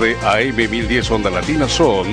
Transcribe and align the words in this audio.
de 0.00 0.16
AM 0.24 0.56
1010 0.56 1.10
Onda 1.10 1.30
Latina 1.30 1.68
son 1.68 2.06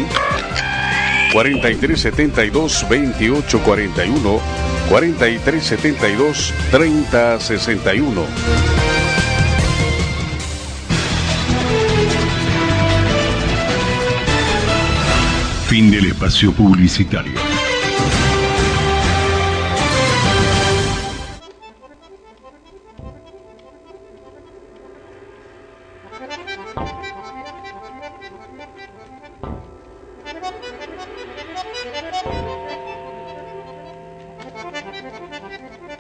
4372 1.34 2.86
2841 2.90 4.42
4372 4.90 6.54
3061. 6.72 8.26
Fin 15.68 15.92
del 15.92 16.06
espacio 16.06 16.54
publicitario. 16.54 17.47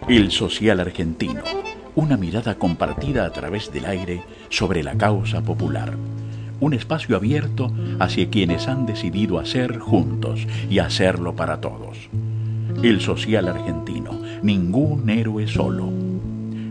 El 0.07 0.31
social 0.31 0.79
argentino, 0.79 1.41
una 1.93 2.15
mirada 2.15 2.55
compartida 2.55 3.25
a 3.25 3.29
través 3.31 3.73
del 3.73 3.83
aire 3.83 4.21
sobre 4.47 4.81
la 4.81 4.97
causa 4.97 5.41
popular. 5.41 5.97
Un 6.61 6.73
espacio 6.73 7.17
abierto 7.17 7.73
hacia 7.99 8.29
quienes 8.29 8.69
han 8.69 8.85
decidido 8.85 9.37
hacer 9.37 9.79
juntos 9.79 10.47
y 10.69 10.79
hacerlo 10.79 11.35
para 11.35 11.59
todos. 11.59 12.07
El 12.81 13.01
social 13.01 13.49
argentino, 13.49 14.17
ningún 14.43 15.09
héroe 15.09 15.45
solo. 15.45 15.91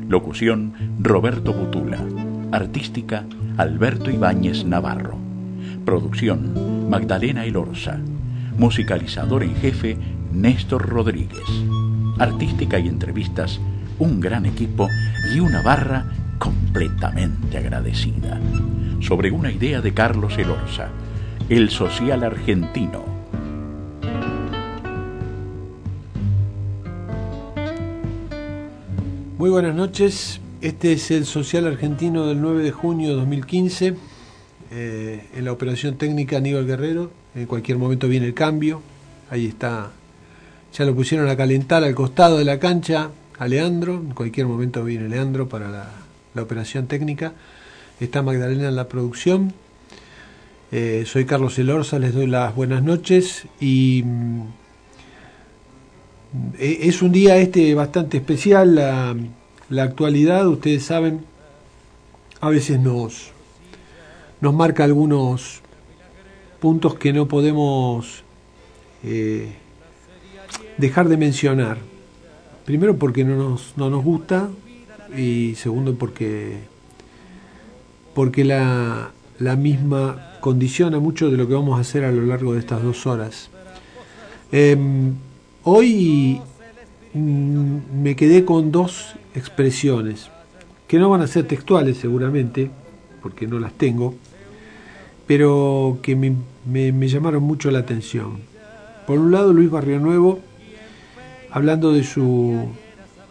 Locución 0.09 0.73
Roberto 0.99 1.53
Butula. 1.53 1.99
Artística 2.53 3.27
Alberto 3.59 4.11
Ibáñez 4.11 4.65
Navarro. 4.65 5.19
Producción 5.85 6.89
Magdalena 6.89 7.45
Elorza. 7.45 7.99
Musicalizador 8.57 9.43
en 9.43 9.55
jefe 9.57 9.99
Néstor 10.33 10.89
Rodríguez 10.89 11.45
artística 12.19 12.79
y 12.79 12.89
entrevistas, 12.89 13.61
un 13.99 14.21
gran 14.21 14.47
equipo 14.47 14.89
y 15.35 15.41
una 15.41 15.63
barra 15.63 16.07
completamente 16.39 17.59
agradecida. 17.59 18.41
Sobre 19.01 19.31
una 19.31 19.53
idea 19.53 19.81
de 19.81 19.93
Carlos 19.95 20.37
Elorza, 20.39 20.89
el 21.49 21.71
social 21.71 22.25
argentino. 22.25 23.05
Muy 29.39 29.51
buenas 29.51 29.75
noches, 29.75 30.41
este 30.63 30.93
es 30.93 31.11
el 31.11 31.27
social 31.27 31.67
argentino 31.67 32.27
del 32.27 32.41
9 32.41 32.63
de 32.63 32.73
junio 32.73 33.11
de 33.11 33.15
2015. 33.17 33.95
Eh, 34.71 35.27
en 35.35 35.45
la 35.45 35.53
operación 35.53 35.97
técnica 35.97 36.39
Aníbal 36.39 36.67
Guerrero, 36.67 37.11
en 37.35 37.47
cualquier 37.47 37.79
momento 37.79 38.09
viene 38.09 38.27
el 38.27 38.35
cambio, 38.35 38.83
ahí 39.31 39.47
está 39.47 39.93
ya 40.77 40.85
lo 40.85 40.95
pusieron 40.95 41.29
a 41.31 41.37
calentar 41.37 41.83
al 41.85 41.95
costado 41.95 42.37
de 42.37 42.45
la 42.45 42.59
cancha 42.59 43.11
a 43.39 43.49
Leandro. 43.49 43.95
En 43.95 44.13
cualquier 44.13 44.47
momento 44.47 44.85
viene 44.85 45.09
Leandro 45.09 45.49
para 45.49 45.71
la, 45.71 46.43
operación 46.43 46.87
técnica. 46.87 47.33
Está 47.99 48.23
Magdalena 48.23 48.69
en 48.69 48.77
la 48.77 48.89
producción. 48.89 49.55
Eh, 50.73 51.05
soy 51.07 51.25
Carlos 51.25 51.59
Elorza, 51.59 51.99
les 51.99 52.13
doy 52.13 52.27
las 52.27 52.55
buenas 52.55 52.83
noches 52.83 53.47
y 53.59 54.03
mm, 54.05 54.43
e, 56.59 56.89
es 56.89 57.01
un 57.01 57.13
día 57.13 57.39
este 57.39 57.75
bastante 57.75 58.19
especial, 58.19 58.75
la, 58.75 59.17
la, 59.71 59.83
actualidad, 59.85 60.47
ustedes 60.47 60.83
saben, 60.83 61.25
a 62.41 62.51
veces 62.51 62.81
nos, 62.81 63.31
nos 64.41 64.53
marca 64.53 64.85
algunos 64.85 65.63
puntos 66.61 66.97
que 66.97 67.13
no 67.13 67.29
podemos 67.29 68.25
eh, 69.05 69.55
dejar 70.79 71.09
de 71.09 71.17
mencionar. 71.17 71.79
Primero 72.65 72.97
porque 72.97 73.25
no 73.25 73.37
nos, 73.37 73.75
no 73.77 73.91
nos 73.91 74.05
gusta 74.05 74.49
y 75.17 75.55
segundo 75.55 75.95
porque, 75.95 76.59
porque 78.15 78.45
la, 78.45 79.13
la 79.39 79.57
misma 79.57 80.39
condiciona 80.41 80.99
mucho 80.99 81.31
de 81.31 81.37
lo 81.37 81.47
que 81.47 81.55
vamos 81.55 81.79
a 81.79 81.81
hacer 81.81 82.05
a 82.05 82.13
lo 82.13 82.27
largo 82.27 82.55
de 82.55 82.61
estas 82.61 82.83
dos 82.83 83.07
horas. 83.07 83.51
Em, 84.53 85.15
hoy 85.65 86.41
mm, 87.15 88.03
me 88.03 88.17
quedé 88.17 88.45
con 88.45 88.73
dos 88.73 89.15
expresiones 89.35 90.31
que 90.89 90.99
no 90.99 91.11
van 91.11 91.21
a 91.23 91.27
ser 91.27 91.47
textuales 91.47 91.97
seguramente, 91.99 92.71
porque 93.23 93.47
no 93.47 93.59
las 93.59 93.73
tengo, 93.73 94.15
pero 95.27 95.99
que 96.03 96.15
me, 96.15 96.35
me, 96.65 96.93
me 96.93 97.09
llamaron 97.09 97.43
mucho 97.43 97.71
la 97.71 97.81
atención. 97.81 98.39
Por 99.07 99.19
un 99.19 99.33
lado, 99.33 99.53
Luis 99.53 99.71
Barrio 99.71 99.99
Nuevo 99.99 100.41
hablando 101.51 101.93
de 101.93 102.05
su, 102.05 102.69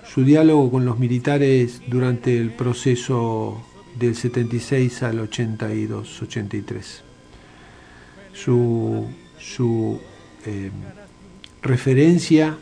su 0.03 0.23
diálogo 0.23 0.71
con 0.71 0.85
los 0.85 0.99
militares 0.99 1.81
durante 1.87 2.37
el 2.37 2.51
proceso 2.51 3.61
del 3.97 4.15
76 4.15 5.03
al 5.03 5.19
82, 5.19 6.21
83. 6.21 7.03
Su, 8.33 9.07
su 9.39 9.99
eh, 10.45 10.71
referencia 11.61 12.57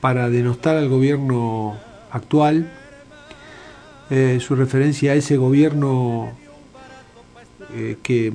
para 0.00 0.28
denostar 0.28 0.76
al 0.76 0.88
gobierno 0.88 1.78
actual, 2.10 2.70
eh, 4.10 4.38
su 4.40 4.54
referencia 4.54 5.12
a 5.12 5.14
ese 5.14 5.36
gobierno 5.36 6.32
eh, 7.74 7.96
que 8.02 8.32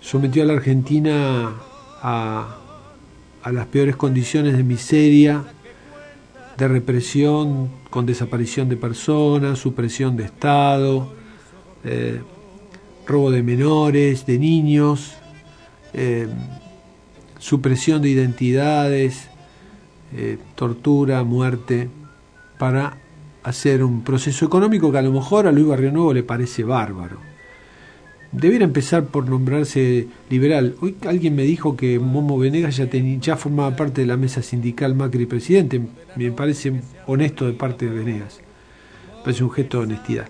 sometió 0.00 0.42
a 0.42 0.46
la 0.46 0.52
Argentina 0.52 1.54
a 2.00 2.57
a 3.42 3.52
las 3.52 3.66
peores 3.66 3.96
condiciones 3.96 4.56
de 4.56 4.62
miseria, 4.62 5.44
de 6.56 6.68
represión, 6.68 7.68
con 7.90 8.04
desaparición 8.06 8.68
de 8.68 8.76
personas, 8.76 9.58
supresión 9.58 10.16
de 10.16 10.24
Estado, 10.24 11.12
eh, 11.84 12.20
robo 13.06 13.30
de 13.30 13.42
menores, 13.42 14.26
de 14.26 14.38
niños, 14.38 15.14
eh, 15.94 16.28
supresión 17.38 18.02
de 18.02 18.10
identidades, 18.10 19.28
eh, 20.14 20.38
tortura, 20.54 21.22
muerte, 21.22 21.88
para 22.58 22.98
hacer 23.44 23.84
un 23.84 24.02
proceso 24.02 24.44
económico 24.44 24.90
que 24.90 24.98
a 24.98 25.02
lo 25.02 25.12
mejor 25.12 25.46
a 25.46 25.52
Luis 25.52 25.68
Barrio 25.68 25.92
Nuevo 25.92 26.12
le 26.12 26.24
parece 26.24 26.64
bárbaro 26.64 27.27
debiera 28.32 28.64
empezar 28.64 29.06
por 29.06 29.28
nombrarse 29.28 30.06
liberal. 30.28 30.76
Hoy 30.80 30.96
alguien 31.06 31.34
me 31.34 31.44
dijo 31.44 31.76
que 31.76 31.98
Momo 31.98 32.38
Venegas 32.38 32.76
ya, 32.76 32.88
ya 32.90 33.36
formaba 33.36 33.76
parte 33.76 34.02
de 34.02 34.06
la 34.06 34.16
mesa 34.16 34.42
sindical 34.42 34.94
Macri 34.94 35.26
presidente. 35.26 35.80
Me 36.16 36.30
parece 36.30 36.80
honesto 37.06 37.46
de 37.46 37.52
parte 37.52 37.88
de 37.88 37.98
Venegas. 37.98 38.40
Me 39.18 39.22
parece 39.24 39.44
un 39.44 39.50
gesto 39.50 39.78
de 39.78 39.84
honestidad. 39.84 40.28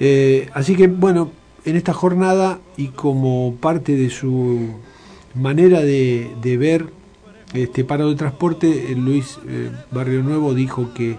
Eh, 0.00 0.48
así 0.54 0.76
que, 0.76 0.86
bueno, 0.86 1.32
en 1.64 1.76
esta 1.76 1.92
jornada 1.92 2.60
y 2.76 2.88
como 2.88 3.56
parte 3.60 3.96
de 3.96 4.10
su 4.10 4.76
manera 5.34 5.80
de, 5.80 6.56
ver 6.58 6.86
este 7.54 7.84
paro 7.84 8.08
de 8.08 8.16
transporte, 8.16 8.94
Luis 8.96 9.38
eh, 9.46 9.70
Barrio 9.90 10.22
Nuevo 10.22 10.54
dijo 10.54 10.94
que 10.94 11.18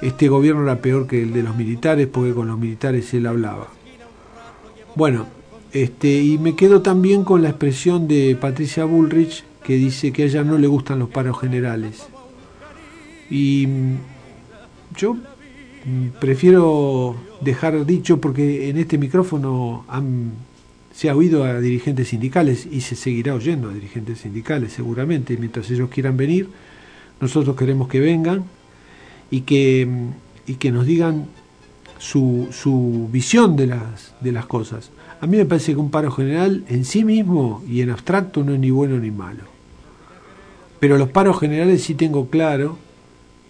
este 0.00 0.28
gobierno 0.28 0.62
era 0.62 0.80
peor 0.80 1.06
que 1.06 1.22
el 1.22 1.32
de 1.32 1.42
los 1.42 1.56
militares 1.56 2.06
porque 2.06 2.34
con 2.34 2.48
los 2.48 2.58
militares 2.58 3.12
él 3.14 3.26
hablaba. 3.26 3.75
Bueno, 4.96 5.26
este, 5.74 6.22
y 6.22 6.38
me 6.38 6.56
quedo 6.56 6.80
también 6.80 7.22
con 7.22 7.42
la 7.42 7.50
expresión 7.50 8.08
de 8.08 8.34
Patricia 8.40 8.86
Bullrich 8.86 9.44
que 9.62 9.74
dice 9.74 10.10
que 10.10 10.22
a 10.22 10.24
ella 10.24 10.42
no 10.42 10.56
le 10.56 10.66
gustan 10.68 10.98
los 10.98 11.10
paros 11.10 11.38
generales. 11.38 12.06
Y 13.28 13.66
mm, 13.66 13.96
yo 14.96 15.12
mm, 15.12 16.18
prefiero 16.18 17.14
dejar 17.42 17.84
dicho, 17.84 18.22
porque 18.22 18.70
en 18.70 18.78
este 18.78 18.96
micrófono 18.96 19.84
se 20.94 21.10
ha 21.10 21.14
oído 21.14 21.44
a 21.44 21.60
dirigentes 21.60 22.08
sindicales 22.08 22.66
y 22.70 22.80
se 22.80 22.96
seguirá 22.96 23.34
oyendo 23.34 23.68
a 23.68 23.74
dirigentes 23.74 24.20
sindicales 24.20 24.72
seguramente, 24.72 25.36
mientras 25.36 25.70
ellos 25.70 25.90
quieran 25.90 26.16
venir, 26.16 26.48
nosotros 27.20 27.54
queremos 27.54 27.88
que 27.88 28.00
vengan 28.00 28.44
y 29.30 29.42
que, 29.42 29.84
mm, 29.84 30.50
y 30.52 30.54
que 30.54 30.70
nos 30.70 30.86
digan 30.86 31.26
su, 31.98 32.48
su 32.50 33.08
visión 33.10 33.56
de 33.56 33.68
las, 33.68 34.14
de 34.20 34.32
las 34.32 34.46
cosas. 34.46 34.90
A 35.20 35.26
mí 35.26 35.36
me 35.36 35.46
parece 35.46 35.72
que 35.72 35.78
un 35.78 35.90
paro 35.90 36.10
general 36.10 36.64
en 36.68 36.84
sí 36.84 37.04
mismo 37.04 37.62
y 37.68 37.80
en 37.80 37.90
abstracto 37.90 38.44
no 38.44 38.54
es 38.54 38.60
ni 38.60 38.70
bueno 38.70 38.98
ni 38.98 39.10
malo. 39.10 39.44
Pero 40.80 40.98
los 40.98 41.08
paros 41.08 41.40
generales 41.40 41.82
sí 41.82 41.94
tengo 41.94 42.28
claro 42.28 42.78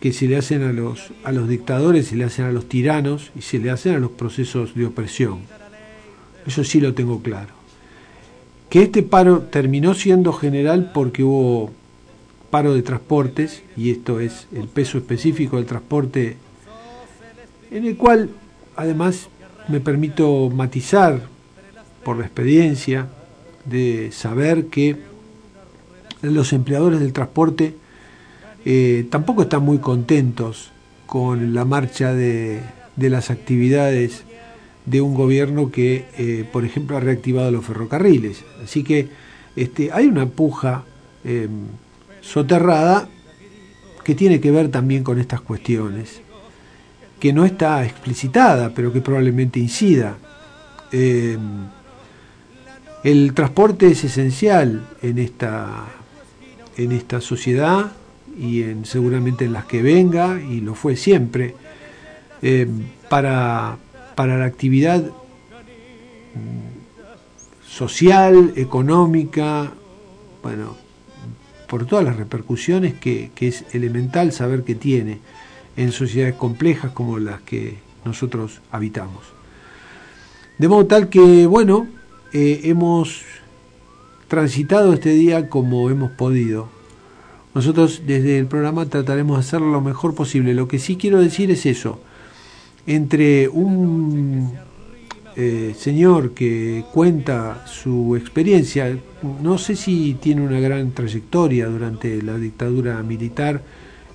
que 0.01 0.13
se 0.13 0.27
le 0.29 0.37
hacen 0.37 0.63
a 0.63 0.73
los, 0.73 1.11
a 1.25 1.33
los 1.33 1.49
dictadores, 1.49 2.09
se 2.09 2.17
le 2.17 2.25
hacen 2.25 2.45
a 2.45 2.53
los 2.53 2.69
tiranos 2.69 3.33
y 3.37 3.43
se 3.43 3.59
le 3.59 3.71
hacen 3.71 3.95
a 3.95 3.99
los 3.99 4.13
procesos 4.13 4.75
de 4.75 4.87
opresión. 4.87 5.41
Eso 6.47 6.63
sí 6.63 6.81
lo 6.81 6.95
tengo 6.95 7.23
claro. 7.23 7.55
Que 8.71 8.83
este 8.83 9.03
paro 9.03 9.41
terminó 9.41 9.95
siendo 9.95 10.33
general 10.33 10.93
porque 10.95 11.25
hubo 11.25 11.73
paro 12.51 12.75
de 12.75 12.83
transportes, 12.83 13.63
y 13.77 13.91
esto 13.91 14.21
es 14.21 14.47
el 14.55 14.69
peso 14.69 14.99
específico 14.99 15.57
del 15.57 15.67
transporte 15.67 16.37
en 17.77 17.85
el 17.85 17.97
cual 17.97 18.31
además 18.75 19.29
me 19.69 19.81
permito 19.81 20.49
matizar 20.49 21.21
por 22.05 22.17
la 22.17 22.25
experiencia 22.25 23.09
de 23.67 24.11
saber 24.13 24.67
que 24.69 24.97
los 26.23 26.55
empleadores 26.55 27.01
del 27.01 27.13
transporte 27.13 27.75
eh, 28.65 29.07
tampoco 29.11 29.43
están 29.43 29.63
muy 29.63 29.79
contentos 29.79 30.71
con 31.05 31.53
la 31.53 31.67
marcha 31.67 32.15
de, 32.15 32.63
las 32.97 33.31
actividades 33.31 34.25
de 34.87 35.03
un 35.03 35.15
gobierno 35.15 35.71
que, 35.71 36.07
eh, 36.17 36.49
por 36.51 36.65
ejemplo, 36.65 36.97
ha 36.97 37.01
reactivado 37.01 37.51
los 37.51 37.67
ferrocarriles. 37.67 38.45
Así 38.65 38.85
que 38.85 39.09
este, 39.55 39.93
hay 39.93 40.07
una 40.07 40.27
puja 40.27 40.85
em, 41.25 41.67
soterrada 42.23 43.09
que 44.03 44.15
tiene 44.15 44.41
que 44.41 44.51
ver 44.51 44.71
también 44.71 45.05
con 45.05 45.19
estas 45.19 45.43
cuestiones, 45.43 46.23
que 47.19 47.33
no 47.33 47.45
está 47.45 47.85
explicitada, 47.85 48.71
pero 48.75 48.93
que 48.93 49.01
probablemente 49.01 49.59
incida. 49.59 50.17
Em, 50.93 51.67
el 53.03 53.35
transporte 53.35 53.89
es 53.89 54.05
esencial 54.05 54.87
en 55.03 55.19
esta, 55.19 55.85
en 56.77 56.93
esta 56.93 57.21
sociedad 57.21 57.93
y 58.39 58.63
en, 58.63 58.85
seguramente 58.85 59.45
en 59.45 59.53
las 59.53 59.65
que 59.65 59.83
venga, 59.83 60.41
y 60.41 60.61
lo 60.61 60.75
fue 60.75 60.97
siempre, 60.97 61.55
eh, 62.43 62.67
para, 63.09 63.79
para 64.15 64.37
la 64.37 64.45
actividad 64.45 65.03
mm, 65.03 66.67
social, 67.67 68.53
económica, 68.57 69.73
bueno, 70.43 70.77
por 71.67 71.87
todas 71.87 72.05
las 72.05 72.17
repercusiones 72.17 72.95
que, 72.95 73.31
que, 73.35 73.49
es 73.49 73.65
elemental 73.73 74.33
saber 74.33 74.63
que 74.63 74.75
tiene 74.75 75.19
en 75.77 75.93
sociedades 75.93 76.35
complejas 76.35 76.93
como 76.93 77.19
las 77.19 77.41
que 77.43 77.79
nosotros 78.05 78.61
habitamos. 78.71 79.25
De 80.59 80.69
modo 80.69 80.87
tal 80.87 81.09
que, 81.09 81.47
bueno, 81.47 81.87
eh, 82.33 82.61
hemos 82.65 83.23
transitado 84.29 84.93
este 84.93 85.11
día 85.11 85.49
como 85.49 85.91
hemos 85.91 86.11
podido. 86.13 86.69
Nosotros 87.55 88.03
desde 88.07 88.39
el 88.39 88.47
programa 88.47 88.87
trataremos 88.87 89.37
de 89.37 89.41
hacerlo 89.41 89.71
lo 89.71 89.81
mejor 89.81 90.15
posible. 90.15 90.55
Lo 90.55 90.69
que 90.69 90.79
sí 90.79 90.97
quiero 90.97 91.21
decir 91.21 91.51
es 91.51 91.67
eso. 91.67 92.01
Entre 92.87 93.49
un 93.49 94.53
eh, 95.37 95.75
señor 95.79 96.33
que 96.33 96.85
cuenta 96.93 97.67
su 97.67 98.17
experiencia, 98.17 98.97
no 99.43 99.59
sé 99.59 99.77
si 99.77 100.15
tiene 100.15 100.43
una 100.43 100.61
gran 100.61 100.93
trayectoria 100.93 101.67
durante 101.67 102.23
la 102.23 102.39
dictadura 102.39 103.03
militar, 103.03 103.63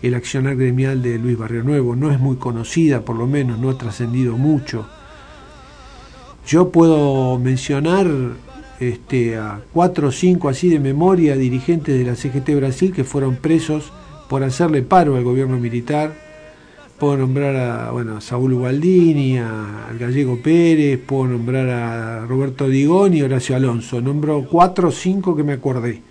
el 0.02 0.16
accionar 0.16 0.56
gremial 0.56 1.02
de 1.02 1.18
Luis 1.20 1.38
Barrio 1.38 1.64
Nuevo, 1.64 1.96
no 1.96 2.12
es 2.12 2.20
muy 2.20 2.38
conocida, 2.38 3.02
por 3.02 3.16
lo 3.16 3.28
menos 3.28 3.60
no 3.60 3.70
ha 3.70 3.78
trascendido 3.78 4.38
mucho 4.38 4.88
yo 6.48 6.70
puedo 6.70 7.38
mencionar 7.38 8.08
este, 8.80 9.38
a 9.38 9.62
cuatro 9.72 10.08
o 10.08 10.12
cinco 10.12 10.50
así 10.50 10.70
de 10.70 10.80
memoria 10.80 11.36
dirigentes 11.36 11.98
de 11.98 12.04
la 12.04 12.16
CGT 12.16 12.56
Brasil 12.56 12.94
que 12.94 13.04
fueron 13.04 13.36
presos 13.36 13.94
por 14.28 14.44
hacerle 14.44 14.82
paro 14.82 15.16
al 15.16 15.24
gobierno 15.24 15.58
militar. 15.60 16.14
Puedo 17.00 17.18
nombrar 17.18 17.56
a, 17.56 17.92
bueno, 17.92 18.18
a 18.18 18.22
Saúl 18.22 18.54
Ubaldini, 18.54 19.38
al 19.38 19.98
gallego 20.00 20.40
Pérez, 20.42 21.00
puedo 21.00 21.28
nombrar 21.28 21.70
a 21.70 22.26
Roberto 22.26 22.68
Digón 22.68 23.14
y 23.14 23.22
Horacio 23.22 23.56
Alonso. 23.56 24.02
Nombro 24.02 24.46
cuatro 24.50 24.90
o 24.90 24.92
cinco 24.92 25.36
que 25.36 25.44
me 25.44 25.54
acordé. 25.54 26.02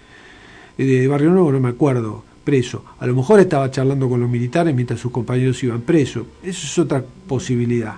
De 0.77 1.07
Barrio 1.07 1.31
Nuevo 1.31 1.53
no 1.53 1.61
me 1.61 1.69
acuerdo, 1.69 2.25
preso. 2.45 2.85
A 2.99 3.07
lo 3.07 3.15
mejor 3.15 3.41
estaba 3.41 3.71
charlando 3.71 4.09
con 4.09 4.21
los 4.21 4.31
militares 4.31 4.75
mientras 4.75 5.01
sus 5.01 5.13
compañeros 5.13 5.63
iban 5.63 5.81
presos. 5.83 6.27
Eso 6.43 6.67
es 6.67 6.79
otra 6.79 7.05
posibilidad 7.27 7.95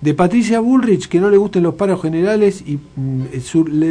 de 0.00 0.14
Patricia 0.14 0.60
Bullrich, 0.60 1.08
que 1.08 1.18
no 1.18 1.28
le 1.28 1.36
gusten 1.36 1.64
los 1.64 1.74
paros 1.74 2.00
generales, 2.00 2.62
y 2.64 2.78
mm, 2.96 3.24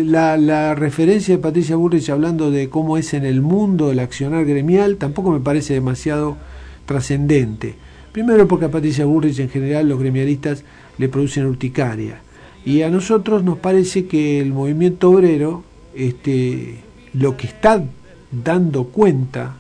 la, 0.10 0.74
referencia 0.75 1.36
de 1.36 1.42
Patricia 1.42 1.75
Bullrich 1.75 2.10
hablando 2.10 2.50
de 2.50 2.69
cómo 2.69 2.98
es 2.98 3.14
en 3.14 3.25
el 3.25 3.42
mundo 3.42 3.92
el 3.92 4.00
accionar 4.00 4.46
gremial, 4.46 4.98
tampoco 4.98 5.31
me 5.31 5.42
parece 5.42 5.74
demasiado 5.74 6.38
trascendente. 6.86 7.75
Primero 8.14 8.48
porque 8.48 8.66
a 8.66 8.72
Patricia 8.72 9.06
Bullrich 9.06 9.40
en 9.40 9.50
general 9.50 9.90
los 9.90 10.00
gremialistas 10.00 10.64
le 10.98 11.10
producen 11.10 11.46
urticaria. 11.46 12.22
Y 12.66 12.81
a 12.81 12.90
nosotros 12.90 13.44
nos 13.44 13.58
parece 13.60 14.08
que 14.08 14.40
el 14.40 14.54
movimiento 14.54 15.12
obrero, 15.12 15.64
este, 15.94 16.80
lo 17.14 17.36
que 17.38 17.48
está 17.48 17.84
dando 18.32 18.86
cuenta 18.86 19.56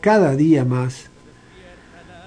cada 0.00 0.36
día 0.36 0.64
más 0.64 1.06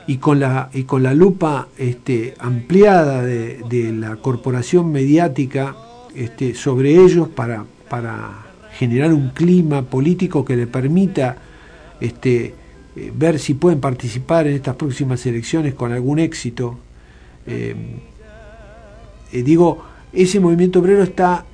y 0.08 0.18
con 0.18 0.40
la, 0.40 0.70
y 0.74 0.84
con 0.84 1.04
la 1.04 1.14
lupa 1.14 1.68
este, 1.78 2.34
ampliada 2.40 3.24
de, 3.24 3.94
la 3.94 4.18
corporación 4.18 4.92
mediática 4.92 5.76
este, 6.16 6.54
sobre 6.56 6.96
ellos 6.96 7.30
para, 7.30 7.66
para 7.90 8.46
generar 8.78 9.14
un 9.14 9.30
clima 9.30 9.84
político 9.84 10.44
que 10.44 10.58
le 10.58 10.68
permita 10.68 11.38
este, 12.00 12.54
eh, 12.96 13.12
ver 13.16 13.40
si 13.40 13.54
pueden 13.54 13.80
participar 13.80 14.48
en 14.48 14.56
estas 14.56 14.76
próximas 14.76 15.26
elecciones 15.26 15.76
con 15.76 15.94
algún 15.94 16.20
éxito. 16.20 16.78
Eh, 17.48 17.76
eh, 19.32 19.44
digo, 19.44 19.84
ese 20.12 20.40
movimiento 20.40 20.80
obrero 20.80 21.04
está 21.04 21.46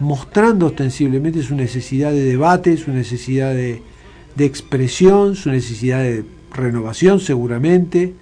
mostrando 0.00 0.66
ostensiblemente 0.66 1.42
su 1.42 1.54
necesidad 1.54 2.10
de 2.10 2.24
debate, 2.24 2.76
su 2.76 2.92
necesidad 2.92 3.54
de, 3.54 3.82
expresión, 4.38 5.36
su 5.36 5.50
necesidad 5.50 6.02
de 6.02 6.24
renovación 6.52 7.20
seguramente, 7.20 8.14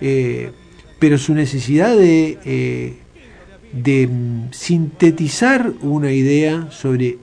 eh, 0.00 0.52
pero 0.98 1.18
su 1.18 1.34
necesidad 1.34 1.96
de, 1.96 2.38
eh, 2.44 2.96
de 3.72 4.08
sintetizar 4.50 5.72
una 5.82 6.12
idea 6.12 6.70
sobre 6.70 7.18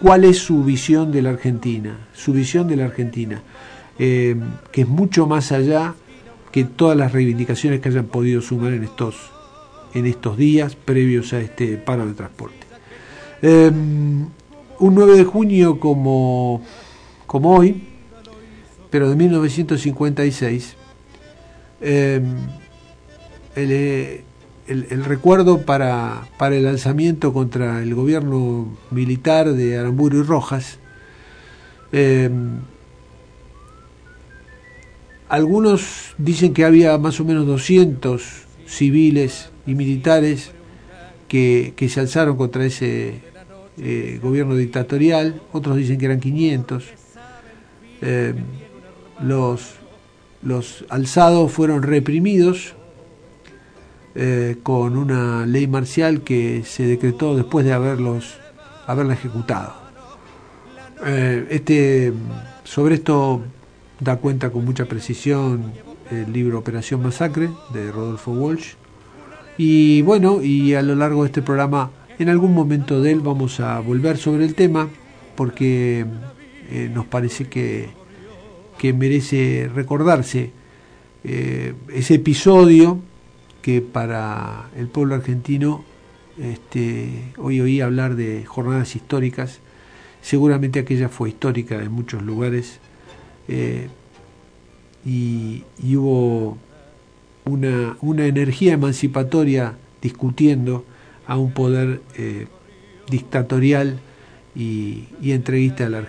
cuál 0.00 0.24
es 0.24 0.38
su 0.38 0.64
visión 0.64 1.12
de 1.12 1.22
la 1.22 1.30
Argentina, 1.30 2.08
su 2.12 2.32
visión 2.32 2.68
de 2.68 2.76
la 2.76 2.84
Argentina, 2.86 3.42
eh, 3.98 4.36
que 4.72 4.82
es 4.82 4.88
mucho 4.88 5.26
más 5.26 5.52
allá 5.52 5.94
que 6.52 6.64
todas 6.64 6.96
las 6.96 7.12
reivindicaciones 7.12 7.80
que 7.80 7.88
hayan 7.88 8.06
podido 8.06 8.40
sumar 8.40 8.72
en 8.72 8.84
estos, 8.84 9.16
en 9.94 10.06
estos 10.06 10.36
días 10.36 10.76
previos 10.76 11.32
a 11.32 11.40
este 11.40 11.76
paro 11.76 12.06
de 12.06 12.14
transporte. 12.14 12.73
Un 13.48 14.94
9 14.94 15.16
de 15.16 15.24
junio 15.24 15.78
como, 15.78 16.62
como 17.26 17.56
hoy, 17.56 17.88
pero 18.90 19.10
de 19.10 19.16
1956, 19.16 20.76
em, 21.80 22.24
eh, 23.56 24.24
el, 24.66 25.04
recuerdo 25.04 25.62
para, 25.62 26.28
para, 26.38 26.56
el 26.56 26.66
alzamiento 26.66 27.32
contra 27.32 27.82
el 27.82 27.94
gobierno 27.94 28.68
militar 28.90 29.52
de 29.52 29.78
Aramburu 29.78 30.20
y 30.20 30.22
Rojas, 30.22 30.78
em, 31.92 32.60
algunos 35.28 36.14
dicen 36.18 36.54
que 36.54 36.64
había 36.64 36.96
más 36.98 37.20
o 37.20 37.24
menos 37.24 37.46
200 37.46 38.44
civiles 38.66 39.50
y 39.66 39.74
militares 39.74 40.52
que, 41.28 41.88
se 41.88 42.00
alzaron 42.00 42.36
contra 42.36 42.64
ese 42.64 43.20
eh, 43.78 44.18
gobierno 44.22 44.54
dictatorial, 44.54 45.40
otros 45.52 45.76
dicen 45.76 45.98
que 45.98 46.06
eran 46.06 46.20
500 46.20 46.84
los, 49.22 49.74
los 50.42 50.84
alzados 50.88 51.52
fueron 51.52 51.82
reprimidos 51.82 52.74
eh, 54.14 54.56
con 54.62 54.96
una 54.96 55.46
ley 55.46 55.66
marcial 55.66 56.22
que 56.22 56.62
se 56.64 56.86
decretó 56.86 57.36
después 57.36 57.64
de 57.64 57.72
haberlos 57.72 58.38
haberla 58.86 59.14
ejecutado. 59.14 59.74
Eh, 61.04 61.46
este, 61.50 62.12
sobre 62.64 62.96
esto 62.96 63.42
da 64.00 64.16
cuenta 64.16 64.50
con 64.50 64.64
mucha 64.64 64.84
precisión 64.84 65.72
el 66.10 66.32
libro 66.32 66.58
Operación 66.58 67.02
Masacre 67.02 67.48
de 67.72 67.90
Rodolfo 67.90 68.32
Walsh. 68.32 68.74
Y 69.56 70.02
bueno, 70.02 70.42
y 70.42 70.74
a 70.74 70.82
lo 70.82 70.94
largo 70.94 71.22
de 71.22 71.28
este 71.28 71.42
programa, 71.42 71.90
en 72.18 72.28
algún 72.28 72.54
momento 72.54 73.00
de 73.00 73.12
él 73.12 73.20
vamos 73.20 73.60
a 73.60 73.80
volver 73.80 74.16
sobre 74.16 74.44
el 74.44 74.54
tema, 74.54 74.88
porque 75.36 76.06
eh, 76.70 76.90
nos 76.92 77.06
parece 77.06 77.46
que 77.48 78.04
que 78.78 78.92
merece 78.92 79.70
recordarse 79.74 80.50
eh, 81.24 81.74
ese 81.92 82.14
episodio 82.14 83.00
que 83.62 83.80
para 83.80 84.68
el 84.76 84.88
pueblo 84.88 85.14
argentino, 85.14 85.84
este, 86.38 87.32
hoy 87.38 87.60
oí 87.60 87.80
hablar 87.80 88.14
de 88.14 88.44
jornadas 88.44 88.94
históricas, 88.94 89.60
seguramente 90.20 90.80
aquella 90.80 91.08
fue 91.08 91.30
histórica 91.30 91.82
en 91.82 91.92
muchos 91.92 92.22
lugares, 92.22 92.78
eh, 93.48 93.88
y, 95.06 95.64
hubo 95.96 96.58
una, 97.46 97.96
una, 98.00 98.26
energía 98.26 98.74
emancipatoria 98.74 99.76
discutiendo 100.02 100.84
a 101.26 101.36
un 101.38 101.52
poder 101.52 102.00
eh, 102.16 102.46
dictatorial 103.08 103.98
y, 104.54 105.04
y 105.20 105.32
entreguista 105.32 105.86
a 105.86 105.88
la 105.88 106.02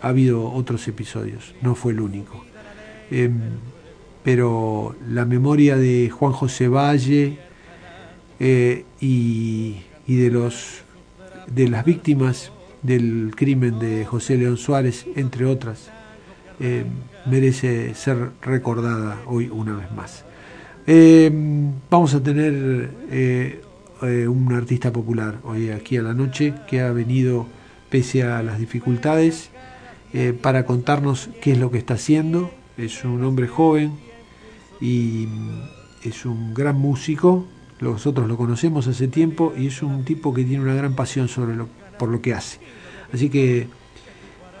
ha 0.00 0.08
habido 0.08 0.50
otros 0.52 0.86
episodios, 0.88 1.54
no 1.60 1.74
fue 1.74 1.92
el 1.92 2.00
único. 2.00 2.44
Em, 3.10 3.38
pero 4.22 4.94
la 5.08 5.24
memoria 5.24 5.76
de 5.76 6.10
Juan 6.10 6.32
José 6.32 6.68
Valle 6.68 7.38
eh, 8.38 8.84
y, 9.00 9.76
de, 10.06 10.30
los, 10.30 10.82
de 11.46 11.68
las 11.68 11.84
víctimas 11.84 12.52
del 12.82 13.32
crimen 13.34 13.78
de 13.78 14.04
José 14.04 14.36
León 14.36 14.56
Suárez, 14.56 15.06
entre 15.16 15.46
otras, 15.46 15.90
eh, 16.60 16.84
merece 17.26 17.94
ser 17.94 18.30
recordada 18.42 19.18
hoy 19.26 19.48
una 19.48 19.76
vez 19.76 19.90
más. 19.92 20.24
Eh, 20.90 21.30
vamos 21.90 22.14
a 22.14 22.22
tener 22.22 22.90
un 24.00 24.52
artista 24.54 24.90
popular 24.90 25.38
hoy 25.44 25.68
aquí 25.68 25.98
a 25.98 26.02
la 26.02 26.14
noche 26.14 26.54
que 26.66 26.80
ha 26.80 26.90
venido 26.92 27.46
pese 27.90 28.22
a 28.22 28.42
las 28.42 28.58
dificultades 28.58 29.50
para 30.40 30.64
contarnos 30.64 31.28
qué 31.42 31.52
es 31.52 31.58
lo 31.58 31.70
que 31.70 31.76
está 31.76 31.94
haciendo. 31.94 32.50
Es 32.78 33.04
un 33.04 33.22
hombre 33.22 33.48
joven 33.48 33.92
y 34.80 35.28
es 36.04 36.24
un 36.24 36.54
gran 36.54 36.76
músico 36.76 37.44
nosotros 37.80 38.26
lo 38.26 38.36
conocemos 38.36 38.86
hace 38.88 39.08
tiempo 39.08 39.52
y 39.56 39.68
es 39.68 39.82
un 39.82 40.04
tipo 40.04 40.34
que 40.34 40.44
tiene 40.44 40.62
una 40.62 40.74
gran 40.74 40.94
pasión 40.94 41.28
sobre 41.28 41.54
lo, 41.54 41.68
por 41.98 42.08
lo 42.08 42.20
que 42.20 42.34
hace. 42.34 42.58
Así 43.12 43.30
que 43.30 43.68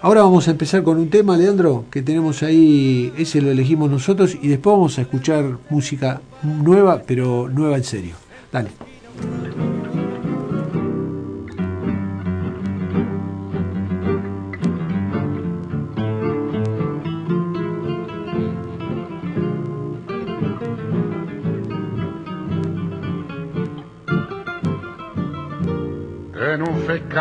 ahora 0.02 0.22
vamos 0.22 0.48
a 0.48 0.52
empezar 0.52 0.82
con 0.82 0.98
un 0.98 1.10
tema, 1.10 1.36
Leandro, 1.36 1.84
que 1.90 2.02
tenemos 2.02 2.42
ahí, 2.42 3.12
ese 3.16 3.40
lo 3.40 3.50
elegimos 3.50 3.90
nosotros 3.90 4.36
y 4.40 4.48
después 4.48 4.74
vamos 4.74 4.98
a 4.98 5.02
escuchar 5.02 5.58
música 5.70 6.20
nueva, 6.42 7.02
pero 7.06 7.48
nueva 7.48 7.76
en 7.76 7.84
serio. 7.84 8.14
Dale. 8.52 8.70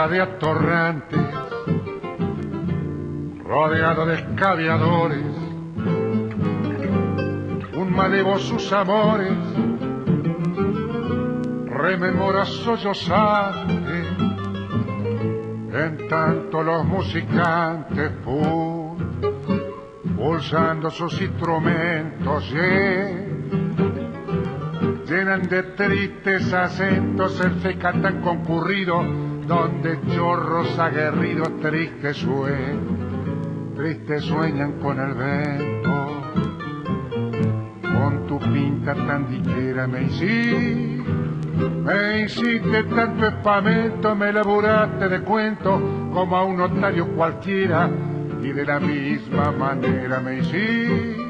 de 0.05 0.21
atorrantes, 0.21 1.26
de 3.69 4.13
escaviadores, 4.13 5.25
un 7.75 7.91
malevo 7.93 8.39
sus 8.39 8.71
amores, 8.71 9.33
rememora 11.65 12.45
sollozante, 12.45 14.03
en 15.73 16.07
tanto 16.07 16.63
los 16.63 16.85
musicantes 16.85 18.11
pulsando 20.15 20.89
sus 20.89 21.21
instrumentos, 21.21 22.49
llenan 25.05 25.41
de 25.49 25.63
tristes 25.63 26.53
acentos 26.53 27.39
el 27.41 27.51
fe 27.55 27.73
tan 27.75 28.21
concurrido 28.21 29.03
donde 29.47 29.99
chorros 30.13 30.77
aguerridos 30.77 31.59
tristes 31.61 32.17
sueñan, 32.17 32.96
tristes 33.77 34.23
sueñan 34.23 34.73
con 34.79 34.99
el 34.99 35.13
vento. 35.13 36.07
Con 37.81 38.27
tu 38.27 38.39
pinta 38.39 38.93
tan 38.95 39.29
diquera 39.29 39.87
me 39.87 40.03
hiciste, 40.03 41.03
me 41.83 42.21
hiciste 42.21 42.83
tanto 42.83 43.27
espamento, 43.27 44.15
me 44.15 44.33
laburaste 44.33 45.07
de 45.07 45.21
cuento 45.21 45.79
como 46.11 46.35
a 46.35 46.43
un 46.43 46.57
notario 46.57 47.07
cualquiera 47.15 47.89
y 48.41 48.51
de 48.51 48.65
la 48.65 48.79
misma 48.79 49.51
manera 49.51 50.19
me 50.19 50.39
hiciste 50.39 51.27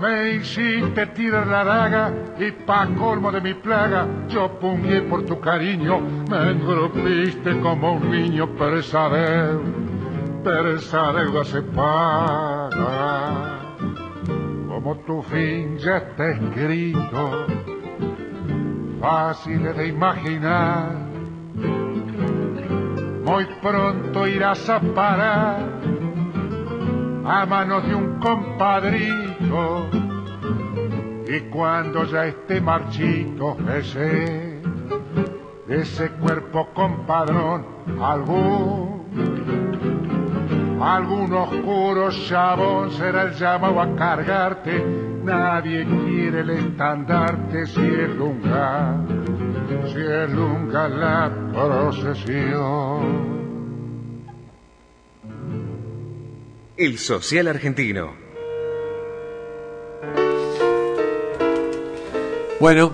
me 0.00 0.36
hiciste 0.36 1.06
tirar 1.08 1.46
la 1.46 1.62
daga 1.62 2.12
y 2.38 2.50
pa' 2.50 2.86
colmo 2.98 3.30
de 3.30 3.40
mi 3.40 3.54
plaga 3.54 4.06
yo 4.28 4.58
pungué 4.58 5.02
por 5.02 5.24
tu 5.26 5.38
cariño, 5.38 6.00
me 6.28 6.50
engrupiste 6.52 7.60
como 7.60 7.92
un 7.92 8.10
niño, 8.10 8.48
pero 8.58 8.76
deuda, 8.76 9.60
pero 10.42 10.74
esa 10.74 11.12
deuda 11.12 11.44
se 11.44 11.62
paga. 11.62 13.60
Como 14.68 14.96
tu 15.06 15.22
fin 15.22 15.76
ya 15.78 15.98
está 15.98 16.30
escrito, 16.30 17.46
fácil 19.00 19.62
de 19.74 19.88
imaginar, 19.88 20.90
muy 23.24 23.46
pronto 23.60 24.26
irás 24.26 24.68
a 24.68 24.80
parar 24.80 25.80
a 27.24 27.46
manos 27.46 27.86
de 27.86 27.94
un 27.94 28.18
compadrito 28.18 29.86
y 31.28 31.40
cuando 31.50 32.04
ya 32.04 32.26
esté 32.26 32.60
marchito 32.60 33.56
ese, 33.78 34.60
ese 35.68 36.10
cuerpo 36.12 36.68
compadrón, 36.74 37.64
algún, 38.02 39.04
algún 40.80 41.32
oscuro 41.32 42.10
chabón 42.10 42.90
será 42.92 43.22
el 43.24 43.34
llamado 43.34 43.80
a 43.80 43.96
cargarte, 43.96 44.84
nadie 45.24 45.84
quiere 45.84 46.40
el 46.40 46.50
estandarte 46.50 47.66
si 47.66 47.80
es 47.80 48.10
lunga, 48.16 49.04
si 49.92 50.00
es 50.00 50.30
lunga 50.30 50.88
la 50.88 51.30
procesión. 51.52 53.30
El 56.76 56.96
social 56.96 57.48
argentino 57.48 58.30
Bueno, 62.60 62.92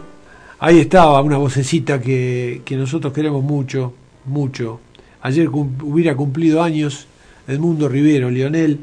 ahí 0.60 0.78
estaba 0.78 1.20
una 1.22 1.38
vocecita 1.38 2.00
que, 2.00 2.62
nosotros 2.70 3.12
queremos 3.12 3.42
mucho, 3.42 3.94
mucho. 4.24 4.78
Ayer 5.22 5.48
hubiera 5.48 6.14
cumplido 6.14 6.62
años 6.62 7.08
Edmundo 7.48 7.88
Rivero, 7.88 8.30
Lionel, 8.30 8.80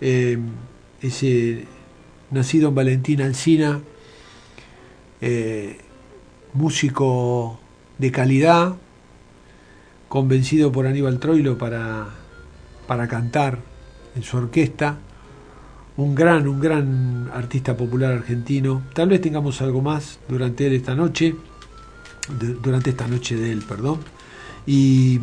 eh, 0.00 0.38
ese 1.00 1.64
nacido 2.30 2.68
en 2.68 2.74
Valentina 2.74 3.24
Alcina, 3.24 3.80
eh, 5.20 5.78
músico 6.52 7.58
de 7.98 8.10
calidad, 8.10 8.76
convencido 10.08 10.70
por 10.70 10.86
Aníbal 10.86 11.18
Troilo 11.18 11.56
para, 11.56 12.08
para 12.86 13.08
cantar 13.08 13.58
en 14.14 14.22
su 14.22 14.36
orquesta 14.36 14.98
un 15.96 16.14
gran, 16.14 16.48
un 16.48 16.60
gran 16.60 17.30
artista 17.32 17.76
popular 17.76 18.12
argentino. 18.12 18.82
Tal 18.94 19.08
vez 19.08 19.20
tengamos 19.20 19.62
algo 19.62 19.80
más 19.80 20.18
durante 20.28 20.66
él 20.66 20.74
esta 20.74 20.94
noche, 20.94 21.34
durante 22.62 22.90
esta 22.90 23.06
noche 23.06 23.36
de 23.36 23.52
él, 23.52 23.62
perdón. 23.66 24.00
Y, 24.66 25.20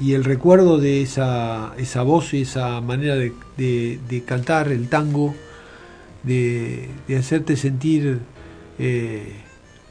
y 0.00 0.14
el 0.14 0.24
recuerdo 0.24 0.78
de 0.78 1.02
esa, 1.02 1.72
esa 1.76 2.02
voz 2.02 2.32
y 2.34 2.42
esa 2.42 2.80
manera 2.80 3.16
de, 3.16 3.32
de, 3.56 4.22
cantar 4.24 4.68
el 4.68 4.88
tango, 4.88 5.34
de, 6.22 6.88
hacerte 7.18 7.56
sentir 7.56 8.20
eh, 8.78 9.32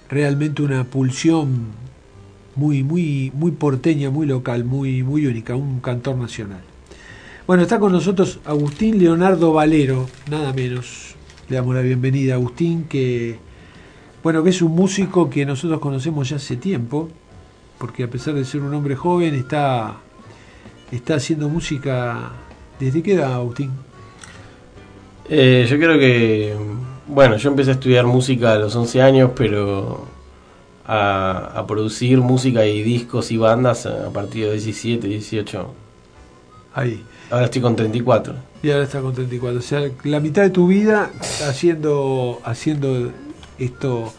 realmente 0.10 0.62
una 0.62 0.86
pulsión 0.86 1.66
muy, 2.56 2.84
muy, 2.84 3.32
muy 3.36 3.52
porteña, 3.52 4.10
muy 4.10 4.26
local, 4.26 4.64
muy, 4.64 5.04
muy 5.04 5.26
única, 5.28 5.56
un 5.56 5.82
cantor 5.82 6.16
nacional. 6.18 6.62
Bueno, 7.46 7.64
está 7.64 7.80
con 7.80 7.92
nosotros 7.92 8.40
Agustín 8.46 9.00
Leonardo 9.00 9.54
Valero, 9.54 10.08
nada 10.30 10.54
menos. 10.54 11.16
Le 11.50 11.56
damos 11.56 11.76
la 11.76 11.82
bienvenida 11.82 12.34
a 12.34 12.36
Agustín, 12.38 12.86
que, 12.86 13.40
bueno, 14.24 14.44
que 14.44 14.50
es 14.50 14.62
un 14.62 14.74
músico 14.74 15.30
que 15.30 15.46
nosotros 15.46 15.80
conocemos 15.80 16.30
ya 16.30 16.38
hace 16.38 16.58
tiempo, 16.58 17.10
porque 17.78 18.04
a 18.04 18.10
pesar 18.10 18.34
de 18.34 18.46
ser 18.46 18.62
un 18.62 18.74
hombre 18.74 18.96
joven, 18.96 19.36
está, 19.36 19.98
está 20.92 21.16
haciendo 21.16 21.50
música. 21.50 22.32
¿Desde 22.80 23.02
qué 23.02 23.14
edad, 23.14 23.34
Agustín? 23.34 23.72
Eh, 25.30 25.66
yo 25.70 25.78
creo 25.78 26.00
que, 26.00 26.56
bueno, 27.08 27.38
yo 27.38 27.50
empecé 27.50 27.72
a 27.72 27.74
estudiar 27.74 28.06
música 28.06 28.54
a 28.54 28.58
los 28.58 28.76
11 28.76 29.02
años, 29.02 29.32
pero 29.36 30.08
a, 30.86 31.52
a 31.56 31.68
producir 31.68 32.20
música 32.20 32.66
y 32.66 32.82
discos 32.82 33.32
y 33.32 33.38
bandas 33.38 33.86
a 33.86 34.10
partir 34.12 34.46
de 34.46 34.54
17, 34.54 35.08
18. 35.08 35.74
Ahí. 36.74 37.04
Ahora 37.30 37.46
estoy 37.46 37.62
con 37.62 37.76
34. 37.76 38.34
Y 38.64 38.72
ahora 38.72 38.84
está 38.84 39.02
con 39.02 39.14
34. 39.14 39.60
O 39.60 39.62
sea, 39.62 39.90
la 40.04 40.20
mitad 40.20 40.44
de 40.44 40.50
tu 40.50 40.68
vida 40.68 41.12
haciendo, 41.48 42.40
haciendo 42.46 43.12
esto, 43.60 44.14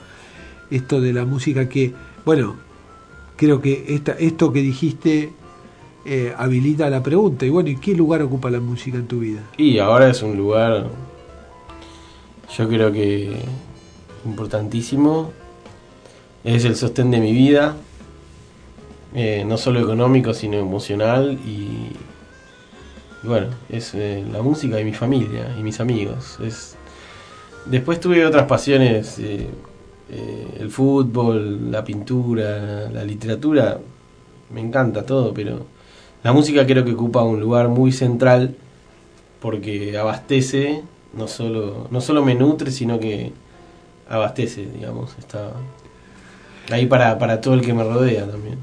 esto 0.70 1.00
de 1.00 1.12
la 1.12 1.24
música 1.24 1.68
que, 1.68 1.94
bueno, 2.24 2.56
creo 3.38 3.62
que 3.62 3.94
esta, 3.94 4.12
esto 4.12 4.52
que 4.52 4.60
dijiste 4.60 5.32
eh, 6.04 6.34
habilita 6.36 6.90
la 6.90 7.02
pregunta. 7.02 7.46
Y 7.46 7.48
bueno, 7.48 7.70
¿y 7.70 7.76
qué 7.76 7.94
lugar 7.94 8.20
ocupa 8.20 8.50
la 8.50 8.60
música 8.60 8.98
en 8.98 9.06
tu 9.06 9.20
vida? 9.20 9.40
Y 9.56 9.78
ahora 9.78 10.10
es 10.10 10.22
un 10.22 10.36
lugar, 10.36 10.88
yo 12.56 12.68
creo 12.68 12.92
que 12.92 13.36
importantísimo. 14.26 15.32
Es 16.44 16.64
el 16.64 16.76
sostén 16.76 17.10
de 17.10 17.20
mi 17.20 17.32
vida, 17.32 17.76
eh, 19.14 19.44
no 19.46 19.56
solo 19.56 19.80
económico, 19.80 20.34
sino 20.34 20.56
emocional 20.56 21.38
y 21.44 21.92
bueno, 23.24 23.48
es 23.68 23.92
eh, 23.94 24.24
la 24.32 24.40
música 24.42 24.76
de 24.76 24.84
mi 24.84 24.92
familia 24.92 25.54
y 25.58 25.62
mis 25.62 25.80
amigos. 25.80 26.38
Es 26.40 26.76
Después 27.66 28.00
tuve 28.00 28.24
otras 28.24 28.46
pasiones, 28.46 29.20
eh, 30.10 30.56
el 30.60 30.70
fútbol, 30.70 31.70
la 31.70 31.84
pintura, 31.84 32.88
la 32.90 33.04
literatura, 33.04 33.78
me 34.52 34.60
encanta 34.60 35.04
todo, 35.04 35.34
pero 35.34 35.66
la 36.22 36.32
música 36.32 36.66
creo 36.66 36.84
que 36.84 36.92
ocupa 36.92 37.22
un 37.22 37.40
lugar 37.40 37.68
muy 37.68 37.92
central 37.92 38.56
porque 39.40 39.96
abastece, 39.98 40.82
no 41.14 41.28
solo, 41.28 41.88
no 41.90 42.00
solo 42.00 42.24
me 42.24 42.34
nutre, 42.34 42.70
sino 42.70 42.98
que 42.98 43.32
abastece, 44.08 44.66
digamos, 44.66 45.16
está 45.18 45.52
ahí 46.70 46.86
para, 46.86 47.18
para 47.18 47.40
todo 47.40 47.54
el 47.54 47.60
que 47.60 47.74
me 47.74 47.84
rodea 47.84 48.26
también. 48.26 48.58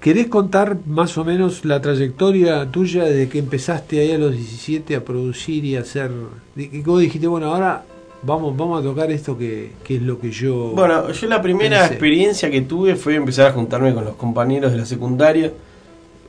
¿Querés 0.00 0.26
contar 0.26 0.78
más 0.84 1.16
o 1.16 1.24
menos 1.24 1.64
la 1.64 1.80
trayectoria 1.80 2.66
tuya 2.70 3.04
desde 3.04 3.28
que 3.28 3.38
empezaste 3.38 4.00
ahí 4.00 4.10
a 4.10 4.18
los 4.18 4.32
17 4.32 4.96
a 4.96 5.04
producir 5.04 5.64
y 5.64 5.76
hacer... 5.76 6.10
Y 6.56 6.80
vos 6.82 7.00
dijiste, 7.00 7.28
bueno, 7.28 7.54
ahora 7.54 7.84
vamos, 8.22 8.56
vamos 8.56 8.80
a 8.80 8.82
tocar 8.82 9.10
esto 9.10 9.36
que, 9.36 9.72
que 9.84 9.96
es 9.96 10.02
lo 10.02 10.18
que 10.18 10.30
yo... 10.30 10.72
Bueno, 10.74 11.10
yo 11.10 11.26
la 11.28 11.42
primera 11.42 11.80
pensé. 11.80 11.94
experiencia 11.94 12.50
que 12.50 12.62
tuve 12.62 12.96
fue 12.96 13.16
empezar 13.16 13.48
a 13.48 13.52
juntarme 13.52 13.92
con 13.94 14.04
los 14.04 14.14
compañeros 14.14 14.72
de 14.72 14.78
la 14.78 14.86
secundaria 14.86 15.52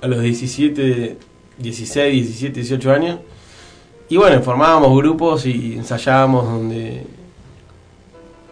a 0.01 0.07
los 0.07 0.21
17, 0.21 1.17
16, 1.57 2.13
17, 2.13 2.59
18 2.59 2.91
años. 2.91 3.19
Y 4.09 4.17
bueno, 4.17 4.41
formábamos 4.41 4.95
grupos 4.97 5.45
y 5.45 5.73
ensayábamos 5.75 6.45
donde, 6.45 7.05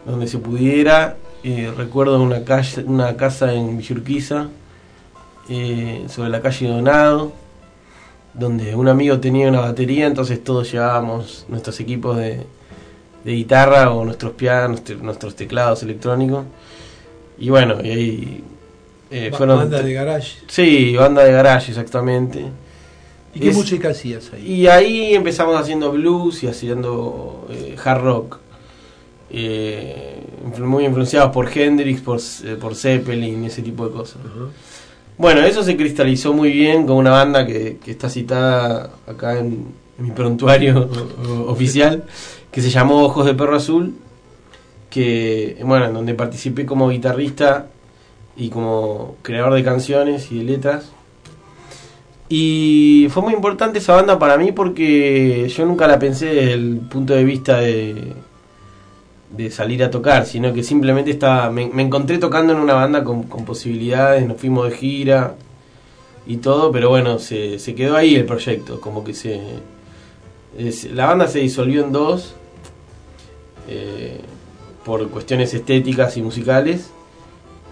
donde 0.06 0.28
se 0.28 0.38
pudiera. 0.38 1.18
Eh, 1.44 1.72
recuerdo 1.76 2.22
una, 2.22 2.44
calle, 2.44 2.84
una 2.86 3.18
casa 3.18 3.54
en 3.54 3.78
Villurquiza, 3.78 4.48
eh, 5.50 6.06
sobre 6.08 6.30
la 6.30 6.42
calle 6.42 6.68
Donado, 6.68 7.34
donde 8.34 8.76
un 8.76 8.88
amigo 8.88 9.20
tenía 9.20 9.50
una 9.50 9.62
batería, 9.62 10.06
entonces 10.06 10.44
todos 10.44 10.72
llevábamos 10.72 11.46
nuestros 11.50 11.80
equipos 11.80 12.16
de, 12.18 12.46
de 13.24 13.32
guitarra 13.34 13.92
o 13.92 14.04
nuestros 14.06 14.34
pianos, 14.34 14.84
te- 14.84 14.96
nuestros 14.96 15.36
teclados 15.36 15.84
electrónicos. 15.84 16.46
Y 17.40 17.50
bueno, 17.50 17.78
y 17.84 17.90
ahí 17.90 18.44
eh, 19.10 19.30
Ba- 19.32 19.38
fueron... 19.38 19.58
banda 19.60 19.82
de 19.82 19.94
garage. 19.94 20.38
Sí, 20.48 20.96
banda 20.96 21.24
de 21.24 21.32
garage, 21.32 21.72
exactamente. 21.72 22.46
¿Y 23.34 23.40
qué 23.40 23.50
Es- 23.50 23.56
música 23.56 23.90
hacías 23.90 24.32
ahí? 24.34 24.46
Y 24.62 24.68
ahí 24.68 25.14
empezamos 25.16 25.60
haciendo 25.60 25.92
blues 25.92 26.44
y 26.44 26.48
haciendo 26.48 27.48
eh, 27.50 27.76
hard 27.84 28.02
rock. 28.02 28.38
Eh, 29.34 30.18
muy 30.60 30.86
influenciados 30.86 31.32
por 31.32 31.50
Hendrix, 31.58 32.02
por, 32.02 32.20
por 32.60 32.76
Zeppelin, 32.76 33.46
ese 33.46 33.62
tipo 33.62 33.88
de 33.88 33.94
cosas. 33.94 34.18
Bueno, 35.18 35.42
eso 35.42 35.64
se 35.64 35.78
cristalizó 35.78 36.34
muy 36.34 36.52
bien 36.52 36.86
con 36.86 36.98
una 36.98 37.12
banda 37.12 37.46
que, 37.46 37.78
que 37.84 37.92
está 37.92 38.10
citada 38.10 38.92
acá 39.08 39.38
en, 39.40 39.68
en 39.98 40.06
mi 40.06 40.12
prontuario 40.12 40.90
oficial, 41.48 42.04
que 42.52 42.62
se 42.62 42.70
llamó 42.70 43.04
Ojos 43.04 43.26
de 43.26 43.34
Perro 43.34 43.56
Azul, 43.56 43.96
que, 44.90 45.58
bueno, 45.64 45.86
en 45.86 45.94
donde 45.94 46.14
participé 46.14 46.66
como 46.66 46.90
guitarrista 46.90 47.68
y 48.36 48.50
como 48.50 49.16
creador 49.22 49.54
de 49.54 49.64
canciones 49.64 50.32
y 50.32 50.40
de 50.40 50.44
letras. 50.44 50.92
Y 52.28 53.08
fue 53.10 53.24
muy 53.24 53.34
importante 53.34 53.80
esa 53.80 53.96
banda 53.96 54.20
para 54.20 54.38
mí 54.38 54.52
porque 54.52 55.50
yo 55.50 55.66
nunca 55.66 55.88
la 55.88 56.00
pensé 56.00 56.28
desde 56.28 56.54
el 56.54 56.78
punto 56.78 57.14
de 57.14 57.24
vista 57.24 57.58
de, 57.58 58.14
de 59.36 59.52
salir 59.52 59.84
a 59.84 59.92
tocar, 59.92 60.26
sino 60.26 60.54
que 60.54 60.64
simplemente 60.64 61.12
estaba, 61.12 61.50
me, 61.52 61.68
me 61.68 61.84
encontré 61.84 62.18
tocando 62.18 62.54
en 62.54 62.60
una 62.60 62.74
banda 62.74 63.04
con, 63.04 63.24
posibilidades, 63.24 64.26
nos 64.28 64.38
fuimos 64.38 64.70
de 64.70 64.78
gira 64.78 65.36
y 66.26 66.38
todo, 66.38 66.72
pero 66.72 66.90
bueno, 66.90 67.20
se, 67.20 67.60
se 67.60 67.76
quedó 67.76 67.98
ahí 67.98 68.16
el 68.16 68.26
proyecto, 68.26 68.80
como 68.80 69.04
que 69.04 69.14
se... 69.14 69.42
la 70.94 71.08
banda 71.08 71.28
se 71.28 71.40
disolvió 71.40 71.84
en 71.84 71.92
dos 71.92 72.36
eh, 73.68 74.22
por 74.86 75.10
cuestiones 75.10 75.54
estéticas 75.54 76.18
y 76.18 76.22
musicales. 76.22 76.92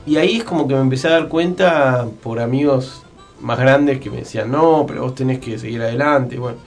Y 0.06 0.18
ahí 0.18 0.38
es 0.38 0.44
como 0.44 0.68
que 0.68 0.74
me 0.74 0.82
empecé 0.82 1.08
a 1.08 1.12
dar 1.12 1.28
cuenta 1.28 2.08
por 2.24 2.40
amigos 2.40 3.04
más 3.42 3.60
grandes 3.60 4.00
que 4.00 4.10
me 4.10 4.18
decían, 4.18 4.52
no, 4.52 4.86
pero 4.88 5.04
vos 5.04 5.16
tenés 5.16 5.40
que 5.40 5.58
seguir 5.58 5.82
adelante. 5.82 6.38
Bueno, 6.38 6.58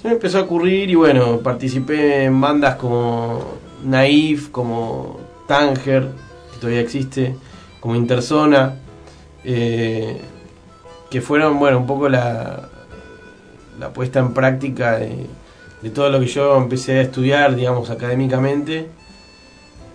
se 0.00 0.08
me 0.08 0.14
empezó 0.14 0.38
a 0.38 0.42
ocurrir 0.42 0.90
y 0.90 0.94
bueno, 0.94 1.38
participé 1.38 2.24
en 2.24 2.40
bandas 2.40 2.76
como 2.76 3.40
Naif, 3.84 4.50
como 4.50 5.20
Tanger, 5.46 6.08
que 6.52 6.58
todavía 6.58 6.80
existe, 6.80 7.36
como 7.80 7.94
Interzona, 7.94 8.76
eh, 9.44 10.20
que 11.10 11.20
fueron, 11.20 11.58
bueno, 11.58 11.78
un 11.78 11.86
poco 11.86 12.08
la, 12.08 12.68
la 13.78 13.92
puesta 13.92 14.20
en 14.20 14.32
práctica 14.32 14.98
de, 14.98 15.26
de 15.82 15.90
todo 15.90 16.08
lo 16.10 16.20
que 16.20 16.26
yo 16.26 16.56
empecé 16.56 16.98
a 16.98 17.02
estudiar, 17.02 17.54
digamos, 17.56 17.90
académicamente. 17.90 18.86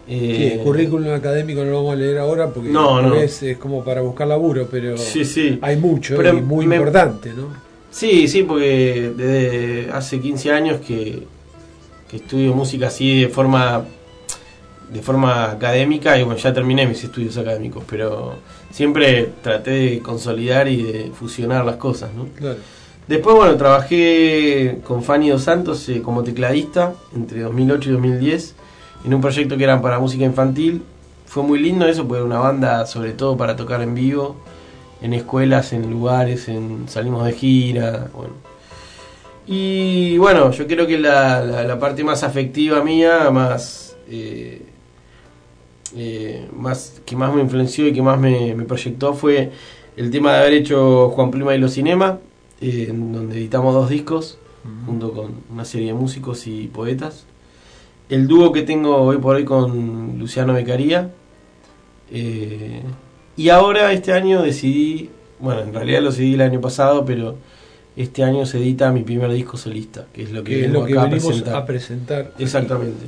Sí, 0.08 0.14
Eh, 0.14 0.54
el 0.54 0.60
currículum 0.64 1.14
académico 1.14 1.64
no 1.66 1.72
lo 1.72 1.78
vamos 1.78 1.94
a 1.94 1.96
leer 1.98 2.18
ahora 2.20 2.48
porque 2.50 2.70
No, 2.70 3.02
no. 3.02 3.16
Es, 3.16 3.44
es 3.44 3.58
como 3.58 3.84
para 3.84 4.02
buscar 4.02 4.28
laburo, 4.28 4.68
pero 4.72 4.98
Sí, 4.98 5.26
sí. 5.26 5.60
hay 5.62 5.76
mucho 5.78 6.16
Pero 6.16 6.34
y 6.38 6.42
muy 6.42 6.66
me- 6.66 6.78
importante, 6.78 7.34
¿no? 7.34 7.48
Sí, 7.92 8.28
sí, 8.28 8.44
porque 8.44 9.12
desde 9.18 9.92
hace 9.92 10.20
15 10.22 10.52
años 10.52 10.80
que, 10.86 11.24
que 12.10 12.18
estudio 12.18 12.54
música 12.54 12.88
así 12.88 13.22
de 13.22 13.30
forma 13.30 13.84
de 14.94 15.02
forma 15.02 15.52
académica 15.52 16.18
y 16.18 16.24
bueno, 16.24 16.40
ya 16.40 16.54
terminé 16.54 16.86
mis 16.88 17.04
estudios 17.04 17.36
académicos, 17.38 17.84
pero 17.90 18.36
siempre 18.72 19.32
traté 19.44 19.72
de 19.72 20.00
consolidar 20.00 20.70
y 20.70 20.82
de 20.84 21.12
fusionar 21.14 21.66
las 21.66 21.76
cosas, 21.76 22.14
¿no? 22.14 22.28
Claro. 22.38 22.60
Después, 23.08 23.38
bueno, 23.38 23.56
trabajé 23.56 24.80
con 24.84 25.02
Fanny 25.02 25.30
Dos 25.30 25.44
Santos 25.44 25.88
eh, 25.88 26.02
como 26.02 26.24
tecladista 26.24 26.94
entre 27.16 27.42
2008 27.42 27.90
y 27.90 27.94
2010 27.94 28.56
en 29.06 29.14
un 29.14 29.22
proyecto 29.22 29.56
que 29.56 29.64
era 29.64 29.82
para 29.82 30.00
música 30.00 30.26
infantil. 30.26 30.84
Fue 31.26 31.44
muy 31.44 31.60
lindo 31.60 31.88
eso, 31.88 32.06
porque 32.06 32.18
era 32.18 32.26
una 32.26 32.40
banda 32.40 32.86
sobre 32.86 33.14
todo 33.14 33.38
para 33.38 33.56
tocar 33.56 33.82
en 33.82 33.96
vivo, 33.96 34.36
en 35.02 35.14
escuelas, 35.14 35.72
en 35.72 35.90
lugares, 35.90 36.50
en 36.50 36.90
salimos 36.90 37.26
de 37.26 37.34
gira, 37.34 38.10
bueno. 38.14 38.34
Y 39.46 40.18
bueno, 40.18 40.52
yo 40.52 40.68
creo 40.68 40.86
que 40.86 40.98
la, 40.98 41.78
parte 41.80 42.04
más 42.04 42.24
afectiva 42.24 42.84
mía, 42.84 43.32
más, 43.32 43.96
eh, 44.10 44.62
eh, 45.96 46.46
más 46.54 47.02
que 47.06 47.16
más 47.16 47.34
me 47.34 47.42
influenció 47.42 47.88
y 47.88 47.94
que 47.94 48.02
más 48.02 48.20
me, 48.20 48.54
me 48.54 48.66
proyectó 48.66 49.14
fue 49.14 49.52
el 49.96 50.12
tema 50.12 50.34
de 50.34 50.40
haber 50.40 50.54
hecho 50.54 51.10
Juan 51.12 51.32
Pluma 51.32 51.56
y 51.56 51.60
los 51.60 51.72
Cinema, 51.74 52.20
eh, 52.62 52.88
en 52.90 53.12
donde 53.14 53.38
editamos 53.38 53.74
dos 53.74 53.90
discos 53.90 54.38
junto 54.86 55.14
con 55.14 55.32
una 55.50 55.64
serie 55.64 55.88
de 55.88 55.94
músicos 55.94 56.46
y 56.48 56.68
poetas. 56.68 57.26
El 58.10 58.28
dúo 58.28 58.52
que 58.52 58.64
tengo 58.64 58.98
hoy 58.98 59.18
por 59.18 59.36
hoy 59.36 59.46
con 59.46 60.18
Luciano 60.20 60.54
Becaría. 60.54 61.12
eh, 62.12 62.82
y 63.38 63.50
ahora 63.50 63.92
este 63.94 64.14
año 64.14 64.42
decidí, 64.42 65.12
bueno, 65.40 65.62
en 65.62 65.72
realidad 65.72 66.02
lo 66.02 66.10
decidí 66.10 66.34
el 66.34 66.42
año 66.42 66.60
pasado, 66.60 67.06
pero 67.06 67.38
este 67.96 68.24
año 68.24 68.46
se 68.46 68.58
edita 68.58 68.92
mi 68.92 69.04
primer 69.04 69.32
disco 69.32 69.58
solista, 69.58 70.08
que 70.12 70.24
es 70.24 70.32
lo 70.32 70.44
que, 70.44 70.56
Que 70.56 70.66
es 70.66 70.72
lo 70.72 70.86
que 70.86 70.98
a 70.98 71.04
venimos 71.04 71.26
presentar. 71.28 71.56
a 71.56 71.66
presentar. 71.66 72.34
Exactamente. 72.40 73.06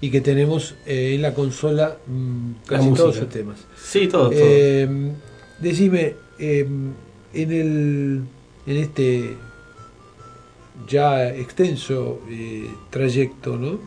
Y 0.00 0.10
que 0.10 0.20
tenemos 0.20 0.74
eh, 0.84 1.14
en 1.14 1.22
la 1.22 1.32
consola 1.32 1.96
mm, 2.08 2.50
La 2.68 2.78
casi 2.78 2.92
todos 2.92 3.16
sus 3.16 3.28
temas. 3.28 3.58
Sí, 3.80 4.08
todo, 4.08 4.30
todo. 4.30 4.40
Eh, 4.40 5.12
decime, 5.60 6.14
eh, 6.40 6.66
en, 7.34 7.52
el, 7.52 8.22
en 8.66 8.76
este 8.76 9.36
ya 10.88 11.28
extenso 11.28 12.20
eh, 12.30 12.70
trayecto, 12.90 13.56
¿no? 13.56 13.78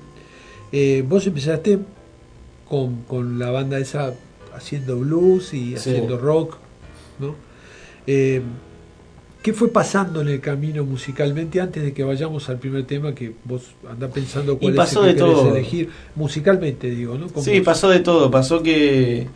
Eh, 0.71 1.03
vos 1.07 1.25
empezaste 1.27 1.79
con, 2.67 3.03
con 3.03 3.39
la 3.39 3.51
banda 3.51 3.77
esa 3.79 4.13
haciendo 4.53 4.97
blues 4.99 5.53
y 5.53 5.69
Sí. 5.71 5.75
haciendo 5.75 6.17
rock, 6.17 6.57
¿no? 7.19 7.35
Eh, 8.07 8.41
¿Qué 9.41 9.53
fue 9.53 9.67
pasando 9.69 10.21
en 10.21 10.27
el 10.29 10.41
camino 10.41 10.83
musicalmente 10.85 11.61
antes 11.61 11.83
de 11.83 11.93
que 11.93 12.03
vayamos 12.03 12.49
al 12.49 12.57
primer 12.57 12.85
tema 12.85 13.13
que 13.13 13.33
vos 13.43 13.75
andás 13.88 14.11
pensando 14.11 14.57
cuál 14.57 14.73
pasó 14.73 15.05
es 15.05 15.09
el 15.11 15.15
que 15.17 15.21
de 15.23 15.27
todo. 15.31 15.55
elegir? 15.55 15.89
Musicalmente 16.15 16.89
digo, 16.89 17.15
¿no? 17.15 17.27
Sí, 17.41 17.61
pasó 17.61 17.89
de 17.89 17.99
todo. 17.99 18.31
Pasó 18.31 18.63
que, 18.63 19.27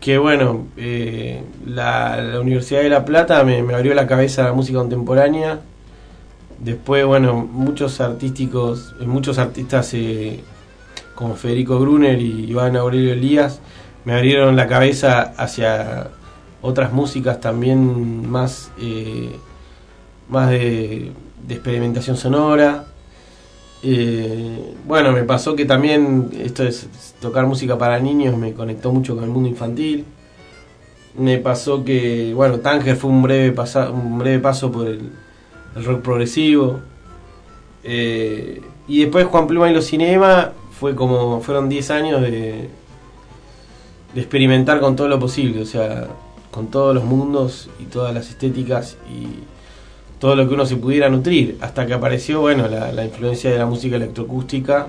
que 0.00 0.16
bueno, 0.16 0.66
eh, 0.78 1.42
la, 1.66 2.20
la 2.22 2.40
Universidad 2.40 2.80
de 2.80 2.88
La 2.88 3.04
Plata 3.04 3.44
me, 3.44 3.58
abrió 3.58 3.94
la 3.94 4.06
cabeza 4.06 4.42
a 4.42 4.46
la 4.46 4.52
música 4.54 4.78
contemporánea. 4.78 5.60
Después, 6.58 7.04
bueno, 7.04 7.34
muchos 7.34 8.00
artísticos, 8.00 8.94
eh, 9.00 9.04
muchos 9.04 9.38
artistas 9.38 9.92
eh, 9.94 10.40
como 11.14 11.36
Federico 11.36 11.78
Gruner 11.78 12.20
y 12.20 12.50
Iván 12.50 12.76
Aurelio 12.76 13.12
Elías 13.12 13.60
me 14.04 14.14
abrieron 14.14 14.56
la 14.56 14.66
cabeza 14.66 15.34
hacia 15.36 16.08
otras 16.62 16.92
músicas 16.92 17.40
también 17.40 18.28
más, 18.30 18.70
eh, 18.78 19.36
más 20.28 20.50
de, 20.50 21.12
de 21.46 21.54
experimentación 21.54 22.16
sonora. 22.16 22.86
Eh, 23.82 24.74
bueno, 24.86 25.12
me 25.12 25.22
pasó 25.24 25.56
que 25.56 25.64
también 25.64 26.30
esto 26.38 26.64
es 26.64 26.88
tocar 27.20 27.46
música 27.46 27.78
para 27.78 27.98
niños 27.98 28.36
me 28.36 28.52
conectó 28.52 28.92
mucho 28.92 29.14
con 29.14 29.24
el 29.24 29.30
mundo 29.30 29.48
infantil. 29.48 30.04
Me 31.16 31.38
pasó 31.38 31.84
que, 31.84 32.32
bueno, 32.34 32.60
Tanger 32.60 32.96
fue 32.96 33.10
un 33.10 33.22
breve, 33.22 33.52
pasa, 33.52 33.90
un 33.90 34.18
breve 34.18 34.38
paso 34.38 34.70
por 34.70 34.86
el, 34.86 35.10
rock 35.74 36.02
progresivo. 36.02 36.80
Eh, 37.82 38.60
y 38.86 39.00
después 39.02 39.26
Juan 39.26 39.46
Pluma 39.46 39.70
y 39.70 39.74
los 39.74 39.86
Cinema 39.86 40.52
fue 40.78 40.94
como, 40.94 41.40
fueron 41.40 41.68
10 41.68 41.90
años 41.90 42.22
de, 42.22 42.68
de 44.14 44.20
experimentar 44.20 44.80
con 44.80 44.96
todo 44.96 45.08
lo 45.08 45.18
posible, 45.18 45.62
o 45.62 45.66
sea, 45.66 46.08
con 46.50 46.68
todos 46.68 46.94
los 46.94 47.04
mundos 47.04 47.70
y 47.78 47.84
todas 47.84 48.12
las 48.14 48.28
estéticas 48.28 48.96
y 49.08 49.44
todo 50.20 50.36
lo 50.36 50.46
que 50.46 50.54
uno 50.54 50.66
se 50.66 50.76
pudiera 50.76 51.08
nutrir, 51.08 51.56
hasta 51.62 51.86
que 51.86 51.94
apareció, 51.94 52.42
bueno, 52.42 52.68
la, 52.68 53.04
influencia 53.04 53.50
de 53.50 53.58
la 53.58 53.64
música 53.64 53.96
electroacústica 53.96 54.88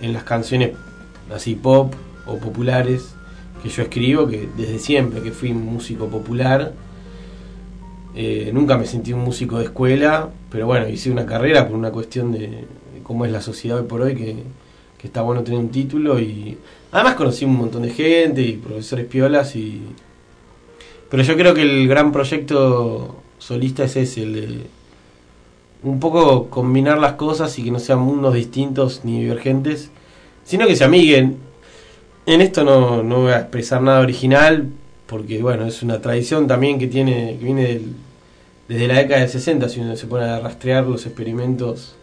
en 0.00 0.14
las 0.14 0.24
canciones 0.24 0.72
así 1.32 1.54
pop 1.54 1.92
o 2.26 2.38
populares 2.38 3.14
que 3.62 3.68
yo 3.68 3.82
escribo, 3.82 4.26
que 4.26 4.48
desde 4.56 4.78
siempre 4.78 5.20
que 5.20 5.30
fui 5.30 5.52
músico 5.52 6.08
popular, 6.08 6.72
eh, 8.14 8.50
nunca 8.52 8.78
me 8.78 8.86
sentí 8.86 9.12
un 9.12 9.20
músico 9.20 9.58
de 9.58 9.64
escuela, 9.64 10.30
pero 10.50 10.66
bueno, 10.66 10.88
hice 10.88 11.10
una 11.10 11.26
carrera 11.26 11.68
por 11.68 11.76
una 11.76 11.90
cuestión 11.90 12.32
de, 12.32 12.38
de 12.48 13.02
cómo 13.02 13.26
es 13.26 13.32
la 13.32 13.42
sociedad 13.42 13.78
hoy 13.78 13.86
por 13.86 14.00
hoy, 14.00 14.14
que, 14.14 14.36
que 14.96 15.06
está 15.06 15.20
bueno 15.20 15.42
tener 15.42 15.60
un 15.60 15.68
título 15.68 16.18
y 16.18 16.56
además 16.92 17.14
conocí 17.14 17.44
un 17.44 17.56
montón 17.56 17.82
de 17.82 17.90
gente 17.90 18.40
y 18.40 18.52
profesores 18.56 19.04
piolas 19.04 19.54
y... 19.54 19.82
Pero 21.10 21.22
yo 21.22 21.36
creo 21.36 21.52
que 21.52 21.62
el 21.62 21.86
gran 21.86 22.10
proyecto 22.10 23.23
solista 23.46 23.84
es 23.84 23.96
ese, 23.96 24.22
el 24.22 24.32
de 24.34 24.66
un 25.82 26.00
poco 26.00 26.48
combinar 26.48 26.96
las 26.98 27.12
cosas 27.14 27.58
y 27.58 27.64
que 27.64 27.70
no 27.70 27.78
sean 27.78 27.98
mundos 27.98 28.32
distintos 28.34 29.02
ni 29.04 29.20
divergentes, 29.20 29.90
sino 30.44 30.66
que 30.66 30.76
se 30.76 30.84
amiguen. 30.84 31.36
En 32.24 32.40
esto 32.40 32.64
no, 32.64 33.02
no 33.02 33.20
voy 33.22 33.32
a 33.32 33.40
expresar 33.40 33.82
nada 33.82 34.00
original, 34.00 34.68
porque 35.06 35.42
bueno, 35.42 35.66
es 35.66 35.82
una 35.82 36.00
tradición 36.00 36.46
también 36.46 36.78
que 36.78 36.86
tiene, 36.86 37.36
que 37.38 37.44
viene 37.44 37.62
del- 37.64 37.92
desde 38.66 38.88
la 38.88 38.94
década 38.94 39.20
del 39.20 39.28
60, 39.28 39.68
si 39.68 39.80
uno 39.80 39.94
se 39.94 40.06
pone 40.06 40.24
a 40.24 40.40
rastrear 40.40 40.86
los 40.86 41.04
experimentos 41.04 41.96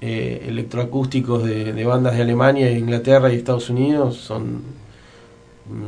eh, 0.00 0.44
electroacústicos 0.46 1.42
de, 1.42 1.84
bandas 1.84 2.14
de 2.14 2.22
Alemania, 2.22 2.70
Inglaterra 2.70 3.32
y 3.32 3.36
Estados 3.36 3.68
Unidos, 3.68 4.16
son, 4.16 4.62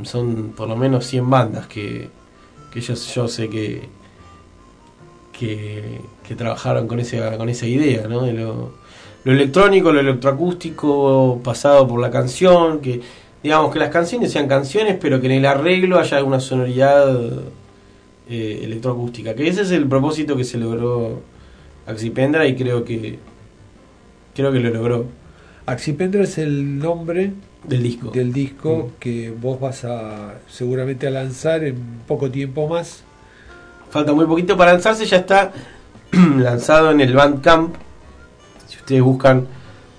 son 0.02 0.52
por 0.56 0.68
lo 0.68 0.74
menos 0.76 1.06
100 1.06 1.30
bandas 1.30 1.68
que, 1.68 2.08
que 2.72 2.80
yo, 2.80 2.94
yo 2.94 3.28
sé 3.28 3.48
que, 3.48 3.88
que, 5.38 6.00
que 6.26 6.34
trabajaron 6.34 6.86
con 6.88 6.98
esa, 7.00 7.36
con 7.38 7.48
esa 7.48 7.66
idea, 7.66 8.06
¿no? 8.08 8.22
De 8.22 8.32
lo, 8.32 8.72
lo 9.24 9.32
electrónico, 9.32 9.92
lo 9.92 10.00
electroacústico 10.00 11.40
pasado 11.44 11.86
por 11.86 12.00
la 12.00 12.10
canción, 12.10 12.80
que 12.80 13.00
digamos 13.42 13.72
que 13.72 13.78
las 13.78 13.90
canciones 13.90 14.32
sean 14.32 14.48
canciones, 14.48 14.96
pero 15.00 15.20
que 15.20 15.26
en 15.26 15.32
el 15.32 15.46
arreglo 15.46 15.98
haya 15.98 16.22
una 16.24 16.40
sonoridad 16.40 17.08
eh, 18.28 18.60
electroacústica, 18.64 19.34
que 19.34 19.48
ese 19.48 19.62
es 19.62 19.70
el 19.70 19.86
propósito 19.86 20.36
que 20.36 20.44
se 20.44 20.58
logró 20.58 21.20
Axipendra 21.86 22.46
y 22.46 22.54
creo 22.54 22.84
que 22.84 23.18
creo 24.34 24.52
que 24.52 24.60
lo 24.60 24.70
logró 24.70 25.06
Axipendra 25.66 26.22
es 26.22 26.38
el 26.38 26.78
nombre 26.78 27.32
del 27.66 27.82
disco. 27.82 28.10
del 28.10 28.32
disco 28.32 28.88
Mm. 28.88 29.00
que 29.00 29.30
vos 29.30 29.60
vas 29.60 29.84
a 29.84 30.34
seguramente 30.48 31.06
a 31.06 31.10
lanzar 31.10 31.64
en 31.64 31.76
poco 32.06 32.30
tiempo 32.30 32.68
más. 32.68 33.04
Falta 33.90 34.12
muy 34.12 34.26
poquito 34.26 34.56
para 34.56 34.72
lanzarse, 34.72 35.06
ya 35.06 35.18
está 35.18 35.52
lanzado 36.12 36.90
en 36.90 37.00
el 37.00 37.14
Bandcamp. 37.14 37.74
Si 38.66 38.76
ustedes 38.76 39.02
buscan 39.02 39.46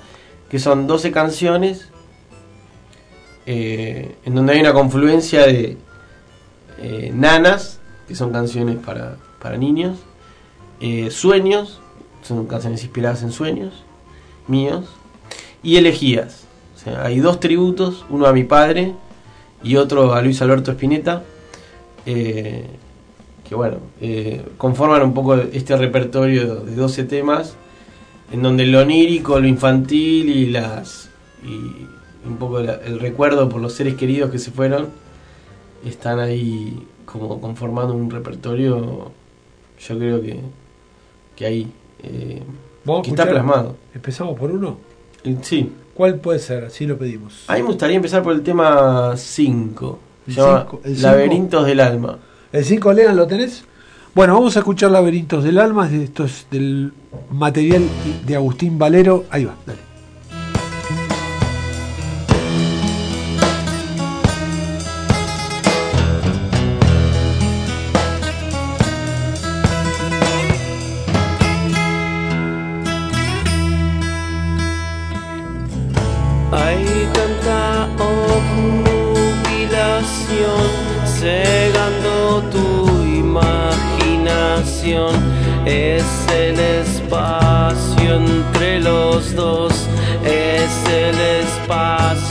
que 0.49 0.59
son 0.59 0.87
12 0.87 1.13
canciones, 1.13 1.89
eh, 3.47 4.17
en 4.25 4.35
donde 4.35 4.55
hay 4.55 4.61
una 4.61 4.73
confluencia 4.73 5.47
de 5.47 5.77
eh, 6.79 7.13
nanas, 7.15 7.81
que 8.09 8.15
son 8.15 8.33
canciones 8.33 8.77
para, 8.77 9.17
para 9.41 9.57
niños, 9.57 9.99
eh, 10.83 11.11
sueños, 11.11 11.81
son 12.23 12.47
canciones 12.47 12.83
inspiradas 12.83 13.23
en 13.23 13.33
sueños 13.33 13.85
míos, 14.49 14.85
y 15.63 15.77
elegías. 15.77 16.45
O 16.77 16.79
sea, 16.79 17.07
hay 17.07 17.21
dos 17.21 17.41
tributos, 17.41 18.05
uno 18.11 18.27
a 18.27 18.33
mi 18.33 18.45
padre 18.45 18.93
y 19.63 19.77
otro 19.77 20.13
a 20.13 20.21
Luis 20.21 20.43
Alberto 20.43 20.73
Spinetta, 20.73 21.23
eh, 22.05 22.67
que 23.49 23.55
bueno, 23.55 23.79
eh, 24.01 24.45
conforman 24.59 25.03
un 25.03 25.15
poco 25.15 25.37
este 25.37 25.77
repertorio 25.77 26.57
de 26.57 26.75
12 26.75 27.05
temas, 27.05 27.55
en 28.33 28.43
donde 28.43 28.67
lo 28.67 28.81
onírico, 28.81 29.39
lo 29.39 29.47
infantil 29.47 30.29
y 30.29 30.47
las 30.47 31.11
y 31.45 31.87
un 32.27 32.37
poco 32.39 32.61
el 32.61 33.01
recuerdo 33.01 33.49
por 33.49 33.61
los 33.61 33.73
seres 33.73 33.95
queridos 33.95 34.31
que 34.31 34.39
se 34.39 34.53
fueron 34.53 34.89
están 35.85 36.21
ahí 36.21 36.87
como 37.05 37.41
conformando 37.41 37.95
un 37.95 38.11
repertorio, 38.11 39.11
yo 39.79 39.99
creo 39.99 40.23
que, 40.23 40.41
que 41.43 41.47
ahí, 41.47 41.73
eh, 42.03 42.43
¿Vamos 42.85 43.01
a 43.01 43.03
que 43.03 43.11
está 43.11 43.29
plasmado. 43.29 43.77
¿Empezamos 43.95 44.39
por 44.39 44.51
uno? 44.51 44.79
Sí, 45.43 45.73
¿Cuál 45.95 46.17
puede 46.17 46.39
ser? 46.39 46.65
Así 46.65 46.87
lo 46.87 46.97
pedimos. 46.97 47.45
a 47.49 47.55
mí 47.55 47.61
me 47.61 47.69
gustaría 47.69 47.97
empezar 47.97 48.23
por 48.23 48.33
el 48.33 48.43
tema 48.43 49.15
5, 49.17 49.99
El 50.27 50.35
se 50.35 50.41
llama 50.41 50.61
cinco, 50.61 50.81
el 50.85 50.97
cinco. 50.97 51.07
Laberintos 51.09 51.67
del 51.67 51.81
Alma. 51.81 52.19
¿El 52.53 52.65
5 52.65 52.93
Lean 52.93 53.17
lo 53.17 53.27
tenés? 53.27 53.65
Bueno, 54.15 54.35
vamos 54.35 54.57
a 54.57 54.61
escuchar 54.61 54.91
Laberintos 54.91 55.43
del 55.45 55.59
Alma. 55.59 55.89
Esto 55.91 56.25
es 56.25 56.47
del 56.51 56.93
material 57.31 57.83
de 58.27 58.37
Agustín 58.37 58.79
Valero. 58.79 59.25
Ahí 59.31 59.45
va, 59.45 59.55
dale. 59.67 59.92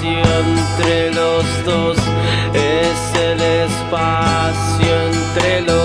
Espacio 0.02 0.20
entre 0.20 1.14
los 1.14 1.46
dos. 1.64 1.98
Es 2.54 3.20
el 3.20 3.42
espacio 3.42 5.02
entre 5.08 5.62
los 5.62 5.68
dos. 5.68 5.81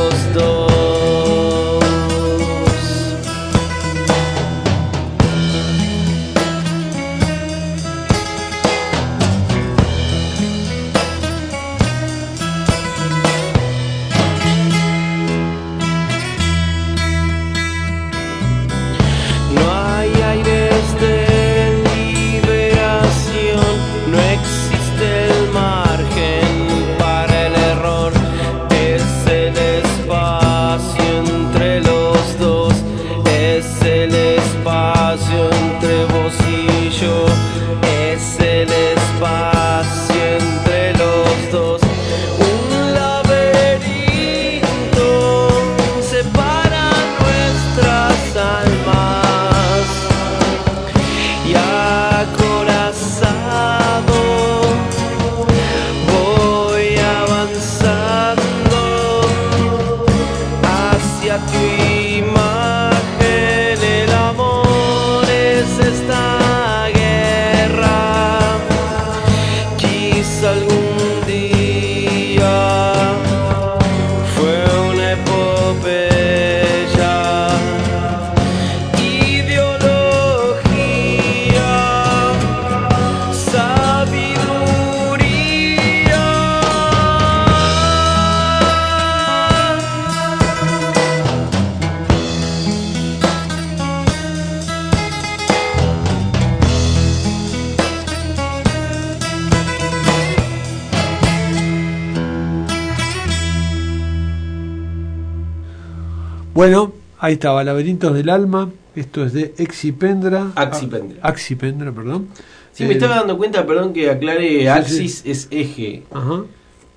Bueno, 106.56 106.94
ahí 107.18 107.34
estaba, 107.34 107.62
Laberintos 107.64 108.14
del 108.14 108.30
Alma. 108.30 108.70
Esto 108.94 109.26
es 109.26 109.34
de 109.34 109.52
Exipendra. 109.58 110.52
Axipendra. 110.54 111.18
Ah, 111.20 111.28
Axipendra, 111.28 111.92
perdón. 111.92 112.28
Sí, 112.72 112.84
me 112.84 112.94
estaba 112.94 113.16
dando 113.16 113.36
cuenta, 113.36 113.66
perdón 113.66 113.92
que 113.92 114.08
aclare, 114.08 114.60
sí. 114.60 114.66
axis 114.66 115.22
es 115.26 115.48
eje. 115.50 116.04
Ajá. 116.10 116.44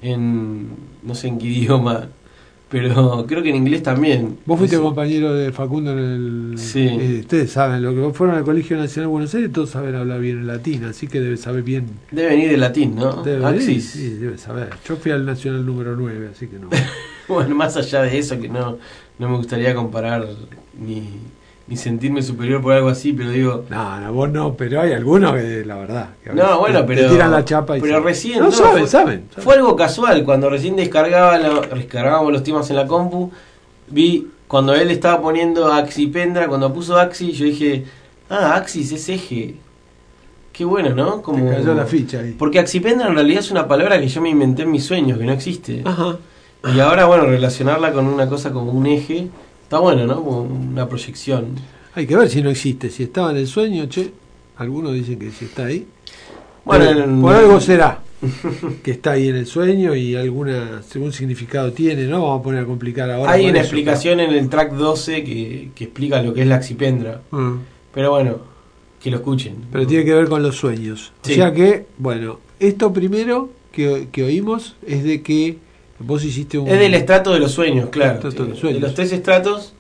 En. 0.01 0.69
no 1.03 1.13
sé 1.13 1.27
en 1.27 1.39
qué 1.39 1.47
idioma. 1.47 2.07
Pero 2.69 3.25
creo 3.27 3.43
que 3.43 3.49
en 3.49 3.57
inglés 3.57 3.83
también. 3.83 4.37
Vos 4.45 4.57
fuiste 4.57 4.77
compañero 4.77 5.33
de 5.33 5.51
Facundo 5.51 5.91
en 5.91 5.99
el. 5.99 6.53
Sí. 6.57 6.87
eh, 6.87 7.17
ustedes 7.19 7.51
saben, 7.51 7.81
lo 7.81 7.93
que 7.93 8.13
fueron 8.13 8.37
al 8.37 8.45
Colegio 8.45 8.77
Nacional 8.77 9.09
de 9.09 9.11
Buenos 9.11 9.35
Aires, 9.35 9.51
todos 9.51 9.71
saben 9.71 9.93
hablar 9.93 10.21
bien 10.21 10.39
el 10.39 10.47
latín, 10.47 10.85
así 10.85 11.07
que 11.07 11.19
debe 11.19 11.35
saber 11.35 11.63
bien. 11.63 11.85
Debe 12.11 12.29
venir 12.29 12.49
del 12.51 12.61
latín, 12.61 12.95
¿no? 12.95 13.23
Debe, 13.23 13.45
Axis. 13.45 13.89
Sí, 13.89 14.09
debe 14.11 14.37
saber. 14.37 14.69
Yo 14.87 14.95
fui 14.95 15.11
al 15.11 15.25
Nacional 15.25 15.65
número 15.65 15.97
9, 15.97 16.29
así 16.33 16.47
que 16.47 16.59
no. 16.59 16.69
Bueno, 17.33 17.55
más 17.55 17.77
allá 17.77 18.01
de 18.01 18.17
eso, 18.17 18.39
que 18.39 18.49
no, 18.49 18.77
no 19.17 19.29
me 19.29 19.37
gustaría 19.37 19.75
comparar 19.75 20.27
ni, 20.77 21.03
ni 21.67 21.77
sentirme 21.77 22.23
superior 22.23 22.61
por 22.61 22.73
algo 22.73 22.89
así, 22.89 23.13
pero 23.13 23.29
digo. 23.29 23.65
No, 23.69 23.99
no, 23.99 24.13
vos 24.13 24.29
no, 24.29 24.53
pero 24.55 24.81
hay 24.81 24.93
algunos 24.93 25.33
que, 25.33 25.63
la 25.65 25.75
verdad. 25.75 26.09
que 26.23 26.33
No, 26.33 26.59
bueno, 26.59 26.83
pero. 26.85 27.03
Te 27.03 27.09
tiran 27.09 27.31
la 27.31 27.45
chapa 27.45 27.77
y 27.77 27.81
Pero 27.81 28.01
recién. 28.01 28.39
No, 28.39 28.45
no, 28.45 28.51
saben, 28.51 28.79
fue, 28.79 28.87
saben, 28.87 29.25
saben. 29.29 29.43
Fue 29.43 29.55
algo 29.55 29.75
casual. 29.75 30.23
Cuando 30.23 30.49
recién 30.49 30.75
descargaba 30.75 31.37
descargábamos 31.75 32.33
los 32.33 32.43
temas 32.43 32.69
en 32.69 32.75
la 32.75 32.87
compu, 32.87 33.31
vi 33.87 34.27
cuando 34.49 34.73
él 34.73 34.89
estaba 34.89 35.21
poniendo 35.21 35.71
Axipendra, 35.71 36.47
cuando 36.47 36.73
puso 36.73 36.97
Axi, 36.97 37.33
yo 37.33 37.45
dije, 37.45 37.85
ah, 38.31 38.55
Axis 38.55 38.91
es 38.91 39.07
eje. 39.07 39.57
Qué 40.51 40.65
bueno, 40.65 40.95
¿no? 40.95 41.21
Como, 41.21 41.47
Te 41.47 41.57
cayó 41.57 41.75
la 41.75 41.85
ficha 41.85 42.19
ahí. 42.19 42.35
Porque 42.37 42.57
Axipendra 42.57 43.07
en 43.07 43.13
realidad 43.13 43.41
es 43.41 43.51
una 43.51 43.67
palabra 43.67 43.99
que 43.99 44.07
yo 44.07 44.21
me 44.21 44.29
inventé 44.29 44.63
en 44.63 44.71
mis 44.71 44.83
sueños, 44.83 45.19
que 45.19 45.25
no 45.25 45.33
existe. 45.33 45.83
Ajá. 45.85 46.17
Y 46.73 46.79
ahora, 46.79 47.05
bueno, 47.05 47.25
relacionarla 47.25 47.91
con 47.93 48.05
una 48.07 48.27
cosa 48.27 48.51
como 48.51 48.71
un 48.71 48.85
eje, 48.85 49.27
está 49.63 49.79
bueno, 49.79 50.05
¿no? 50.05 50.15
Como 50.23 50.41
una 50.43 50.87
proyección. 50.89 51.55
Hay 51.95 52.05
que 52.05 52.15
ver 52.15 52.29
si 52.29 52.41
no 52.41 52.49
existe. 52.49 52.89
Si 52.89 53.03
estaba 53.03 53.31
en 53.31 53.37
el 53.37 53.47
sueño, 53.47 53.85
che. 53.87 54.11
Algunos 54.57 54.93
dicen 54.93 55.17
que 55.19 55.31
si 55.31 55.45
está 55.45 55.65
ahí. 55.65 55.87
Bueno, 56.65 56.85
Pero 56.87 57.03
en- 57.05 57.21
por 57.21 57.33
algo 57.33 57.61
será 57.61 57.99
que 58.83 58.91
está 58.91 59.11
ahí 59.11 59.29
en 59.29 59.37
el 59.37 59.45
sueño 59.45 59.95
y 59.95 60.15
alguna 60.17 60.81
según 60.83 61.13
significado 61.13 61.71
tiene, 61.71 62.03
¿no? 62.07 62.21
Vamos 62.23 62.41
a 62.41 62.43
poner 62.43 62.63
a 62.63 62.65
complicar 62.65 63.09
ahora. 63.09 63.31
Hay 63.31 63.43
una 63.45 63.59
eso, 63.59 63.67
explicación 63.67 64.19
en 64.19 64.31
el 64.31 64.49
track 64.49 64.73
12 64.73 65.23
que, 65.23 65.69
que 65.73 65.83
explica 65.85 66.21
lo 66.21 66.33
que 66.33 66.41
es 66.41 66.47
la 66.47 66.55
Axipendra. 66.55 67.21
pero- 67.31 67.41
Ah, 67.43 67.57
Pero 67.93 68.11
bueno, 68.11 68.35
que 69.01 69.09
lo 69.09 69.17
escuchen. 69.17 69.55
pero 69.71 69.87
tiene 69.87 70.03
que 70.03 70.13
ver 70.13 70.27
con 70.27 70.43
los 70.43 70.57
sueños. 70.57 71.13
Sí. 71.21 71.31
O 71.31 71.35
sea 71.35 71.53
que, 71.53 71.85
bueno, 71.97 72.39
esto 72.59 72.91
primero 72.91 73.49
que, 73.71 74.09
que 74.11 74.23
oímos 74.25 74.75
es 74.85 75.05
de 75.05 75.21
que 75.23 75.57
vos 75.99 76.23
hiciste 76.23 76.57
un. 76.57 76.67
Es 76.67 76.79
del 76.79 76.93
estrato 76.93 77.33
de 77.33 77.39
los 77.39 77.51
sueños, 77.51 77.89
claro. 77.89 78.15
Estrato 78.15 78.43
de 78.43 78.49
los 78.49 78.57
Sí, 78.57 78.61
sueños. 78.61 78.81
De 78.81 78.87
los 78.87 78.95
tres 78.95 79.11
estratos, 79.11 79.73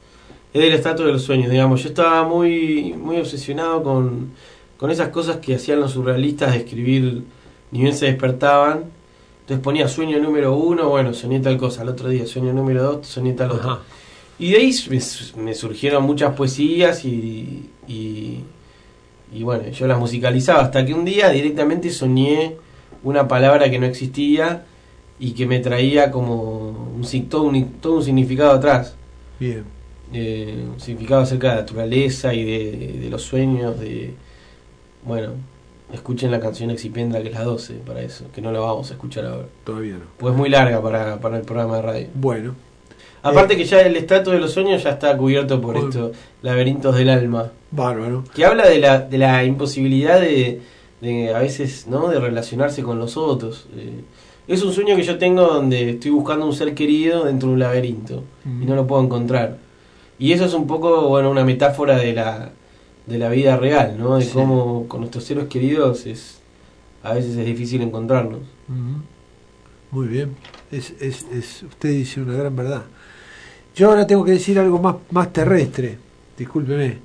es 0.53 0.61
del 0.61 0.73
estrato 0.73 1.05
de 1.05 1.13
los 1.13 1.23
sueños, 1.23 1.49
digamos. 1.49 1.83
Yo 1.83 1.89
estaba 1.89 2.23
muy, 2.27 2.93
muy 2.93 3.17
obsesionado 3.17 3.83
con, 3.83 4.31
con 4.77 4.91
esas 4.91 5.09
cosas 5.09 5.37
que 5.37 5.55
hacían 5.55 5.79
los 5.79 5.91
surrealistas 5.91 6.53
de 6.53 6.59
escribir, 6.59 7.23
ni 7.71 7.81
bien 7.81 7.95
se 7.95 8.05
despertaban. 8.07 8.85
Entonces 9.41 9.63
ponía 9.63 9.87
sueño 9.87 10.19
número 10.19 10.55
uno, 10.55 10.89
bueno, 10.89 11.13
soñé 11.13 11.39
tal 11.39 11.57
cosa. 11.57 11.81
Al 11.81 11.89
otro 11.89 12.09
día, 12.09 12.25
sueño 12.27 12.53
número 12.53 12.83
dos, 12.83 13.07
soñé 13.07 13.33
tal. 13.33 13.51
Ajá. 13.51 13.79
Y 14.37 14.51
de 14.51 14.57
ahí 14.57 14.71
me, 14.89 15.43
me 15.43 15.53
surgieron 15.53 16.03
muchas 16.03 16.33
poesías 16.35 17.03
y, 17.03 17.69
y, 17.87 18.39
y 19.33 19.43
bueno, 19.43 19.67
yo 19.69 19.85
las 19.87 19.99
musicalizaba 19.99 20.61
hasta 20.61 20.85
que 20.85 20.93
un 20.93 21.03
día 21.03 21.29
directamente 21.29 21.89
soñé 21.89 22.55
una 23.03 23.27
palabra 23.27 23.69
que 23.69 23.79
no 23.79 23.85
existía 23.85 24.65
y 25.19 25.31
que 25.33 25.45
me 25.45 25.59
traía 25.59 26.11
como 26.11 26.69
un, 26.95 27.29
todo, 27.29 27.43
un, 27.43 27.65
todo 27.81 27.95
un 27.97 28.03
significado 28.03 28.51
atrás. 28.51 28.95
Bien. 29.39 29.63
Eh, 30.13 30.65
un 30.73 30.79
significado 30.79 31.21
acerca 31.21 31.49
de 31.49 31.55
la 31.55 31.61
naturaleza 31.61 32.33
y 32.33 32.43
de, 32.43 32.99
de 32.99 33.09
los 33.09 33.21
sueños, 33.21 33.79
de... 33.79 34.13
Bueno, 35.03 35.33
escuchen 35.93 36.31
la 36.31 36.39
canción 36.39 36.69
Exipendra 36.71 37.21
que 37.21 37.29
es 37.29 37.33
la 37.33 37.43
12 37.43 37.75
para 37.85 38.01
eso, 38.01 38.25
que 38.33 38.41
no 38.41 38.51
la 38.51 38.59
vamos 38.59 38.89
a 38.89 38.93
escuchar 38.93 39.25
ahora. 39.25 39.47
Todavía 39.63 39.93
no. 39.93 40.05
Pues 40.17 40.33
es 40.33 40.37
muy 40.37 40.49
larga 40.49 40.81
para, 40.81 41.19
para 41.19 41.37
el 41.37 41.43
programa 41.43 41.77
de 41.77 41.81
radio. 41.81 42.07
Bueno. 42.15 42.55
Aparte 43.21 43.57
que 43.57 43.65
ya 43.65 43.81
el 43.81 43.97
estrato 43.97 44.31
de 44.31 44.39
los 44.39 44.53
sueños 44.53 44.81
ya 44.83 44.91
está 44.91 45.15
cubierto 45.17 45.59
por 45.59 45.73
Bueno. 45.75 45.89
estos 45.89 46.17
laberintos 46.41 46.95
del 46.95 47.09
alma, 47.09 47.51
Bárbaro. 47.69 48.23
que 48.33 48.45
habla 48.45 48.67
de 48.67 48.79
la, 48.79 48.99
de 49.01 49.17
la 49.17 49.43
imposibilidad 49.43 50.21
de, 50.21 50.61
de 51.01 51.33
a 51.35 51.39
veces, 51.39 51.85
¿no? 51.87 52.07
De 52.07 52.17
relacionarse 52.19 52.81
con 52.81 52.97
los 52.97 53.17
otros. 53.17 53.67
Eh, 53.75 54.01
es 54.49 54.63
un 54.63 54.73
sueño 54.73 54.95
que 54.97 55.03
yo 55.03 55.17
tengo 55.17 55.43
donde 55.47 55.91
estoy 55.91 56.11
buscando 56.11 56.45
un 56.45 56.53
ser 56.53 56.73
querido 56.73 57.23
dentro 57.25 57.47
de 57.49 57.53
un 57.53 57.59
laberinto 57.59 58.23
y 58.45 58.65
no 58.65 58.75
lo 58.75 58.85
puedo 58.87 59.01
encontrar. 59.03 59.57
Y 60.17 60.33
eso 60.33 60.43
es 60.45 60.53
un 60.53 60.67
poco, 60.67 61.07
bueno, 61.07 61.29
una 61.31 61.45
metáfora 61.45 61.97
de 61.97 62.13
la, 62.13 62.51
de 63.05 63.17
la 63.17 63.29
vida 63.29 63.55
real, 63.57 63.95
¿no? 63.97 64.17
De 64.17 64.25
Sí. 64.25 64.31
cómo 64.33 64.85
con 64.87 64.99
nuestros 65.01 65.23
seres 65.23 65.45
queridos 65.47 66.05
es 66.05 66.39
a 67.03 67.13
veces 67.13 67.37
es 67.37 67.45
difícil 67.45 67.81
encontrarnos. 67.81 68.41
Muy 69.91 70.07
bien. 70.07 70.35
Es, 70.71 70.93
es, 70.99 71.25
es, 71.31 71.63
usted 71.63 71.89
dice 71.89 72.21
una 72.21 72.33
gran 72.33 72.55
verdad. 72.55 72.83
Yo 73.75 73.89
ahora 73.89 74.05
tengo 74.05 74.25
que 74.25 74.31
decir 74.33 74.59
algo 74.59 74.79
más, 74.79 74.95
más 75.11 75.31
terrestre, 75.31 75.97
discúlpeme, 76.37 76.97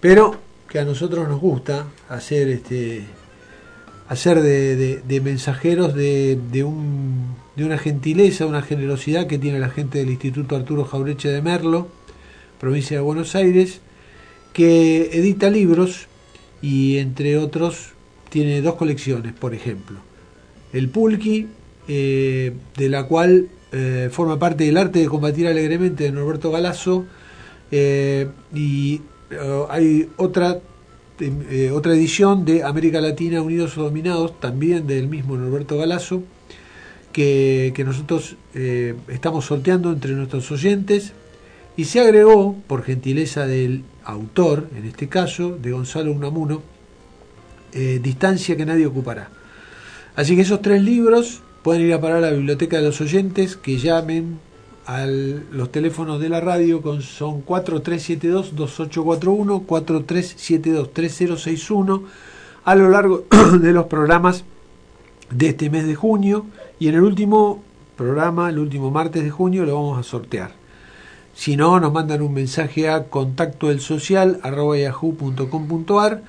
pero 0.00 0.34
que 0.68 0.78
a 0.78 0.84
nosotros 0.84 1.28
nos 1.28 1.40
gusta 1.40 1.86
hacer 2.08 2.48
este 2.48 3.02
hacer 4.12 4.40
de, 4.42 4.76
de- 5.02 5.20
mensajeros 5.20 5.94
de 5.94 6.38
una 6.64 7.78
gentileza, 7.78 8.46
una 8.46 8.62
generosidad 8.62 9.26
que 9.26 9.38
tiene 9.38 9.58
la 9.58 9.68
gente 9.70 9.98
del 9.98 10.10
Instituto 10.10 10.56
Arturo 10.56 10.84
Jaureche 10.84 11.28
de 11.28 11.42
Merlo, 11.42 11.88
provincia 12.60 12.96
de 12.96 13.02
Buenos 13.02 13.34
Aires, 13.34 13.80
que 14.52 15.10
edita 15.12 15.50
libros 15.50 16.06
y 16.60 16.98
entre 16.98 17.38
otros 17.38 17.92
tiene 18.30 18.60
dos 18.62 18.74
colecciones, 18.74 19.32
por 19.32 19.54
ejemplo. 19.54 19.98
El 20.72 20.88
Pulqui, 20.88 21.48
eh, 21.88 22.52
de 22.76 22.88
la 22.88 23.04
cual 23.04 23.48
eh, 23.72 24.08
forma 24.12 24.38
parte 24.38 24.64
del 24.64 24.76
arte 24.76 24.98
de 25.00 25.06
combatir 25.06 25.46
alegremente 25.48 26.04
de 26.04 26.12
Norberto 26.12 26.50
Galazo, 26.50 27.04
eh, 27.70 28.28
y 28.54 29.00
eh, 29.30 29.64
hay 29.70 30.08
otra, 30.16 30.60
eh, 31.22 31.70
otra 31.70 31.94
edición 31.94 32.44
de 32.44 32.64
América 32.64 33.00
Latina 33.00 33.42
Unidos 33.42 33.78
o 33.78 33.84
Dominados, 33.84 34.40
también 34.40 34.86
del 34.86 35.08
mismo 35.08 35.36
Norberto 35.36 35.78
Galazo, 35.78 36.22
que, 37.12 37.72
que 37.74 37.84
nosotros 37.84 38.36
eh, 38.54 38.94
estamos 39.08 39.44
sorteando 39.44 39.92
entre 39.92 40.12
nuestros 40.12 40.50
oyentes, 40.50 41.12
y 41.76 41.84
se 41.84 42.00
agregó, 42.00 42.56
por 42.66 42.82
gentileza 42.82 43.46
del 43.46 43.84
autor, 44.04 44.68
en 44.76 44.84
este 44.84 45.08
caso, 45.08 45.56
de 45.56 45.72
Gonzalo 45.72 46.12
Unamuno, 46.12 46.62
eh, 47.72 48.00
Distancia 48.02 48.56
que 48.56 48.66
nadie 48.66 48.86
ocupará. 48.86 49.30
Así 50.14 50.36
que 50.36 50.42
esos 50.42 50.60
tres 50.60 50.82
libros 50.82 51.40
pueden 51.62 51.86
ir 51.86 51.94
a 51.94 52.00
parar 52.00 52.18
a 52.18 52.30
la 52.30 52.30
biblioteca 52.32 52.76
de 52.76 52.82
los 52.82 53.00
oyentes, 53.00 53.56
que 53.56 53.78
llamen 53.78 54.38
a 54.86 55.06
los 55.06 55.70
teléfonos 55.70 56.18
de 56.20 56.28
la 56.28 56.40
radio, 56.40 56.82
con, 56.82 57.02
son 57.02 57.44
4372-2841, 57.44 59.64
4372-3061, 59.66 62.02
a 62.64 62.74
lo 62.74 62.90
largo 62.90 63.24
de 63.60 63.72
los 63.72 63.86
programas 63.86 64.44
de 65.30 65.48
este 65.48 65.70
mes 65.70 65.86
de 65.86 65.94
junio, 65.94 66.46
y 66.78 66.88
en 66.88 66.96
el 66.96 67.02
último 67.02 67.62
programa, 67.96 68.50
el 68.50 68.58
último 68.58 68.90
martes 68.90 69.22
de 69.22 69.30
junio, 69.30 69.64
lo 69.64 69.74
vamos 69.74 69.98
a 69.98 70.02
sortear. 70.02 70.52
Si 71.34 71.56
no, 71.56 71.80
nos 71.80 71.92
mandan 71.92 72.22
un 72.22 72.34
mensaje 72.34 72.90
a 72.90 73.04
contacto 73.04 73.68
del 73.68 73.80
social 73.80 74.40
yahoo.com.ar 74.42 76.22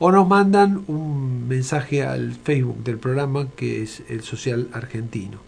o 0.00 0.12
nos 0.12 0.28
mandan 0.28 0.84
un 0.86 1.48
mensaje 1.48 2.02
al 2.02 2.32
Facebook 2.32 2.84
del 2.84 2.98
programa 2.98 3.48
que 3.56 3.82
es 3.82 4.02
el 4.08 4.22
Social 4.22 4.68
Argentino. 4.72 5.47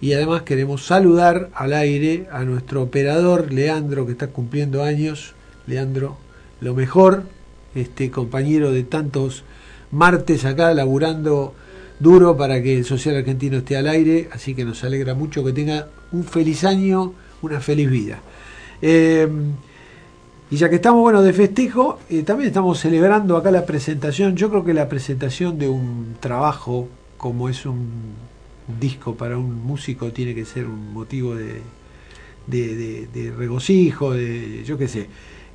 Y 0.00 0.14
además 0.14 0.42
queremos 0.42 0.86
saludar 0.86 1.50
al 1.54 1.74
aire 1.74 2.26
a 2.32 2.44
nuestro 2.44 2.82
operador 2.82 3.52
Leandro 3.52 4.06
que 4.06 4.12
está 4.12 4.28
cumpliendo 4.28 4.82
años. 4.82 5.34
Leandro, 5.66 6.16
lo 6.60 6.74
mejor, 6.74 7.24
este 7.74 8.10
compañero 8.10 8.72
de 8.72 8.82
tantos 8.84 9.44
martes 9.90 10.44
acá 10.44 10.72
laburando 10.72 11.54
duro 11.98 12.36
para 12.36 12.62
que 12.62 12.78
el 12.78 12.84
Social 12.84 13.16
Argentino 13.16 13.58
esté 13.58 13.76
al 13.76 13.86
aire, 13.86 14.28
así 14.32 14.54
que 14.54 14.64
nos 14.64 14.82
alegra 14.84 15.14
mucho 15.14 15.44
que 15.44 15.52
tenga 15.52 15.88
un 16.12 16.24
feliz 16.24 16.64
año, 16.64 17.12
una 17.42 17.60
feliz 17.60 17.90
vida. 17.90 18.20
Eh, 18.80 19.28
y 20.50 20.56
ya 20.56 20.68
que 20.68 20.76
estamos 20.76 21.02
bueno 21.02 21.22
de 21.22 21.32
festejo, 21.32 21.98
eh, 22.08 22.22
también 22.22 22.48
estamos 22.48 22.80
celebrando 22.80 23.36
acá 23.36 23.50
la 23.50 23.66
presentación. 23.66 24.34
Yo 24.34 24.50
creo 24.50 24.64
que 24.64 24.74
la 24.74 24.88
presentación 24.88 25.58
de 25.58 25.68
un 25.68 26.16
trabajo 26.18 26.88
como 27.16 27.48
es 27.48 27.66
un 27.66 28.14
disco 28.78 29.14
para 29.16 29.36
un 29.38 29.54
músico 29.64 30.12
tiene 30.12 30.34
que 30.34 30.44
ser 30.44 30.66
un 30.66 30.92
motivo 30.92 31.34
de, 31.34 31.62
de, 32.46 32.76
de- 32.76 33.06
de 33.12 33.30
regocijo, 33.32 34.12
de 34.12 34.62
yo 34.64 34.76
qué 34.78 34.88
sé. 34.88 35.08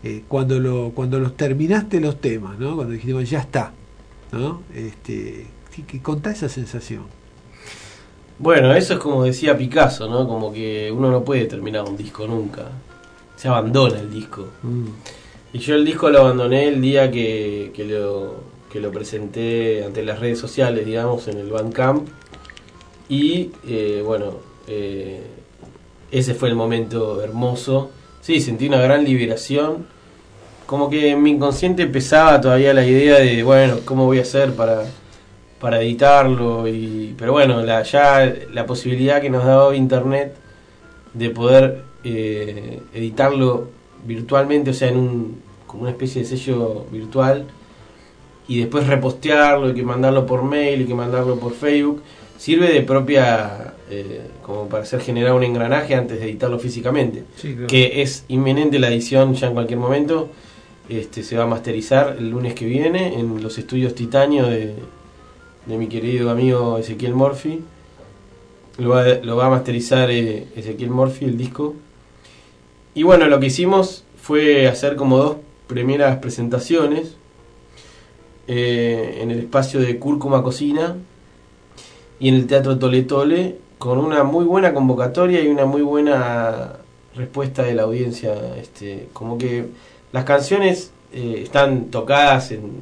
Eh, 0.03 0.23
cuando 0.27 0.59
lo 0.59 0.91
cuando 0.93 1.19
los 1.19 1.35
terminaste 1.37 1.99
los 1.99 2.19
temas, 2.21 2.59
¿no? 2.59 2.75
Cuando 2.75 2.93
dijiste 2.93 3.13
bueno, 3.13 3.27
ya 3.27 3.39
está, 3.39 3.71
¿no? 4.31 4.61
Este, 4.73 5.47
que 5.87 6.01
contá 6.01 6.31
esa 6.31 6.47
sensación. 6.49 7.03
Bueno, 8.37 8.73
eso 8.73 8.93
es 8.95 8.99
como 8.99 9.23
decía 9.23 9.57
Picasso, 9.57 10.09
¿no? 10.09 10.27
Como 10.27 10.51
que 10.51 10.91
uno 10.91 11.09
no 11.09 11.23
puede 11.23 11.45
terminar 11.45 11.83
un 11.83 11.95
disco 11.97 12.27
nunca. 12.27 12.63
se 13.37 13.47
abandona 13.47 13.99
el 13.99 14.11
disco. 14.11 14.47
Mm. 14.63 14.85
Y 15.53 15.59
yo 15.59 15.75
el 15.75 15.85
disco 15.85 16.09
lo 16.09 16.19
abandoné 16.21 16.67
el 16.67 16.81
día 16.81 17.09
que, 17.11 17.71
que 17.73 17.85
lo, 17.85 18.35
que 18.71 18.79
lo 18.81 18.91
presenté 18.91 19.83
ante 19.85 20.03
las 20.03 20.19
redes 20.19 20.37
sociales, 20.39 20.85
digamos, 20.85 21.27
en 21.29 21.37
el 21.37 21.49
Bandcamp. 21.49 22.07
Y 23.09 23.51
eh, 23.67 24.01
bueno, 24.05 24.33
eh, 24.67 25.21
ese 26.11 26.33
fue 26.33 26.49
el 26.49 26.55
momento 26.55 27.21
hermoso. 27.21 27.91
Sí, 28.21 28.41
sentí 28.41 28.67
una 28.67 28.81
gran 28.81 29.03
liberación. 29.03 29.87
Como 30.65 30.89
que 30.89 31.11
en 31.11 31.21
mi 31.21 31.31
inconsciente 31.31 31.85
pesaba 31.87 32.41
todavía 32.41 32.73
la 32.73 32.85
idea 32.85 33.19
de, 33.19 33.43
bueno, 33.43 33.77
¿cómo 33.85 34.05
voy 34.05 34.17
a 34.17 34.23
hacer 34.23 34.53
para, 34.53 34.85
para 35.59 35.81
editarlo? 35.81 36.67
Y, 36.67 37.13
pero 37.17 37.33
bueno, 37.33 37.61
la, 37.61 37.83
ya 37.83 38.33
la 38.51 38.65
posibilidad 38.65 39.21
que 39.21 39.29
nos 39.29 39.45
daba 39.45 39.75
Internet 39.75 40.35
de 41.13 41.29
poder 41.29 41.83
eh, 42.03 42.81
editarlo 42.93 43.69
virtualmente, 44.05 44.71
o 44.71 44.73
sea, 44.73 44.89
en 44.89 44.97
un, 44.97 45.41
como 45.65 45.83
una 45.83 45.91
especie 45.91 46.21
de 46.21 46.27
sello 46.27 46.85
virtual, 46.91 47.45
y 48.47 48.59
después 48.59 48.85
repostearlo, 48.87 49.69
y 49.69 49.73
que 49.73 49.83
mandarlo 49.83 50.25
por 50.25 50.43
mail, 50.43 50.81
y 50.81 50.85
que 50.85 50.93
mandarlo 50.93 51.39
por 51.39 51.53
Facebook, 51.53 52.03
sirve 52.37 52.71
de 52.73 52.81
propia, 52.81 53.73
eh, 53.89 54.21
como 54.43 54.67
para 54.67 54.83
hacer 54.83 54.99
generar 55.01 55.33
un 55.33 55.43
engranaje 55.43 55.95
antes 55.95 56.19
de 56.19 56.25
editarlo 56.25 56.59
físicamente, 56.59 57.23
Sí, 57.37 57.53
claro. 57.53 57.67
que 57.67 58.01
es 58.01 58.25
inminente 58.27 58.79
la 58.79 58.89
edición 58.89 59.33
ya 59.35 59.47
en 59.47 59.53
cualquier 59.53 59.79
momento, 59.79 60.29
este 60.89 61.23
se 61.23 61.37
va 61.37 61.43
a 61.45 61.47
masterizar 61.47 62.15
el 62.19 62.29
lunes 62.29 62.53
que 62.53 62.65
viene 62.65 63.19
en 63.19 63.41
los 63.41 63.57
estudios 63.57 63.95
Titanio 63.95 64.45
de, 64.47 64.75
de 65.65 65.77
mi 65.77 65.87
querido 65.87 66.29
amigo 66.29 66.77
Ezequiel 66.77 67.15
Morphy. 67.15 67.61
Lo 68.77 68.89
va, 68.89 69.05
lo 69.23 69.35
va 69.37 69.47
a 69.47 69.49
masterizar 69.49 70.11
eh, 70.11 70.47
Ezequiel 70.55 70.89
Morphy, 70.91 71.25
el 71.25 71.37
disco. 71.37 71.73
Y 72.93 73.03
bueno, 73.03 73.25
lo 73.27 73.39
que 73.39 73.47
hicimos 73.47 74.03
fue 74.21 74.67
hacer 74.67 74.95
como 74.95 75.17
dos 75.17 75.37
primeras 75.67 76.17
presentaciones 76.17 77.15
eh, 78.47 79.19
en 79.21 79.31
el 79.31 79.39
espacio 79.39 79.79
de 79.79 79.97
Cúrcuma 79.97 80.43
Cocina 80.43 80.95
y 82.19 82.29
en 82.29 82.35
el 82.35 82.47
Teatro 82.47 82.77
Tole 82.77 83.03
Tole 83.03 83.57
con 83.77 83.97
una 83.97 84.23
muy 84.23 84.45
buena 84.45 84.73
convocatoria 84.73 85.41
y 85.41 85.47
una 85.47 85.65
muy 85.65 85.81
buena 85.81 86.73
respuesta 87.15 87.63
de 87.63 87.73
la 87.73 87.83
audiencia. 87.83 88.35
Este, 88.57 89.09
como 89.13 89.37
que 89.37 89.65
las 90.11 90.23
canciones 90.23 90.91
eh, 91.13 91.41
están 91.43 91.85
tocadas 91.85 92.51
en, 92.51 92.81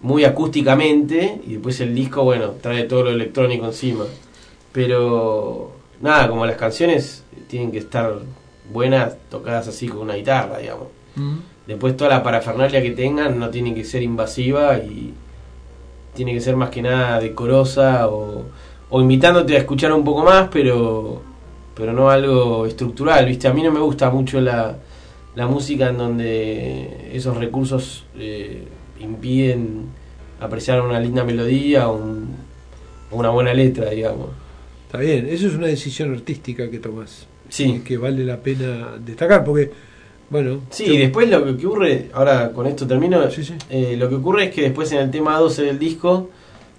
muy 0.00 0.24
acústicamente 0.24 1.40
y 1.46 1.54
después 1.54 1.80
el 1.80 1.94
disco, 1.94 2.24
bueno, 2.24 2.52
trae 2.60 2.84
todo 2.84 3.04
lo 3.04 3.10
electrónico 3.10 3.66
encima. 3.66 4.04
Pero 4.72 5.72
nada, 6.00 6.28
como 6.28 6.46
las 6.46 6.56
canciones 6.56 7.24
tienen 7.48 7.72
que 7.72 7.78
estar 7.78 8.18
buenas 8.72 9.16
tocadas 9.30 9.68
así 9.68 9.88
con 9.88 10.00
una 10.00 10.14
guitarra, 10.14 10.58
digamos. 10.58 10.88
Después 11.66 11.96
toda 11.96 12.10
la 12.10 12.22
parafernalia 12.22 12.80
que 12.80 12.92
tengan 12.92 13.40
no 13.40 13.50
tiene 13.50 13.74
que 13.74 13.84
ser 13.84 14.02
invasiva 14.02 14.78
y 14.78 15.12
tiene 16.18 16.34
que 16.34 16.40
ser 16.42 16.54
más 16.56 16.68
que 16.70 16.82
nada 16.82 17.18
decorosa 17.20 18.08
o, 18.08 18.44
o 18.90 19.00
invitándote 19.00 19.54
a 19.56 19.58
escuchar 19.60 19.92
un 19.92 20.04
poco 20.04 20.22
más, 20.24 20.48
pero 20.52 21.22
pero 21.74 21.92
no 21.92 22.10
algo 22.10 22.66
estructural, 22.66 23.24
¿viste? 23.24 23.46
A 23.48 23.52
mí 23.54 23.62
no 23.62 23.70
me 23.70 23.78
gusta 23.80 24.10
mucho 24.10 24.40
la, 24.40 24.76
la 25.36 25.46
música 25.46 25.88
en 25.90 25.96
donde 25.98 27.10
esos 27.12 27.36
recursos 27.36 28.04
eh, 28.18 28.64
impiden 29.00 29.84
apreciar 30.40 30.80
una 30.82 30.98
linda 30.98 31.22
melodía 31.22 31.88
o, 31.88 31.96
un- 31.96 32.34
o 33.12 33.16
una 33.16 33.30
buena 33.30 33.54
letra, 33.54 33.90
digamos. 33.90 34.26
Está 34.86 34.98
bien, 34.98 35.28
eso 35.30 35.46
es 35.46 35.54
una 35.54 35.68
decisión 35.68 36.12
artística 36.12 36.68
que 36.68 36.78
tomás. 36.80 37.26
Sí. 37.48 37.80
que 37.84 37.96
vale 37.96 38.24
la 38.24 38.38
pena 38.38 38.96
destacar, 38.98 39.44
porque, 39.44 39.70
bueno. 40.30 40.60
Sí, 40.70 40.86
yo- 40.86 40.92
y 40.94 40.98
después 40.98 41.28
lo 41.28 41.44
que 41.56 41.66
ocurre, 41.66 42.10
ahora 42.12 42.52
con 42.52 42.66
esto 42.66 42.86
termino, 42.86 43.30
Sí, 43.30 43.44
sí. 43.44 43.54
eh, 43.70 43.96
lo 43.98 44.08
que 44.08 44.16
ocurre 44.16 44.44
es 44.44 44.54
que 44.54 44.62
después 44.62 44.90
en 44.92 44.98
el 44.98 45.10
tema 45.10 45.38
12 45.38 45.62
del 45.62 45.78
disco, 45.78 46.30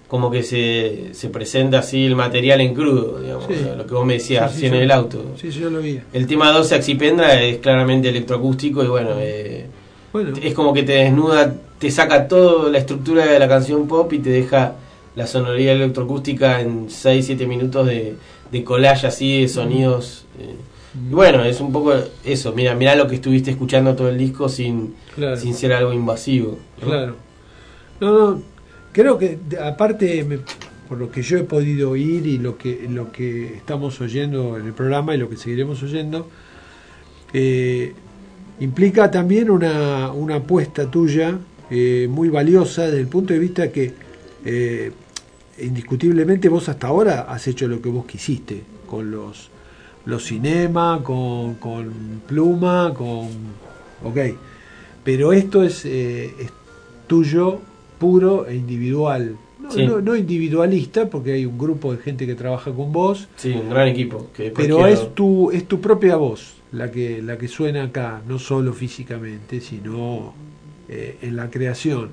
como 0.08 0.28
que 0.30 0.42
se, 0.42 1.10
se 1.12 1.28
presenta 1.28 1.78
así 1.78 2.04
el 2.06 2.16
material 2.16 2.60
en 2.60 2.74
crudo, 2.74 3.20
digamos, 3.20 3.44
Sí. 3.46 3.54
lo 3.76 3.86
que 3.86 3.94
vos 3.94 4.04
me 4.04 4.14
decías 4.14 4.52
recién 4.52 4.74
en 4.74 4.82
el 4.82 4.90
auto. 4.90 5.22
Sí, 5.40 5.52
sí, 5.52 5.60
yo 5.60 5.70
lo 5.70 5.80
vi. 5.80 6.00
El 6.12 6.26
tema 6.26 6.50
12 6.50 6.74
Axipendra 6.74 7.40
es 7.40 7.58
claramente 7.58 8.08
electroacústico 8.08 8.82
y 8.82 8.88
bueno, 8.88 9.10
eh, 9.18 9.66
Bueno, 10.12 10.36
es 10.42 10.52
como 10.54 10.72
que 10.72 10.82
te 10.82 10.92
desnuda, 10.94 11.54
te 11.78 11.90
saca 11.92 12.26
toda 12.26 12.68
la 12.70 12.78
estructura 12.78 13.24
de 13.26 13.38
la 13.38 13.46
canción 13.46 13.86
pop 13.86 14.12
y 14.12 14.18
te 14.18 14.30
deja 14.30 14.74
la 15.14 15.26
sonoridad 15.28 15.76
electroacústica 15.76 16.60
en 16.60 16.88
6-7 16.88 17.46
minutos 17.46 17.86
de, 17.86 18.14
de 18.50 18.64
collage 18.64 19.06
así 19.06 19.42
de 19.42 19.48
sonidos. 19.48 20.24
eh. 20.40 20.54
Y 20.94 21.14
bueno, 21.14 21.44
es 21.44 21.60
un 21.60 21.72
poco 21.72 21.92
eso, 22.24 22.52
mira, 22.52 22.74
mira 22.74 22.94
lo 22.96 23.06
que 23.06 23.14
estuviste 23.16 23.50
escuchando 23.52 23.94
todo 23.94 24.08
el 24.08 24.18
disco 24.18 24.48
sin, 24.48 24.94
claro. 25.14 25.36
sin 25.36 25.54
ser 25.54 25.72
algo 25.72 25.92
invasivo. 25.92 26.58
¿no? 26.80 26.86
Claro. 26.86 27.16
No, 28.00 28.12
no, 28.32 28.42
creo 28.92 29.16
que 29.18 29.38
aparte, 29.62 30.24
me- 30.24 30.38
por 30.88 30.98
lo 30.98 31.10
que 31.10 31.22
yo 31.22 31.38
he 31.38 31.44
podido 31.44 31.90
oír 31.90 32.26
y 32.26 32.38
lo 32.38 32.58
que, 32.58 32.86
lo 32.90 33.12
que 33.12 33.54
estamos 33.54 34.00
oyendo 34.00 34.58
en 34.58 34.66
el 34.66 34.72
programa 34.72 35.14
y 35.14 35.18
lo 35.18 35.28
que 35.30 35.36
seguiremos 35.36 35.80
oyendo, 35.84 36.28
eh, 37.32 37.92
implica 38.58 39.10
también 39.10 39.50
una, 39.50 40.10
una 40.12 40.36
apuesta 40.36 40.90
tuya 40.90 41.38
eh, 41.70 42.08
muy 42.10 42.28
valiosa 42.28 42.86
desde 42.86 43.00
el 43.00 43.06
punto 43.06 43.32
de 43.32 43.38
vista 43.38 43.70
que 43.70 43.92
eh, 44.44 44.90
indiscutiblemente 45.60 46.48
vos 46.48 46.68
hasta 46.68 46.88
ahora 46.88 47.20
has 47.28 47.46
hecho 47.46 47.68
lo 47.68 47.80
que 47.80 47.88
vos 47.88 48.06
quisiste 48.06 48.62
con 48.88 49.10
los 49.12 49.49
los 50.06 50.24
cinema, 50.24 51.00
con, 51.02 51.54
con 51.54 52.22
pluma, 52.26 52.92
con... 52.94 53.28
Ok, 54.04 54.18
pero 55.04 55.32
esto 55.32 55.62
es, 55.62 55.84
eh, 55.84 56.34
es 56.40 56.50
tuyo, 57.06 57.60
puro 57.98 58.46
e 58.46 58.56
individual. 58.56 59.36
No, 59.60 59.70
Sí. 59.70 59.84
no- 59.86 60.00
no 60.00 60.16
individualista, 60.16 61.08
porque 61.10 61.32
hay 61.32 61.44
un 61.46 61.58
grupo 61.58 61.92
de 61.92 61.98
gente 61.98 62.26
que 62.26 62.34
trabaja 62.34 62.72
con 62.72 62.92
vos, 62.92 63.28
Sí, 63.36 63.50
un 63.52 63.68
gran 63.70 63.88
equipo. 63.88 64.30
Que 64.34 64.50
pero 64.50 64.86
es 64.86 65.14
tu, 65.14 65.50
es 65.50 65.66
tu 65.68 65.80
propia 65.80 66.16
voz 66.16 66.54
la 66.72 66.90
que, 66.90 67.20
la 67.22 67.36
que 67.36 67.46
suena 67.48 67.84
acá, 67.84 68.22
no 68.26 68.38
solo 68.38 68.72
físicamente, 68.72 69.60
sino 69.60 70.32
eh, 70.88 71.18
en 71.22 71.36
la 71.36 71.50
creación. 71.50 72.08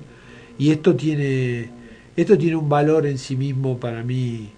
Y 0.58 0.70
esto 0.70 0.94
tiene, 0.94 1.70
esto 2.16 2.36
tiene 2.36 2.56
un 2.56 2.68
valor 2.68 3.06
en 3.06 3.16
sí 3.18 3.34
mismo 3.36 3.78
para 3.78 4.02
mí 4.02 4.50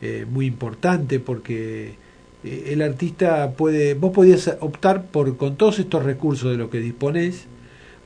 eh, 0.00 0.24
muy 0.30 0.46
importante 0.46 1.18
porque 1.18 1.94
eh, 2.46 2.72
el 2.72 2.82
artista 2.82 3.52
puede, 3.52 3.94
vos 3.94 4.12
podías 4.12 4.56
optar 4.60 5.06
por, 5.06 5.36
con 5.36 5.56
todos 5.56 5.78
estos 5.78 6.04
recursos 6.04 6.50
de 6.50 6.56
los 6.56 6.70
que 6.70 6.78
disponés, 6.78 7.46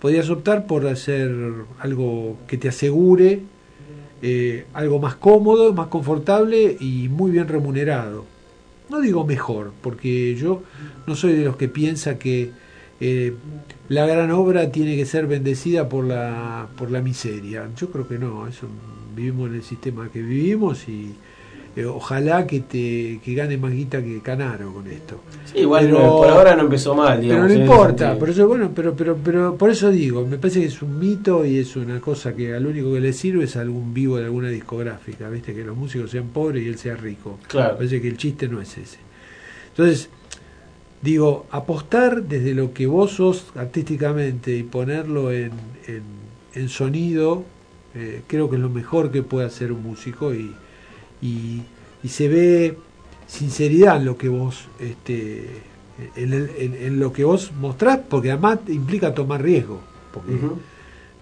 podías 0.00 0.30
optar 0.30 0.66
por 0.66 0.86
hacer 0.86 1.30
algo 1.78 2.36
que 2.48 2.56
te 2.56 2.68
asegure 2.68 3.42
eh, 4.22 4.66
algo 4.74 4.98
más 4.98 5.14
cómodo, 5.14 5.72
más 5.72 5.86
confortable 5.86 6.76
y 6.78 7.08
muy 7.08 7.30
bien 7.30 7.48
remunerado. 7.48 8.26
No 8.90 9.00
digo 9.00 9.24
mejor, 9.24 9.72
porque 9.80 10.34
yo 10.34 10.62
no 11.06 11.14
soy 11.14 11.32
de 11.34 11.44
los 11.44 11.56
que 11.56 11.68
piensa 11.68 12.18
que 12.18 12.50
eh, 13.00 13.34
la 13.88 14.04
gran 14.04 14.30
obra 14.32 14.70
tiene 14.70 14.96
que 14.96 15.06
ser 15.06 15.26
bendecida 15.26 15.88
por 15.88 16.04
la, 16.04 16.68
por 16.76 16.90
la 16.90 17.00
miseria. 17.00 17.70
Yo 17.76 17.90
creo 17.90 18.06
que 18.06 18.18
no, 18.18 18.46
eso, 18.46 18.66
vivimos 19.16 19.48
en 19.48 19.56
el 19.56 19.62
sistema 19.62 20.10
que 20.10 20.20
vivimos 20.20 20.86
y 20.88 21.14
eh, 21.76 21.84
ojalá 21.84 22.46
que 22.46 22.60
te 22.60 23.20
que 23.24 23.34
gane 23.34 23.56
más 23.56 23.72
guita 23.72 24.02
que 24.02 24.20
Canaro 24.20 24.72
con 24.74 24.86
esto. 24.88 25.20
Sí, 25.44 25.58
igual 25.60 25.86
pero- 25.86 25.98
no, 26.00 26.16
por 26.16 26.28
ahora 26.28 26.56
no 26.56 26.62
empezó 26.62 26.94
mal, 26.94 27.18
Pero 27.20 27.22
digamos. 27.22 27.48
no 27.48 27.54
en 27.54 27.62
ese 27.62 27.70
importa, 27.70 28.18
por 28.18 28.30
eso 28.30 28.48
bueno, 28.48 28.72
pero 28.74 28.94
pero 28.94 29.16
pero 29.22 29.54
por 29.56 29.70
eso 29.70 29.90
digo, 29.90 30.26
me 30.26 30.36
parece 30.38 30.60
que 30.60 30.66
es 30.66 30.82
un 30.82 30.98
mito 30.98 31.44
y 31.46 31.58
es 31.58 31.76
una 31.76 32.00
cosa 32.00 32.34
que 32.34 32.54
al 32.54 32.66
único 32.66 32.92
que 32.92 33.00
le 33.00 33.12
sirve 33.12 33.44
es 33.44 33.56
algún 33.56 33.94
vivo 33.94 34.16
de 34.18 34.24
alguna 34.24 34.48
discográfica, 34.48 35.28
¿viste? 35.30 35.54
Que 35.54 35.64
los 35.64 35.76
músicos 35.76 36.10
sean 36.10 36.28
pobres 36.28 36.64
y 36.64 36.68
él 36.68 36.76
sea 36.78 36.96
rico. 36.96 37.38
Claro. 37.48 37.72
Me 37.72 37.76
parece 37.78 38.00
que 38.00 38.08
el 38.08 38.16
chiste 38.16 38.48
no 38.48 38.60
es 38.60 38.76
ese. 38.76 38.98
Entonces, 39.70 40.08
digo, 41.02 41.46
apostar 41.50 42.24
desde 42.24 42.54
lo 42.54 42.72
que 42.74 42.86
vos 42.86 43.12
sos 43.12 43.46
artísticamente 43.56 44.56
y 44.56 44.62
ponerlo 44.64 45.32
en, 45.32 45.52
en, 45.86 46.02
en 46.54 46.68
sonido, 46.68 47.44
eh, 47.94 48.22
creo 48.26 48.50
que 48.50 48.56
es 48.56 48.62
lo 48.62 48.68
mejor 48.70 49.10
que 49.10 49.22
puede 49.22 49.46
hacer 49.46 49.72
un 49.72 49.82
músico 49.82 50.34
y, 50.34 50.52
y, 51.22 51.62
y 52.02 52.08
se 52.08 52.28
ve 52.28 52.78
sinceridad 53.26 53.96
en 53.98 54.04
lo 54.06 54.16
que 54.18 54.28
vos 54.28 54.68
este 54.78 55.62
en, 56.16 56.32
el- 56.32 56.50
en- 56.58 56.74
en 56.74 57.00
lo 57.00 57.12
que 57.12 57.24
vos 57.24 57.52
mostrás 57.52 58.00
porque 58.08 58.30
además 58.32 58.60
implica 58.68 59.14
tomar 59.14 59.42
riesgo 59.42 59.80
porque 60.12 60.32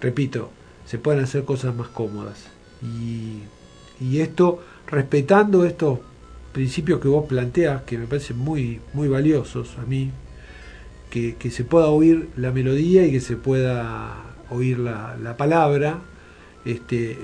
repito 0.01 0.51
se 0.86 0.99
pueden 0.99 1.22
hacer 1.22 1.44
cosas 1.44 1.74
más 1.74 1.88
cómodas. 1.88 2.46
Y, 2.82 3.42
y 4.01 4.20
esto 4.20 4.61
respetando 4.86 5.64
estos 5.66 5.99
principios 6.53 7.01
que 7.01 7.09
vos 7.09 7.26
planteas 7.26 7.82
que 7.82 7.99
me 7.99 8.07
parecen 8.07 8.38
muy 8.38 8.80
muy 8.94 9.09
valiosos 9.09 9.76
a 9.78 9.84
mí 9.84 10.12
que, 11.11 11.36
que 11.36 11.51
se 11.51 11.64
pueda 11.64 11.88
oír 11.88 12.28
la 12.36 12.53
melodía 12.53 13.07
y 13.07 13.12
que 13.12 13.20
se 13.20 13.36
pueda 13.36 14.16
oír 14.51 14.78
la, 14.78 15.16
la 15.22 15.36
palabra 15.36 15.99
este 16.64 17.18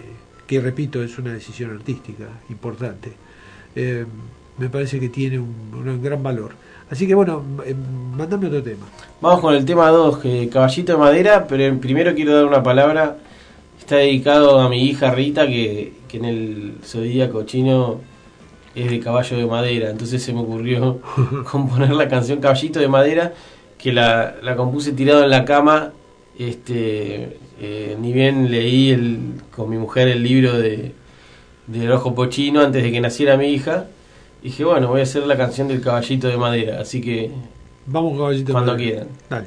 que 0.46 0.60
repito 0.60 1.02
es 1.02 1.18
una 1.18 1.32
decisión 1.32 1.70
artística 1.70 2.26
importante 2.48 3.12
Eh, 3.76 4.04
me 4.56 4.68
parece 4.68 5.00
que 5.00 5.08
tiene 5.08 5.38
un, 5.40 5.72
un 5.74 6.02
gran 6.02 6.22
valor. 6.22 6.52
Así 6.90 7.06
que 7.08 7.14
bueno, 7.14 7.42
eh, 7.66 7.74
mandame 7.74 8.46
otro 8.46 8.62
tema. 8.62 8.86
Vamos 9.20 9.40
con 9.40 9.54
el 9.54 9.64
tema 9.64 9.88
2, 9.88 10.18
que 10.18 10.48
Caballito 10.48 10.92
de 10.92 10.98
Madera, 10.98 11.46
pero 11.48 11.76
primero 11.80 12.14
quiero 12.14 12.34
dar 12.36 12.44
una 12.44 12.62
palabra. 12.62 13.16
Está 13.80 13.96
dedicado 13.96 14.60
a 14.60 14.68
mi 14.68 14.84
hija 14.84 15.10
Rita, 15.12 15.46
que, 15.46 15.92
que 16.08 16.18
en 16.18 16.24
el 16.24 16.74
zodíaco 16.84 17.42
chino 17.44 18.00
es 18.74 18.90
de 18.90 19.00
caballo 19.00 19.36
de 19.36 19.46
madera. 19.46 19.90
Entonces 19.90 20.22
se 20.22 20.32
me 20.32 20.40
ocurrió 20.40 21.00
componer 21.50 21.90
la 21.90 22.08
canción 22.08 22.40
Caballito 22.40 22.78
de 22.80 22.88
Madera, 22.88 23.32
que 23.78 23.92
la, 23.92 24.36
la 24.42 24.56
compuse 24.56 24.92
tirado 24.92 25.24
en 25.24 25.30
la 25.30 25.44
cama. 25.44 25.92
Este, 26.38 27.38
eh, 27.60 27.96
ni 28.00 28.12
bien 28.12 28.50
leí 28.50 28.90
el, 28.90 29.18
con 29.50 29.70
mi 29.70 29.76
mujer 29.76 30.08
el 30.08 30.22
libro 30.22 30.56
de 30.58 30.92
del 31.66 31.90
ojo 31.92 32.14
pochino 32.14 32.60
antes 32.60 32.82
de 32.82 32.92
que 32.92 33.00
naciera 33.00 33.36
mi 33.36 33.46
hija. 33.48 33.86
Dije, 34.42 34.64
bueno, 34.64 34.88
voy 34.88 35.00
a 35.00 35.04
hacer 35.04 35.26
la 35.26 35.36
canción 35.36 35.68
del 35.68 35.80
caballito 35.80 36.28
de 36.28 36.36
madera. 36.36 36.80
Así 36.80 37.00
que 37.00 37.30
Vamos, 37.86 38.18
caballito. 38.18 38.52
Cuando 38.52 38.72
madre. 38.72 38.84
quieran. 38.84 39.08
Dale. 39.30 39.46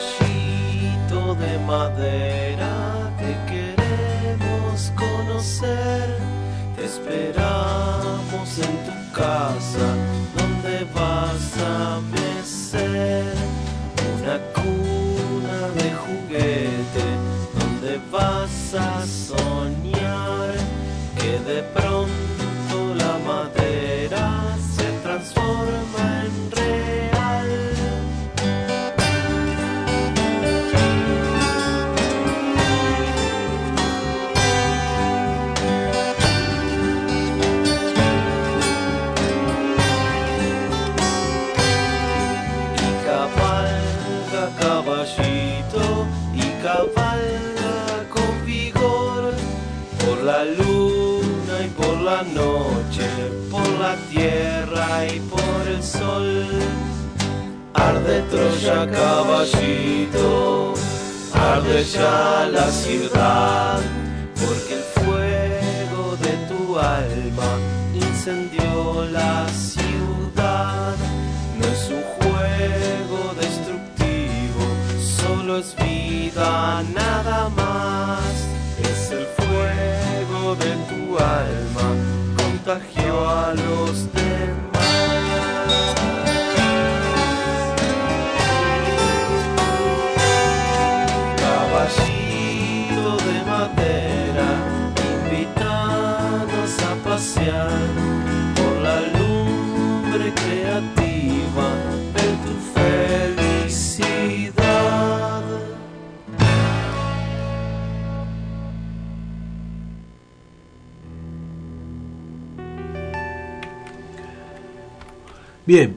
Caballito 0.00 1.34
de 1.34 1.58
madera, 1.66 3.14
te 3.18 3.36
queremos 3.50 4.92
conocer, 4.96 6.16
te 6.76 6.84
esperamos 6.84 8.58
en 8.58 8.74
tu 8.86 9.12
casa, 9.12 9.88
Arde 58.00 58.22
Troya 58.30 58.86
caballito, 58.90 60.72
arde 61.34 61.84
ya 61.84 62.48
la 62.50 62.70
ciudad, 62.70 63.78
porque 64.40 64.74
el 64.78 64.84
fuego 65.04 66.16
de 66.16 66.32
tu 66.48 66.78
alma 66.78 67.50
incendió 67.92 69.04
la 69.12 69.46
ciudad. 69.48 70.96
No 71.58 71.66
es 71.66 71.90
un 71.90 72.02
juego 72.16 73.34
destructivo, 73.38 74.62
solo 75.18 75.58
es 75.58 75.76
vida, 75.76 76.82
nada 76.94 77.50
más. 77.50 78.32
Es 78.78 79.10
el 79.10 79.26
fuego 79.36 80.56
de 80.56 80.72
tu 80.88 81.18
alma, 81.18 81.88
contagió 82.38 83.28
a 83.28 83.52
los 83.52 84.10
demás. 84.14 84.19
Bien. 115.70 115.94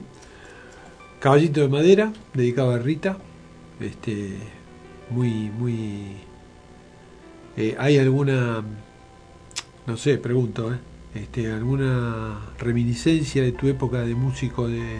Caballito 1.18 1.60
de 1.60 1.66
madera, 1.66 2.12
dedicado 2.32 2.70
a 2.70 2.78
Rita. 2.78 3.18
Este, 3.80 4.36
muy, 5.10 5.50
muy. 5.50 6.14
eh, 7.56 7.74
¿Hay 7.76 7.98
alguna, 7.98 8.62
no 9.84 9.96
sé, 9.96 10.18
pregunto, 10.18 10.72
eh, 10.72 10.78
este, 11.16 11.50
alguna 11.50 12.52
reminiscencia 12.56 13.42
de 13.42 13.50
tu 13.50 13.66
época 13.66 14.02
de 14.02 14.14
músico 14.14 14.68
de, 14.68 14.96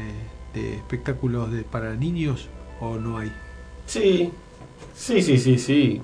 de 0.54 0.74
espectáculos 0.74 1.52
de, 1.52 1.62
para 1.62 1.94
niños 1.94 2.48
o 2.80 2.96
no 2.96 3.18
hay? 3.18 3.30
Sí, 3.86 4.32
sí, 4.92 5.22
sí, 5.22 5.38
sí, 5.38 5.56
sí. 5.56 6.02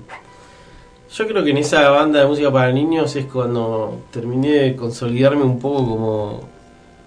Yo 1.13 1.27
creo 1.27 1.43
que 1.43 1.49
en 1.49 1.57
esa 1.57 1.89
banda 1.89 2.21
de 2.21 2.25
música 2.25 2.49
para 2.49 2.71
niños 2.71 3.17
es 3.17 3.25
cuando 3.25 4.03
terminé 4.11 4.51
de 4.51 4.75
consolidarme 4.77 5.43
un 5.43 5.59
poco 5.59 5.85
como 5.85 6.50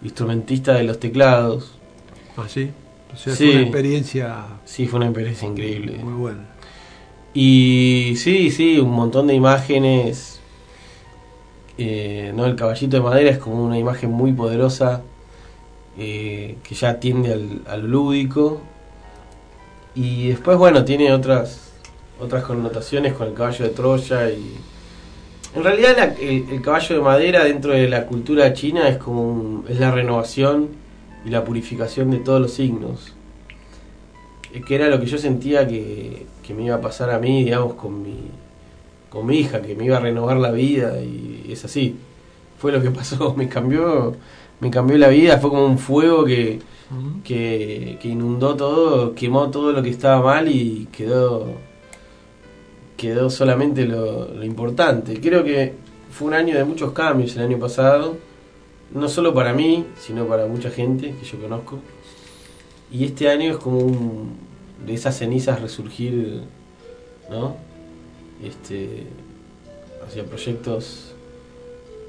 instrumentista 0.05 0.75
de 0.75 0.85
los 0.85 1.01
teclados. 1.01 1.73
¿Ah, 2.37 2.45
sí? 2.49 2.71
O 3.13 3.17
sea, 3.17 3.35
Sí. 3.35 3.47
fue 3.47 3.55
una 3.55 3.63
experiencia 3.63 4.45
Sí, 4.65 4.87
fue 4.87 4.99
una 4.99 5.07
experiencia 5.07 5.49
increíble. 5.49 5.99
muy 6.03 6.15
buena. 6.15 6.45
Y 7.33 8.15
sí, 8.17 8.51
sí, 8.51 8.79
un 8.79 8.91
montón 8.93 9.27
de 9.27 9.35
imágenes. 9.35 10.41
Eh, 11.79 12.33
no, 12.35 12.47
el 12.47 12.55
caballito 12.55 12.97
de 12.97 13.03
madera 13.03 13.31
es 13.31 13.39
como 13.39 13.65
una 13.65 13.77
imagen 13.79 14.11
muy 14.11 14.33
poderosa 14.33 15.03
eh, 15.99 16.57
que 16.63 16.75
ya 16.75 17.01
tiende 17.01 17.33
al, 17.33 17.63
al 17.67 17.91
lúdico. 17.91 18.61
Y 19.97 20.29
después, 20.29 20.57
bueno, 20.59 20.85
tiene 20.85 21.13
otras 21.13 21.61
otras 22.21 22.45
connotaciones 22.45 23.13
con 23.15 23.27
el 23.29 23.35
caballo 23.35 23.65
de 23.65 23.71
Troya 23.73 24.31
y 24.31 24.57
en 25.55 25.63
realidad 25.63 25.95
la- 25.97 26.15
el, 26.15 26.47
el 26.51 26.63
caballo 26.63 26.97
de 26.97 27.01
madera 27.03 27.45
dentro 27.45 27.73
de 27.73 27.89
la 27.89 28.07
cultura 28.07 28.53
china 28.53 28.89
es 28.89 28.99
como 28.99 29.23
un- 29.33 29.65
es 29.69 29.79
la 29.81 29.91
renovación 29.91 30.69
y 31.25 31.31
la 31.31 31.45
purificación 31.45 32.11
de 32.11 32.19
todos 32.19 32.41
los 32.41 32.53
signos. 32.53 33.13
Eh, 34.53 34.61
que 34.67 34.75
era 34.75 34.89
lo 34.89 35.01
que 35.01 35.07
yo 35.07 35.19
sentía 35.19 35.67
que, 35.67 36.27
que 36.43 36.55
me 36.55 36.65
iba 36.65 36.77
a 36.77 36.81
pasar 36.81 37.11
a 37.11 37.19
mí 37.19 37.45
digamos 37.45 37.75
con 37.75 38.03
mi 38.03 38.17
con 39.11 39.27
mi 39.27 39.39
hija 39.39 39.63
que 39.63 39.77
me 39.77 39.85
iba 39.85 39.97
a 39.99 40.01
renovar 40.01 40.37
la 40.39 40.51
vida 40.51 41.01
y 41.01 41.47
es 41.51 41.65
así. 41.65 41.97
Fue 42.59 42.73
lo 42.73 42.83
que 42.83 42.91
pasó 42.91 43.35
me 43.37 43.49
cambió 43.49 44.15
me 44.61 44.71
cambió 44.71 44.97
la 44.99 45.09
vida 45.09 45.39
fue 45.39 45.51
como 45.51 45.67
un 45.67 45.79
fuego 45.79 46.25
que 46.25 46.61
que, 47.25 47.99
que 48.01 48.09
inundó 48.09 48.55
todo, 48.57 49.15
quemó 49.15 49.51
todo 49.51 49.73
lo 49.73 49.83
que 49.83 49.89
estaba 49.91 50.23
mal 50.23 50.49
y 50.49 50.87
quedó 50.93 51.47
quedó 52.97 53.31
solamente 53.31 53.87
lo, 53.87 54.43
importante. 54.45 55.21
Creo 55.21 55.45
que 55.45 55.75
fue 56.11 56.29
un 56.29 56.35
año 56.35 56.57
de 56.57 56.65
muchos 56.65 56.93
cambios 56.93 57.37
el 57.37 57.43
año 57.43 57.59
pasado, 57.59 58.17
no 58.93 59.09
solo 59.09 59.35
para 59.35 59.53
mí, 59.53 59.87
sino 59.99 60.27
para 60.27 60.47
mucha 60.47 60.71
gente 60.71 61.15
que 61.19 61.27
yo 61.27 61.41
conozco. 61.41 61.79
Y 62.91 63.05
este 63.05 63.29
año 63.29 63.51
es 63.51 63.57
como 63.57 63.79
un, 63.79 64.37
de 64.87 64.95
esas 64.95 65.19
cenizas 65.19 65.61
resurgir, 65.61 66.43
¿no? 67.31 67.57
Este, 68.43 69.05
hacia 70.07 70.25
proyectos, 70.25 71.15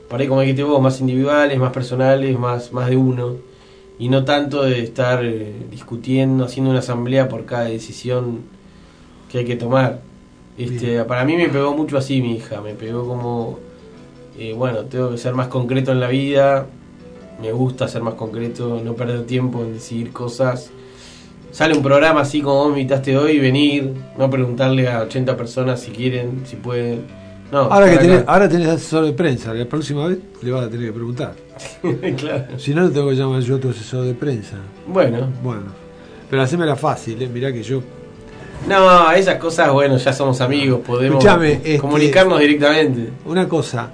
para 0.09 0.21
ahí 0.21 0.27
como 0.27 0.41
dijiste 0.41 0.63
vos, 0.63 0.81
más 0.81 0.99
individuales, 0.99 1.57
más 1.57 1.71
personales, 1.71 2.37
más, 2.37 2.71
más 2.71 2.89
de 2.89 2.97
uno 2.97 3.37
y 3.97 4.09
no 4.09 4.25
tanto 4.25 4.63
de 4.63 4.81
estar 4.81 5.23
eh, 5.23 5.53
discutiendo, 5.71 6.45
haciendo 6.45 6.71
una 6.71 6.79
asamblea 6.79 7.29
por 7.29 7.45
cada 7.45 7.65
decisión 7.65 8.41
que 9.31 9.39
hay 9.39 9.45
que 9.45 9.55
tomar. 9.55 10.01
Este, 10.57 11.03
para 11.03 11.25
mí 11.25 11.35
me 11.35 11.49
pegó 11.49 11.75
mucho 11.75 11.97
así 11.97 12.21
mi 12.21 12.35
hija, 12.37 12.61
me 12.61 12.73
pegó 12.73 13.05
como, 13.07 13.59
eh, 14.37 14.53
bueno, 14.53 14.79
tengo 14.85 15.11
que 15.11 15.17
ser 15.17 15.33
más 15.33 15.47
concreto 15.47 15.91
en 15.91 15.99
la 15.99 16.07
vida, 16.07 16.65
me 17.41 17.51
gusta 17.51 17.87
ser 17.87 18.01
más 18.01 18.13
concreto, 18.13 18.81
no 18.83 18.93
perder 18.93 19.25
tiempo 19.25 19.63
en 19.63 19.73
decidir 19.73 20.11
cosas. 20.11 20.71
Sale 21.51 21.73
un 21.75 21.83
programa 21.83 22.21
así 22.21 22.41
como 22.41 22.55
vos 22.55 22.73
me 22.73 22.79
invitaste 22.81 23.17
hoy, 23.17 23.39
venir, 23.39 23.93
no 24.17 24.29
preguntarle 24.29 24.87
a 24.89 25.01
80 25.01 25.35
personas 25.37 25.79
si 25.81 25.91
quieren, 25.91 26.43
si 26.45 26.55
pueden. 26.57 27.03
No, 27.51 27.59
Ahora 27.59 27.89
que 27.89 27.97
tenés, 27.97 28.19
acá. 28.21 28.31
ahora 28.33 28.49
tenés 28.49 28.67
asesor 28.69 29.05
de 29.05 29.13
prensa, 29.13 29.53
la 29.53 29.65
próxima 29.65 30.07
vez 30.07 30.17
le 30.41 30.51
vas 30.51 30.65
a 30.65 30.69
tener 30.69 30.87
que 30.87 30.93
preguntar. 30.93 31.33
claro. 32.17 32.45
Si 32.59 32.73
no, 32.73 32.81
no 32.83 32.91
tengo 32.91 33.09
que 33.09 33.15
llamar 33.15 33.41
yo 33.41 33.55
a 33.55 33.59
tu 33.59 33.69
asesor 33.69 34.05
de 34.05 34.13
prensa. 34.15 34.57
Bueno, 34.87 35.29
Bueno, 35.43 35.63
pero 36.29 36.41
hacémela 36.41 36.75
fácil, 36.75 37.21
¿eh? 37.21 37.29
mirá 37.31 37.53
que 37.53 37.61
yo 37.61 37.81
No, 38.67 39.11
esas 39.11 39.35
cosas, 39.37 39.71
bueno, 39.71 39.97
ya 39.97 40.11
somos 40.11 40.41
amigos, 40.41 40.81
podemos 40.85 41.23
este- 41.23 41.77
comunicarnos 41.77 42.39
directamente. 42.39 43.09
Una 43.25 43.47
cosa, 43.47 43.91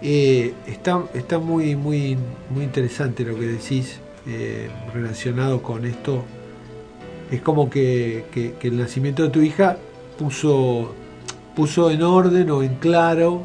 eh, 0.00 0.52
está, 0.66 1.02
está 1.14 1.38
muy, 1.38 1.74
muy, 1.74 2.16
muy 2.50 2.64
interesante 2.64 3.24
lo 3.24 3.34
que 3.34 3.46
decís 3.46 3.98
eh, 4.28 4.70
relacionado 4.94 5.60
con 5.62 5.84
esto. 5.84 6.22
Es 7.32 7.40
como 7.40 7.68
que, 7.68 8.26
que- 8.32 8.52
que 8.60 8.68
el 8.68 8.78
nacimiento 8.78 9.24
de 9.24 9.30
tu 9.30 9.40
hija 9.40 9.76
puso, 10.18 10.92
puso 11.56 11.90
en 11.90 12.02
orden 12.02 12.48
o 12.52 12.62
en 12.62 12.76
claro, 12.76 13.42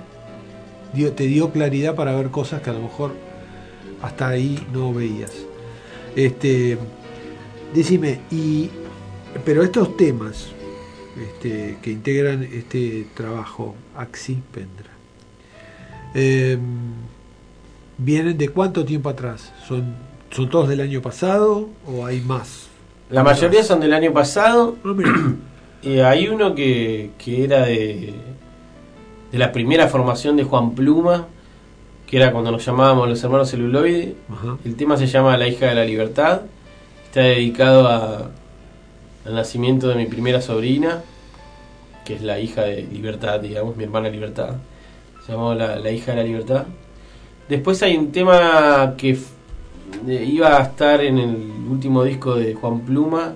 dio- 0.93 1.13
te 1.13 1.24
dio 1.24 1.49
claridad 1.51 1.95
para 1.95 2.13
ver 2.15 2.28
cosas 2.30 2.61
que 2.61 2.70
a 2.70 2.74
lo 2.74 2.82
mejor 2.82 3.13
hasta 4.03 4.28
ahí 4.28 4.59
no 4.72 4.93
veías. 4.93 5.32
Este, 6.15 6.78
decime, 7.74 8.20
y, 8.30 8.70
pero 9.43 9.63
estos 9.63 9.97
temas 9.97 10.49
este, 11.22 11.78
que 11.82 11.91
integran 11.91 12.43
este 12.43 13.07
trabajo, 13.13 13.76
Axi 13.95 14.41
Pendra, 14.53 14.91
eh, 16.13 16.57
¿vienen 17.97 18.38
de 18.38 18.49
cuánto 18.49 18.86
tiempo 18.86 19.09
atrás? 19.09 19.53
¿Son, 19.68 19.95
¿Son 20.32 20.49
todos 20.49 20.70
del 20.70 20.82
año 20.82 21.01
pasado 21.01 21.70
o 21.86 22.05
hay 22.05 22.22
más? 22.22 22.68
La 23.09 23.24
mayoría 23.24 23.63
son 23.63 23.80
del 23.80 23.93
año 23.93 24.11
pasado. 24.13 24.78
Ah, 24.84 26.09
hay 26.09 26.28
uno 26.28 26.55
que, 26.55 27.11
que 27.18 27.43
era 27.43 27.65
de, 27.65 28.13
de 29.32 29.38
la 29.38 29.51
primera 29.51 29.88
formación 29.88 30.36
de 30.38 30.43
Juan 30.43 30.76
Pluma, 30.76 31.28
que 32.05 32.18
era 32.18 32.32
cuando 32.32 32.51
nos 32.51 32.65
llamábamos 32.65 33.07
los 33.07 33.24
hermanos 33.24 33.49
celuloide. 33.49 34.15
Ajá. 34.32 34.57
El 34.65 34.76
tema 34.76 34.97
se 34.97 35.07
llama 35.07 35.38
La 35.38 35.47
hija 35.47 35.68
de 35.68 35.76
la 35.76 35.86
libertad. 35.86 36.41
Está 37.05 37.22
dedicado 37.22 37.88
a, 37.88 38.32
al 39.28 39.36
nacimiento 39.36 39.89
de 39.89 39.95
mi 39.95 40.05
primera 40.05 40.41
sobrina, 40.41 41.03
que 42.05 42.15
es 42.15 42.21
la 42.21 42.39
hija 42.39 42.61
de 42.61 42.84
Libertad, 42.84 43.41
digamos, 43.41 43.75
mi 43.75 43.84
hermana 43.84 44.09
Libertad. 44.09 44.55
Se 45.25 45.34
llamó 45.34 45.53
la, 45.53 45.75
la 45.75 45.91
hija 45.91 46.11
de 46.11 46.17
la 46.17 46.23
libertad. 46.23 46.65
Después 47.49 47.84
hay 47.84 47.97
un 47.97 48.11
tema 48.13 48.95
que 48.97 49.17
iba 50.07 50.57
a 50.57 50.63
estar 50.63 51.01
en 51.01 51.17
el 51.17 51.36
último 51.69 52.03
disco 52.03 52.36
de 52.36 52.53
Juan 52.53 52.82
Pluma, 52.82 53.34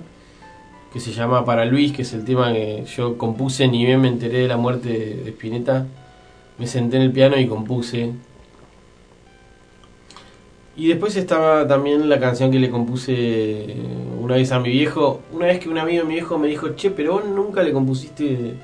que 0.92 1.00
se 1.00 1.12
llama 1.12 1.44
Para 1.44 1.66
Luis, 1.66 1.92
que 1.92 2.02
es 2.02 2.12
el 2.14 2.24
tema 2.24 2.52
que 2.52 2.84
yo 2.96 3.18
compuse, 3.18 3.68
ni 3.68 3.84
bien 3.84 4.00
me 4.00 4.08
enteré 4.08 4.40
de 4.40 4.48
la 4.48 4.56
muerte 4.56 4.88
de 5.22 5.30
Spinetta. 5.30 5.86
Me 6.58 6.66
senté 6.66 6.96
en 6.96 7.02
el 7.02 7.12
piano 7.12 7.38
y 7.38 7.46
compuse. 7.46 8.12
Y 10.76 10.88
después 10.88 11.16
estaba 11.16 11.66
también 11.68 12.08
la 12.08 12.18
canción 12.18 12.50
que 12.50 12.58
le 12.58 12.70
compuse 12.70 13.76
una 14.20 14.36
vez 14.36 14.50
a 14.52 14.58
mi 14.58 14.70
viejo. 14.70 15.20
Una 15.32 15.46
vez 15.46 15.58
que 15.58 15.68
un 15.68 15.76
amigo 15.78 16.02
de 16.02 16.08
mi 16.08 16.14
viejo 16.14 16.38
me 16.38 16.48
dijo, 16.48 16.70
che, 16.74 16.90
pero 16.90 17.14
vos 17.14 17.24
nunca 17.26 17.62
le 17.62 17.72
compusiste 17.72 18.54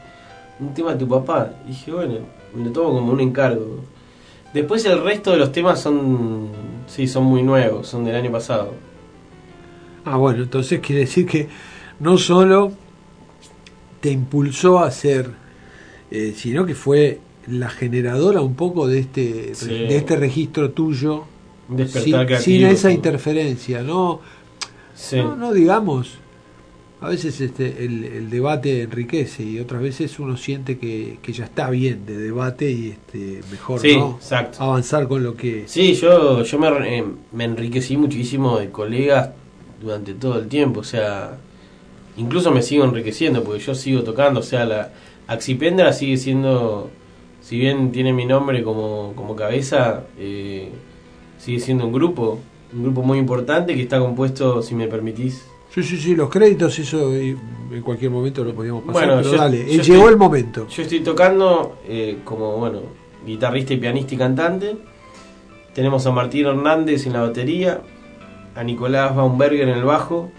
un 0.58 0.72
tema 0.72 0.92
a 0.92 0.98
tu 0.98 1.06
papá. 1.06 1.52
Y 1.66 1.68
dije, 1.68 1.92
bueno, 1.92 2.14
me 2.54 2.64
lo 2.64 2.70
tomo 2.72 2.90
como 2.94 3.12
un 3.12 3.20
encargo. 3.20 3.80
Después 4.54 4.84
el 4.86 5.02
resto 5.02 5.32
de 5.32 5.36
los 5.36 5.52
temas 5.52 5.80
son, 5.80 6.48
sí, 6.86 7.06
son 7.06 7.24
muy 7.24 7.42
nuevos, 7.42 7.86
son 7.86 8.04
del 8.04 8.16
año 8.16 8.32
pasado. 8.32 8.72
Ah, 10.06 10.16
bueno, 10.16 10.42
entonces 10.44 10.80
quiere 10.80 11.02
decir 11.02 11.26
que 11.26 11.48
no 12.00 12.16
solo 12.16 12.72
te 14.00 14.10
impulsó 14.10 14.78
a 14.78 14.86
hacer, 14.86 15.30
eh, 16.10 16.32
sino 16.34 16.64
que 16.64 16.74
fue 16.74 17.20
la 17.46 17.68
generadora 17.68 18.40
un 18.40 18.54
poco 18.54 18.86
de 18.86 19.00
este, 19.00 19.54
Sí. 19.54 19.68
de 19.68 19.96
este 19.96 20.16
registro 20.16 20.70
tuyo, 20.70 21.24
sin, 21.68 22.12
creativo. 22.12 22.38
sin 22.40 22.64
esa 22.66 22.90
interferencia, 22.90 23.82
¿no? 23.82 24.20
Sí. 24.94 25.16
No, 25.16 25.36
no 25.36 25.52
digamos. 25.52 26.18
A 27.00 27.10
veces 27.10 27.40
este, 27.40 27.84
el, 27.84 28.02
el 28.04 28.28
debate 28.30 28.82
enriquece 28.82 29.44
y 29.44 29.60
otras 29.60 29.80
veces 29.80 30.18
uno 30.18 30.36
siente 30.36 30.78
que, 30.78 31.18
que 31.22 31.32
ya 31.32 31.44
está 31.44 31.70
bien 31.70 32.04
de 32.04 32.18
debate 32.18 32.72
y 32.72 32.88
este, 32.90 33.40
mejor 33.52 33.80
Sí, 33.80 33.96
¿no? 33.96 34.16
exacto. 34.16 34.60
avanzar 34.60 35.06
con 35.06 35.22
lo 35.22 35.36
que... 35.36 35.68
Sí, 35.68 35.94
yo, 35.94 36.42
yo 36.42 36.58
me, 36.58 36.98
eh, 36.98 37.04
me 37.30 37.44
enriquecí 37.44 37.96
muchísimo 37.96 38.58
de 38.58 38.70
colegas 38.70 39.30
durante 39.80 40.12
todo 40.14 40.40
el 40.40 40.48
tiempo, 40.48 40.80
o 40.80 40.84
sea, 40.84 41.38
incluso 42.16 42.50
me 42.50 42.62
sigo 42.62 42.84
enriqueciendo 42.84 43.44
porque 43.44 43.60
yo 43.62 43.76
sigo 43.76 44.02
tocando, 44.02 44.40
o 44.40 44.42
sea, 44.42 44.64
la 44.64 44.90
Axipendra 45.28 45.92
sigue 45.92 46.16
siendo, 46.16 46.90
si 47.40 47.58
bien 47.58 47.92
tiene 47.92 48.12
mi 48.12 48.26
nombre 48.26 48.64
como, 48.64 49.12
como 49.14 49.36
cabeza, 49.36 50.02
eh, 50.18 50.68
sigue 51.38 51.60
siendo 51.60 51.86
un 51.86 51.92
grupo, 51.92 52.38
un 52.72 52.82
grupo 52.82 53.02
muy 53.02 53.18
importante 53.18 53.74
que 53.74 53.82
está 53.82 53.98
compuesto, 53.98 54.62
si 54.62 54.74
me 54.74 54.86
permitís, 54.88 55.44
Sí, 55.70 55.82
sí, 55.82 55.98
sí, 55.98 56.16
los 56.16 56.30
créditos, 56.30 56.78
eso 56.78 57.14
eh, 57.14 57.36
en 57.72 57.82
cualquier 57.82 58.10
momento 58.10 58.42
lo 58.42 58.54
podíamos 58.54 58.84
pasar, 58.84 59.06
Bueno, 59.06 59.20
pero 59.22 59.32
yo- 59.36 59.38
dale, 59.38 59.58
yo 59.58 59.64
eh, 59.64 59.76
estoy- 59.76 59.94
llegó 59.96 60.08
el 60.08 60.16
momento. 60.16 60.66
Yo 60.68 60.82
estoy 60.82 61.00
tocando 61.00 61.76
eh, 61.86 62.18
como, 62.24 62.56
bueno, 62.56 62.80
guitarrista 63.26 63.74
y 63.74 63.76
pianista 63.76 64.14
y 64.14 64.16
cantante. 64.18 64.76
Tenemos 65.74 66.06
a 66.06 66.10
Martín 66.10 66.46
Hernández 66.46 67.06
en 67.06 67.12
la 67.12 67.20
batería, 67.20 67.82
a 68.56 68.64
Nicolás 68.64 69.14
Baumberger 69.14 69.68
en 69.68 69.76
el 69.76 69.84
bajo. 69.84 70.30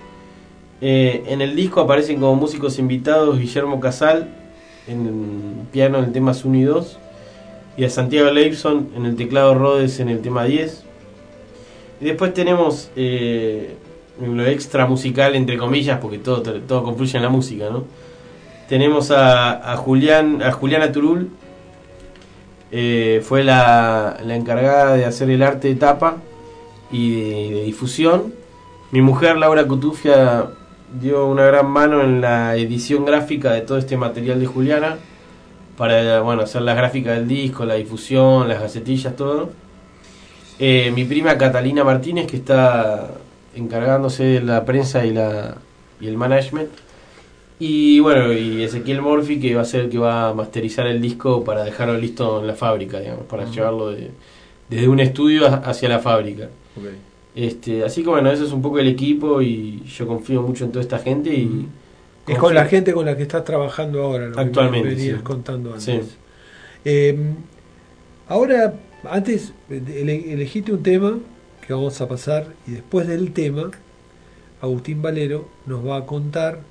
Eh, 0.81 1.23
en 1.27 1.41
el 1.41 1.55
disco 1.55 1.81
aparecen 1.81 2.19
como 2.19 2.35
músicos 2.35 2.79
invitados 2.79 3.37
Guillermo 3.37 3.79
Casal 3.79 4.29
en 4.87 5.05
el 5.05 5.67
piano 5.71 5.99
en 5.99 6.05
el 6.05 6.11
tema 6.11 6.33
1 6.43 6.57
y 6.57 6.63
2 6.63 6.97
y 7.77 7.83
a 7.83 7.89
Santiago 7.91 8.31
Leibson 8.31 8.89
en 8.95 9.05
el 9.05 9.15
teclado 9.15 9.53
Rhodes 9.53 9.99
en 9.99 10.09
el 10.09 10.21
tema 10.21 10.45
10. 10.45 10.85
Y 12.01 12.05
después 12.05 12.33
tenemos 12.33 12.91
eh, 12.95 13.75
lo 14.21 14.45
extra 14.45 14.85
musical, 14.85 15.35
entre 15.35 15.57
comillas, 15.57 15.99
porque 15.99 16.17
todo, 16.17 16.41
todo 16.41 16.83
confluye 16.83 17.17
en 17.17 17.23
la 17.23 17.29
música, 17.29 17.69
¿no? 17.69 17.83
Tenemos 18.67 19.11
a, 19.11 19.51
a 19.53 19.73
a 19.73 19.77
Juliana 19.77 20.91
Turul, 20.91 21.29
eh, 22.71 23.21
fue 23.23 23.43
la, 23.43 24.17
la 24.23 24.35
encargada 24.35 24.95
de 24.95 25.05
hacer 25.05 25.29
el 25.31 25.41
arte 25.41 25.69
de 25.69 25.75
tapa 25.75 26.17
y 26.91 27.21
de, 27.21 27.55
de 27.55 27.63
difusión. 27.63 28.33
Mi 28.91 29.01
mujer, 29.01 29.37
Laura 29.37 29.65
Cutufia, 29.65 30.51
dio 31.01 31.25
una 31.27 31.45
gran 31.45 31.67
mano 31.69 32.01
en 32.01 32.21
la 32.21 32.55
edición 32.55 33.05
gráfica 33.05 33.51
de 33.53 33.61
todo 33.61 33.77
este 33.77 33.97
material 33.97 34.39
de 34.39 34.45
Juliana 34.45 34.97
para 35.77 36.21
bueno, 36.21 36.43
hacer 36.43 36.61
las 36.61 36.75
gráficas 36.75 37.15
del 37.15 37.27
disco, 37.27 37.65
la 37.65 37.75
difusión, 37.75 38.47
las 38.47 38.61
gacetillas, 38.61 39.15
todo. 39.15 39.49
Eh, 40.59 40.91
mi 40.93 41.05
prima 41.05 41.37
Catalina 41.37 41.83
Martínez, 41.83 42.27
que 42.27 42.37
está 42.37 43.11
encargándose 43.55 44.23
de 44.23 44.41
la 44.41 44.65
prensa 44.65 45.05
y, 45.05 45.13
la, 45.13 45.55
y 46.01 46.07
el 46.07 46.17
management. 46.17 46.69
Y 47.59 47.99
bueno, 47.99 48.31
y 48.33 48.63
Ezequiel 48.63 49.01
Morphy, 49.01 49.39
que 49.39 49.55
va 49.55 49.61
a 49.61 49.65
ser 49.65 49.81
el 49.85 49.89
que 49.89 49.97
va 49.97 50.29
a 50.29 50.33
masterizar 50.33 50.87
el 50.87 51.01
disco 51.01 51.43
para 51.43 51.63
dejarlo 51.63 51.97
listo 51.97 52.39
en 52.41 52.47
la 52.47 52.53
fábrica, 52.55 52.99
digamos, 52.99 53.25
para 53.25 53.45
llevarlo 53.49 53.91
de, 53.91 54.11
desde 54.69 54.87
un 54.87 54.99
estudio 54.99 55.45
a- 55.47 55.55
hacia 55.55 55.89
la 55.89 55.99
fábrica. 55.99 56.49
Este, 57.35 57.83
así 57.83 58.01
que 58.03 58.09
bueno, 58.09 58.31
eso 58.31 58.45
es 58.45 58.51
un 58.51 58.61
poco 58.61 58.79
el 58.79 58.87
equipo 58.87 59.41
y 59.41 59.83
yo 59.83 60.07
confío 60.07 60.41
mucho 60.41 60.65
en 60.65 60.71
toda 60.71 60.81
esta 60.83 60.99
gente 60.99 61.29
y... 61.33 61.67
Es 62.27 62.37
con 62.37 62.53
la 62.53 62.65
gente 62.65 62.93
con 62.93 63.05
la 63.05 63.17
que 63.17 63.23
estás 63.23 63.43
trabajando 63.43 64.03
ahora, 64.03 64.27
lo 64.27 64.35
que 64.35 64.41
Actualmente, 64.41 64.89
me 64.89 64.95
venías 64.95 65.17
sí. 65.17 65.23
contando 65.23 65.73
antes. 65.73 65.83
Sí. 66.05 66.11
Eh, 66.85 67.17
ahora, 68.27 68.73
antes, 69.03 69.53
ele- 69.69 70.33
elegiste 70.33 70.71
un 70.71 70.83
tema 70.83 71.19
que 71.65 71.73
vamos 71.73 71.99
a 72.01 72.07
pasar 72.07 72.47
y 72.67 72.71
después 72.71 73.07
del 73.07 73.31
tema, 73.31 73.71
Agustín 74.61 75.01
Valero 75.01 75.47
nos 75.65 75.85
va 75.85 75.97
a 75.97 76.05
contar 76.05 76.61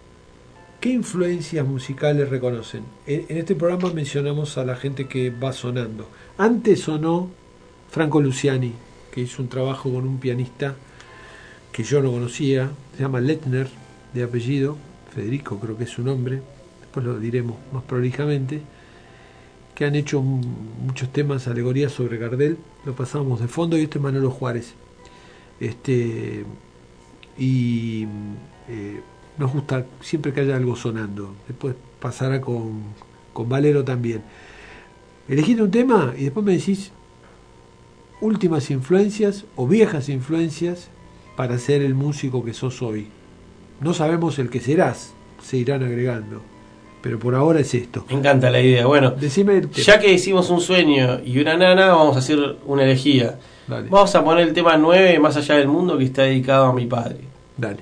qué 0.80 0.90
influencias 0.90 1.66
musicales 1.66 2.28
reconocen. 2.28 2.82
En, 3.06 3.24
en 3.28 3.36
este 3.38 3.54
programa 3.54 3.92
mencionamos 3.92 4.58
a 4.58 4.64
la 4.64 4.76
gente 4.76 5.06
que 5.06 5.30
va 5.30 5.52
sonando. 5.52 6.08
Antes 6.36 6.80
sonó 6.80 7.30
Franco 7.90 8.20
Luciani, 8.20 8.72
que 9.12 9.22
hizo 9.22 9.42
un 9.42 9.48
trabajo 9.48 9.92
con 9.92 10.06
un 10.06 10.18
pianista 10.18 10.74
que 11.72 11.82
yo 11.82 12.02
no 12.02 12.10
conocía, 12.10 12.70
se 12.96 13.02
llama 13.02 13.20
Letner, 13.20 13.68
de 14.12 14.22
apellido, 14.22 14.76
Federico 15.14 15.58
creo 15.58 15.76
que 15.76 15.84
es 15.84 15.90
su 15.90 16.02
nombre, 16.02 16.40
después 16.80 17.04
lo 17.06 17.18
diremos 17.18 17.56
más 17.72 17.82
prolijamente, 17.84 18.60
que 19.78 19.84
han 19.84 19.94
hecho 19.94 20.20
muchos 20.20 21.12
temas, 21.12 21.46
alegorías 21.46 21.92
sobre 21.92 22.18
Gardel, 22.18 22.58
lo 22.84 22.96
pasamos 22.96 23.38
de 23.38 23.46
fondo 23.46 23.78
y 23.78 23.82
este 23.82 23.98
es 23.98 24.02
Manolo 24.02 24.28
Juárez. 24.28 24.74
Este, 25.60 26.44
y 27.38 28.02
eh, 28.68 29.00
nos 29.38 29.52
gusta 29.52 29.86
siempre 30.00 30.32
que 30.32 30.40
haya 30.40 30.56
algo 30.56 30.74
sonando, 30.74 31.32
después 31.46 31.76
pasará 32.00 32.40
con, 32.40 32.82
con 33.32 33.48
Valero 33.48 33.84
también. 33.84 34.22
Elegiste 35.28 35.62
un 35.62 35.70
tema 35.70 36.12
y 36.18 36.24
después 36.24 36.44
me 36.44 36.54
decís 36.54 36.90
últimas 38.20 38.72
influencias 38.72 39.44
o 39.54 39.68
viejas 39.68 40.08
influencias 40.08 40.88
para 41.36 41.56
ser 41.56 41.82
el 41.82 41.94
músico 41.94 42.44
que 42.44 42.52
sos 42.52 42.82
hoy. 42.82 43.06
No 43.80 43.94
sabemos 43.94 44.40
el 44.40 44.50
que 44.50 44.58
serás, 44.58 45.14
se 45.40 45.56
irán 45.56 45.84
agregando, 45.84 46.42
pero 47.08 47.18
por 47.18 47.34
ahora 47.34 47.60
es 47.60 47.72
esto. 47.72 48.04
Me 48.10 48.16
encanta 48.16 48.50
la 48.50 48.60
idea. 48.60 48.84
Bueno, 48.84 49.12
Decime 49.12 49.62
ya 49.72 49.98
que 49.98 50.12
hicimos 50.12 50.50
un 50.50 50.60
sueño 50.60 51.20
y 51.24 51.38
una 51.38 51.56
nana, 51.56 51.86
vamos 51.86 52.16
a 52.16 52.18
hacer 52.18 52.56
una 52.66 52.82
elegía. 52.84 53.38
Dale, 53.66 53.88
Vamos 53.88 54.14
a 54.14 54.22
poner 54.22 54.46
el 54.46 54.52
tema 54.52 54.76
9, 54.76 55.18
Más 55.18 55.34
allá 55.38 55.54
del 55.54 55.68
mundo, 55.68 55.96
que 55.96 56.04
está 56.04 56.24
dedicado 56.24 56.66
a 56.66 56.74
mi 56.74 56.84
padre. 56.84 57.20
dale. 57.56 57.78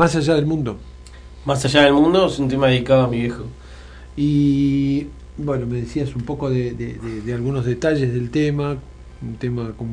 Más 0.00 0.16
allá 0.16 0.34
del 0.34 0.46
mundo. 0.46 0.78
Más 1.44 1.62
allá 1.64 1.82
del 1.82 1.92
mundo 1.92 2.26
es 2.26 2.38
un 2.38 2.48
tema 2.48 2.66
dedicado 2.68 3.02
a 3.04 3.08
mi 3.08 3.18
viejo. 3.20 3.44
Y 4.16 5.06
bueno, 5.36 5.66
me 5.66 5.80
decías 5.82 6.14
un 6.16 6.22
poco 6.22 6.48
de, 6.50 6.72
de- 6.72 6.94
de- 6.94 7.20
de 7.20 7.34
algunos 7.34 7.64
detalles 7.66 8.12
del 8.12 8.30
tema, 8.30 8.76
un 9.22 9.34
tema 9.36 9.72
con 9.76 9.88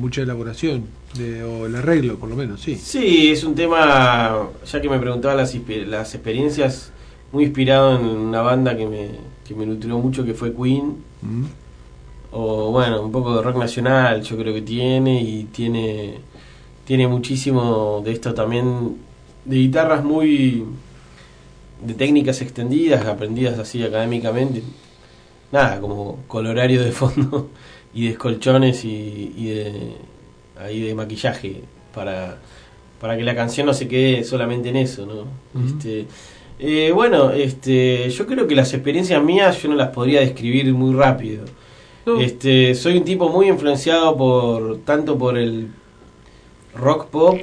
mucha 0.00 0.22
elaboración, 0.22 0.84
o 1.46 1.66
el 1.66 1.76
arreglo 1.76 2.16
por 2.16 2.28
lo 2.30 2.36
menos, 2.36 2.60
sí. 2.62 2.74
Sí, 2.76 3.30
es 3.30 3.44
un 3.44 3.54
tema, 3.54 4.48
ya 4.70 4.80
que 4.80 4.88
me 4.88 4.98
preguntaba 4.98 5.34
las 5.34 5.54
experiencias, 5.54 6.90
muy 7.32 7.44
inspirado 7.44 7.98
en 7.98 8.04
una 8.06 8.40
banda 8.40 8.74
que 8.76 8.86
me, 8.86 9.10
que 9.46 9.54
me 9.54 9.66
nutrió 9.66 9.98
mucho, 9.98 10.24
que 10.24 10.32
fue 10.34 10.54
Queen. 10.54 10.96
Mm. 11.22 11.44
O 12.34 12.70
bueno, 12.72 13.02
un 13.02 13.12
poco 13.12 13.36
de 13.36 13.42
rock 13.42 13.56
nacional 13.58 14.22
yo 14.22 14.38
creo 14.38 14.54
que 14.54 14.62
tiene 14.62 15.20
y 15.22 15.44
tiene, 15.44 16.14
tiene 16.86 17.06
muchísimo 17.06 18.00
de 18.02 18.12
esto 18.12 18.32
también, 18.32 18.96
de 19.44 19.56
guitarras 19.56 20.04
muy... 20.04 20.64
de 21.84 21.94
técnicas 21.94 22.42
extendidas, 22.42 23.06
aprendidas 23.06 23.58
así 23.58 23.82
académicamente. 23.82 24.62
Nada, 25.50 25.80
como 25.80 26.20
colorario 26.28 26.82
de 26.82 26.92
fondo 26.92 27.50
y 27.94 28.08
descolchones 28.08 28.84
y, 28.84 29.34
y 29.36 29.46
de, 29.50 29.96
ahí 30.58 30.80
de 30.80 30.94
maquillaje 30.94 31.62
para, 31.94 32.38
para 33.00 33.16
que 33.16 33.22
la 33.22 33.34
canción 33.34 33.66
no 33.66 33.74
se 33.74 33.88
quede 33.88 34.24
solamente 34.24 34.68
en 34.70 34.76
eso, 34.76 35.06
¿no? 35.06 35.26
Este, 35.66 36.06
eh, 36.58 36.92
bueno, 36.94 37.32
este, 37.32 38.08
yo 38.10 38.26
creo 38.26 38.46
que 38.46 38.54
las 38.54 38.72
experiencias 38.72 39.22
mías 39.22 39.60
yo 39.62 39.68
no 39.68 39.74
las 39.74 39.88
podría 39.88 40.20
describir 40.20 40.72
muy 40.72 40.94
rápido. 40.94 41.44
No. 42.06 42.20
Este, 42.20 42.74
soy 42.74 42.96
un 42.96 43.04
tipo 43.04 43.28
muy 43.28 43.48
influenciado 43.48 44.16
por 44.16 44.78
tanto 44.78 45.18
por 45.18 45.38
el 45.38 45.68
rock 46.74 47.06
pop, 47.06 47.38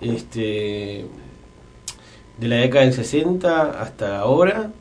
este, 0.00 1.04
de 2.40 2.48
la 2.48 2.56
década 2.56 2.84
del 2.84 2.94
60 2.94 3.80
hasta 3.80 4.18
ahora. 4.18 4.72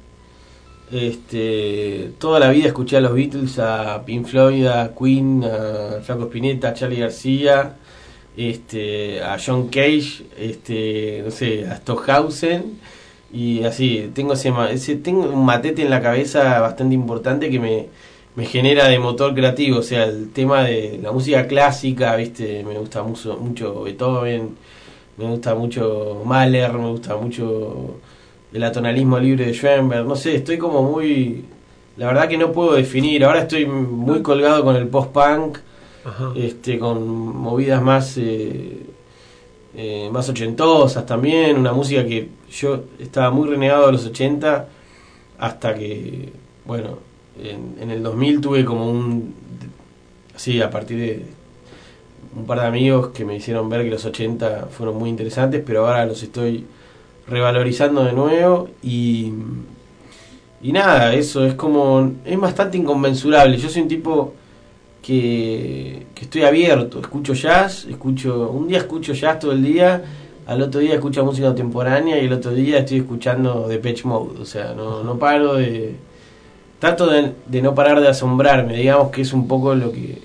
Este, 0.92 2.12
toda 2.18 2.40
la 2.40 2.50
vida 2.50 2.68
escuché 2.68 2.98
a 2.98 3.02
los 3.02 3.14
Beatles, 3.14 3.60
a 3.60 4.04
Pink 4.06 4.26
Floyd, 4.26 4.66
a 4.66 4.96
Queen, 4.96 5.44
a 5.44 6.02
Franco 6.02 6.26
Spinetta, 6.26 6.70
a 6.70 6.74
Charlie 6.74 7.02
García, 7.02 7.76
este, 8.36 9.22
a 9.22 9.38
John 9.46 9.68
Cage, 9.68 10.26
este, 10.38 11.22
no 11.24 11.32
sé, 11.32 11.68
a 11.68 11.76
Stockhausen 11.76 12.80
y 13.32 13.64
así. 13.64 14.10
Tengo 14.16 14.34
ese, 14.34 14.52
ese 14.72 14.96
tengo 14.96 15.30
un 15.30 15.46
matete 15.46 15.84
en 15.84 15.90
la 15.92 16.02
cabeza 16.02 16.60
bastante 16.62 16.96
importante 16.96 17.50
que 17.52 17.60
me, 17.60 17.88
me 18.36 18.46
genera 18.46 18.88
de 18.88 19.00
motor 19.00 19.36
creativo, 19.36 19.80
o 19.80 19.84
sea, 19.84 20.06
el 20.06 20.32
tema 20.32 20.64
de 20.64 21.00
la 21.04 21.12
música 21.12 21.48
clásica, 21.48 22.16
viste, 22.16 22.64
me 22.64 22.78
gusta 22.80 23.04
mucho, 23.04 23.38
mucho 23.38 23.84
Beethoven, 23.84 24.56
me 25.20 25.26
gusta 25.26 25.54
mucho 25.54 26.22
Mahler, 26.26 26.72
me 26.74 26.90
gusta 26.92 27.18
mucho 27.18 27.96
el 28.54 28.64
atonalismo 28.64 29.20
libre 29.20 29.48
de 29.48 29.54
Schoenberg, 29.54 30.06
no 30.06 30.16
sé, 30.16 30.36
estoy 30.36 30.58
como 30.58 30.82
muy... 30.82 31.44
La 31.98 32.08
verdad 32.08 32.30
que 32.30 32.38
no 32.38 32.54
puedo 32.54 32.74
definir, 32.74 33.26
ahora 33.26 33.42
estoy 33.42 33.66
muy 33.66 34.22
colgado 34.22 34.64
con 34.64 34.78
el 34.78 34.88
post-punk, 34.88 35.58
este, 36.38 36.80
con 36.80 37.06
movidas 37.06 37.82
más, 37.82 38.18
eh, 38.18 38.86
eh, 39.76 40.10
más 40.10 40.30
ochentosas 40.30 41.06
también, 41.06 41.58
una 41.58 41.74
música 41.74 42.06
que 42.06 42.30
yo 42.50 42.86
estaba 42.98 43.30
muy 43.32 43.50
renegado 43.50 43.88
de 43.88 43.92
los 43.92 44.06
80 44.06 44.70
hasta 45.40 45.76
que, 45.76 46.32
bueno, 46.66 47.00
en, 47.44 47.76
en 47.82 47.92
el 47.92 48.02
2000 48.02 48.40
tuve 48.40 48.64
como 48.64 48.90
un, 48.90 49.36
sí, 50.38 50.62
a 50.62 50.70
partir 50.70 50.98
de 50.98 51.39
un 52.36 52.46
par 52.46 52.62
de 52.62 52.68
amigos 52.68 53.10
que 53.10 53.26
me 53.26 53.36
hicieron 53.36 53.70
ver 53.70 53.84
que 53.84 53.90
los 53.90 54.06
80 54.06 54.68
fueron 54.72 54.98
muy 54.98 55.10
interesantes, 55.10 55.62
pero 55.66 55.88
ahora 55.88 56.06
los 56.06 56.22
estoy 56.24 56.66
revalorizando 57.28 58.04
de 58.04 58.14
nuevo 58.14 58.70
y 58.82 59.34
y 60.62 60.74
nada, 60.74 61.14
eso 61.14 61.46
es 61.46 61.54
como 61.54 62.12
es 62.26 62.40
bastante 62.40 62.78
inconmensurable. 62.78 63.58
Yo 63.58 63.70
soy 63.70 63.84
un 63.84 63.88
tipo 63.88 64.34
que, 65.02 66.08
que 66.14 66.26
estoy 66.26 66.44
abierto, 66.44 67.00
escucho 67.00 67.34
jazz, 67.34 67.86
escucho 67.90 68.50
un 68.52 68.68
día 68.68 68.80
escucho 68.80 69.14
jazz 69.14 69.40
todo 69.40 69.54
el 69.54 69.64
día, 69.64 70.04
al 70.46 70.62
otro 70.62 70.82
día 70.82 70.96
escucho 70.96 71.24
música 71.24 71.48
contemporánea 71.48 72.22
y 72.22 72.26
el 72.26 72.34
otro 72.34 72.52
día 72.52 72.80
estoy 72.80 73.00
escuchando 73.00 73.68
Depeche 73.68 74.06
Mode, 74.08 74.42
o 74.42 74.46
sea, 74.46 74.74
no 74.74 75.04
no 75.04 75.18
paro 75.18 75.56
de 75.56 75.96
trato 76.80 77.08
de, 77.08 77.34
de 77.48 77.62
no 77.62 77.74
parar 77.76 78.02
de 78.02 78.10
asombrarme, 78.10 78.76
digamos 78.76 79.12
que 79.12 79.22
es 79.22 79.34
un 79.34 79.48
poco 79.48 79.76
lo 79.76 79.92
que 79.92 80.22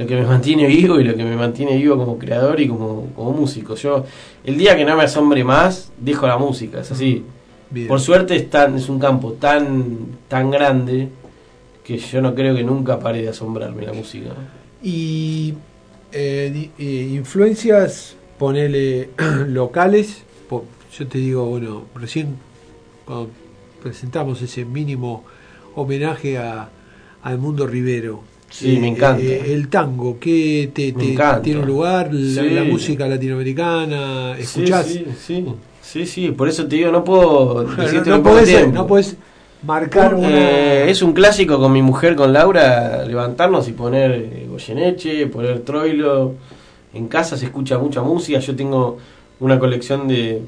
lo 0.00 0.06
que 0.06 0.16
me 0.16 0.24
mantiene 0.24 0.66
vivo 0.66 0.98
y 0.98 1.04
lo 1.04 1.14
que 1.14 1.24
me 1.24 1.36
mantiene 1.36 1.76
vivo 1.76 1.98
como 1.98 2.18
creador 2.18 2.58
y 2.58 2.68
como, 2.68 3.12
como 3.14 3.32
músico. 3.32 3.74
Yo, 3.74 4.06
el 4.44 4.56
día 4.56 4.74
que 4.74 4.86
no 4.86 4.96
me 4.96 5.02
asombre 5.02 5.44
más, 5.44 5.92
dejo 5.98 6.26
la 6.26 6.38
música, 6.38 6.80
es 6.80 6.90
así. 6.90 7.22
Bien. 7.68 7.86
Por 7.86 8.00
suerte 8.00 8.34
es, 8.34 8.48
tan, 8.48 8.78
es 8.78 8.88
un 8.88 8.98
campo 8.98 9.34
tan, 9.34 10.16
tan 10.26 10.50
grande 10.50 11.10
que 11.84 11.98
yo 11.98 12.22
no 12.22 12.34
creo 12.34 12.56
que 12.56 12.64
nunca 12.64 12.98
pare 12.98 13.20
de 13.20 13.28
asombrarme 13.28 13.84
la 13.84 13.92
música. 13.92 14.30
Y 14.82 15.52
eh, 16.12 16.70
eh, 16.78 17.08
influencias, 17.12 18.16
ponele 18.38 19.10
locales. 19.48 20.22
yo 20.98 21.06
te 21.08 21.18
digo, 21.18 21.44
bueno, 21.44 21.84
recién 21.94 22.36
cuando 23.04 23.28
presentamos 23.82 24.40
ese 24.40 24.64
mínimo 24.64 25.24
homenaje 25.74 26.38
a, 26.38 26.70
al 27.22 27.36
mundo 27.36 27.66
ribero. 27.66 28.29
Sí, 28.50 28.78
me 28.78 28.88
encanta. 28.88 29.22
eh, 29.22 29.52
el 29.52 29.68
tango, 29.68 30.18
¿qué 30.18 30.70
te, 30.74 30.92
te- 30.92 31.16
tiene 31.42 31.60
un 31.60 31.66
lugar? 31.66 32.12
La, 32.12 32.42
Sí. 32.42 32.50
la 32.50 32.64
música 32.64 33.06
latinoamericana, 33.08 34.36
¿escuchás? 34.38 34.86
Sí, 34.86 35.06
sí, 35.82 36.06
sí, 36.06 36.30
por 36.32 36.48
eso 36.48 36.66
te 36.66 36.76
digo, 36.76 36.90
no 36.90 37.04
puedo 37.04 37.64
Claro, 37.64 37.92
no, 37.92 38.16
no 38.16 38.22
podés, 38.22 38.72
no 38.72 38.86
podés 38.86 39.16
marcar 39.62 40.14
una... 40.14 40.28
Eh, 40.28 40.90
es 40.90 41.00
un 41.02 41.12
clásico 41.12 41.58
con 41.60 41.72
mi 41.72 41.80
mujer, 41.82 42.16
con 42.16 42.32
Laura, 42.32 43.04
levantarnos 43.04 43.68
y 43.68 43.72
poner 43.72 44.10
eh, 44.12 44.46
Goyeneche, 44.50 45.26
poner 45.28 45.60
Troilo. 45.60 46.34
En 46.92 47.06
casa 47.06 47.36
se 47.36 47.46
escucha 47.46 47.78
mucha 47.78 48.02
música. 48.02 48.40
Yo 48.40 48.56
tengo 48.56 48.98
una 49.38 49.58
colección 49.60 50.08
de, 50.08 50.42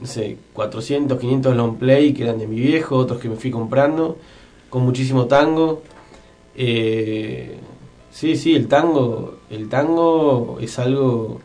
no 0.00 0.06
sé, 0.06 0.36
400, 0.54 1.18
500 1.20 1.54
long 1.56 1.76
play 1.76 2.14
que 2.14 2.22
eran 2.24 2.38
de 2.38 2.46
mi 2.46 2.56
viejo, 2.58 2.96
otros 2.96 3.20
que 3.20 3.28
me 3.28 3.36
fui 3.36 3.50
comprando, 3.50 4.16
con 4.70 4.82
muchísimo 4.82 5.26
tango. 5.26 5.82
Eh, 6.56 7.56
sí, 8.10 8.36
sí, 8.36 8.54
el 8.54 8.68
tango, 8.68 9.36
el 9.50 9.68
tango 9.68 10.58
es 10.60 10.78
algo 10.78 11.40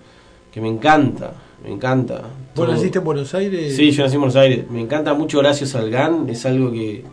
que 0.51 0.61
me 0.61 0.67
encanta, 0.69 1.33
me 1.63 1.71
encanta. 1.71 2.15
¿Vos 2.55 2.65
Todo- 2.65 2.67
naciste 2.67 2.99
en 2.99 3.03
Buenos 3.05 3.33
Aires? 3.33 3.75
Sí, 3.75 3.91
yo 3.91 4.03
nací 4.03 4.15
en 4.15 4.21
Buenos 4.21 4.35
Aires. 4.35 4.65
Me 4.69 4.81
encanta 4.81 5.13
mucho 5.13 5.39
Horacio 5.39 5.65
Salgán, 5.67 6.27
es 6.29 6.45
algo 6.45 6.71
que, 6.71 7.03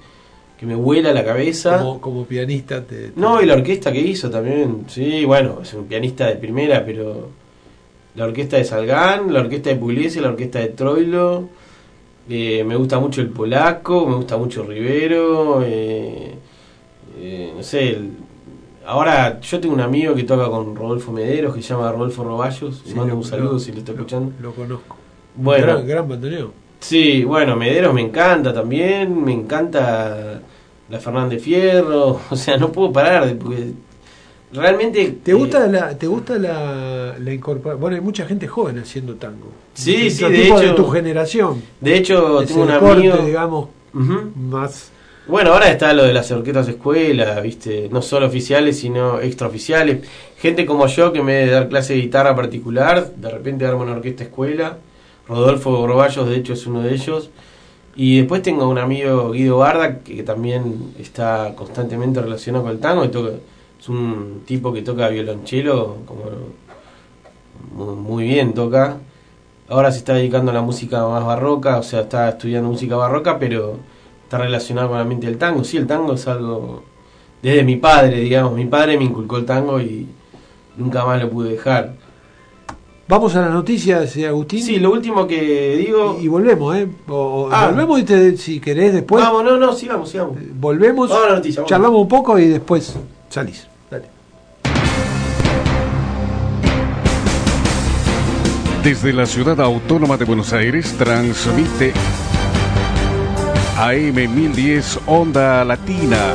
que 0.59 0.67
me 0.67 0.75
vuela 0.75 1.13
la 1.13 1.25
cabeza. 1.25 1.79
Como, 1.79 2.01
como 2.01 2.25
pianista 2.25 2.83
te, 2.85 3.09
te- 3.11 3.21
No, 3.21 3.41
y 3.43 3.47
la 3.47 3.55
orquesta 3.55 3.93
que 3.93 4.01
hizo 4.01 4.31
también. 4.31 4.85
Sí, 4.89 5.25
bueno, 5.25 5.61
es 5.63 5.73
un 5.75 5.87
pianista 5.87 6.27
de 6.27 6.37
primera, 6.37 6.85
pero 6.85 7.29
la 8.15 8.25
orquesta 8.25 8.57
de 8.57 8.65
Salgán, 8.65 9.33
la 9.33 9.41
orquesta 9.41 9.71
de 9.71 9.77
Pugliese, 9.77 10.21
la 10.21 10.29
orquesta 10.29 10.59
de 10.59 10.69
Troilo. 10.69 11.49
eh, 12.29 12.65
me 12.65 12.75
gusta 12.77 12.99
mucho 12.99 13.21
el 13.21 13.29
polaco, 13.29 14.07
me 14.07 14.17
gusta 14.17 14.37
mucho 14.37 14.65
Rivero. 14.65 15.63
eh, 15.65 16.33
eh, 17.29 17.53
no 17.57 17.63
sé, 17.63 17.91
el- 17.91 18.11
ahora 18.87 19.41
yo 19.41 19.59
tengo 19.61 19.75
un 19.75 19.81
amigo 19.81 20.15
que 20.15 20.23
toca 20.23 20.49
con 20.49 20.77
Rodolfo 20.77 21.11
Mederos 21.13 21.55
que 21.55 21.61
se 21.63 21.71
llama 21.75 21.91
Rodolfo 21.91 22.23
Roballos. 22.23 22.83
Sí, 22.85 22.91
Le 22.91 22.95
mando 22.95 23.17
un 23.17 23.25
saludo 23.25 23.55
lo- 23.55 23.59
si 23.59 23.73
lo 23.73 23.79
está 23.79 23.93
escuchando. 23.93 24.33
Lo 24.41 24.53
conozco. 24.53 24.97
Bueno, 25.35 25.83
Gran, 25.85 26.09
gran. 26.09 26.49
Sí, 26.81 27.25
bueno, 27.25 27.57
Mederos 27.57 27.93
me 27.93 28.03
encanta 28.03 28.53
también, 28.55 29.25
me 29.25 29.33
encanta 29.33 30.41
la 30.89 31.01
Fernández 31.01 31.43
Fierro, 31.43 32.21
o 32.31 32.37
sea, 32.37 32.57
no 32.59 32.71
puedo 32.71 32.93
parar, 32.93 33.27
de- 33.27 33.35
porque 33.35 33.73
realmente... 34.53 35.19
¿Te 35.23 35.33
eh, 35.33 35.35
gusta 35.35 35.67
la, 35.67 35.99
te 35.99 36.07
gusta 36.07 36.39
la, 36.39 37.17
la 37.19 37.33
incorporación? 37.35 37.81
Bueno, 37.81 37.97
hay 37.97 38.03
mucha 38.03 38.25
gente 38.25 38.47
joven 38.47 38.79
haciendo 38.79 39.17
tango. 39.17 39.49
Sí, 39.75 40.11
sí, 40.11 40.25
de 40.29 40.47
hecho- 40.47 40.59
de 40.61 40.71
tu 40.73 40.87
generación. 40.89 41.61
De 41.81 41.97
hecho, 41.97 42.45
tengo 42.47 42.63
un 42.63 42.69
corte, 42.69 42.87
amigo... 42.93 43.17
digamos, 43.27 43.69
Ujú. 43.93 44.31
más... 44.37 44.93
Bueno, 45.29 45.53
ahora 45.55 45.69
está 45.73 45.93
lo 45.93 46.05
de 46.05 46.13
las 46.13 46.31
orquestas 46.31 46.69
escuela, 46.69 47.41
viste, 47.41 47.89
no 47.91 48.01
solo 48.01 48.27
oficiales, 48.27 48.79
sino 48.79 49.21
extraoficiales. 49.21 50.07
Gente 50.39 50.65
como 50.65 50.87
yo 50.87 51.13
que 51.13 51.19
en 51.19 51.27
vez 51.27 51.47
de 51.47 51.53
dar 51.53 51.69
clase 51.69 51.95
de 51.95 52.03
guitarra 52.03 52.37
particular, 52.37 53.11
de 53.17 53.31
repente 53.31 53.65
darme 53.65 53.83
una 53.83 53.93
orquesta 53.93 54.23
escuela. 54.23 54.79
Rodolfo 55.27 55.83
Groballos, 55.83 56.29
de 56.29 56.37
hecho, 56.37 56.53
es 56.53 56.65
uno 56.69 56.81
de 56.83 56.95
ellos. 56.95 57.31
Y 57.97 58.19
después 58.19 58.41
tengo 58.43 58.69
un 58.69 58.79
amigo, 58.79 59.33
Guido 59.33 59.59
Barda, 59.59 59.99
que 59.99 60.23
también 60.23 60.93
está 60.97 61.55
constantemente 61.57 62.23
relacionado 62.23 62.65
con 62.65 62.73
el 62.73 62.79
tango. 62.79 63.05
Y 63.05 63.09
toca, 63.09 63.33
es 63.81 63.89
un 63.89 64.43
tipo 64.47 64.73
que 64.73 64.83
toca 64.83 65.09
violonchelo, 65.09 65.97
como 66.07 67.95
muy 67.97 68.25
bien 68.29 68.55
toca. 68.55 68.99
Ahora 69.69 69.91
se 69.91 69.99
está 69.99 70.15
dedicando 70.15 70.53
a 70.53 70.55
la 70.55 70.63
música 70.63 71.05
más 71.09 71.25
barroca, 71.25 71.79
o 71.79 71.83
sea, 71.83 72.03
está 72.03 72.29
estudiando 72.29 72.69
música 72.71 72.95
barroca, 72.95 73.41
pero 73.41 73.79
está 74.37 74.45
relacionado 74.45 74.89
con 74.89 74.99
la 74.99 75.05
mente 75.05 75.27
del 75.27 75.39
tango. 75.39 75.65
Sí, 75.65 75.77
el 75.77 75.87
tango 75.87 76.13
es 76.15 76.27
algo 76.29 76.83
desde 77.43 77.63
mi 77.65 77.77
padre, 77.77 78.21
digamos. 78.21 78.53
Mi 78.55 78.67
padre 78.67 78.97
me 78.99 79.05
inculcó 79.05 79.39
el 79.39 79.45
tango 79.45 79.81
y 79.81 80.07
nunca 80.77 81.05
más 81.05 81.21
lo 81.23 81.31
pude 81.31 81.51
dejar. 81.53 81.95
Vamos 83.09 83.37
a 83.37 83.41
la 83.43 83.51
noticia, 83.51 84.05
señor 84.09 84.31
Agustín. 84.31 84.63
Sí, 84.65 84.79
lo 84.81 84.91
último 84.91 85.27
que 85.29 85.77
digo. 85.77 86.19
Y, 86.21 86.25
y 86.25 86.29
volvemos, 86.29 86.75
¿eh? 86.77 86.89
O- 87.09 87.15
o- 87.15 87.49
Ah. 87.53 87.69
Volvemos 87.69 88.01
y 88.01 88.03
te- 88.05 88.37
si 88.37 88.59
querés 88.59 88.93
después. 88.93 89.23
Vamos, 89.23 89.45
no, 89.45 89.57
no, 89.57 89.73
sigamos, 89.75 90.09
sigamos. 90.11 90.37
Volvemos, 90.59 91.09
Vamos 91.09 91.25
a 91.25 91.29
la 91.31 91.37
noticia, 91.37 91.61
vamos. 91.61 91.71
charlamos 91.71 92.01
un 92.01 92.09
poco 92.09 92.37
y 92.39 92.49
después 92.49 92.97
salís. 93.31 93.69
Dale. 93.91 94.07
Desde 98.83 99.13
la 99.13 99.27
ciudad 99.27 99.61
autónoma 99.61 100.17
de 100.17 100.25
Buenos 100.25 100.53
Aires 100.53 100.95
transmite 100.99 101.93
AM 103.79 104.15
1010 104.15 105.01
Onda 105.05 105.63
Latina. 105.63 106.35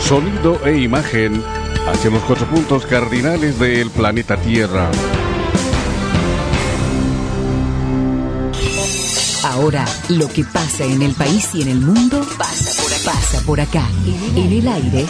Sonido 0.00 0.64
e 0.64 0.78
imagen 0.78 1.42
hacia 1.88 2.10
los 2.10 2.22
cuatro 2.22 2.46
puntos 2.46 2.86
cardinales 2.86 3.58
del 3.58 3.90
planeta 3.90 4.36
Tierra. 4.36 4.88
Ahora, 9.42 9.84
lo 10.10 10.28
que 10.28 10.44
pasa 10.44 10.84
en 10.84 11.02
el 11.02 11.14
país 11.14 11.50
y 11.54 11.62
en 11.62 11.68
el 11.68 11.80
mundo 11.80 12.24
pasa 12.38 12.82
por 12.82 12.94
acá. 12.94 13.42
Por 13.46 13.60
acá. 13.60 13.88
En 14.36 14.52
el 14.52 14.68
aire, 14.68 15.06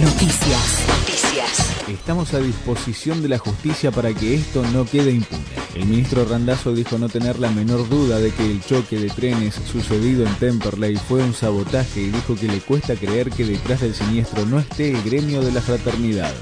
noticias. 0.00 0.84
Noticias. 0.88 1.75
Estamos 1.88 2.34
a 2.34 2.40
disposición 2.40 3.22
de 3.22 3.28
la 3.28 3.38
justicia 3.38 3.92
para 3.92 4.12
que 4.12 4.34
esto 4.34 4.64
no 4.72 4.84
quede 4.84 5.12
impune. 5.12 5.44
El 5.76 5.86
ministro 5.86 6.24
Randazzo 6.24 6.74
dijo 6.74 6.98
no 6.98 7.08
tener 7.08 7.38
la 7.38 7.48
menor 7.50 7.88
duda 7.88 8.18
de 8.18 8.32
que 8.32 8.44
el 8.44 8.64
choque 8.64 8.98
de 8.98 9.08
trenes 9.08 9.54
sucedido 9.54 10.26
en 10.26 10.34
Temperley 10.34 10.96
fue 10.96 11.22
un 11.22 11.32
sabotaje 11.32 12.00
y 12.00 12.10
dijo 12.10 12.34
que 12.34 12.48
le 12.48 12.58
cuesta 12.58 12.96
creer 12.96 13.30
que 13.30 13.44
detrás 13.44 13.82
del 13.82 13.94
siniestro 13.94 14.44
no 14.46 14.58
esté 14.58 14.90
el 14.90 15.02
gremio 15.02 15.40
de 15.42 15.52
la 15.52 15.60
fraternidad. 15.60 16.34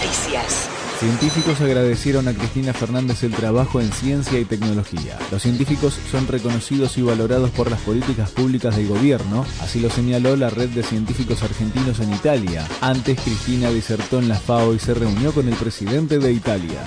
Noticias. 0.00 0.81
Científicos 1.02 1.60
agradecieron 1.60 2.28
a 2.28 2.32
Cristina 2.32 2.72
Fernández 2.72 3.24
el 3.24 3.32
trabajo 3.32 3.80
en 3.80 3.90
ciencia 3.90 4.38
y 4.38 4.44
tecnología. 4.44 5.18
Los 5.32 5.42
científicos 5.42 5.98
son 6.08 6.28
reconocidos 6.28 6.96
y 6.96 7.02
valorados 7.02 7.50
por 7.50 7.68
las 7.68 7.80
políticas 7.80 8.30
públicas 8.30 8.76
del 8.76 8.86
gobierno, 8.86 9.44
así 9.60 9.80
lo 9.80 9.90
señaló 9.90 10.36
la 10.36 10.48
red 10.48 10.68
de 10.68 10.84
científicos 10.84 11.42
argentinos 11.42 11.98
en 11.98 12.14
Italia. 12.14 12.68
Antes, 12.80 13.20
Cristina 13.20 13.68
disertó 13.70 14.20
en 14.20 14.28
la 14.28 14.36
FAO 14.36 14.74
y 14.74 14.78
se 14.78 14.94
reunió 14.94 15.32
con 15.32 15.48
el 15.48 15.54
presidente 15.54 16.20
de 16.20 16.32
Italia. 16.32 16.84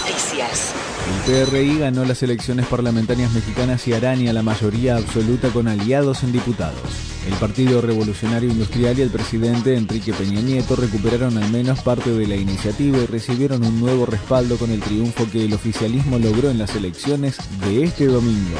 Noticias. 0.00 0.83
El 1.06 1.46
PRI 1.46 1.78
ganó 1.78 2.04
las 2.04 2.22
elecciones 2.22 2.66
parlamentarias 2.66 3.32
mexicanas 3.32 3.86
y 3.86 3.92
araña 3.92 4.32
la 4.32 4.42
mayoría 4.42 4.96
absoluta 4.96 5.48
con 5.50 5.68
aliados 5.68 6.22
en 6.22 6.32
diputados. 6.32 6.80
El 7.26 7.34
Partido 7.34 7.80
Revolucionario 7.80 8.50
Industrial 8.50 8.98
y 8.98 9.02
el 9.02 9.10
presidente 9.10 9.76
Enrique 9.76 10.12
Peña 10.12 10.40
Nieto 10.40 10.76
recuperaron 10.76 11.36
al 11.36 11.50
menos 11.50 11.80
parte 11.80 12.10
de 12.10 12.26
la 12.26 12.36
iniciativa 12.36 12.98
y 12.98 13.06
recibieron 13.06 13.64
un 13.64 13.80
nuevo 13.80 14.06
respaldo 14.06 14.56
con 14.56 14.70
el 14.70 14.80
triunfo 14.80 15.26
que 15.30 15.44
el 15.44 15.52
oficialismo 15.52 16.18
logró 16.18 16.50
en 16.50 16.58
las 16.58 16.74
elecciones 16.74 17.38
de 17.60 17.84
este 17.84 18.06
domingo. 18.06 18.58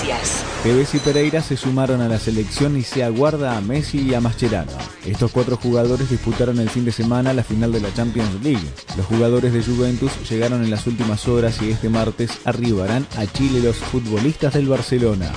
Noticias. 0.00 0.44
Y 0.94 0.98
Pereira 0.98 1.42
se 1.42 1.56
sumaron 1.56 2.00
a 2.00 2.08
la 2.08 2.18
selección 2.18 2.76
y 2.76 2.82
se 2.82 3.04
aguarda 3.04 3.56
a 3.56 3.60
Messi 3.60 4.00
y 4.00 4.14
a 4.14 4.20
Mascherano. 4.20 4.72
Estos 5.04 5.30
cuatro 5.30 5.56
jugadores 5.56 6.10
disputaron 6.10 6.58
el 6.58 6.70
fin 6.70 6.84
de 6.84 6.92
semana 6.92 7.32
la 7.32 7.42
final 7.42 7.72
de 7.72 7.80
la 7.80 7.92
Champions 7.92 8.42
League. 8.42 8.66
Los 8.96 9.06
jugadores 9.06 9.52
de 9.52 9.62
Juventus 9.62 10.12
llegaron 10.28 10.62
en 10.62 10.70
las 10.70 10.86
últimas 10.86 11.28
horas 11.28 11.60
y 11.62 11.70
este 11.70 11.88
martes 11.88 12.30
arribarán 12.44 13.06
a 13.16 13.26
Chile 13.26 13.60
los 13.60 13.76
futbolistas 13.76 14.54
del 14.54 14.68
Barcelona. 14.68 15.32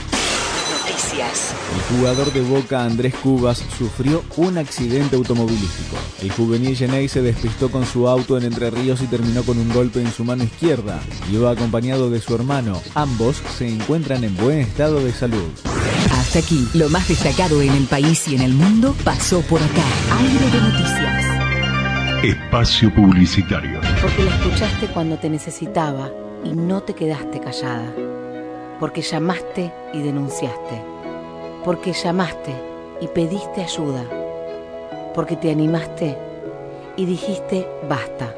Noticias. 1.03 1.53
El 1.75 1.97
jugador 1.97 2.31
de 2.31 2.41
Boca 2.41 2.83
Andrés 2.83 3.13
Cubas 3.15 3.63
sufrió 3.77 4.23
un 4.37 4.57
accidente 4.57 5.15
automovilístico. 5.15 5.97
El 6.21 6.31
juvenil 6.31 6.75
Genei 6.75 7.07
se 7.07 7.21
despistó 7.21 7.69
con 7.69 7.85
su 7.85 8.07
auto 8.07 8.37
en 8.37 8.45
Entre 8.45 8.69
Ríos 8.69 9.01
y 9.01 9.07
terminó 9.07 9.43
con 9.43 9.57
un 9.57 9.69
golpe 9.73 9.99
en 9.99 10.11
su 10.11 10.23
mano 10.23 10.43
izquierda. 10.43 11.01
Iba 11.31 11.51
acompañado 11.51 12.09
de 12.09 12.21
su 12.21 12.35
hermano. 12.35 12.81
Ambos 12.95 13.41
se 13.57 13.67
encuentran 13.67 14.23
en 14.23 14.35
buen 14.37 14.59
estado 14.59 15.03
de 15.03 15.11
salud. 15.11 15.49
Hasta 16.11 16.39
aquí, 16.39 16.67
lo 16.73 16.89
más 16.89 17.07
destacado 17.07 17.61
en 17.61 17.71
el 17.71 17.85
país 17.85 18.27
y 18.27 18.35
en 18.35 18.41
el 18.41 18.53
mundo 18.53 18.95
pasó 19.03 19.41
por 19.41 19.61
acá. 19.61 19.83
Aire 20.19 20.49
de 20.49 20.61
noticias. 20.61 21.25
Espacio 22.23 22.93
Publicitario. 22.93 23.81
Porque 24.01 24.23
la 24.23 24.35
escuchaste 24.35 24.87
cuando 24.87 25.17
te 25.17 25.29
necesitaba 25.29 26.09
y 26.45 26.53
no 26.53 26.81
te 26.83 26.93
quedaste 26.93 27.39
callada. 27.39 27.93
Porque 28.79 29.01
llamaste 29.01 29.73
y 29.93 30.01
denunciaste. 30.01 30.92
Porque 31.63 31.93
llamaste 31.93 32.53
y 32.99 33.07
pediste 33.07 33.61
ayuda. 33.61 34.03
Porque 35.15 35.37
te 35.37 35.51
animaste 35.51 36.17
y 36.97 37.05
dijiste 37.05 37.67
basta. 37.87 38.35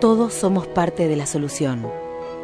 Todos 0.00 0.34
somos 0.34 0.66
parte 0.66 1.06
de 1.08 1.16
la 1.16 1.26
solución. 1.26 1.86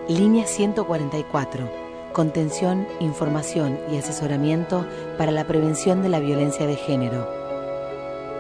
Línea 0.09 0.47
144. 0.47 1.69
Contención, 2.13 2.87
información 3.01 3.81
y 3.91 3.97
asesoramiento 3.97 4.87
para 5.19 5.33
la 5.33 5.47
prevención 5.47 6.03
de 6.03 6.09
la 6.09 6.21
violencia 6.21 6.67
de 6.67 6.77
género. 6.77 7.29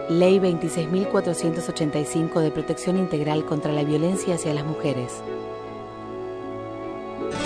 Ley 0.08 0.38
26.485 0.38 2.40
de 2.40 2.52
Protección 2.52 2.96
Integral 2.96 3.44
contra 3.44 3.72
la 3.72 3.82
Violencia 3.82 4.36
hacia 4.36 4.54
las 4.54 4.64
Mujeres. 4.64 5.20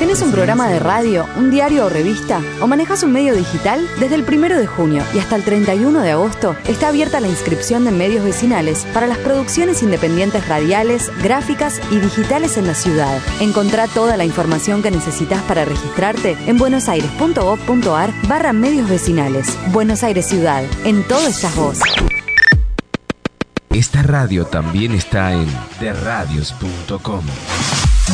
¿Tenés 0.01 0.23
un 0.23 0.33
programa 0.33 0.66
de 0.68 0.79
radio, 0.79 1.27
un 1.37 1.51
diario 1.51 1.85
o 1.85 1.89
revista? 1.91 2.41
¿O 2.62 2.66
manejas 2.66 3.03
un 3.03 3.12
medio 3.12 3.35
digital? 3.35 3.87
Desde 3.99 4.14
el 4.14 4.25
1 4.27 4.59
de 4.59 4.66
junio 4.66 5.05
y 5.14 5.18
hasta 5.18 5.37
el 5.37 5.45
31 5.45 6.01
de 6.01 6.12
agosto 6.12 6.57
está 6.66 6.89
abierta 6.89 7.21
la 7.21 7.29
inscripción 7.29 7.85
de 7.85 7.91
medios 7.91 8.25
vecinales 8.25 8.87
para 8.95 9.07
las 9.07 9.18
producciones 9.18 9.83
independientes 9.83 10.49
radiales, 10.49 11.12
gráficas 11.23 11.83
y 11.91 11.99
digitales 11.99 12.57
en 12.57 12.66
la 12.66 12.75
ciudad. 12.75 13.21
Encontrá 13.41 13.89
toda 13.89 14.16
la 14.16 14.25
información 14.25 14.83
que 14.83 14.91
necesitas 14.91 15.43
para 15.43 15.66
registrarte 15.66 16.35
en 16.47 16.57
buenosaires.gov.ar 16.57 18.11
barra 18.27 18.55
medios 18.55 18.89
vecinales. 18.89 19.59
Buenos 19.71 20.03
Aires 20.03 20.27
Ciudad. 20.27 20.64
En 20.85 21.07
todo 21.07 21.27
estás 21.27 21.55
vos. 21.57 21.79
Esta 23.68 24.03
radio 24.03 24.47
también 24.47 24.93
está 24.93 25.35
en 25.35 25.47
derradios.com 25.79 27.21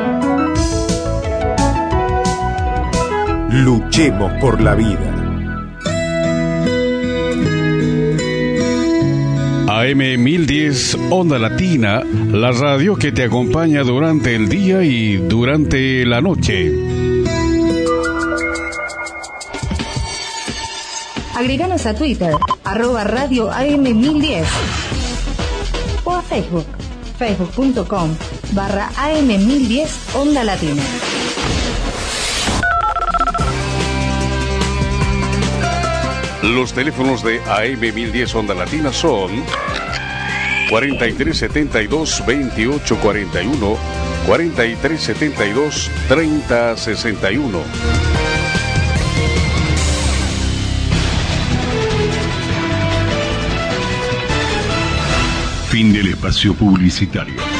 Luchemos 3.53 4.31
por 4.39 4.61
la 4.61 4.75
vida. 4.75 5.13
AM 9.67 9.97
1010 9.97 10.97
Onda 11.09 11.37
Latina, 11.37 12.01
la 12.31 12.51
radio 12.53 12.95
que 12.95 13.11
te 13.11 13.25
acompaña 13.25 13.83
durante 13.83 14.35
el 14.35 14.47
día 14.47 14.83
y 14.83 15.17
durante 15.17 16.05
la 16.05 16.21
noche. 16.21 16.71
Agreganos 21.35 21.85
a 21.85 21.93
Twitter, 21.93 22.33
arroba 22.63 23.03
radio 23.03 23.51
AM1010 23.51 24.45
o 26.05 26.11
a 26.13 26.21
Facebook, 26.21 26.67
facebook.com 27.19 28.15
barra 28.53 28.89
AM1010 28.91 30.15
Onda 30.15 30.45
Latina. 30.45 30.83
Los 36.43 36.73
teléfonos 36.73 37.23
de 37.23 37.39
AM 37.43 37.79
1010 37.79 38.35
Onda 38.35 38.55
Latina 38.55 38.91
son 38.91 39.29
4372 40.69 42.23
2841, 42.25 43.77
4372 44.25 45.91
3061. 46.07 47.59
Fin 55.69 55.93
del 55.93 56.07
espacio 56.07 56.55
publicitario. 56.55 57.50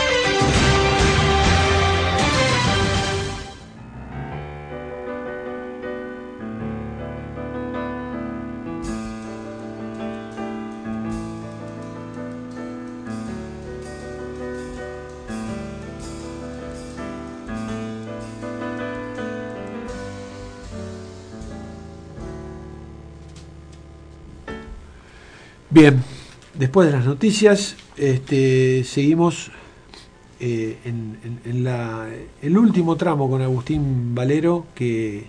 Bien, 25.82 26.04
después 26.54 26.86
de 26.86 26.94
las 26.94 27.08
noticias, 27.08 27.76
este, 27.98 28.84
seguimos 28.84 29.50
eh, 30.40 30.78
en, 30.86 31.18
el 32.44 32.56
último 32.56 32.98
tramo 32.98 33.28
con 33.28 33.42
Agustín 33.42 34.14
Valero, 34.14 34.68
que, 34.76 35.24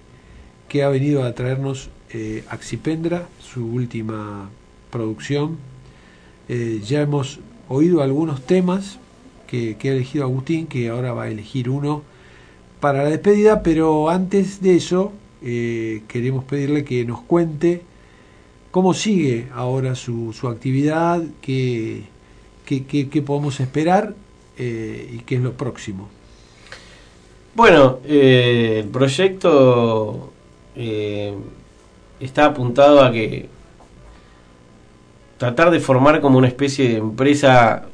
que 0.69 0.83
ha 0.83 0.91
venido 0.91 1.25
a 1.25 1.35
traernos 1.35 1.89
eh, 2.11 2.45
Axipendra, 2.51 3.29
su 3.41 3.65
última 3.65 4.51
producción. 4.91 5.57
Eh, 6.51 6.83
ya 6.85 7.01
hemos 7.01 7.41
oído 7.71 8.03
algunos 8.03 8.43
temas 8.43 8.99
que, 9.47 9.79
que 9.79 9.89
ha 9.89 9.93
elegido 9.93 10.25
Agustín, 10.25 10.67
que 10.67 10.91
ahora 10.91 11.15
va 11.15 11.23
a 11.23 11.29
elegir 11.31 11.71
uno 11.71 12.03
para 12.79 13.05
la 13.05 13.09
despedida, 13.09 13.63
pero 13.63 14.11
antes 14.11 14.61
de 14.61 14.77
eso 14.77 15.15
queremos 15.41 16.45
pedirle 16.45 16.85
que 16.85 17.07
nos 17.07 17.23
cuente 17.23 17.85
cómo 18.73 18.95
sigue 18.95 19.49
ahora 19.55 19.95
su, 19.97 20.33
su 20.35 20.49
actividad, 20.49 21.23
qué, 21.43 22.05
qué, 22.67 22.87
qué- 22.87 23.23
podemos 23.23 23.61
esperar 23.61 24.15
eh, 24.59 25.11
y 25.15 25.19
qué 25.21 25.37
es 25.37 25.43
lo 25.43 25.55
próximo. 25.55 26.11
Bueno, 27.55 27.99
eh, 28.07 28.81
el 28.83 28.89
proyecto 28.89 30.33
eh, 30.75 31.35
está 32.21 32.47
apuntado 32.47 33.03
a 33.05 33.13
que 33.13 33.49
tratar 35.39 35.71
de 35.71 35.81
formar 35.81 36.21
como 36.21 36.39
una 36.39 36.49
especie 36.49 36.89
de 36.89 36.97
empresa 36.97 37.87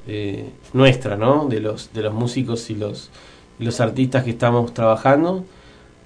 nuestra, 0.72 1.16
¿no? 1.16 1.46
De 1.48 1.60
los, 1.60 1.92
de 1.92 2.02
los 2.02 2.14
músicos 2.14 2.68
y 2.70 2.74
los, 2.74 3.10
y 3.58 3.64
los 3.64 3.80
artistas 3.80 4.24
que 4.24 4.30
estamos 4.30 4.74
trabajando, 4.74 5.44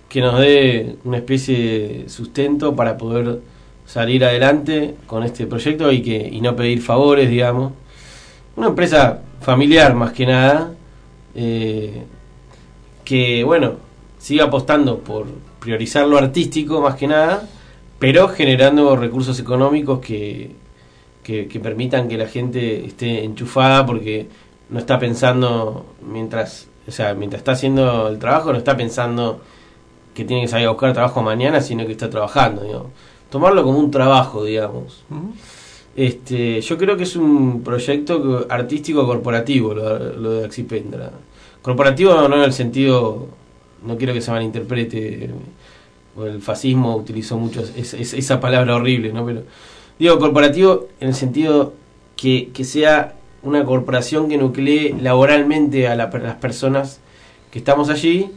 que 0.08 0.20
nos 0.20 0.38
dé 0.38 0.96
una 1.04 1.18
especie 1.18 1.58
de 1.58 2.08
sustento 2.08 2.76
para 2.76 2.96
poder 2.96 3.40
salir 3.92 4.24
adelante 4.24 4.94
con 5.06 5.22
este 5.22 5.46
proyecto 5.46 5.92
y 5.92 6.00
que 6.00 6.16
y 6.16 6.40
no 6.40 6.56
pedir 6.56 6.80
favores, 6.80 7.28
digamos. 7.28 7.74
Una 8.56 8.68
empresa 8.68 9.20
familiar 9.42 9.94
más 9.94 10.12
que 10.12 10.24
nada, 10.24 10.72
eh, 11.34 12.02
que 13.04 13.44
bueno, 13.44 13.74
siga 14.18 14.44
apostando 14.44 15.00
por 15.00 15.26
priorizar 15.60 16.06
lo 16.06 16.16
artístico 16.16 16.80
más 16.80 16.94
que 16.94 17.06
nada, 17.06 17.46
pero 17.98 18.28
generando 18.28 18.96
recursos 18.96 19.38
económicos 19.38 20.00
que, 20.00 20.52
que, 21.22 21.46
que 21.46 21.60
permitan 21.60 22.08
que 22.08 22.16
la 22.16 22.28
gente 22.28 22.86
esté 22.86 23.22
enchufada 23.24 23.84
porque 23.84 24.26
no 24.70 24.78
está 24.78 24.98
pensando 24.98 25.84
mientras, 26.00 26.66
o 26.88 26.90
sea, 26.90 27.12
mientras 27.12 27.40
está 27.40 27.52
haciendo 27.52 28.08
el 28.08 28.18
trabajo, 28.18 28.52
no 28.52 28.58
está 28.58 28.74
pensando 28.74 29.42
que 30.14 30.24
tiene 30.24 30.44
que 30.44 30.48
salir 30.48 30.66
a 30.66 30.70
buscar 30.70 30.94
trabajo 30.94 31.22
mañana, 31.22 31.60
sino 31.60 31.84
que 31.84 31.92
está 31.92 32.08
trabajando, 32.08 32.62
digamos. 32.62 32.88
Tomarlo 33.32 33.64
como 33.64 33.78
un 33.78 33.90
trabajo, 33.90 34.44
digamos. 34.44 35.02
Este, 35.96 36.60
yo 36.60 36.76
creo 36.76 36.98
que 36.98 37.04
es 37.04 37.16
un 37.16 37.62
proyecto 37.62 38.46
artístico 38.50 39.06
corporativo 39.06 39.72
lo, 39.72 39.98
lo 40.16 40.30
de 40.32 40.44
Axipendra. 40.44 41.10
Corporativo 41.62 42.12
no 42.28 42.36
en 42.36 42.42
el 42.42 42.52
sentido, 42.52 43.26
no 43.86 43.96
quiero 43.96 44.12
que 44.12 44.20
se 44.20 44.30
malinterprete, 44.30 45.30
el 46.22 46.42
fascismo 46.42 46.94
utilizó 46.94 47.38
mucho 47.38 47.62
es- 47.74 47.94
es- 47.94 48.12
esa 48.12 48.38
palabra 48.38 48.76
horrible, 48.76 49.14
¿no? 49.14 49.24
Pero 49.24 49.44
digo 49.98 50.18
corporativo 50.18 50.88
en 51.00 51.08
el 51.08 51.14
sentido 51.14 51.72
que, 52.16 52.50
que 52.52 52.64
sea 52.64 53.14
una 53.42 53.64
corporación 53.64 54.28
que 54.28 54.36
nuclee 54.36 54.94
laboralmente 55.00 55.88
a 55.88 55.96
la- 55.96 56.10
las 56.22 56.34
personas 56.36 57.00
que 57.50 57.58
estamos 57.60 57.88
allí 57.88 58.30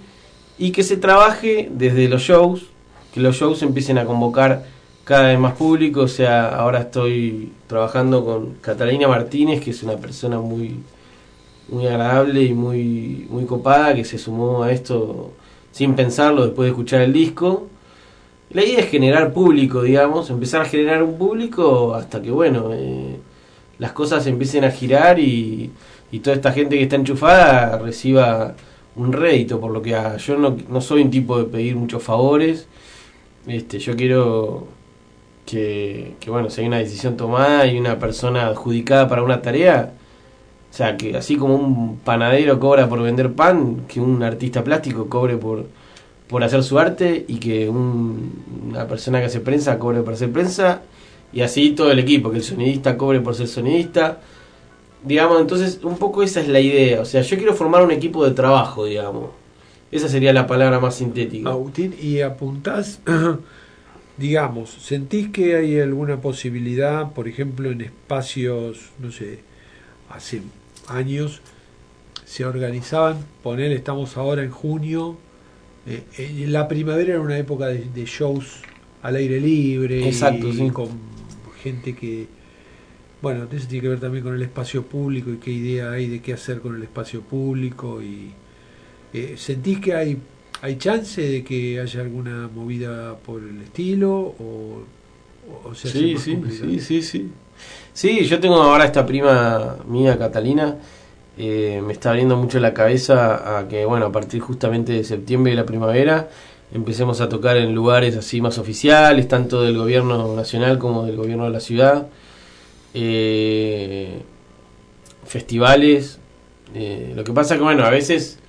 y 0.58 0.72
que 0.72 0.84
se 0.84 0.96
trabaje 0.96 1.70
desde 1.70 2.08
los 2.08 2.22
shows, 2.22 2.68
que 3.14 3.20
los 3.20 3.36
shows 3.36 3.62
empiecen 3.62 3.98
a 3.98 4.06
convocar 4.06 4.74
cada 5.06 5.30
vez 5.30 5.40
más 5.40 5.54
público, 5.54 6.02
o 6.02 6.08
sea, 6.08 6.50
ahora 6.50 6.82
estoy 6.82 7.54
trabajando 7.68 8.26
con 8.26 8.56
Catalina 8.56 9.08
Martínez, 9.08 9.62
que 9.64 9.72
es 9.72 9.84
una 9.84 9.98
persona 9.98 10.40
muy 10.40 10.80
muy 11.70 11.88
agradable 11.88 12.44
y 12.44 12.54
muy 12.54 13.28
muy 13.30 13.46
copada 13.46 13.96
que 13.96 14.06
se 14.06 14.18
sumó 14.18 14.64
a 14.64 14.72
esto 14.72 15.32
sin 15.72 15.96
pensarlo 15.96 16.46
después 16.46 16.68
de 16.68 16.72
escuchar 16.72 17.02
el 17.02 17.14
disco. 17.14 17.68
La 18.52 18.64
idea 18.64 18.80
es 18.80 18.90
generar 18.90 19.34
público, 19.34 19.84
digamos, 19.84 20.30
empezar 20.30 20.62
a 20.62 20.66
generar 20.66 21.04
un 21.04 21.18
público 21.18 21.94
hasta 21.96 22.22
que, 22.22 22.32
bueno, 22.32 22.72
eh, 22.74 23.18
las 23.80 23.92
cosas 23.94 24.26
empiecen 24.28 24.64
a 24.66 24.72
girar 24.72 25.20
y, 25.20 25.72
y 26.12 26.20
toda 26.20 26.36
esta 26.36 26.52
gente 26.54 26.78
que 26.78 26.84
está 26.84 26.96
enchufada 26.96 27.78
reciba 27.80 28.56
un 28.96 29.14
rédito 29.14 29.60
por 29.60 29.72
lo 29.72 29.82
que 29.82 29.96
haga. 29.96 30.18
Yo 30.18 30.38
no, 30.38 30.58
no 30.70 30.82
soy 30.82 31.02
un 31.04 31.12
tipo 31.12 31.38
de 31.38 31.46
pedir 31.46 31.76
muchos 31.76 32.04
favores, 32.04 32.68
este, 33.48 33.80
yo 33.80 33.96
quiero 33.96 34.75
que, 35.46 36.16
que, 36.20 36.30
bueno, 36.32 36.50
si 36.50 36.62
hay 36.62 36.68
una 36.68 36.80
decisión 36.80 37.18
tomada 37.18 37.68
y 37.68 37.78
una 37.78 38.00
persona 38.00 38.48
adjudicada 38.48 39.08
para 39.08 39.24
una 39.24 39.42
tarea, 39.42 39.94
o 40.72 40.74
sea, 40.76 40.98
que 40.98 41.16
así 41.18 41.38
como 41.38 41.56
un 41.56 41.98
panadero 42.00 42.60
cobra 42.60 42.90
por 42.90 43.02
vender 43.02 43.34
pan, 43.34 43.84
que 43.88 44.02
un 44.02 44.24
artista 44.24 44.64
plástico 44.64 45.08
cobre 45.10 45.38
por, 45.38 45.66
por 46.28 46.44
hacer 46.44 46.64
su 46.64 46.80
arte 46.80 47.26
y 47.28 47.38
que 47.40 47.70
un- 47.70 48.44
una 48.70 48.88
persona 48.88 49.20
que 49.20 49.26
hace 49.28 49.40
prensa 49.42 49.80
cobre 49.80 50.02
por 50.02 50.14
hacer 50.14 50.32
prensa 50.32 50.82
y 51.34 51.42
así 51.42 51.72
todo 51.72 51.92
el 51.92 52.00
equipo, 52.00 52.32
que 52.32 52.38
el 52.38 52.44
sonidista 52.44 52.98
cobre 52.98 53.22
por 53.22 53.36
ser 53.36 53.48
sonidista. 53.48 54.20
Digamos, 55.04 55.40
entonces 55.42 55.80
un 55.84 55.98
poco 55.98 56.24
esa 56.24 56.42
es 56.42 56.48
la 56.48 56.60
idea. 56.60 57.02
O 57.02 57.06
sea, 57.06 57.22
yo 57.22 57.38
quiero 57.38 57.54
formar 57.54 57.84
un 57.84 57.92
equipo 57.92 58.26
de 58.26 58.32
trabajo, 58.32 58.86
digamos. 58.86 59.30
Esa 59.92 60.10
sería 60.10 60.34
la 60.34 60.48
palabra 60.48 60.80
más 60.80 60.96
sintética. 60.96 61.50
Agustín, 61.52 61.96
y 62.02 62.22
apuntás, 62.22 63.00
digamos, 64.18 64.70
¿sentís 64.70 65.30
que 65.30 65.56
hay 65.56 65.80
alguna 65.80 66.22
posibilidad, 66.22 67.12
por 67.14 67.28
ejemplo, 67.28 67.72
en 67.72 67.82
espacios, 67.82 68.92
no 69.00 69.12
sé, 69.12 69.40
hace 70.10 70.42
años, 70.88 71.42
se 72.26 72.46
organizaban, 72.46 73.18
poner, 73.44 73.72
estamos 73.72 74.18
ahora 74.18 74.44
en 74.44 74.52
junio, 74.52 75.18
eh, 75.86 76.04
eh, 76.18 76.46
la 76.48 76.68
primavera 76.68 77.14
era 77.14 77.22
una 77.22 77.38
época 77.38 77.68
de, 77.68 77.86
de 77.94 78.06
shows 78.06 78.62
al 79.04 79.16
aire 79.18 79.40
libre, 79.40 80.08
Exacto, 80.08 80.48
y 80.48 80.54
sí. 80.54 80.70
con 80.70 80.90
gente 81.62 81.96
que, 81.96 82.28
bueno, 83.22 83.48
eso 83.52 83.68
tiene 83.68 83.82
que 83.82 83.90
ver 83.90 84.00
también 84.00 84.24
con 84.24 84.34
el 84.36 84.42
espacio 84.42 84.84
público 84.84 85.32
y 85.32 85.38
qué 85.38 85.52
idea 85.52 85.92
hay 85.92 86.08
de 86.08 86.22
qué 86.22 86.34
hacer 86.34 86.62
con 86.62 86.76
el 86.76 86.84
espacio 86.84 87.22
público 87.22 88.02
y 88.02 88.32
eh, 89.16 89.36
¿Sentís 89.38 89.80
que 89.80 89.94
hay, 89.94 90.18
hay 90.62 90.78
chance 90.78 91.22
de 91.22 91.44
que 91.44 91.80
haya 91.80 92.02
alguna 92.02 92.50
movida 92.54 93.16
por 93.18 93.42
el 93.44 93.62
estilo 93.62 94.14
o, 94.40 94.84
o 95.64 95.76
se 95.76 95.90
Sí, 95.90 96.18
sí, 96.18 96.40
sí, 96.50 96.80
sí, 96.80 97.02
sí. 97.02 97.30
Sí, 97.94 98.26
yo 98.26 98.40
tengo 98.40 98.56
ahora 98.62 98.86
esta 98.86 99.06
prima 99.06 99.78
mía, 99.88 100.18
Catalina, 100.18 100.76
eh, 101.38 101.82
me 101.86 101.94
está 101.94 102.10
abriendo 102.10 102.36
mucho 102.36 102.60
la 102.60 102.74
cabeza 102.74 103.58
a 103.60 103.68
que, 103.68 103.86
bueno, 103.86 104.08
a 104.08 104.12
partir 104.12 104.42
justamente 104.42 104.94
de 104.94 105.04
septiembre 105.04 105.52
de 105.52 105.58
la 105.58 105.66
primavera, 105.66 106.30
empecemos 106.74 107.22
a 107.22 107.30
tocar 107.30 107.58
en 107.58 107.74
lugares 107.74 108.18
así 108.18 108.42
más 108.42 108.58
oficiales, 108.58 109.28
tanto 109.28 109.62
del 109.62 109.78
gobierno 109.78 110.36
nacional 110.36 110.78
como 110.80 111.06
del 111.06 111.16
gobierno 111.16 111.46
de 111.46 111.52
la 111.52 111.60
ciudad, 111.62 112.08
eh, 112.94 114.22
festivales. 115.26 116.20
eh, 116.74 117.14
lo 117.16 117.24
que 117.24 117.32
pasa 117.32 117.56
que, 117.56 117.64
bueno, 117.64 117.86
a 117.86 117.90
veces 117.90 118.40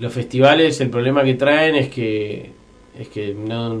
los 0.00 0.12
festivales, 0.12 0.80
el 0.80 0.90
problema 0.90 1.22
que 1.24 1.34
traen 1.34 1.76
es 1.76 1.88
que, 1.90 2.50
es 2.98 3.08
que 3.08 3.34
no, 3.34 3.78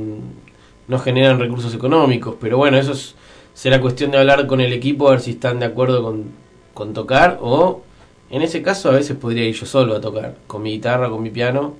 no 0.88 0.98
generan 1.00 1.40
recursos 1.40 1.74
económicos, 1.74 2.36
pero 2.40 2.58
bueno, 2.58 2.78
eso 2.78 2.92
es- 2.92 3.14
será 3.54 3.80
cuestión 3.80 4.10
de 4.12 4.18
hablar 4.18 4.46
con 4.46 4.60
el 4.60 4.72
equipo 4.72 5.08
a 5.08 5.12
ver 5.12 5.20
si 5.20 5.32
están 5.32 5.58
de 5.60 5.66
acuerdo 5.66 6.02
con, 6.02 6.26
con 6.74 6.94
tocar 6.94 7.38
o 7.42 7.82
en 8.30 8.42
ese 8.42 8.62
caso 8.62 8.90
a 8.90 8.92
veces 8.92 9.16
podría 9.16 9.44
ir 9.46 9.54
yo 9.56 9.66
solo 9.66 9.96
a 9.96 10.00
tocar, 10.00 10.36
con 10.46 10.62
mi 10.62 10.70
guitarra, 10.72 11.10
con 11.10 11.22
mi 11.22 11.30
piano. 11.30 11.74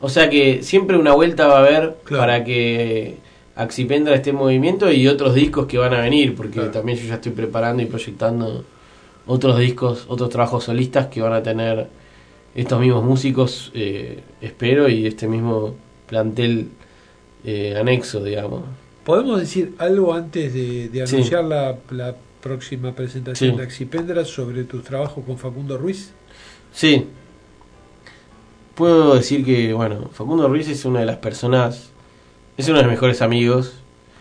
O 0.00 0.08
sea 0.08 0.30
que 0.30 0.62
siempre 0.62 0.96
una 0.96 1.12
vuelta 1.14 1.46
va 1.46 1.56
a 1.56 1.60
haber 1.60 1.94
para 2.08 2.44
que 2.44 3.16
Axipendra 3.56 4.14
esté 4.14 4.30
en 4.30 4.36
movimiento 4.36 4.90
y 4.90 5.06
otros 5.08 5.34
discos 5.34 5.66
que 5.66 5.76
van 5.78 5.92
a 5.92 6.00
venir, 6.00 6.34
porque 6.34 6.60
también 6.62 6.98
yo 6.98 7.06
ya 7.06 7.14
estoy 7.16 7.32
preparando 7.32 7.82
y 7.82 7.86
proyectando 7.86 8.64
otros 9.26 9.58
discos, 9.58 10.06
otros 10.08 10.30
trabajos 10.30 10.64
solistas 10.64 11.08
que 11.08 11.20
van 11.20 11.34
a 11.34 11.42
tener 11.42 11.88
estos 12.54 12.80
mismos 12.80 13.04
músicos, 13.04 13.70
eh, 13.74 14.22
espero, 14.40 14.88
y 14.88 15.06
este 15.06 15.28
mismo 15.28 15.74
plantel 16.06 16.68
eh, 17.44 17.76
anexo, 17.78 18.22
digamos. 18.24 18.64
¿Podemos 19.04 19.40
decir 19.40 19.74
algo 19.78 20.12
antes 20.14 20.52
de, 20.52 20.88
de 20.88 21.06
Sí. 21.06 21.16
anunciar 21.16 21.44
la, 21.44 21.76
la 21.90 22.14
próxima 22.42 22.92
presentación 22.94 23.52
Sí. 23.52 23.56
de 23.56 23.62
Axipendra 23.62 24.24
sobre 24.24 24.64
tus 24.64 24.82
trabajos 24.84 25.24
con 25.24 25.38
Facundo 25.38 25.78
Ruiz? 25.78 26.12
Sí. 26.72 27.06
Puedo 28.74 29.14
decir 29.14 29.44
que, 29.44 29.72
bueno, 29.72 30.08
Facundo 30.12 30.48
Ruiz 30.48 30.68
es 30.68 30.84
una 30.84 31.00
de 31.00 31.06
las 31.06 31.16
personas, 31.16 31.90
es 32.56 32.68
uno 32.68 32.78
de 32.78 32.84
los 32.84 32.92
mejores 32.92 33.20
amigos, 33.22 33.74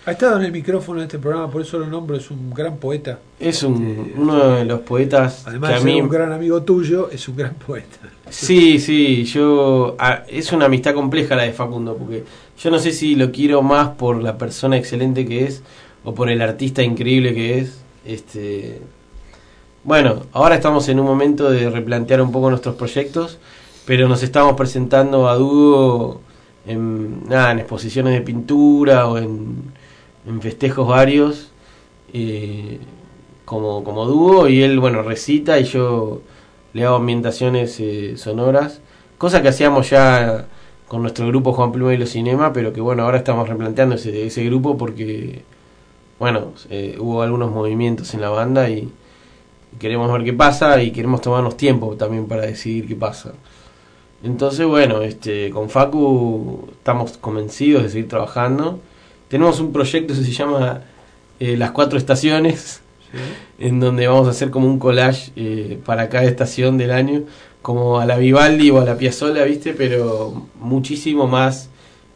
Ha 0.06 0.12
estado 0.14 0.38
en 0.40 0.46
el 0.46 0.52
micrófono 0.52 1.00
de 1.02 1.06
este 1.06 1.20
programa, 1.20 1.52
por 1.52 1.62
eso 1.62 1.78
lo 1.78 1.86
nombro, 1.86 2.16
es 2.16 2.32
un 2.32 2.50
gran 2.52 2.78
poeta. 2.78 3.20
es 3.40 3.62
un, 3.64 4.14
uno 4.18 4.56
de 4.56 4.66
los 4.66 4.80
poetas 4.80 5.44
Además 5.46 5.72
que 5.72 5.76
a 5.78 5.82
mí... 5.82 6.02
un 6.02 6.10
gran 6.10 6.32
amigo 6.32 6.64
tuyo, 6.64 7.10
es 7.12 7.28
un 7.28 7.36
gran 7.36 7.54
poeta. 7.56 7.98
Sí, 8.30 8.80
sí, 8.80 9.24
yo... 9.26 9.96
ah, 10.00 10.24
es 10.28 10.52
una 10.52 10.66
amistad 10.66 10.94
compleja 10.94 11.36
la 11.36 11.44
de 11.44 11.54
Facundo, 11.54 11.96
porque 11.98 12.24
yo 12.58 12.72
no 12.72 12.80
sé 12.80 12.92
si 12.92 13.16
lo 13.16 13.32
quiero 13.32 13.62
más 13.62 13.90
por 13.90 14.22
la 14.22 14.38
persona 14.38 14.78
excelente 14.78 15.26
que 15.26 15.46
es 15.46 15.64
o 16.04 16.14
por 16.14 16.30
el 16.30 16.42
artista 16.42 16.84
increíble 16.84 17.34
que 17.34 17.60
es. 17.60 17.82
Este, 18.06 18.82
bueno, 19.84 20.24
ahora 20.34 20.56
estamos 20.56 20.88
en 20.90 21.00
un 21.00 21.06
momento 21.06 21.50
de 21.50 21.70
replantear 21.70 22.22
un 22.22 22.32
poco 22.32 22.50
nuestros 22.50 22.76
proyectos, 22.76 23.40
pero 23.86 24.08
nos 24.08 24.24
estamos 24.24 24.56
presentando 24.56 25.28
a 25.30 25.36
dúo 25.36 26.22
en, 26.66 27.28
nada, 27.28 27.52
en 27.52 27.60
exposiciones 27.60 28.14
de 28.14 28.22
pintura 28.22 29.08
o 29.08 29.18
en, 29.18 29.74
en 30.28 30.42
festejos 30.42 30.88
varios 30.88 31.52
eh, 32.14 32.80
como, 33.46 33.84
como 33.84 34.06
dúo 34.06 34.48
y 34.48 34.62
él, 34.62 34.80
bueno, 34.80 35.02
recita 35.02 35.60
y 35.60 35.64
yo 35.64 36.22
le 36.74 36.86
hago 36.86 36.98
ambientaciones 36.98 37.80
eh, 37.80 38.18
sonoras, 38.18 38.82
cosa 39.18 39.42
que 39.42 39.50
hacíamos 39.50 39.90
ya 39.90 40.48
con 40.88 41.02
nuestro 41.02 41.28
grupo 41.28 41.54
Juan 41.54 41.72
Pluma 41.72 41.94
y 41.94 41.98
los 41.98 42.10
Cinema, 42.10 42.52
pero 42.54 42.74
que 42.74 42.82
bueno, 42.82 43.04
ahora 43.04 43.18
estamos 43.20 43.48
replanteando 43.48 43.96
ese, 43.96 44.26
ese 44.26 44.44
grupo 44.46 44.78
porque, 44.78 45.44
bueno, 46.20 46.54
eh, 46.70 46.98
hubo 47.00 47.22
algunos 47.22 47.52
movimientos 47.52 48.14
en 48.14 48.22
la 48.22 48.30
banda 48.30 48.70
y, 48.70 48.92
queremos 49.78 50.12
ver 50.12 50.24
qué 50.24 50.34
pasa 50.34 50.82
y 50.82 50.92
queremos 50.92 51.22
tomarnos 51.22 51.56
tiempo 51.58 51.96
también 51.96 52.28
para 52.28 52.44
decidir 52.44 52.88
qué 52.88 52.96
pasa. 52.96 53.34
Entonces, 54.24 54.66
bueno, 54.66 55.02
este, 55.02 55.50
con 55.52 55.70
Facu 55.70 56.70
estamos 56.72 57.18
convencidos 57.18 57.84
de 57.84 57.90
seguir 57.90 58.08
trabajando. 58.08 58.80
Tenemos 59.28 59.60
un 59.60 59.72
proyecto 59.72 60.14
que 60.14 60.22
se 60.22 60.32
llama 60.32 60.82
eh, 61.40 61.56
Las 61.56 61.72
Cuatro 61.72 61.98
Estaciones, 61.98 62.82
en 63.60 63.80
donde 63.80 64.08
vamos 64.08 64.28
a 64.28 64.32
hacer 64.32 64.50
como 64.50 64.68
un 64.68 64.80
collage 64.80 65.32
eh, 65.36 65.80
para 65.86 66.10
cada 66.10 66.26
estación 66.26 66.78
del 66.78 66.92
año, 66.92 67.24
como 67.62 68.00
a 68.00 68.06
la 68.06 68.18
Vivaldi 68.18 68.70
o 68.72 68.80
a 68.80 68.86
la 68.86 68.98
Piazzolla, 68.98 69.44
¿viste? 69.44 69.74
Pero 69.74 70.48
muchísimo 70.60 71.28
más 71.28 71.70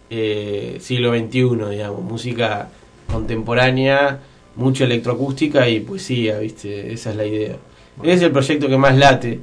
eh, 0.10 0.78
siglo 0.80 1.12
XXI, 1.12 1.72
digamos, 1.72 2.02
música 2.02 2.70
contemporánea, 3.12 4.20
mucho 4.56 4.84
electroacústica 4.84 5.68
y 5.68 5.80
poesía, 5.80 6.40
¿viste? 6.40 6.94
Esa 6.94 7.12
es 7.12 7.16
la 7.16 7.26
idea. 7.26 7.58
Ese 8.02 8.14
es 8.14 8.22
el 8.24 8.32
proyecto 8.32 8.68
que 8.68 8.78
más 8.78 8.98
late. 8.98 9.40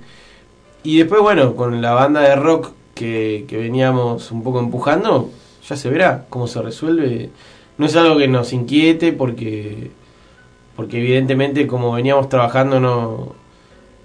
Y 0.83 0.99
después, 0.99 1.21
bueno, 1.21 1.55
con 1.57 1.83
la 1.83 1.93
banda 1.93 2.21
de 2.23 2.37
rock 2.37 2.73
que, 2.95 3.45
que 3.49 3.57
veníamos 3.57 4.31
un 4.31 4.43
poco 4.43 4.61
empujando, 4.61 5.31
ya 5.69 5.77
se 5.77 5.91
verá 5.91 6.27
cómo 6.29 6.47
se 6.47 6.63
resuelve. 6.63 7.31
No 7.79 7.87
es 7.87 7.97
algo 7.97 8.19
que 8.19 8.29
nos 8.29 8.53
inquiete 8.53 9.13
porque, 9.13 9.91
porque 10.81 10.97
evidentemente 10.97 11.67
como 11.67 11.93
veníamos 11.93 12.31
trabajando 12.31 12.81
no 12.81 13.35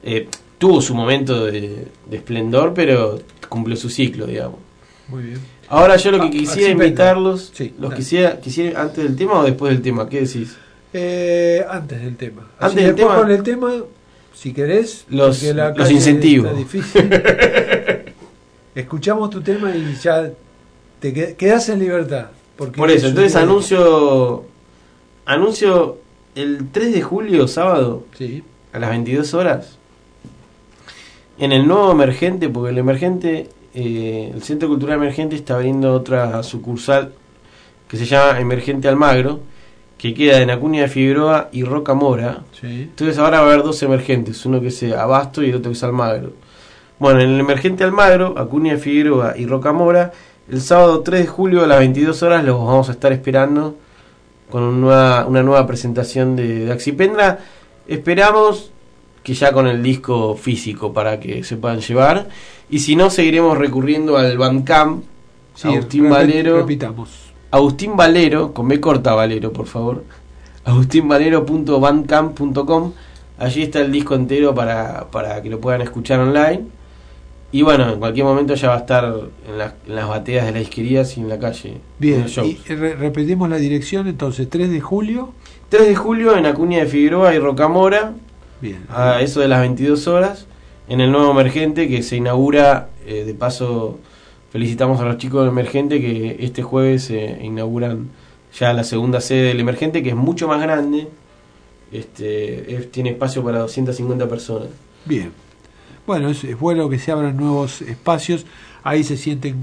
eh, 0.03 0.27
tuvo 0.57 0.81
su 0.81 0.93
momento 0.93 1.45
de, 1.45 1.87
de 2.09 2.17
esplendor, 2.17 2.73
pero 2.73 3.17
cumplió 3.47 3.77
su 3.77 3.89
ciclo, 3.89 4.25
digamos. 4.25 4.57
Muy 5.07 5.23
bien. 5.23 5.39
Ahora 5.69 5.95
yo 5.95 6.11
lo 6.11 6.19
que 6.19 6.27
Ah, 6.27 6.31
quisiera 6.31 6.69
invitarlos, 6.73 7.49
Sí, 7.55 7.73
los 7.79 7.93
quisiera, 7.93 8.41
quisiera 8.41 8.81
antes 8.81 9.05
del 9.05 9.15
tema 9.15 9.39
o 9.39 9.43
después 9.45 9.71
del 9.71 9.81
tema, 9.81 10.09
¿qué 10.09 10.19
decís? 10.19 10.57
Eh, 10.91 11.65
antes 11.69 12.01
del 12.01 12.17
tema. 12.17 12.41
Así 12.59 12.71
Antes 12.71 12.85
del 12.87 12.95
tema. 12.95 13.15
con 13.15 13.31
el 13.31 13.41
tema, 13.41 13.71
si 14.33 14.51
querés, 14.51 15.05
Los- 15.09 15.41
la 15.43 15.69
los 15.69 15.77
calle 15.77 15.93
incentivo. 15.93 16.47
está 16.47 16.57
difícil. 16.57 17.09
Escuchamos 18.75 19.29
tu 19.29 19.39
tema 19.41 19.73
y 19.73 19.95
ya 19.95 20.29
te 20.99 21.13
qued- 21.13 21.35
quedás 21.37 21.69
en 21.69 21.79
libertad. 21.79 22.25
Porque 22.57 22.77
Por 22.77 22.91
eso, 22.91 23.07
entonces 23.07 23.33
anuncio 23.37 24.43
anuncio 25.25 25.99
el 26.35 26.67
3 26.71 26.93
de 26.93 27.01
julio, 27.01 27.47
sábado, 27.47 28.03
Sí. 28.17 28.43
a 28.73 28.79
las 28.79 28.89
22 28.89 29.33
horas, 29.33 29.77
en 31.37 31.51
el 31.51 31.67
nuevo 31.67 31.91
emergente, 31.91 32.49
porque 32.49 32.71
el 32.71 32.77
emergente, 32.77 33.49
eh, 33.73 34.31
el 34.33 34.41
Centro 34.43 34.67
Cultural 34.69 34.97
Emergente 34.97 35.35
está 35.35 35.55
abriendo 35.55 35.93
otra 35.93 36.41
sucursal 36.43 37.13
que 37.87 37.97
se 37.97 38.05
llama 38.05 38.39
Emergente 38.39 38.87
Almagro, 38.87 39.39
que 39.97 40.13
queda 40.13 40.41
en 40.41 40.49
Acuña 40.49 40.81
de 40.83 40.87
Figueroa 40.87 41.49
y 41.51 41.63
Roca 41.63 41.93
Mora. 41.93 42.43
Sí. 42.59 42.67
Entonces 42.83 43.17
ahora 43.17 43.41
va 43.41 43.47
a 43.47 43.51
haber 43.53 43.63
dos 43.63 43.81
emergentes, 43.83 44.45
uno 44.45 44.59
que 44.61 44.67
es 44.67 44.83
eh, 44.83 44.95
Abasto 44.95 45.41
y 45.43 45.49
el 45.49 45.55
otro 45.55 45.71
que 45.71 45.77
es 45.77 45.83
Almagro. 45.83 46.33
Bueno, 46.99 47.21
en 47.21 47.29
el 47.31 47.39
emergente 47.39 47.83
Almagro, 47.83 48.37
Acuña 48.37 48.73
de 48.73 48.79
Figueroa 48.79 49.35
y 49.37 49.45
Rocamora, 49.45 50.11
el 50.49 50.61
sábado 50.61 51.01
3 51.01 51.21
de 51.21 51.27
julio 51.27 51.63
a 51.63 51.67
las 51.67 51.79
22 51.79 52.23
horas 52.23 52.43
los 52.43 52.57
vamos 52.57 52.87
a 52.89 52.93
estar 52.93 53.11
esperando 53.11 53.75
con 54.49 54.63
un 54.63 54.81
nueva- 54.81 55.25
una 55.25 55.43
nueva 55.43 55.65
presentación 55.67 56.35
de 56.35 56.65
Daxipendra. 56.65 57.39
Esperamos 57.87 58.71
que 59.23 59.33
ya 59.33 59.51
con 59.51 59.67
el 59.67 59.81
disco 59.81 60.35
físico 60.35 60.93
para 60.93 61.19
que 61.19 61.43
se 61.43 61.57
puedan 61.57 61.79
llevar. 61.81 62.29
Y 62.69 62.79
si 62.79 62.95
no, 62.95 63.09
seguiremos 63.09 63.57
recurriendo 63.57 64.17
al 64.17 64.37
Bandcamp. 64.37 65.03
Sí, 65.55 65.67
Agustín 65.69 66.09
Valero. 66.09 66.57
repitamos. 66.57 67.09
Agustín 67.51 67.95
Valero, 67.95 68.53
con 68.53 68.67
B 68.67 68.79
corta 68.79 69.13
Valero, 69.15 69.51
por 69.53 69.65
favor. 69.67 70.03
agustinvalero.bandcamp.com. 70.65 72.93
Allí 73.37 73.63
está 73.63 73.81
el 73.81 73.91
disco 73.91 74.15
entero 74.15 74.55
para, 74.55 75.07
para 75.11 75.41
que 75.41 75.49
lo 75.49 75.59
puedan 75.59 75.81
escuchar 75.81 76.19
online. 76.19 76.63
Y 77.55 77.61
bueno, 77.61 77.89
en 77.93 77.99
cualquier 77.99 78.25
momento 78.25 78.53
ya 78.55 78.67
va 78.69 78.75
a 78.75 78.79
estar 78.79 79.05
en, 79.47 79.57
las- 79.57 79.73
en 79.87 79.95
las 79.95 80.07
bateas 80.09 80.45
de 80.45 80.51
las 80.51 80.61
isquerías 80.63 81.15
y 81.17 81.21
en 81.21 81.29
la 81.29 81.39
calle. 81.39 81.69
en 81.69 81.81
Bien, 81.99 82.25
y 82.43 82.55
re- 82.73 82.95
repetimos 82.95 83.49
la 83.49 83.55
dirección 83.55 84.07
entonces, 84.07 84.49
3 84.49 84.69
de 84.69 84.81
julio. 84.81 85.31
3 85.69 85.87
de 85.87 85.95
julio 85.95 86.35
en 86.35 86.45
Acuña 86.47 86.79
de 86.79 86.85
Figueroa 86.87 87.33
y 87.33 87.39
Rocamora. 87.39 88.13
Bien. 88.59 88.83
A 88.89 89.21
eso 89.21 89.39
de 89.39 89.47
las 89.47 89.61
22 89.61 90.07
horas. 90.07 90.47
En 90.89 90.99
el 90.99 91.11
nuevo 91.13 91.31
Emergente 91.31 91.87
que 91.87 92.03
se 92.03 92.17
inaugura. 92.17 92.89
eh, 93.07 93.23
de 93.23 93.33
paso, 93.35 93.99
felicitamos 94.51 94.99
a 94.99 95.05
los 95.05 95.17
chicos 95.17 95.41
del 95.43 95.51
Emergente 95.51 96.01
que 96.01 96.35
este 96.41 96.61
jueves 96.61 97.03
se 97.05 97.39
inauguran 97.41 98.09
ya 98.59 98.73
la 98.73 98.83
segunda 98.83 99.21
sede 99.21 99.43
del 99.49 99.59
Emergente, 99.61 100.03
que 100.03 100.09
es 100.09 100.15
mucho 100.15 100.47
más 100.49 100.61
grande. 100.61 101.07
Este, 101.91 102.75
es- 102.75 102.91
tiene 102.91 103.11
espacio 103.11 103.43
para 103.43 103.59
250 103.59 104.27
personas. 104.27 104.69
Bien. 105.05 105.31
Bueno, 106.07 106.29
es, 106.29 106.43
es 106.43 106.59
bueno 106.59 106.87
que 106.89 106.99
se 106.99 107.11
abran 107.11 107.35
nuevos 107.37 107.81
espacios. 107.81 108.45
Ahí 108.83 109.03
se 109.03 109.17
sienten 109.17 109.55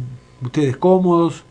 ustedes 0.42 0.76
cómodos 0.76 1.44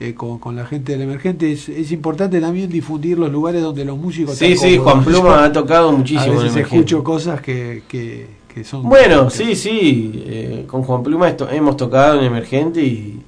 eh, 0.00 0.14
con, 0.14 0.38
con 0.38 0.54
la 0.54 0.64
gente 0.64 0.92
del 0.92 1.02
emergente. 1.02 1.50
Es, 1.50 1.68
es 1.68 1.90
importante 1.90 2.40
también 2.40 2.70
difundir 2.70 3.18
los 3.18 3.32
lugares 3.32 3.62
donde 3.62 3.84
los 3.84 3.98
músicos 3.98 4.36
Sí, 4.36 4.56
sí. 4.56 4.78
Juan 4.78 5.04
Pluma 5.04 5.44
ha 5.44 5.52
tocado 5.52 5.90
muchísimo 5.92 6.40
A 6.40 6.42
veces 6.44 6.56
escucho 6.56 7.02
cosas 7.02 7.40
que, 7.40 7.82
que, 7.88 8.28
que 8.54 8.62
son. 8.62 8.84
Bueno, 8.88 9.28
sí, 9.30 9.56
sí. 9.56 10.12
eh, 10.26 10.64
con 10.68 10.82
Juan 10.84 11.02
Pluma 11.02 11.28
esto- 11.28 11.50
hemos 11.50 11.76
tocado 11.76 12.18
en 12.20 12.24
Emergente 12.26 12.80
y, 12.80 13.20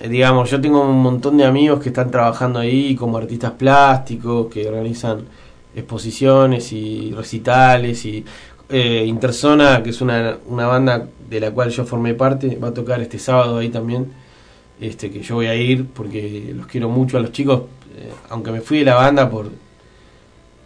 eh, 0.00 0.08
digamos, 0.08 0.50
yo 0.50 0.58
tengo 0.58 0.80
un 0.88 1.02
montón 1.02 1.36
de 1.36 1.44
amigos 1.44 1.80
que 1.82 1.90
están 1.90 2.10
trabajando 2.10 2.58
ahí 2.60 2.94
como 2.96 3.18
artistas 3.18 3.52
plásticos, 3.52 4.46
que 4.46 4.66
organizan 4.66 5.24
exposiciones 5.76 6.72
y 6.72 7.12
recitales 7.12 8.04
y 8.06 8.24
eh, 8.76 9.04
Interzona, 9.06 9.84
que 9.84 9.90
es 9.90 10.00
una, 10.00 10.36
una 10.48 10.66
banda 10.66 11.06
de 11.30 11.38
la 11.38 11.52
cual 11.52 11.70
yo 11.70 11.84
formé 11.84 12.12
parte, 12.14 12.56
va 12.56 12.68
a 12.68 12.74
tocar 12.74 13.00
este 13.00 13.20
sábado 13.20 13.58
ahí 13.58 13.68
también, 13.68 14.12
este 14.80 15.12
que 15.12 15.22
yo 15.22 15.36
voy 15.36 15.46
a 15.46 15.54
ir 15.54 15.86
porque 15.86 16.52
los 16.52 16.66
quiero 16.66 16.88
mucho 16.88 17.16
a 17.16 17.20
los 17.20 17.30
chicos, 17.30 17.62
eh, 17.96 18.10
aunque 18.30 18.50
me 18.50 18.60
fui 18.60 18.78
de 18.80 18.86
la 18.86 18.96
banda 18.96 19.30
por 19.30 19.48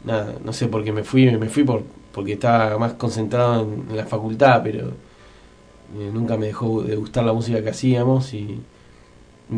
nada, 0.05 0.37
no 0.43 0.55
sé 0.55 0.69
por 0.69 0.83
qué 0.85 0.91
me 0.91 1.05
fui, 1.05 1.31
me 1.37 1.51
fui 1.51 1.65
por 1.65 1.83
porque 2.11 2.33
estaba 2.33 2.79
más 2.79 2.95
concentrado 2.95 3.63
en, 3.63 3.91
en 3.91 3.97
la 3.99 4.07
facultad, 4.07 4.63
pero 4.65 4.87
eh, 4.89 6.11
nunca 6.11 6.39
me 6.39 6.47
dejó 6.47 6.83
de 6.83 6.97
gustar 6.97 7.25
la 7.25 7.35
música 7.35 7.63
que 7.63 7.69
hacíamos 7.69 8.33
y 8.33 8.59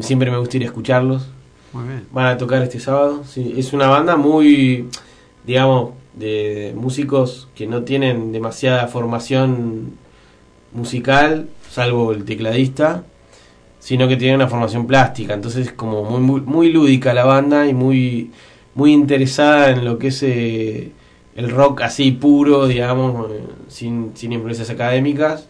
siempre 0.00 0.28
me 0.32 0.38
gusta 0.38 0.56
ir 0.56 0.64
a 0.64 0.66
escucharlos. 0.66 1.28
Muy 1.72 1.84
bien. 1.84 2.06
Van 2.10 2.26
a 2.26 2.36
tocar 2.36 2.64
este 2.64 2.80
sábado, 2.80 3.22
sí, 3.24 3.54
es 3.56 3.72
una 3.72 3.86
banda 3.86 4.16
muy, 4.16 4.88
digamos, 5.46 5.99
de 6.14 6.74
músicos 6.76 7.48
que 7.54 7.66
no 7.66 7.82
tienen 7.82 8.32
demasiada 8.32 8.86
formación 8.88 9.92
musical, 10.72 11.48
salvo 11.70 12.12
el 12.12 12.24
tecladista, 12.24 13.04
sino 13.78 14.08
que 14.08 14.16
tienen 14.16 14.36
una 14.36 14.48
formación 14.48 14.86
plástica, 14.86 15.34
entonces 15.34 15.68
es 15.68 15.72
como 15.72 16.04
muy, 16.04 16.20
muy, 16.20 16.40
muy 16.42 16.72
lúdica 16.72 17.14
la 17.14 17.24
banda 17.24 17.66
y 17.66 17.74
muy, 17.74 18.30
muy 18.74 18.92
interesada 18.92 19.70
en 19.70 19.84
lo 19.84 19.98
que 19.98 20.08
es 20.08 20.22
eh, 20.22 20.92
el 21.34 21.50
rock 21.50 21.82
así 21.82 22.12
puro, 22.12 22.66
digamos, 22.66 23.30
eh, 23.30 23.40
sin, 23.68 24.12
sin 24.14 24.32
influencias 24.32 24.70
académicas. 24.70 25.48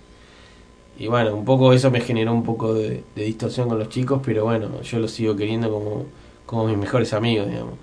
Y 0.98 1.06
bueno, 1.06 1.34
un 1.34 1.44
poco 1.44 1.72
eso 1.72 1.90
me 1.90 2.00
generó 2.00 2.32
un 2.32 2.44
poco 2.44 2.74
de, 2.74 3.02
distorsión 3.16 3.68
con 3.68 3.78
los 3.78 3.88
chicos, 3.88 4.20
pero 4.24 4.44
bueno, 4.44 4.82
yo 4.82 4.98
los 4.98 5.11
sigo 5.11 5.34
queriendo 5.34 5.70
como, 5.70 6.04
como 6.46 6.66
mis 6.66 6.76
mejores 6.76 7.12
amigos, 7.14 7.48
digamos. 7.48 7.74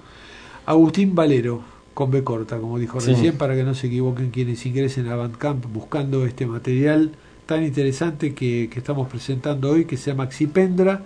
Agustín 0.66 1.16
Valero, 1.16 1.62
con 1.98 2.12
B 2.12 2.24
corta, 2.24 2.60
como 2.60 2.78
dijo 2.78 3.02
Sí. 3.02 3.14
recién, 3.14 3.38
para 3.40 3.56
que 3.56 3.64
no 3.64 3.74
se 3.74 3.88
equivoquen 3.88 4.30
quienes 4.30 4.64
ingresen 4.68 5.08
a 5.08 5.16
Bandcamp 5.16 5.66
buscando 5.74 6.28
este 6.28 6.46
material 6.46 7.10
tan 7.48 7.64
interesante 7.64 8.36
que, 8.36 8.70
que 8.72 8.78
estamos 8.78 9.08
presentando 9.08 9.72
hoy, 9.72 9.86
que 9.86 9.98
se 9.98 10.12
llama 10.12 10.28
Xipendra. 10.30 11.02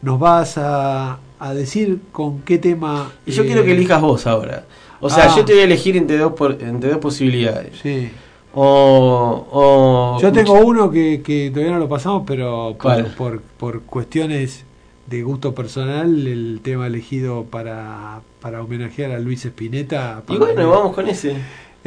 Nos 0.00 0.18
vas 0.18 0.56
a, 0.56 1.18
a 1.38 1.52
decir 1.52 1.98
con 2.10 2.40
qué 2.40 2.56
tema. 2.56 3.12
Y 3.26 3.32
yo 3.32 3.42
eh, 3.42 3.46
quiero 3.46 3.64
que 3.64 3.72
elijas 3.72 4.00
vos 4.00 4.26
ahora. 4.26 4.64
O 5.00 5.10
sea, 5.10 5.24
Ah. 5.30 5.34
yo 5.36 5.44
te 5.44 5.52
voy 5.52 5.60
a 5.60 5.64
elegir 5.64 5.94
entre 5.98 6.16
dos, 6.16 6.32
por- 6.32 6.56
entre 6.62 6.88
dos 6.88 6.98
posibilidades. 7.00 7.72
Sí. 7.82 8.08
O, 8.54 9.46
o 9.50 10.18
Yo 10.22 10.32
tengo 10.32 10.54
uno 10.54 10.90
que, 10.90 11.20
que 11.22 11.50
todavía 11.50 11.74
no 11.74 11.80
lo 11.80 11.88
pasamos, 11.88 12.22
pero 12.26 12.76
por, 13.18 13.42
por 13.42 13.82
cuestiones 13.82 14.64
de 15.06 15.22
gusto 15.22 15.54
personal, 15.54 16.26
el 16.26 16.60
tema 16.62 16.86
elegido 16.86 17.44
para, 17.44 18.20
para 18.40 18.62
homenajear 18.62 19.12
a 19.12 19.18
Luis 19.18 19.44
Espineta. 19.44 20.22
Y 20.28 20.36
bueno, 20.36 20.70
vamos 20.70 20.94
con 20.94 21.08
ese. 21.08 21.36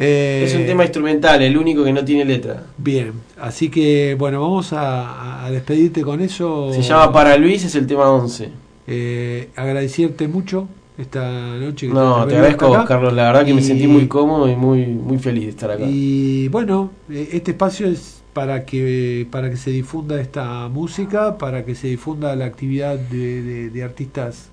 Eh, 0.00 0.44
es 0.46 0.54
un 0.54 0.64
tema 0.64 0.84
instrumental, 0.84 1.42
el 1.42 1.58
único 1.58 1.82
que 1.82 1.92
no 1.92 2.04
tiene 2.04 2.24
letra. 2.24 2.64
Bien, 2.76 3.12
así 3.40 3.68
que 3.68 4.14
bueno, 4.16 4.40
vamos 4.40 4.72
a, 4.72 5.44
a 5.44 5.50
despedirte 5.50 6.02
con 6.02 6.20
eso. 6.20 6.72
Se 6.72 6.82
llama 6.82 7.12
Para 7.12 7.36
Luis, 7.36 7.64
es 7.64 7.74
el 7.74 7.86
tema 7.86 8.08
11. 8.08 8.48
Eh, 8.86 9.50
agradecerte 9.56 10.28
mucho 10.28 10.68
esta 10.96 11.30
noche. 11.56 11.88
que 11.88 11.92
No, 11.92 12.26
te 12.26 12.36
agradezco, 12.36 12.74
acá. 12.74 12.84
Carlos. 12.86 13.12
La 13.12 13.24
verdad 13.24 13.44
que 13.44 13.54
me 13.54 13.62
sentí 13.62 13.86
muy 13.86 14.06
cómodo 14.08 14.48
y 14.48 14.56
muy, 14.56 14.86
muy 14.86 15.18
feliz 15.18 15.44
de 15.44 15.50
estar 15.50 15.70
acá. 15.70 15.84
Y 15.86 16.48
bueno, 16.48 16.90
eh, 17.10 17.30
este 17.32 17.50
espacio 17.50 17.88
es 17.88 18.17
para 18.38 18.64
que 18.68 19.26
para 19.30 19.50
que 19.50 19.56
se 19.64 19.70
difunda 19.80 20.14
esta 20.20 20.68
música, 20.68 21.38
para 21.44 21.64
que 21.64 21.74
se 21.74 21.88
difunda 21.88 22.34
la 22.36 22.46
actividad 22.52 22.96
de, 22.98 23.42
de- 23.48 23.70
de 23.70 23.80
artistas 23.90 24.50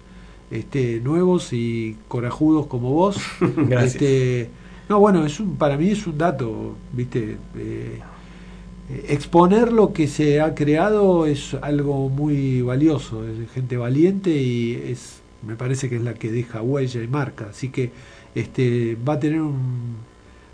este, 0.52 1.00
nuevos 1.02 1.54
y 1.54 1.98
corajudos 2.08 2.68
como 2.68 2.90
vos. 3.02 3.18
Gracias. 3.72 3.94
Este, 3.96 4.50
no, 4.90 5.00
bueno, 5.00 5.26
es 5.26 5.40
un, 5.40 5.58
para 5.58 5.78
mí 5.78 5.90
es 5.90 6.06
un 6.08 6.18
dato, 6.18 6.76
viste. 6.94 7.22
Eh, 7.56 8.00
eh, 8.90 9.06
exponer 9.10 9.72
lo 9.72 9.94
que 9.94 10.08
se 10.08 10.42
ha 10.42 10.54
creado 10.56 11.26
es 11.26 11.56
algo 11.62 12.10
muy 12.10 12.62
valioso, 12.62 13.28
es 13.28 13.50
gente 13.52 13.78
valiente 13.78 14.30
y 14.32 14.74
es, 14.92 15.22
me 15.42 15.56
parece 15.56 15.90
que 15.90 15.96
es 15.98 16.04
la 16.04 16.14
que 16.16 16.32
deja 16.32 16.62
huella 16.62 17.02
y 17.04 17.08
marca, 17.08 17.48
así 17.50 17.70
que 17.70 17.92
este 18.36 18.96
va 19.08 19.14
a 19.14 19.20
tener 19.20 19.42
un- 19.42 19.98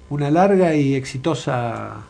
una 0.10 0.30
larga 0.32 0.76
y 0.76 0.96
exitosa 0.96 2.08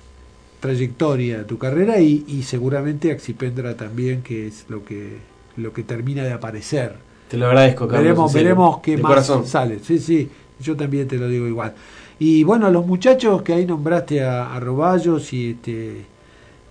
trayectoria 0.62 1.46
tu 1.46 1.58
carrera 1.58 2.00
y, 2.00 2.24
y 2.28 2.44
seguramente 2.44 3.12
Axipendra 3.12 3.76
también, 3.76 4.22
que 4.22 4.48
es 4.48 4.66
lo 4.70 4.86
que 4.86 5.18
lo 5.58 5.74
que 5.74 5.84
termina 5.84 6.24
de 6.24 6.32
aparecer. 6.32 6.94
Te 7.28 7.36
lo 7.36 7.48
agradezco, 7.48 7.86
Carlos. 7.88 8.04
Veremos, 8.04 8.34
veremos 8.34 8.80
qué 8.80 8.96
de 8.96 9.04
más 9.04 9.10
corazón. 9.10 9.46
sale. 9.46 9.80
Sí, 9.84 10.00
sí, 10.00 10.30
yo 10.62 10.78
también 10.78 11.08
te 11.10 11.18
lo 11.18 11.28
digo 11.28 11.46
igual. 11.48 11.74
Y 12.20 12.44
bueno, 12.44 12.70
los 12.72 12.86
muchachos 12.86 13.42
que 13.42 13.54
ahí 13.54 13.66
nombraste 13.66 14.24
a, 14.24 14.56
a 14.56 14.60
Roballos 14.62 15.34
y 15.34 15.50
este 15.52 16.06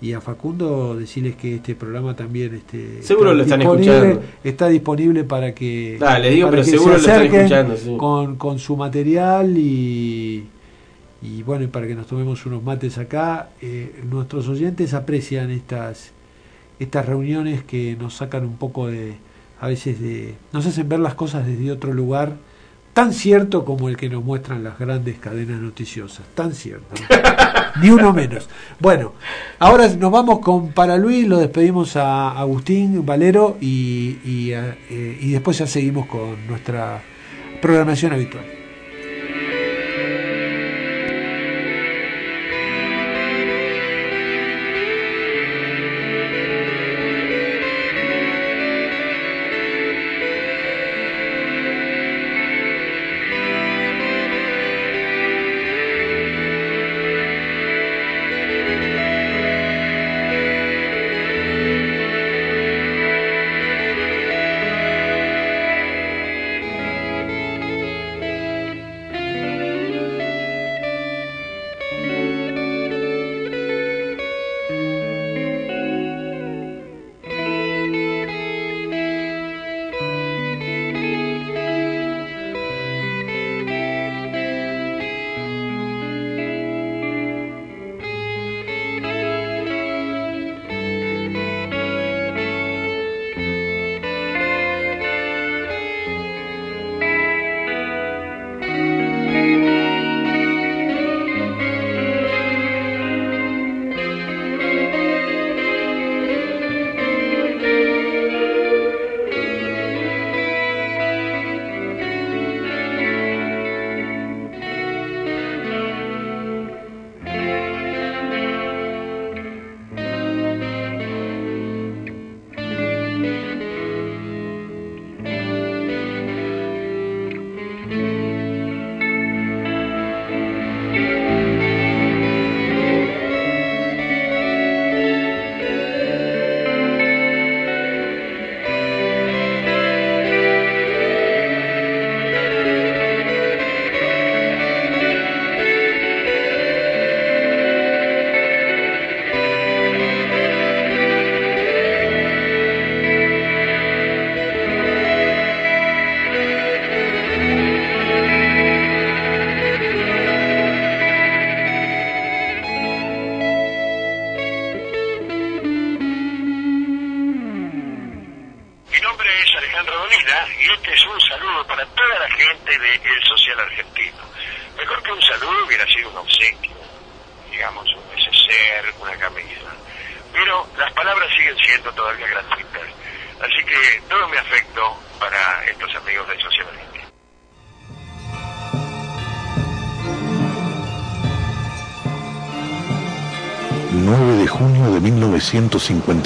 y 0.02 0.14
a 0.14 0.20
Facundo, 0.22 0.96
decirles 0.96 1.36
que 1.36 1.56
este 1.56 1.74
programa 1.74 2.16
también 2.16 2.54
este, 2.54 3.02
Seguro 3.02 3.32
está 3.32 3.36
lo 3.36 3.42
están 3.42 3.60
disponible- 3.60 3.96
escuchando. 4.08 4.22
Está 4.44 4.68
disponible 4.68 5.24
para 5.24 5.54
que, 5.54 5.98
les 6.22 6.34
digo, 6.34 6.46
para 6.46 6.50
pero 6.52 6.64
que 6.64 6.70
seguro 6.70 6.98
se 6.98 7.06
lo 7.06 7.12
están 7.22 7.34
escuchando, 7.36 7.76
sí. 7.76 7.96
con, 7.98 8.36
con 8.36 8.58
su 8.58 8.76
material 8.76 9.58
y, 9.58 10.46
y 11.22 11.42
bueno, 11.42 11.64
y 11.64 11.66
para 11.68 11.86
que 11.86 11.94
nos 11.94 12.06
tomemos 12.06 12.44
unos 12.46 12.62
mates 12.62 12.98
acá. 12.98 13.50
Eh, 13.60 14.02
nuestros 14.10 14.48
oyentes 14.48 14.94
aprecian 14.94 15.50
estas, 15.50 16.12
estas 16.78 17.06
reuniones 17.06 17.62
que 17.62 17.96
nos 17.98 18.14
sacan 18.14 18.44
un 18.44 18.56
poco 18.56 18.86
de, 18.88 19.14
a 19.60 19.68
veces 19.68 20.00
de, 20.00 20.34
nos 20.52 20.64
hacen 20.66 20.88
ver 20.88 21.00
las 21.00 21.14
cosas 21.14 21.46
desde 21.46 21.70
otro 21.70 21.92
lugar, 21.92 22.36
tan 22.94 23.12
cierto 23.12 23.64
como 23.64 23.88
el 23.88 23.96
que 23.96 24.08
nos 24.08 24.24
muestran 24.24 24.64
las 24.64 24.78
grandes 24.78 25.18
cadenas 25.18 25.60
noticiosas, 25.60 26.24
tan 26.34 26.54
cierto. 26.54 26.94
Ni 27.80 27.88
uno 27.90 28.12
menos. 28.12 28.48
Bueno, 28.80 29.12
ahora 29.60 29.86
nos 29.88 30.10
vamos 30.10 30.40
con 30.40 30.72
Para 30.72 30.96
Luis, 30.96 31.28
lo 31.28 31.38
despedimos 31.38 31.94
a 31.96 32.32
Agustín 32.32 33.06
Valero 33.06 33.58
y, 33.60 34.18
y, 34.24 34.52
a- 34.54 34.76
eh, 34.90 35.18
y 35.20 35.30
después 35.30 35.58
ya 35.58 35.66
seguimos 35.68 36.06
con 36.06 36.46
nuestra 36.48 37.00
programación 37.62 38.12
habitual. 38.12 38.44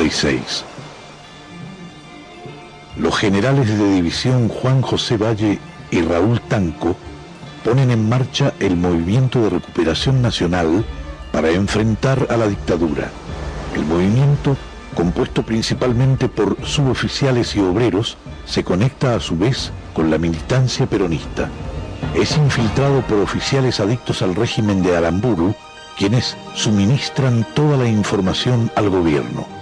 1956. 0.04 0.64
Los 2.96 3.16
generales 3.16 3.66
de 3.66 3.94
división 3.94 4.48
Juan 4.48 4.82
José 4.82 5.16
Valle 5.16 5.58
y 5.90 6.02
Raúl 6.02 6.40
Tanco 6.42 6.96
ponen 7.64 7.90
en 7.90 8.08
marcha 8.08 8.52
el 8.60 8.76
movimiento 8.76 9.42
de 9.42 9.50
recuperación 9.50 10.20
nacional 10.20 10.84
para 11.32 11.50
enfrentar 11.50 12.26
a 12.30 12.36
la 12.36 12.46
dictadura. 12.46 13.10
El 13.74 13.84
movimiento, 13.86 14.56
compuesto 14.94 15.42
principalmente 15.42 16.28
por 16.28 16.56
suboficiales 16.64 17.56
y 17.56 17.60
obreros, 17.60 18.16
se 18.44 18.62
conecta 18.62 19.16
a 19.16 19.20
su 19.20 19.36
vez 19.36 19.72
con 19.94 20.10
la 20.10 20.18
militancia 20.18 20.86
peronista. 20.86 21.48
Es 22.14 22.36
infiltrado 22.36 23.00
por 23.02 23.18
oficiales 23.18 23.80
adictos 23.80 24.22
al 24.22 24.34
régimen 24.36 24.82
de 24.82 24.96
Aramburu, 24.96 25.54
quienes 25.96 26.36
suministran 26.54 27.46
toda 27.54 27.76
la 27.76 27.88
información 27.88 28.70
al 28.76 28.90
gobierno. 28.90 29.53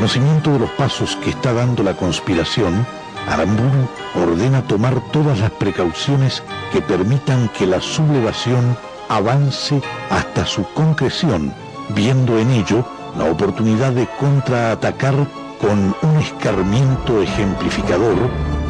En 0.00 0.06
conocimiento 0.06 0.52
de 0.54 0.60
los 0.60 0.70
pasos 0.70 1.14
que 1.16 1.28
está 1.28 1.52
dando 1.52 1.82
la 1.82 1.94
conspiración, 1.94 2.86
Aramburu 3.28 3.86
ordena 4.14 4.62
tomar 4.62 4.98
todas 5.12 5.40
las 5.40 5.50
precauciones 5.50 6.42
que 6.72 6.80
permitan 6.80 7.50
que 7.50 7.66
la 7.66 7.82
sublevación 7.82 8.78
avance 9.10 9.82
hasta 10.08 10.46
su 10.46 10.64
concreción, 10.72 11.52
viendo 11.90 12.38
en 12.38 12.50
ello 12.50 12.82
la 13.18 13.30
oportunidad 13.30 13.92
de 13.92 14.08
contraatacar 14.18 15.14
con 15.60 15.94
un 16.00 16.16
escarmiento 16.16 17.20
ejemplificador 17.20 18.16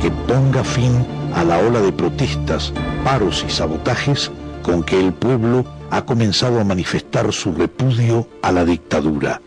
que 0.02 0.10
ponga 0.10 0.64
fin 0.64 1.06
a 1.36 1.44
la 1.44 1.60
ola 1.60 1.80
de 1.80 1.92
protestas, 1.92 2.72
paros 3.04 3.44
y 3.46 3.50
sabotajes 3.52 4.32
con 4.64 4.82
que 4.82 4.98
el 4.98 5.12
pueblo 5.12 5.64
ha 5.92 6.04
comenzado 6.04 6.60
a 6.60 6.64
manifestar 6.64 7.32
su 7.32 7.52
repudio 7.52 8.26
a 8.42 8.50
la 8.50 8.64
dictadura. 8.64 9.40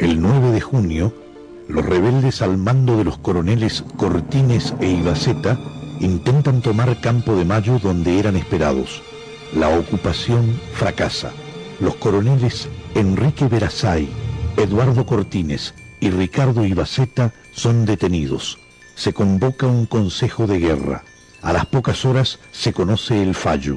El 0.00 0.22
9 0.22 0.52
de 0.52 0.62
junio, 0.62 1.12
los 1.68 1.84
rebeldes 1.84 2.40
al 2.40 2.56
mando 2.56 2.96
de 2.96 3.04
los 3.04 3.18
coroneles 3.18 3.84
Cortines 3.98 4.72
e 4.80 4.88
Ibaceta 4.88 5.60
intentan 6.00 6.62
tomar 6.62 7.02
Campo 7.02 7.36
de 7.36 7.44
Mayo 7.44 7.78
donde 7.78 8.18
eran 8.18 8.34
esperados. 8.34 9.02
La 9.54 9.68
ocupación 9.68 10.58
fracasa. 10.72 11.32
Los 11.80 11.96
coroneles 11.96 12.66
Enrique 12.94 13.46
Verazay, 13.46 14.08
Eduardo 14.56 15.04
Cortines 15.04 15.74
y 16.00 16.08
Ricardo 16.08 16.64
Ibaceta 16.64 17.34
son 17.52 17.84
detenidos. 17.84 18.58
Se 18.94 19.12
convoca 19.12 19.66
un 19.66 19.84
consejo 19.84 20.46
de 20.46 20.60
guerra. 20.60 21.04
A 21.42 21.52
las 21.52 21.66
pocas 21.66 22.06
horas 22.06 22.38
se 22.52 22.72
conoce 22.72 23.22
el 23.22 23.34
fallo. 23.34 23.76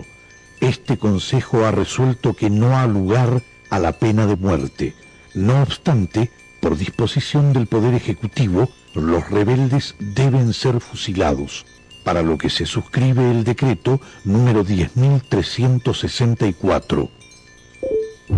Este 0.62 0.98
consejo 0.98 1.66
ha 1.66 1.72
resuelto 1.72 2.34
que 2.34 2.50
no 2.50 2.78
ha 2.78 2.88
lugar 2.88 3.42
a 3.70 3.78
la 3.78 3.92
pena 3.92 4.26
de 4.26 4.38
muerte. 4.38 4.96
No 5.36 5.62
obstante, 5.64 6.30
por 6.62 6.78
disposición 6.78 7.54
del 7.54 7.66
Poder 7.66 7.96
Ejecutivo, 7.96 8.70
los 8.94 9.32
rebeldes 9.32 9.96
deben 10.00 10.54
ser 10.54 10.80
fusilados, 10.80 11.66
para 12.04 12.22
lo 12.22 12.38
que 12.38 12.52
se 12.52 12.68
suscribe 12.68 13.32
el 13.32 13.44
decreto 13.44 14.00
número 14.26 14.64
10.364. 14.64 17.10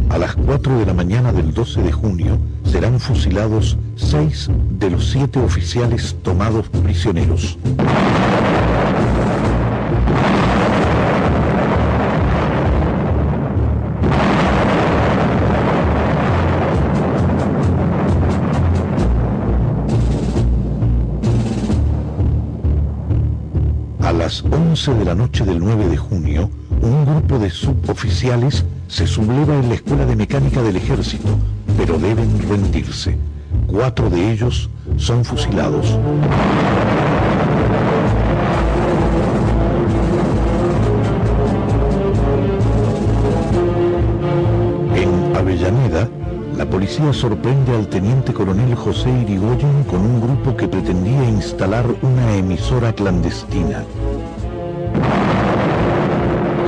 A 0.09 0.17
las 0.17 0.35
4 0.35 0.79
de 0.79 0.85
la 0.85 0.93
mañana 0.93 1.33
del 1.33 1.53
12 1.53 1.81
de 1.81 1.91
junio 1.91 2.39
serán 2.63 3.01
fusilados 3.01 3.77
seis 3.95 4.49
de 4.69 4.89
los 4.89 5.11
siete 5.11 5.39
oficiales 5.39 6.15
tomados 6.23 6.69
prisioneros. 6.69 7.57
11 24.75 24.93
de 24.95 25.05
la 25.05 25.15
noche 25.15 25.45
del 25.45 25.59
9 25.59 25.87
de 25.87 25.95
junio, 25.95 26.49
un 26.81 27.05
grupo 27.05 27.39
de 27.39 27.49
suboficiales 27.49 28.65
se 28.89 29.07
subleva 29.07 29.55
en 29.55 29.69
la 29.69 29.75
Escuela 29.75 30.05
de 30.05 30.17
Mecánica 30.17 30.61
del 30.61 30.75
Ejército, 30.75 31.29
pero 31.77 31.97
deben 31.97 32.27
rendirse. 32.49 33.17
Cuatro 33.67 34.09
de 34.09 34.33
ellos 34.33 34.69
son 34.97 35.23
fusilados. 35.23 35.97
En 44.93 45.37
Avellaneda, 45.37 46.09
la 46.57 46.69
policía 46.69 47.13
sorprende 47.13 47.77
al 47.77 47.87
teniente 47.87 48.33
coronel 48.33 48.75
José 48.75 49.09
Irigoyen 49.21 49.85
con 49.85 50.01
un 50.01 50.19
grupo 50.19 50.57
que 50.57 50.67
pretendía 50.67 51.29
instalar 51.29 51.85
una 52.01 52.35
emisora 52.35 52.91
clandestina. 52.91 53.85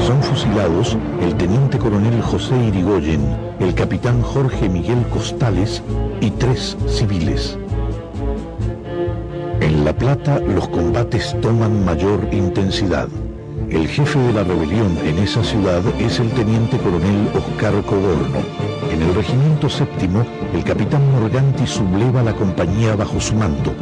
Son 0.06 0.24
fusilados 0.24 0.98
el 1.22 1.36
teniente 1.36 1.78
coronel 1.78 2.22
José 2.22 2.56
Irigoyen, 2.58 3.22
el 3.60 3.74
capitán 3.74 4.22
Jorge 4.22 4.70
Miguel 4.70 5.06
Costales 5.12 5.84
y 6.22 6.32
tres 6.32 6.78
civiles. 6.88 7.58
En 9.60 9.84
La 9.84 9.94
Plata 9.94 10.40
los 10.40 10.68
combates 10.70 11.36
toman 11.42 11.84
mayor 11.84 12.28
intensidad. 12.32 13.10
El 13.70 13.86
jefe 13.88 14.18
de 14.18 14.32
la 14.32 14.44
rebelión 14.44 14.98
en 15.04 15.18
esa 15.18 15.44
ciudad 15.44 15.82
es 16.00 16.22
el 16.22 16.30
teniente 16.32 16.78
coronel 16.78 17.28
Oscar 17.36 17.74
Cogorno. 17.84 18.40
En 18.90 19.02
el 19.02 19.14
regimiento 19.14 19.68
séptimo, 19.68 20.26
el 20.54 20.64
capitán 20.64 21.02
Morganti 21.12 21.68
subleva 21.68 22.24
la 22.24 22.34
compañía 22.34 22.96
bajo 22.96 23.20
su 23.20 23.36
mando, 23.36 23.74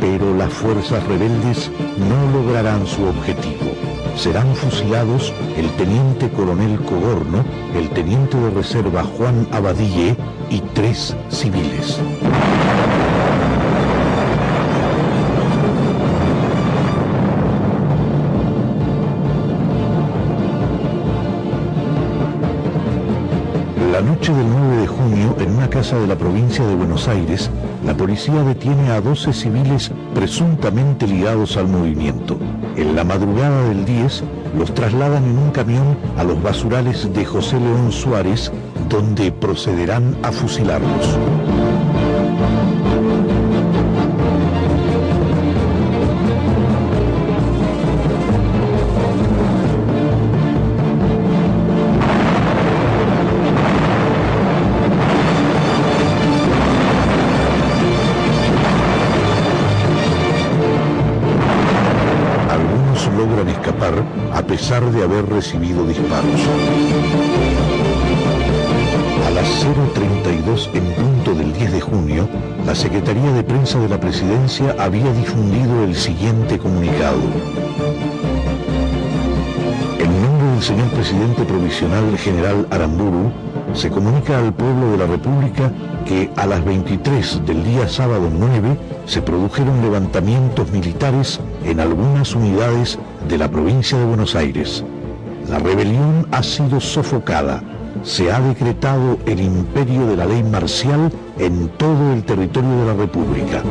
pero 0.00 0.34
las 0.34 0.52
fuerzas 0.52 1.06
rebeldes 1.06 1.70
no 1.98 2.40
lograrán 2.40 2.84
su 2.84 3.04
objetivo. 3.04 3.87
Serán 4.18 4.52
fusilados 4.56 5.32
el 5.56 5.70
teniente 5.76 6.28
coronel 6.30 6.80
Cogorno, 6.80 7.44
el 7.76 7.88
teniente 7.90 8.36
de 8.36 8.50
reserva 8.50 9.04
Juan 9.04 9.46
Abadille 9.52 10.16
y 10.50 10.60
tres 10.74 11.16
civiles. 11.28 12.00
De 25.96 26.06
la 26.06 26.16
provincia 26.16 26.66
de 26.66 26.74
Buenos 26.74 27.08
Aires, 27.08 27.50
la 27.86 27.96
policía 27.96 28.42
detiene 28.42 28.90
a 28.90 29.00
12 29.00 29.32
civiles 29.32 29.90
presuntamente 30.14 31.06
ligados 31.06 31.56
al 31.56 31.68
movimiento. 31.68 32.38
En 32.76 32.94
la 32.94 33.04
madrugada 33.04 33.68
del 33.68 33.86
10, 33.86 34.22
los 34.58 34.74
trasladan 34.74 35.24
en 35.24 35.38
un 35.38 35.50
camión 35.50 35.96
a 36.18 36.24
los 36.24 36.42
basurales 36.42 37.10
de 37.14 37.24
José 37.24 37.58
León 37.58 37.90
Suárez, 37.90 38.52
donde 38.90 39.32
procederán 39.32 40.14
a 40.22 40.30
fusilarlos. 40.30 41.18
Recibido 65.22 65.86
disparos. 65.86 66.40
A 69.26 69.30
las 69.30 69.46
0.32 69.64 70.68
en 70.74 70.84
punto 70.94 71.34
del 71.34 71.52
10 71.52 71.72
de 71.72 71.80
junio, 71.80 72.28
la 72.64 72.74
Secretaría 72.74 73.32
de 73.32 73.42
Prensa 73.42 73.78
de 73.78 73.88
la 73.88 74.00
Presidencia 74.00 74.74
había 74.78 75.12
difundido 75.12 75.84
el 75.84 75.94
siguiente 75.94 76.58
comunicado. 76.58 77.18
En 79.98 80.22
nombre 80.22 80.48
del 80.52 80.62
señor 80.62 80.88
presidente 80.88 81.44
provisional 81.44 82.16
general 82.18 82.66
Aramburu, 82.70 83.30
se 83.74 83.90
comunica 83.90 84.38
al 84.38 84.52
pueblo 84.54 84.92
de 84.92 84.98
la 84.98 85.06
República 85.06 85.70
que 86.06 86.30
a 86.36 86.46
las 86.46 86.64
23 86.64 87.42
del 87.44 87.64
día 87.64 87.88
sábado 87.88 88.30
9 88.32 88.76
se 89.06 89.22
produjeron 89.22 89.82
levantamientos 89.82 90.70
militares 90.72 91.38
en 91.64 91.80
algunas 91.80 92.34
unidades 92.34 92.98
de 93.28 93.38
la 93.38 93.50
provincia 93.50 93.98
de 93.98 94.04
Buenos 94.06 94.34
Aires. 94.34 94.84
La 95.48 95.58
rebelión 95.58 96.26
ha 96.30 96.42
sido 96.42 96.78
sofocada. 96.78 97.62
Se 98.02 98.30
ha 98.30 98.38
decretado 98.38 99.18
el 99.24 99.40
imperio 99.40 100.06
de 100.06 100.16
la 100.16 100.26
ley 100.26 100.42
marcial 100.42 101.10
en 101.38 101.68
todo 101.70 102.12
el 102.12 102.22
territorio 102.22 102.70
de 102.80 102.86
la 102.86 102.92
República. 102.92 103.62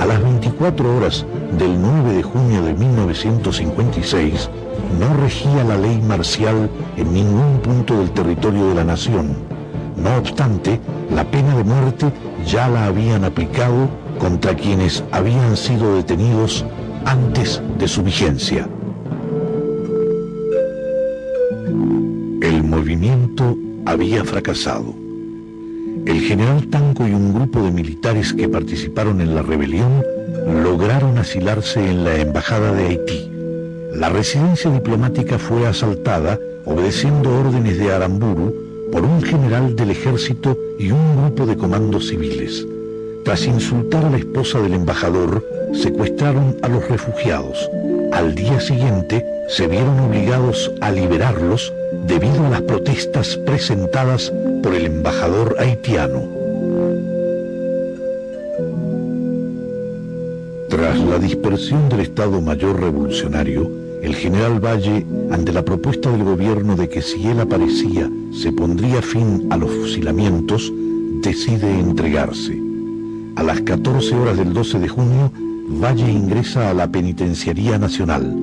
A 0.00 0.06
las 0.06 0.22
24 0.22 0.96
horas 0.96 1.26
del 1.58 1.80
9 1.80 2.14
de 2.14 2.22
junio 2.22 2.62
de 2.62 2.72
1956, 2.72 4.48
no 4.98 5.22
regía 5.22 5.64
la 5.64 5.76
ley 5.76 6.00
marcial 6.00 6.70
en 6.96 7.12
ningún 7.12 7.60
punto 7.62 7.98
del 7.98 8.10
territorio 8.12 8.68
de 8.68 8.74
la 8.74 8.84
nación. 8.84 9.36
No 9.96 10.16
obstante, 10.16 10.80
la 11.14 11.24
pena 11.24 11.54
de 11.56 11.64
muerte 11.64 12.06
ya 12.46 12.68
la 12.68 12.86
habían 12.86 13.24
aplicado 13.24 13.88
contra 14.18 14.54
quienes 14.54 15.04
habían 15.12 15.58
sido 15.58 15.96
detenidos 15.96 16.64
antes 17.04 17.60
de 17.78 17.86
su 17.86 18.02
vigencia. 18.02 18.66
Había 23.98 24.24
fracasado. 24.24 24.94
El 26.06 26.20
general 26.20 26.68
Tanco 26.68 27.08
y 27.08 27.12
un 27.12 27.34
grupo 27.34 27.60
de 27.62 27.72
militares 27.72 28.32
que 28.32 28.48
participaron 28.48 29.20
en 29.20 29.34
la 29.34 29.42
rebelión 29.42 30.04
lograron 30.62 31.18
asilarse 31.18 31.84
en 31.84 32.04
la 32.04 32.14
embajada 32.14 32.72
de 32.72 32.86
Haití. 32.86 33.28
La 33.94 34.08
residencia 34.08 34.70
diplomática 34.70 35.36
fue 35.36 35.66
asaltada 35.66 36.38
obedeciendo 36.64 37.40
órdenes 37.40 37.76
de 37.78 37.92
Aramburu 37.92 38.54
por 38.92 39.02
un 39.02 39.20
general 39.20 39.74
del 39.74 39.90
ejército 39.90 40.56
y 40.78 40.92
un 40.92 41.16
grupo 41.16 41.44
de 41.44 41.56
comandos 41.56 42.06
civiles. 42.06 42.64
Tras 43.24 43.46
insultar 43.46 44.04
a 44.04 44.10
la 44.10 44.18
esposa 44.18 44.60
del 44.60 44.74
embajador, 44.74 45.44
secuestraron 45.72 46.56
a 46.62 46.68
los 46.68 46.88
refugiados. 46.88 47.68
Al 48.12 48.36
día 48.36 48.60
siguiente 48.60 49.24
se 49.48 49.66
vieron 49.66 49.98
obligados 49.98 50.70
a 50.80 50.92
liberarlos 50.92 51.72
debido 52.08 52.46
a 52.46 52.48
las 52.48 52.62
protestas 52.62 53.36
presentadas 53.36 54.32
por 54.62 54.74
el 54.74 54.86
embajador 54.86 55.56
haitiano. 55.58 56.22
Tras 60.70 60.98
la 61.00 61.18
dispersión 61.18 61.88
del 61.90 62.00
Estado 62.00 62.40
Mayor 62.40 62.80
Revolucionario, 62.80 63.70
el 64.02 64.14
general 64.14 64.64
Valle, 64.64 65.04
ante 65.30 65.52
la 65.52 65.64
propuesta 65.64 66.10
del 66.10 66.24
gobierno 66.24 66.76
de 66.76 66.88
que 66.88 67.02
si 67.02 67.26
él 67.26 67.40
aparecía 67.40 68.10
se 68.32 68.52
pondría 68.52 69.02
fin 69.02 69.46
a 69.50 69.58
los 69.58 69.70
fusilamientos, 69.70 70.72
decide 71.22 71.78
entregarse. 71.78 72.58
A 73.36 73.42
las 73.42 73.60
14 73.60 74.14
horas 74.14 74.36
del 74.38 74.54
12 74.54 74.78
de 74.78 74.88
junio, 74.88 75.30
Valle 75.82 76.10
ingresa 76.10 76.70
a 76.70 76.74
la 76.74 76.90
Penitenciaría 76.90 77.78
Nacional. 77.78 78.34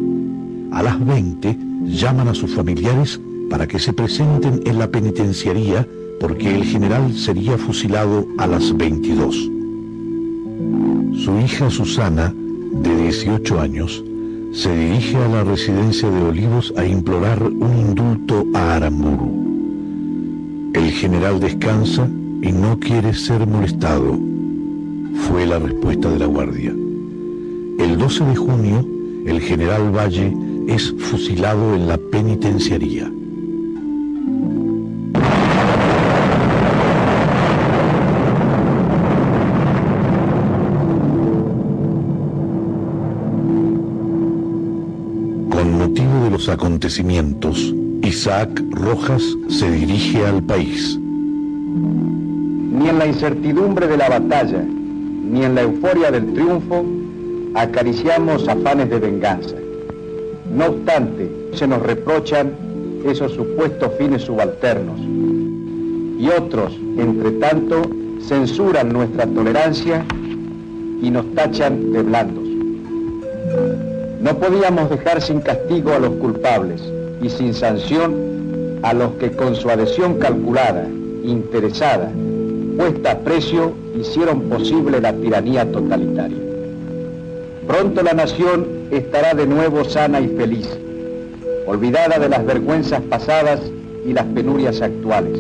A 0.72 0.84
las 0.84 1.04
20 1.04 1.58
llaman 1.86 2.28
a 2.28 2.36
sus 2.36 2.54
familiares 2.54 3.20
para 3.50 3.68
que 3.68 3.80
se 3.80 3.94
presenten 3.94 4.62
en 4.66 4.80
la 4.80 4.90
penitenciaría 4.90 5.88
porque 6.20 6.56
el 6.56 6.64
general 6.64 7.14
sería 7.14 7.58
fusilado 7.58 8.26
a 8.38 8.48
las 8.48 8.76
22. 8.76 9.52
Su 11.24 11.40
hija 11.40 11.70
Susana, 11.70 12.34
de 12.82 12.96
18 13.04 13.60
años, 13.60 14.04
se 14.54 14.76
dirige 14.76 15.18
a 15.18 15.28
la 15.28 15.44
residencia 15.44 16.10
de 16.10 16.22
Olivos 16.24 16.74
a 16.78 16.86
implorar 16.86 17.44
un 17.44 17.78
indulto 17.78 18.46
a 18.54 18.76
Aramburu. 18.76 20.72
El 20.74 20.92
general 20.92 21.40
descansa 21.40 22.08
y 22.42 22.52
no 22.52 22.80
quiere 22.80 23.14
ser 23.14 23.46
molestado, 23.48 24.18
fue 25.28 25.46
la 25.46 25.60
respuesta 25.60 26.10
de 26.10 26.20
la 26.20 26.26
guardia. 26.26 26.72
El 27.80 27.98
12 27.98 28.26
de 28.26 28.36
junio, 28.36 28.88
el 29.26 29.42
general 29.42 29.96
Valle 29.96 30.34
es 30.68 30.94
fusilado 30.98 31.76
en 31.76 31.88
la 31.88 31.98
penitenciaría. 31.98 33.12
Los 46.46 46.54
acontecimientos, 46.54 47.74
Isaac 48.04 48.62
Rojas 48.70 49.24
se 49.48 49.72
dirige 49.72 50.24
al 50.26 50.44
país. 50.44 50.96
Ni 51.00 52.88
en 52.88 53.00
la 53.00 53.08
incertidumbre 53.08 53.88
de 53.88 53.98
la 53.98 54.10
batalla, 54.10 54.62
ni 54.62 55.44
en 55.44 55.56
la 55.56 55.64
euforia 55.64 56.12
del 56.12 56.34
triunfo, 56.34 56.86
acariciamos 57.56 58.48
afanes 58.48 58.92
de 58.92 59.00
venganza. 59.00 59.56
No 60.56 60.68
obstante, 60.68 61.32
se 61.54 61.68
nos 61.68 61.82
reprochan 61.82 62.52
esos 63.06 63.32
supuestos 63.34 63.92
fines 63.98 64.22
subalternos. 64.24 65.00
Y 66.20 66.28
otros, 66.30 66.78
entre 66.98 67.32
tanto, 67.32 67.82
censuran 68.22 68.90
nuestra 68.90 69.26
tolerancia 69.26 70.06
y 71.02 71.10
nos 71.10 71.26
tachan 71.34 71.92
de 71.92 72.04
blandos. 72.04 72.45
No 74.26 74.40
podíamos 74.40 74.90
dejar 74.90 75.22
sin 75.22 75.40
castigo 75.40 75.94
a 75.94 76.00
los 76.00 76.10
culpables 76.14 76.82
y 77.22 77.30
sin 77.30 77.54
sanción 77.54 78.80
a 78.82 78.92
los 78.92 79.12
que 79.18 79.30
con 79.30 79.56
su 79.56 79.70
adhesión 79.70 80.16
calculada, 80.16 80.88
interesada, 81.24 82.10
puesta 82.76 83.12
a 83.12 83.20
precio, 83.20 83.74
hicieron 83.96 84.50
posible 84.50 85.00
la 85.00 85.14
tiranía 85.14 85.72
totalitaria. 85.72 86.40
Pronto 87.68 88.02
la 88.02 88.14
nación 88.14 88.88
estará 88.90 89.36
de 89.36 89.46
nuevo 89.46 89.86
sana 89.86 90.20
y 90.20 90.30
feliz, 90.30 90.68
olvidada 91.68 92.18
de 92.18 92.28
las 92.28 92.44
vergüenzas 92.48 93.02
pasadas 93.02 93.60
y 94.08 94.12
las 94.12 94.26
penurias 94.26 94.82
actuales. 94.82 95.40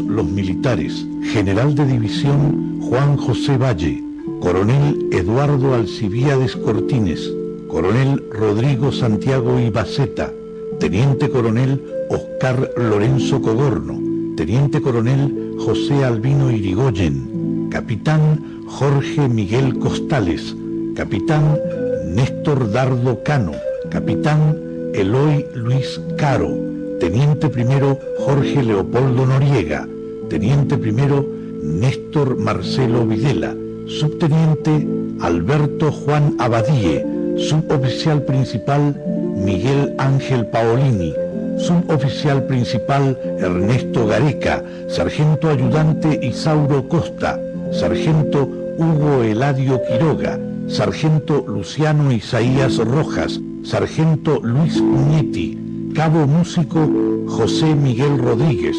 Los 0.00 0.26
militares 0.26 1.06
General 1.22 1.74
de 1.74 1.86
División 1.86 2.80
Juan 2.80 3.16
José 3.16 3.56
Valle, 3.56 4.02
Coronel 4.40 5.08
Eduardo 5.12 5.74
Alcibiades 5.74 6.56
Cortines, 6.56 7.32
Coronel 7.68 8.22
Rodrigo 8.30 8.92
Santiago 8.92 9.58
Ibaceta, 9.58 10.32
Teniente 10.78 11.30
Coronel 11.30 11.82
Oscar 12.10 12.70
Lorenzo 12.76 13.40
Cogorno, 13.42 14.00
Teniente 14.36 14.80
Coronel 14.80 15.56
José 15.58 16.04
Albino 16.04 16.50
Irigoyen, 16.50 17.68
Capitán 17.70 18.62
Jorge 18.66 19.28
Miguel 19.28 19.78
Costales, 19.78 20.54
Capitán 20.94 21.58
Néstor 22.06 22.70
Dardo 22.70 23.22
Cano, 23.22 23.52
Capitán 23.90 24.56
Eloy 24.94 25.44
Luis 25.54 26.00
Caro, 26.16 26.65
Teniente 27.00 27.50
Primero 27.50 27.98
Jorge 28.18 28.62
Leopoldo 28.62 29.26
Noriega, 29.26 29.86
Teniente 30.30 30.78
Primero 30.78 31.26
Néstor 31.62 32.38
Marcelo 32.38 33.06
Videla, 33.06 33.54
Subteniente 33.86 34.86
Alberto 35.20 35.92
Juan 35.92 36.36
Abadie, 36.38 37.04
Suboficial 37.36 38.22
Principal 38.22 38.96
Miguel 39.36 39.94
Ángel 39.98 40.46
Paolini, 40.46 41.12
Suboficial 41.58 42.46
Principal 42.46 43.18
Ernesto 43.38 44.06
Gareca, 44.06 44.64
Sargento 44.88 45.50
Ayudante 45.50 46.18
Isauro 46.22 46.88
Costa, 46.88 47.38
Sargento 47.72 48.48
Hugo 48.78 49.22
Eladio 49.22 49.82
Quiroga, 49.84 50.38
Sargento 50.68 51.44
Luciano 51.46 52.10
Isaías 52.10 52.78
Rojas, 52.78 53.38
Sargento 53.62 54.40
Luis 54.42 54.80
Uñetti, 54.80 55.65
Cabo 55.96 56.26
Músico 56.26 56.86
José 57.26 57.74
Miguel 57.74 58.18
Rodríguez 58.18 58.76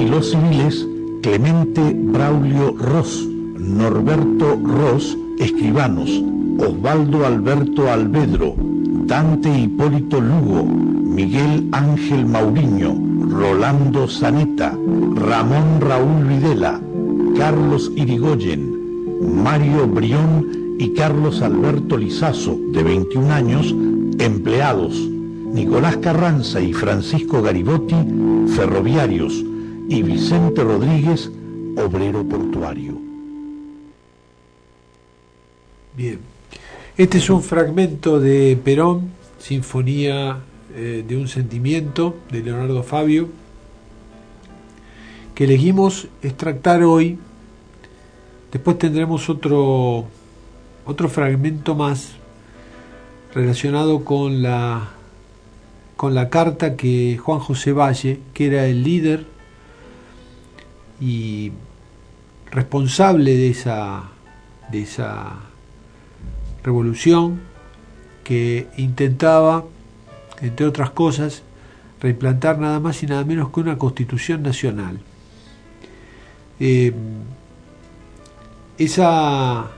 y 0.00 0.06
los 0.06 0.30
civiles 0.30 0.86
Clemente 1.20 1.92
Braulio 1.92 2.76
Ross, 2.78 3.28
Norberto 3.58 4.60
Ross, 4.62 5.18
escribanos, 5.40 6.22
Osvaldo 6.58 7.26
Alberto 7.26 7.90
Alvedro, 7.90 8.54
Dante 8.56 9.52
Hipólito 9.52 10.20
Lugo, 10.20 10.64
Miguel 10.64 11.68
Ángel 11.72 12.26
Mauriño, 12.26 12.94
Rolando 13.28 14.06
Zaneta, 14.06 14.78
Ramón 15.16 15.80
Raúl 15.80 16.28
Videla, 16.28 16.80
Carlos 17.36 17.90
Irigoyen, 17.96 19.42
Mario 19.42 19.88
Brión 19.88 20.76
y 20.78 20.90
Carlos 20.90 21.42
Alberto 21.42 21.96
Lizazo, 21.96 22.56
de 22.70 22.84
21 22.84 23.32
años, 23.32 23.74
empleados. 24.20 25.11
Nicolás 25.52 25.98
Carranza 25.98 26.62
y 26.62 26.72
Francisco 26.72 27.42
Garibotti, 27.42 27.94
ferroviarios, 28.56 29.44
y 29.86 30.02
Vicente 30.02 30.64
Rodríguez, 30.64 31.30
obrero 31.76 32.24
portuario. 32.24 32.98
Bien. 35.94 36.20
Este 36.96 37.18
es 37.18 37.28
un 37.28 37.42
fragmento 37.42 38.18
de 38.18 38.58
Perón, 38.64 39.10
Sinfonía 39.38 40.38
eh, 40.74 41.04
de 41.06 41.16
un 41.18 41.28
Sentimiento, 41.28 42.16
de 42.30 42.42
Leonardo 42.42 42.82
Fabio, 42.82 43.28
que 45.34 45.44
elegimos 45.44 46.08
extractar 46.22 46.82
hoy. 46.82 47.18
Después 48.50 48.78
tendremos 48.78 49.28
otro, 49.28 50.06
otro 50.86 51.08
fragmento 51.10 51.74
más 51.74 52.12
relacionado 53.34 54.02
con 54.02 54.40
la, 54.40 54.92
con 55.96 56.14
la 56.14 56.28
carta 56.30 56.76
que 56.76 57.18
Juan 57.18 57.38
José 57.38 57.72
Valle, 57.72 58.20
que 58.34 58.46
era 58.46 58.66
el 58.66 58.82
líder 58.82 59.26
y 61.00 61.52
responsable 62.50 63.36
de 63.36 63.50
esa, 63.50 64.10
de 64.70 64.82
esa 64.82 65.40
revolución 66.62 67.40
que 68.24 68.68
intentaba, 68.76 69.64
entre 70.40 70.66
otras 70.66 70.90
cosas, 70.90 71.42
reimplantar 72.00 72.58
nada 72.58 72.80
más 72.80 73.02
y 73.02 73.06
nada 73.06 73.24
menos 73.24 73.50
que 73.50 73.60
una 73.60 73.78
constitución 73.78 74.42
nacional. 74.42 75.00
Eh, 76.60 76.92
esa, 78.78 79.70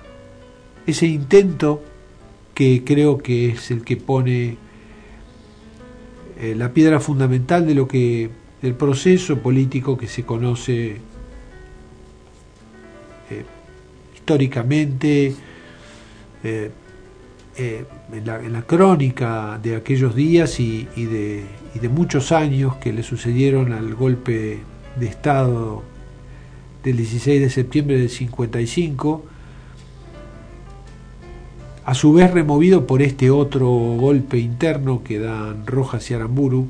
ese 0.86 1.06
intento 1.06 1.82
que 2.54 2.82
creo 2.84 3.18
que 3.18 3.50
es 3.50 3.70
el 3.70 3.84
que 3.84 3.96
pone 3.96 4.56
eh, 6.44 6.54
la 6.54 6.74
piedra 6.74 7.00
fundamental 7.00 7.66
de 7.66 7.74
lo 7.74 7.88
que 7.88 8.28
del 8.60 8.74
proceso 8.74 9.38
político 9.38 9.96
que 9.96 10.06
se 10.06 10.24
conoce 10.24 10.96
eh, 13.30 13.44
históricamente 14.14 15.34
eh, 16.42 16.70
en, 17.56 18.26
la, 18.26 18.40
en, 18.40 18.52
la, 18.52 18.62
crónica 18.62 19.58
de 19.62 19.76
aquellos 19.76 20.14
días 20.14 20.60
y, 20.60 20.86
y, 20.96 21.04
de, 21.04 21.44
y, 21.74 21.78
de, 21.78 21.88
muchos 21.88 22.30
años 22.30 22.76
que 22.76 22.92
le 22.92 23.02
sucedieron 23.02 23.72
al 23.72 23.94
golpe 23.94 24.58
de 24.96 25.06
Estado 25.06 25.82
del 26.82 26.98
16 26.98 27.40
de 27.40 27.48
septiembre 27.48 27.98
del 27.98 28.10
55, 28.10 29.24
a 31.84 31.94
su 31.94 32.12
vez 32.12 32.30
removido 32.32 32.86
por 32.86 33.02
este 33.02 33.30
otro 33.30 33.68
golpe 33.68 34.38
interno 34.38 35.02
que 35.04 35.18
dan 35.18 35.66
Rojas 35.66 36.10
y 36.10 36.14
Aramburu, 36.14 36.66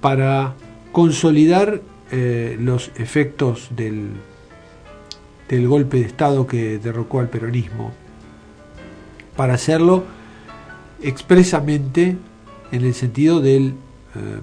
para 0.00 0.54
consolidar 0.92 1.80
eh, 2.10 2.56
los 2.60 2.90
efectos 2.96 3.68
del, 3.76 4.10
del 5.48 5.68
golpe 5.68 5.98
de 5.98 6.06
Estado 6.06 6.46
que 6.46 6.78
derrocó 6.78 7.20
al 7.20 7.28
peronismo. 7.28 7.92
Para 9.36 9.54
hacerlo 9.54 10.04
expresamente 11.02 12.16
en 12.72 12.84
el 12.84 12.94
sentido 12.94 13.40
del 13.40 13.74
eh, 14.14 14.40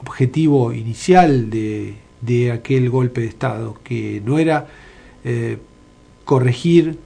objetivo 0.00 0.72
inicial 0.72 1.50
de, 1.50 1.94
de, 2.20 2.52
aquel 2.52 2.90
golpe 2.90 3.20
de 3.20 3.26
Estado, 3.28 3.78
que 3.84 4.22
no 4.24 4.38
era 4.38 4.66
eh, 5.24 5.58
corregir, 6.24 6.98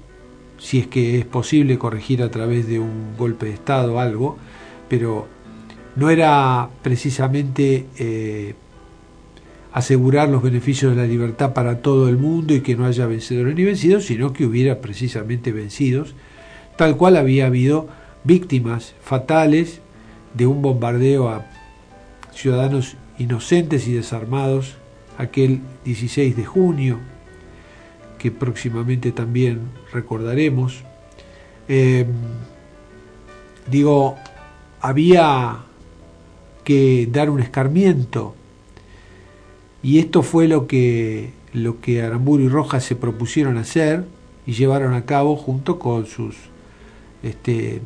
si 0.64 0.78
es 0.78 0.86
que 0.86 1.18
es 1.18 1.26
posible 1.26 1.76
corregir 1.76 2.22
a 2.22 2.30
través 2.30 2.66
de 2.66 2.80
un 2.80 3.18
golpe 3.18 3.44
de 3.44 3.52
Estado 3.52 4.00
algo, 4.00 4.38
pero 4.88 5.28
no 5.94 6.08
era 6.08 6.70
precisamente 6.82 7.84
eh, 7.98 8.54
asegurar 9.74 10.30
los 10.30 10.42
beneficios 10.42 10.96
de 10.96 11.02
la 11.02 11.06
libertad 11.06 11.52
para 11.52 11.82
todo 11.82 12.08
el 12.08 12.16
mundo 12.16 12.54
y 12.54 12.62
que 12.62 12.76
no 12.76 12.86
haya 12.86 13.06
vencedores 13.06 13.54
ni 13.54 13.62
vencidos, 13.62 14.06
sino 14.06 14.32
que 14.32 14.46
hubiera 14.46 14.80
precisamente 14.80 15.52
vencidos. 15.52 16.14
Tal 16.78 16.96
cual 16.96 17.18
había 17.18 17.44
habido 17.44 17.86
víctimas 18.24 18.94
fatales 19.02 19.82
de 20.32 20.46
un 20.46 20.62
bombardeo 20.62 21.28
a 21.28 21.44
ciudadanos 22.32 22.96
inocentes 23.18 23.86
y 23.86 23.92
desarmados 23.92 24.76
aquel 25.18 25.60
16 25.84 26.34
de 26.34 26.46
junio, 26.46 27.00
que 28.18 28.30
próximamente 28.30 29.12
también 29.12 29.83
recordaremos. 29.94 30.82
Eh, 31.68 32.04
digo, 33.70 34.16
había 34.80 35.58
que 36.64 37.08
dar 37.10 37.30
un 37.30 37.40
escarmiento 37.40 38.34
y 39.82 39.98
esto 39.98 40.22
fue 40.22 40.48
lo 40.48 40.66
que, 40.66 41.30
lo 41.52 41.80
que 41.80 42.02
Aramburu 42.02 42.44
y 42.44 42.48
Rojas 42.48 42.84
se 42.84 42.96
propusieron 42.96 43.56
hacer 43.56 44.04
y 44.46 44.52
llevaron 44.52 44.94
a 44.94 45.06
cabo 45.06 45.36
junto 45.36 45.78
con 45.78 46.06
sus 46.06 46.36
este, 47.22 47.80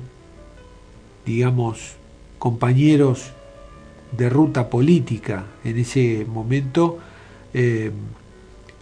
digamos, 1.24 1.94
compañeros 2.38 3.32
de 4.16 4.28
ruta 4.30 4.70
política 4.70 5.46
en 5.64 5.78
ese 5.78 6.24
momento 6.26 6.98
eh, 7.52 7.92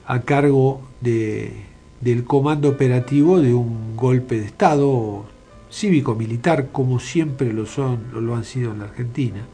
a 0.06 0.22
cargo 0.22 0.82
de, 1.00 1.52
del 2.00 2.24
comando 2.24 2.68
operativo 2.68 3.40
de 3.40 3.54
un 3.54 3.96
golpe 3.96 4.38
de 4.38 4.46
Estado 4.46 5.24
cívico-militar, 5.70 6.68
como 6.72 7.00
siempre 7.00 7.52
lo 7.52 7.66
son, 7.66 7.98
lo 8.12 8.34
han 8.34 8.44
sido 8.44 8.72
en 8.72 8.80
la 8.80 8.84
Argentina. 8.86 9.46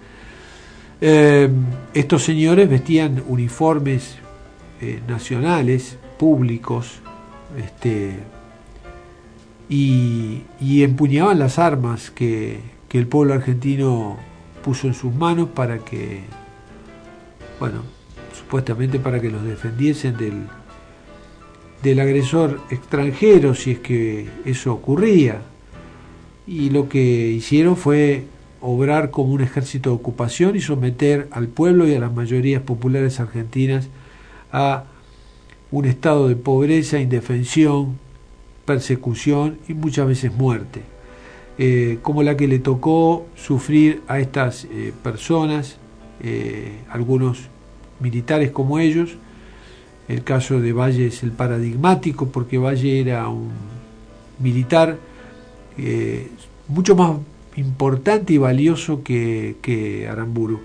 Eh, 1.01 1.49
estos 1.95 2.23
señores 2.23 2.69
vestían 2.69 3.23
uniformes 3.27 4.17
eh, 4.81 5.01
nacionales, 5.09 5.99
públicos, 6.19 7.01
este, 7.59 8.21
y, 9.69 10.43
empuñaban 10.83 11.39
las 11.39 11.59
armas 11.59 12.11
que, 12.11 12.61
que, 12.89 12.99
el 12.99 13.07
pueblo 13.07 13.35
argentino 13.35 14.17
puso 14.63 14.87
en 14.87 14.95
sus 14.95 15.15
manos 15.15 15.49
para 15.49 15.79
que, 15.79 16.21
bueno, 17.59 17.83
supuestamente 18.37 18.99
para 18.99 19.21
que 19.21 19.31
los 19.31 19.43
defendiesen 19.45 20.17
del, 20.17 20.47
del 21.83 22.01
agresor 22.01 22.61
extranjero, 22.71 23.55
si 23.55 23.73
es 23.73 23.79
que 23.81 24.27
eso 24.45 24.73
ocurría. 24.73 25.43
Y 26.47 26.71
lo 26.71 26.89
que 26.89 27.01
hicieron 27.01 27.77
fue 27.77 28.25
obrar 28.61 29.11
como 29.11 29.33
un 29.33 29.41
ejército 29.41 29.91
de 29.91 29.97
ocupación 29.97 30.57
y 30.57 30.61
someter 30.61 31.29
al 31.33 31.49
pueblo 31.49 31.87
y 31.89 31.95
a 31.95 32.01
las 32.01 32.15
mayorías 32.15 32.63
populares 32.63 33.19
argentinas 33.19 33.89
a 34.53 34.85
un 35.73 35.87
estado 35.87 36.29
de 36.29 36.37
pobreza, 36.37 37.01
indefensión, 37.01 37.99
persecución 38.65 39.59
y 39.69 39.75
muchas 39.75 40.07
veces 40.07 40.33
muerte, 40.33 40.83
eh, 41.59 41.99
como 42.03 42.23
la 42.23 42.37
que 42.37 42.47
le 42.47 42.59
tocó 42.59 43.27
sufrir 43.35 44.03
a 44.07 44.21
estas 44.21 44.67
eh, 44.67 44.93
personas, 45.03 45.79
eh, 46.23 46.73
algunos 46.89 47.49
militares 48.01 48.51
como 48.51 48.79
ellos. 48.79 49.17
El 50.09 50.25
caso 50.25 50.61
de 50.61 50.73
Valle 50.73 51.07
es 51.07 51.23
el 51.23 51.31
paradigmático 51.31 52.29
porque 52.29 52.59
Valle 52.59 53.01
era 53.01 53.29
un 53.29 53.51
militar 54.39 54.99
mucho 56.69 56.97
más 56.97 57.17
importante 57.57 58.33
y 58.33 58.39
valioso 58.39 59.03
que, 59.03 60.09
Aramburu. 60.11 60.61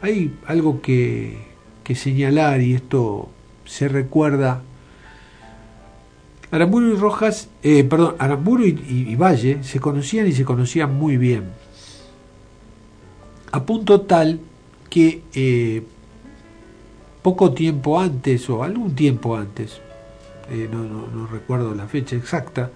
Hay 0.00 0.34
algo 0.46 0.80
que, 0.80 1.50
señalar 1.94 2.62
y 2.62 2.72
esto 2.72 3.28
se 3.66 3.86
recuerda 3.86 4.62
Aramburu 6.50 6.94
y 6.94 6.96
Rojas, 6.96 7.50
eh, 7.62 7.84
perdón, 7.84 8.14
Aramburu 8.18 8.64
y, 8.64 9.14
Valle 9.14 9.62
se 9.62 9.78
conocían 9.78 10.26
y 10.26 10.32
se 10.32 10.44
conocían 10.44 10.94
muy 10.94 11.18
bien. 11.18 11.44
A 13.50 13.64
punto 13.64 14.02
tal 14.02 14.40
que 14.88 15.22
eh, 15.34 15.82
poco 17.22 17.52
tiempo 17.52 18.00
antes, 18.00 18.48
o 18.50 18.62
algún 18.62 18.94
tiempo 18.94 19.36
antes, 19.36 19.80
eh, 20.50 20.68
no, 20.70 21.26
recuerdo 21.26 21.74
la 21.74 21.86
fecha 21.86 22.16
exacta, 22.16 22.70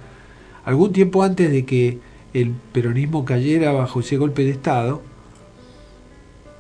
algún 0.65 0.93
tiempo 0.93 1.23
antes 1.23 1.51
de 1.51 1.65
que 1.65 1.99
el 2.33 2.51
peronismo 2.73 3.25
cayera 3.25 3.73
bajo 3.73 4.01
ese 4.01 4.17
golpe 4.17 4.45
de 4.45 4.51
Estado, 4.51 5.03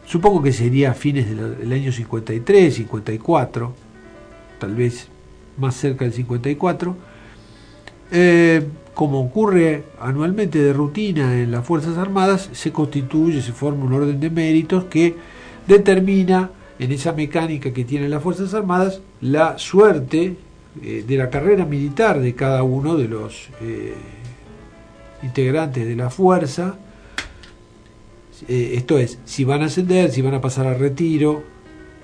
supongo 0.04 0.42
que 0.42 0.52
sería 0.52 0.90
a 0.90 0.94
fines 0.94 1.28
del, 1.28 1.58
del 1.58 1.72
año 1.72 1.92
53, 1.92 2.74
54, 2.74 3.72
tal 4.58 4.74
vez 4.74 5.08
más 5.56 5.76
cerca 5.76 6.04
del 6.04 6.14
54, 6.14 6.96
eh, 8.10 8.66
como 8.94 9.20
ocurre 9.20 9.84
anualmente 10.00 10.58
de 10.58 10.72
rutina 10.72 11.38
en 11.38 11.50
las 11.50 11.64
Fuerzas 11.66 11.98
Armadas, 11.98 12.48
se 12.52 12.72
constituye, 12.72 13.42
se 13.42 13.52
forma 13.52 13.84
un 13.84 13.92
orden 13.92 14.20
de 14.20 14.30
méritos 14.30 14.84
que 14.84 15.16
determina 15.66 16.50
en 16.78 16.92
esa 16.92 17.12
mecánica 17.12 17.72
que 17.72 17.84
tienen 17.84 18.10
las 18.10 18.22
Fuerzas 18.22 18.52
Armadas 18.54 19.00
la 19.20 19.58
suerte 19.58 20.36
eh, 20.82 21.04
de 21.06 21.16
la 21.16 21.30
carrera 21.30 21.64
militar 21.64 22.20
de 22.20 22.34
cada 22.34 22.62
uno 22.62 22.96
de 22.96 23.08
los 23.08 23.48
eh, 23.62 23.94
integrantes 25.22 25.86
de 25.86 25.96
la 25.96 26.10
fuerza. 26.10 26.76
Eh, 28.48 28.72
esto 28.74 28.98
es, 28.98 29.18
si 29.24 29.44
van 29.44 29.62
a 29.62 29.66
ascender, 29.66 30.10
si 30.10 30.20
van 30.20 30.34
a 30.34 30.40
pasar 30.40 30.66
a 30.66 30.74
retiro, 30.74 31.42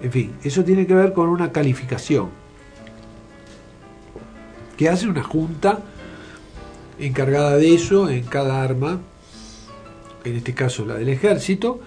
en 0.00 0.10
fin, 0.10 0.32
eso 0.42 0.64
tiene 0.64 0.86
que 0.86 0.94
ver 0.94 1.12
con 1.12 1.28
una 1.28 1.52
calificación 1.52 2.30
que 4.76 4.88
hace 4.88 5.06
una 5.06 5.22
junta 5.22 5.80
encargada 6.98 7.56
de 7.56 7.74
eso 7.74 8.08
en 8.08 8.24
cada 8.24 8.62
arma, 8.62 9.00
en 10.24 10.36
este 10.36 10.54
caso 10.54 10.86
la 10.86 10.94
del 10.94 11.10
ejército, 11.10 11.80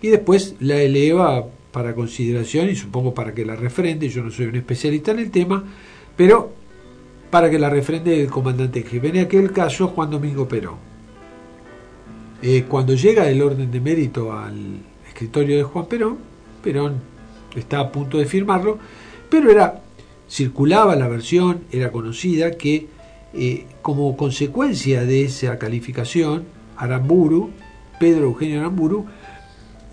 y 0.00 0.08
después 0.08 0.54
la 0.60 0.76
eleva 0.76 1.46
para 1.76 1.94
consideración 1.94 2.70
y 2.70 2.74
supongo 2.74 3.12
para 3.12 3.34
que 3.34 3.44
la 3.44 3.54
refrende, 3.54 4.08
yo 4.08 4.22
no 4.22 4.30
soy 4.30 4.46
un 4.46 4.56
especialista 4.56 5.10
en 5.10 5.18
el 5.18 5.30
tema, 5.30 5.62
pero 6.16 6.50
para 7.28 7.50
que 7.50 7.58
la 7.58 7.68
refrende 7.68 8.18
el 8.18 8.30
comandante 8.30 8.78
en 8.78 8.86
jefe. 8.86 9.08
En 9.08 9.18
aquel 9.18 9.52
caso, 9.52 9.88
Juan 9.88 10.10
Domingo 10.10 10.48
Perón. 10.48 10.76
Eh, 12.40 12.64
cuando 12.66 12.94
llega 12.94 13.28
el 13.28 13.42
orden 13.42 13.70
de 13.70 13.78
mérito 13.82 14.32
al 14.32 14.56
escritorio 15.06 15.58
de 15.58 15.64
Juan 15.64 15.84
Perón, 15.84 16.16
Perón 16.62 16.94
está 17.54 17.80
a 17.80 17.92
punto 17.92 18.16
de 18.16 18.24
firmarlo, 18.24 18.78
pero 19.28 19.50
era 19.50 19.82
circulaba 20.30 20.96
la 20.96 21.08
versión, 21.08 21.64
era 21.70 21.92
conocida 21.92 22.52
que 22.52 22.86
eh, 23.34 23.66
como 23.82 24.16
consecuencia 24.16 25.04
de 25.04 25.24
esa 25.24 25.58
calificación, 25.58 26.44
Aramburu, 26.78 27.50
Pedro 28.00 28.28
Eugenio 28.28 28.60
Aramburu, 28.60 29.04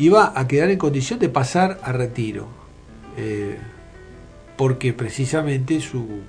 iba 0.05 0.34
a 0.35 0.47
quedar 0.47 0.69
en 0.69 0.77
condición 0.77 1.19
de 1.19 1.30
pasar 1.30 1.80
a 1.84 1.91
retiro, 1.93 2.47
eh, 3.17 3.57
porque 4.57 4.91
precisamente 4.93 5.80
su, 5.80 6.21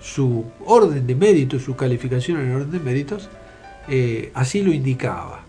su 0.00 0.44
orden 0.66 1.06
de 1.06 1.14
mérito, 1.14 1.58
su 1.60 1.76
calificación 1.76 2.40
en 2.40 2.50
el 2.50 2.56
orden 2.56 2.72
de 2.72 2.80
méritos, 2.80 3.28
eh, 3.88 4.30
así 4.34 4.62
lo 4.62 4.72
indicaba. 4.72 5.44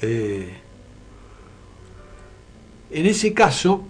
Eh, 0.00 0.54
en 2.90 3.06
ese 3.06 3.32
caso, 3.32 3.84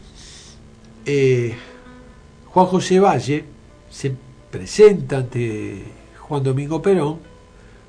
Juan 2.47 2.66
José 2.66 2.98
Valle 2.98 3.44
se 3.90 4.12
presenta 4.51 5.18
ante 5.18 5.84
Juan 6.18 6.43
Domingo 6.43 6.80
Perón, 6.80 7.18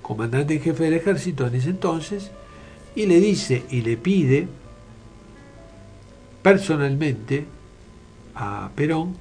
comandante 0.01 0.55
en 0.55 0.61
jefe 0.61 0.83
del 0.83 0.93
ejército 0.95 1.47
en 1.47 1.55
ese 1.55 1.69
entonces, 1.69 2.31
y 2.97 3.05
le 3.05 3.19
dice 3.21 3.63
y 3.69 3.81
le 3.81 3.95
pide 3.95 4.47
personalmente 6.41 7.45
a 8.33 8.71
Perón 8.75 9.15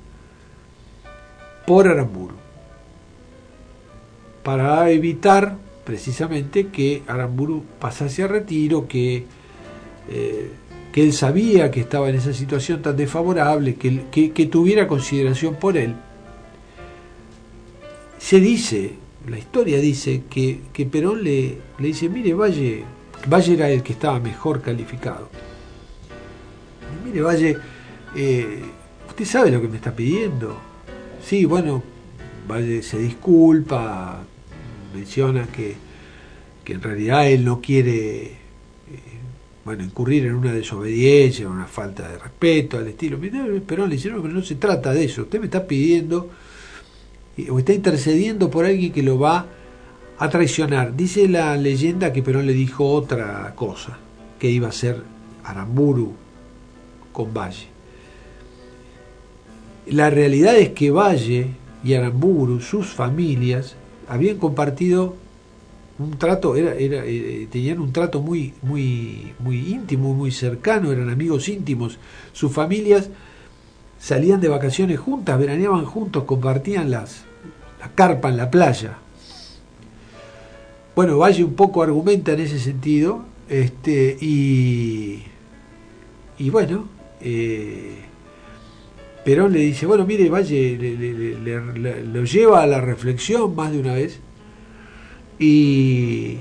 por 1.67 1.87
Aramburu, 1.87 2.37
para 4.43 4.89
evitar 4.91 5.59
precisamente 5.85 6.69
que 6.69 7.03
Aramburu 7.07 7.65
pasase 7.79 8.23
a 8.23 8.29
retiro, 8.29 8.89
que, 8.89 9.27
eh, 10.09 10.51
que 10.91 11.03
él 11.03 11.13
sabía 11.13 11.71
que 11.71 11.81
estaba 11.81 12.09
en 12.09 12.15
esa 12.15 12.33
situación 12.33 12.81
tan 12.81 12.97
desfavorable, 12.97 13.75
que, 13.75 14.07
que, 14.11 14.31
que 14.31 14.47
tuviera 14.47 14.89
consideración 14.89 15.57
por 15.57 15.77
él. 15.77 15.95
Se 18.19 18.41
dice, 18.41 18.95
la 19.29 19.39
historia 19.39 19.79
dice 19.81 20.23
que, 20.31 20.61
que 20.73 20.87
Perón 20.87 21.23
le, 21.23 21.59
le 21.79 21.87
dice, 21.89 22.09
mire, 22.09 22.33
Valle, 22.33 22.96
Valle 23.29 23.55
era 23.55 23.69
el 23.69 23.83
que 23.83 23.93
estaba 23.93 24.21
mejor 24.21 24.63
calificado. 24.63 25.29
Mire, 27.05 27.23
Valle, 27.23 27.57
eh, 28.15 28.63
usted 29.09 29.25
sabe 29.25 29.51
lo 29.51 29.61
que 29.61 29.69
me 29.69 29.77
está 29.77 29.95
pidiendo. 29.95 30.57
Sí, 31.25 31.45
bueno, 31.45 31.83
Valle 32.49 32.83
se 32.83 32.99
disculpa, 32.99 34.23
menciona 34.95 35.47
que, 35.47 35.75
que 36.65 36.73
en 36.73 36.83
realidad 36.83 37.29
él 37.29 37.45
no 37.45 37.61
quiere 37.61 38.23
eh, 38.25 38.37
bueno, 39.65 39.83
incurrir 39.83 40.27
en 40.27 40.35
una 40.35 40.53
desobediencia, 40.53 41.49
una 41.49 41.67
falta 41.67 42.09
de 42.09 42.19
respeto 42.19 42.79
al 42.79 42.87
estilo. 42.87 43.19
Perón 43.67 43.89
le 43.89 43.97
dice, 43.97 44.11
no, 44.11 44.23
pero 44.23 44.33
no 44.33 44.43
se 44.43 44.55
trata 44.55 44.93
de 44.93 45.05
eso. 45.05 45.23
Usted 45.23 45.41
me 45.41 45.47
está 45.47 45.67
pidiendo 45.67 46.31
eh, 47.37 47.51
o 47.51 47.59
está 47.59 47.73
intercediendo 47.73 48.49
por 48.51 48.65
alguien 48.65 48.93
que 48.93 49.03
lo 49.03 49.19
va 49.19 49.39
a 49.39 49.47
traicionar. 50.31 50.97
Dice 50.97 51.29
la 51.29 51.57
leyenda 51.57 52.13
que 52.13 52.23
Perón 52.23 52.47
le 52.47 52.53
dijo 52.53 52.89
otra 52.91 53.53
cosa, 53.55 53.99
que 54.39 54.51
iba 54.51 54.69
a 54.69 54.73
ser 54.73 55.03
Aramburu 55.45 56.15
con 57.13 57.33
Valle. 57.33 57.69
La 59.87 60.11
realidad 60.11 60.57
es 60.57 60.71
que 60.71 60.91
Valle 60.91 61.49
y 61.85 61.95
Aramburu, 61.95 62.61
sus 62.61 62.89
familias, 62.89 63.77
habían 64.09 64.39
compartido 64.39 65.15
un 65.99 66.19
trato, 66.19 66.57
era, 66.57 66.75
era, 66.75 67.05
eh, 67.05 67.49
tenían 67.51 67.81
un 67.81 67.93
trato 67.93 68.21
muy, 68.21 68.53
muy, 68.63 69.33
muy 69.39 69.73
íntimo, 69.73 70.13
muy 70.15 70.31
cercano, 70.31 70.93
eran 70.93 71.09
amigos 71.09 71.49
íntimos. 71.49 71.99
Sus 72.33 72.53
familias 72.53 73.09
salían 73.99 74.41
de 74.41 74.49
vacaciones 74.49 74.99
juntas, 74.99 75.39
veraneaban 75.39 75.85
juntos, 75.85 76.25
compartían 76.25 76.91
las, 76.91 77.25
la 77.81 77.91
carpa 77.93 78.29
en 78.29 78.37
la 78.37 78.51
playa. 78.51 78.99
Bueno, 80.97 81.19
Valle 81.19 81.45
un 81.45 81.53
poco 81.53 81.83
argumenta 81.83 82.33
en 82.33 82.41
ese 82.41 82.59
sentido, 82.59 83.23
este, 83.51 84.17
y, 84.19 85.25
y 86.39 86.49
bueno, 86.49 86.89
eh, 87.21 87.97
Perón 89.23 89.53
le 89.53 89.59
dice, 89.59 89.85
bueno, 89.85 90.07
mire, 90.07 90.31
Valle 90.31 90.79
le, 90.79 90.97
le, 90.97 91.61
le, 91.75 92.03
lo 92.03 92.25
lleva 92.25 92.63
a 92.63 92.67
la 92.67 92.81
reflexión 92.81 93.55
más 93.55 93.73
de 93.73 93.81
una 93.81 93.93
vez, 93.93 94.21
y 95.39 96.39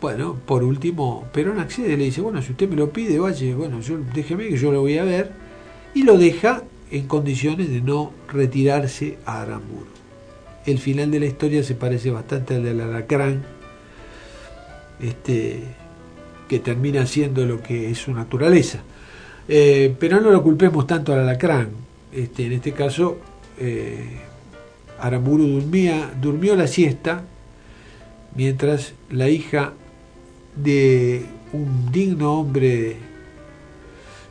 bueno, 0.00 0.38
por 0.46 0.64
último, 0.64 1.26
Perón 1.34 1.60
accede, 1.60 1.98
le 1.98 2.04
dice, 2.04 2.22
bueno, 2.22 2.40
si 2.40 2.52
usted 2.52 2.70
me 2.70 2.76
lo 2.76 2.88
pide, 2.88 3.18
Valle, 3.18 3.54
bueno, 3.54 3.82
yo, 3.82 3.98
déjeme 4.14 4.48
que 4.48 4.56
yo 4.56 4.72
lo 4.72 4.80
voy 4.80 4.96
a 4.96 5.04
ver, 5.04 5.30
y 5.92 6.04
lo 6.04 6.16
deja 6.16 6.62
en 6.90 7.06
condiciones 7.06 7.68
de 7.68 7.82
no 7.82 8.12
retirarse 8.32 9.18
a 9.26 9.42
Aramburu. 9.42 9.88
El 10.64 10.78
final 10.78 11.10
de 11.10 11.20
la 11.20 11.26
historia 11.26 11.62
se 11.62 11.74
parece 11.74 12.10
bastante 12.10 12.54
al 12.54 12.64
del 12.64 12.80
alacrán, 12.80 13.57
este, 15.00 15.62
que 16.48 16.58
termina 16.58 17.06
siendo 17.06 17.44
lo 17.44 17.62
que 17.62 17.90
es 17.90 17.98
su 17.98 18.12
naturaleza. 18.12 18.80
Eh, 19.48 19.94
pero 19.98 20.20
no 20.20 20.30
lo 20.30 20.42
culpemos 20.42 20.86
tanto 20.86 21.12
al 21.12 21.20
alacrán. 21.20 21.70
Este, 22.12 22.46
en 22.46 22.52
este 22.52 22.72
caso, 22.72 23.18
eh, 23.58 24.20
Aramburu 25.00 25.46
dormía, 25.46 26.12
durmió 26.20 26.56
la 26.56 26.66
siesta 26.66 27.24
mientras 28.34 28.94
la 29.10 29.28
hija 29.28 29.72
de 30.56 31.26
un 31.52 31.90
digno 31.92 32.34
hombre, 32.34 32.96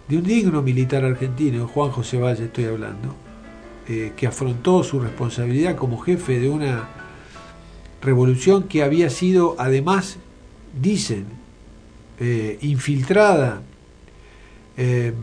de 0.08 0.18
un 0.18 0.24
digno 0.24 0.62
militar 0.62 1.04
argentino, 1.04 1.68
Juan 1.68 1.92
José 1.92 2.18
Valle 2.18 2.46
estoy 2.46 2.66
hablando, 2.66 3.16
eh, 3.88 4.14
que 4.16 4.28
afrontó 4.28 4.84
su 4.84 5.00
responsabilidad 5.00 5.76
como 5.76 5.98
jefe 6.00 6.40
de 6.40 6.50
una 6.50 6.90
revolución 8.02 8.64
que 8.64 8.84
había 8.84 9.10
sido 9.10 9.56
además, 9.58 10.18
dicen, 10.82 11.26
eh, 12.20 12.58
infiltrada 12.62 13.62
eh, 14.76 15.14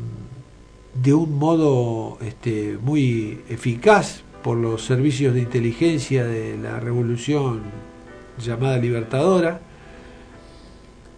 de 1.02 1.14
un 1.14 1.38
modo 1.38 2.18
este, 2.20 2.78
muy 2.80 3.40
eficaz 3.48 4.22
por 4.42 4.56
los 4.56 4.84
servicios 4.84 5.34
de 5.34 5.40
inteligencia 5.40 6.24
de 6.24 6.56
la 6.56 6.78
revolución 6.78 7.62
llamada 8.38 8.78
Libertadora, 8.78 9.60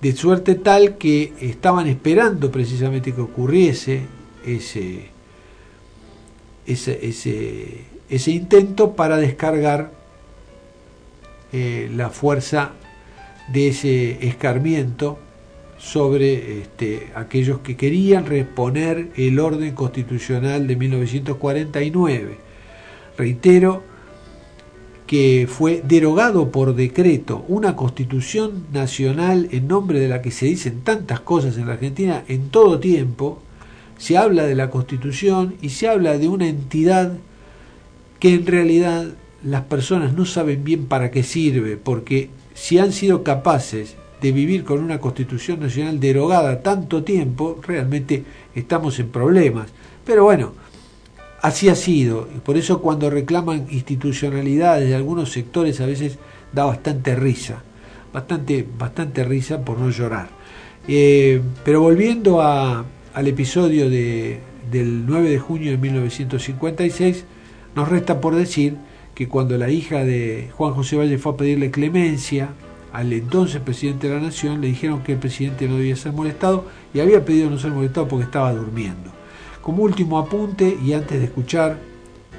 de 0.00 0.12
suerte 0.14 0.54
tal 0.54 0.96
que 0.96 1.34
estaban 1.40 1.86
esperando 1.88 2.50
precisamente 2.50 3.12
que 3.12 3.20
ocurriese 3.20 4.02
ese, 4.46 5.08
ese, 6.66 7.84
ese, 8.08 8.30
intento 8.30 8.94
para 8.94 9.16
descargar 9.16 9.90
eh, 11.52 11.90
la 11.94 12.10
fuerza 12.10 12.72
de 13.48 13.68
ese 13.68 14.27
escarmiento 14.27 15.18
sobre 15.78 16.60
este, 16.60 17.09
aquellos 17.14 17.60
que 17.60 17.77
querían 17.77 18.27
reponer 18.27 19.09
el 19.16 19.39
orden 19.39 19.74
constitucional 19.74 20.66
de 20.66 20.77
1949. 20.77 22.39
Reitero, 23.18 23.82
que 25.06 25.47
fue 25.48 25.82
derogado 25.86 26.51
por 26.51 26.74
decreto 26.74 27.44
una 27.48 27.77
constitución 27.77 28.66
nacional 28.73 29.48
en 29.52 29.68
nombre 29.68 30.01
de 30.01 30.09
la 30.09 30.20
que 30.20 30.32
se 30.32 30.47
dicen 30.47 30.81
tantas 30.81 31.20
cosas 31.20 31.56
en 31.56 31.66
la 31.66 31.74
Argentina 31.74 32.24
en 32.27 32.48
todo 32.48 32.81
tiempo, 32.81 33.40
se 33.98 34.16
habla 34.16 34.44
de 34.44 34.56
la 34.56 34.70
constitución 34.70 35.55
y 35.62 35.70
se 35.70 35.89
habla 35.89 36.18
de 36.18 36.28
una 36.28 36.48
entidad 36.48 37.12
que 38.18 38.35
en 38.35 38.47
realidad 38.47 39.06
las 39.44 39.62
personas 39.62 40.14
no 40.14 40.24
saben 40.24 40.64
bien 40.64 40.86
para 40.86 41.10
qué 41.10 41.23
sirve, 41.23 41.77
porque 41.77 42.31
si 42.56 42.78
han 42.78 42.90
sido 42.90 43.22
capaces 43.22 43.96
de 44.22 44.32
vivir 44.32 44.64
con 44.64 44.82
una 44.82 44.98
constitución 44.98 45.60
nacional 45.60 46.00
derogada 46.00 46.62
tanto 46.62 47.04
tiempo, 47.04 47.60
realmente 47.62 48.24
estamos 48.54 48.98
en 48.98 49.10
problemas. 49.10 49.68
Pero 50.06 50.24
bueno, 50.24 50.54
así 51.42 51.68
ha 51.68 51.74
sido. 51.74 52.26
Y 52.34 52.38
por 52.38 52.56
eso 52.56 52.80
cuando 52.80 53.10
reclaman 53.10 53.66
institucionalidades 53.70 54.88
de 54.88 54.94
algunos 54.94 55.32
sectores 55.32 55.82
a 55.82 55.86
veces 55.86 56.18
da 56.50 56.64
bastante 56.64 57.14
risa. 57.14 57.62
Bastante, 58.10 58.66
bastante 58.78 59.22
risa 59.22 59.62
por 59.62 59.78
no 59.78 59.90
llorar. 59.90 60.30
Eh, 60.88 61.42
pero 61.62 61.82
volviendo 61.82 62.40
al 62.40 63.28
episodio 63.28 63.90
de, 63.90 64.40
del 64.72 65.04
9 65.04 65.28
de 65.28 65.38
junio 65.38 65.70
de 65.72 65.76
1956, 65.76 67.24
nos 67.74 67.86
resta 67.86 68.18
por 68.18 68.34
decir 68.34 68.78
que 69.16 69.28
cuando 69.28 69.56
la 69.56 69.70
hija 69.70 70.05
de 70.05 70.51
Juan 70.52 70.74
José 70.74 70.94
Valle 70.94 71.16
fue 71.16 71.32
a 71.32 71.36
pedirle 71.38 71.70
clemencia 71.70 72.51
al 72.93 73.10
entonces 73.14 73.62
presidente 73.62 74.09
de 74.09 74.14
la 74.14 74.20
Nación, 74.20 74.60
le 74.60 74.66
dijeron 74.66 75.02
que 75.02 75.12
el 75.12 75.18
presidente 75.18 75.66
no 75.66 75.78
debía 75.78 75.97
ser 75.97 76.12
molestado 76.12 76.66
y 76.93 77.01
había 77.01 77.24
pedido 77.24 77.48
no 77.48 77.59
ser 77.59 77.70
molestado 77.70 78.06
porque 78.09 78.26
estaba 78.26 78.52
durmiendo. 78.52 79.10
Como 79.62 79.84
último 79.84 80.18
apunte 80.18 80.76
y 80.84 80.93
antes 80.93 81.18
de 81.18 81.24
escuchar 81.24 81.78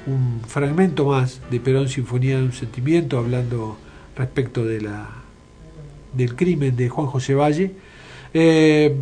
un 0.06 0.40
fragmento 0.46 1.04
más 1.04 1.40
de 1.50 1.58
Perón 1.58 1.88
Sinfonía 1.88 2.36
de 2.36 2.44
un 2.44 2.52
Sentimiento, 2.52 3.18
hablando 3.18 3.76
respecto 4.14 4.64
de 4.64 4.80
la, 4.80 5.08
del 6.14 6.36
crimen 6.36 6.76
de 6.76 6.88
Juan 6.88 7.08
José 7.08 7.34
Valle, 7.34 7.72
eh, 8.34 8.94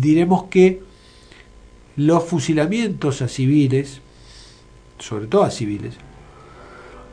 diremos 0.00 0.44
que 0.44 0.80
los 1.96 2.22
fusilamientos 2.22 3.20
a 3.20 3.26
civiles, 3.26 4.00
sobre 5.00 5.26
todo 5.26 5.42
a 5.42 5.50
civiles, 5.50 5.94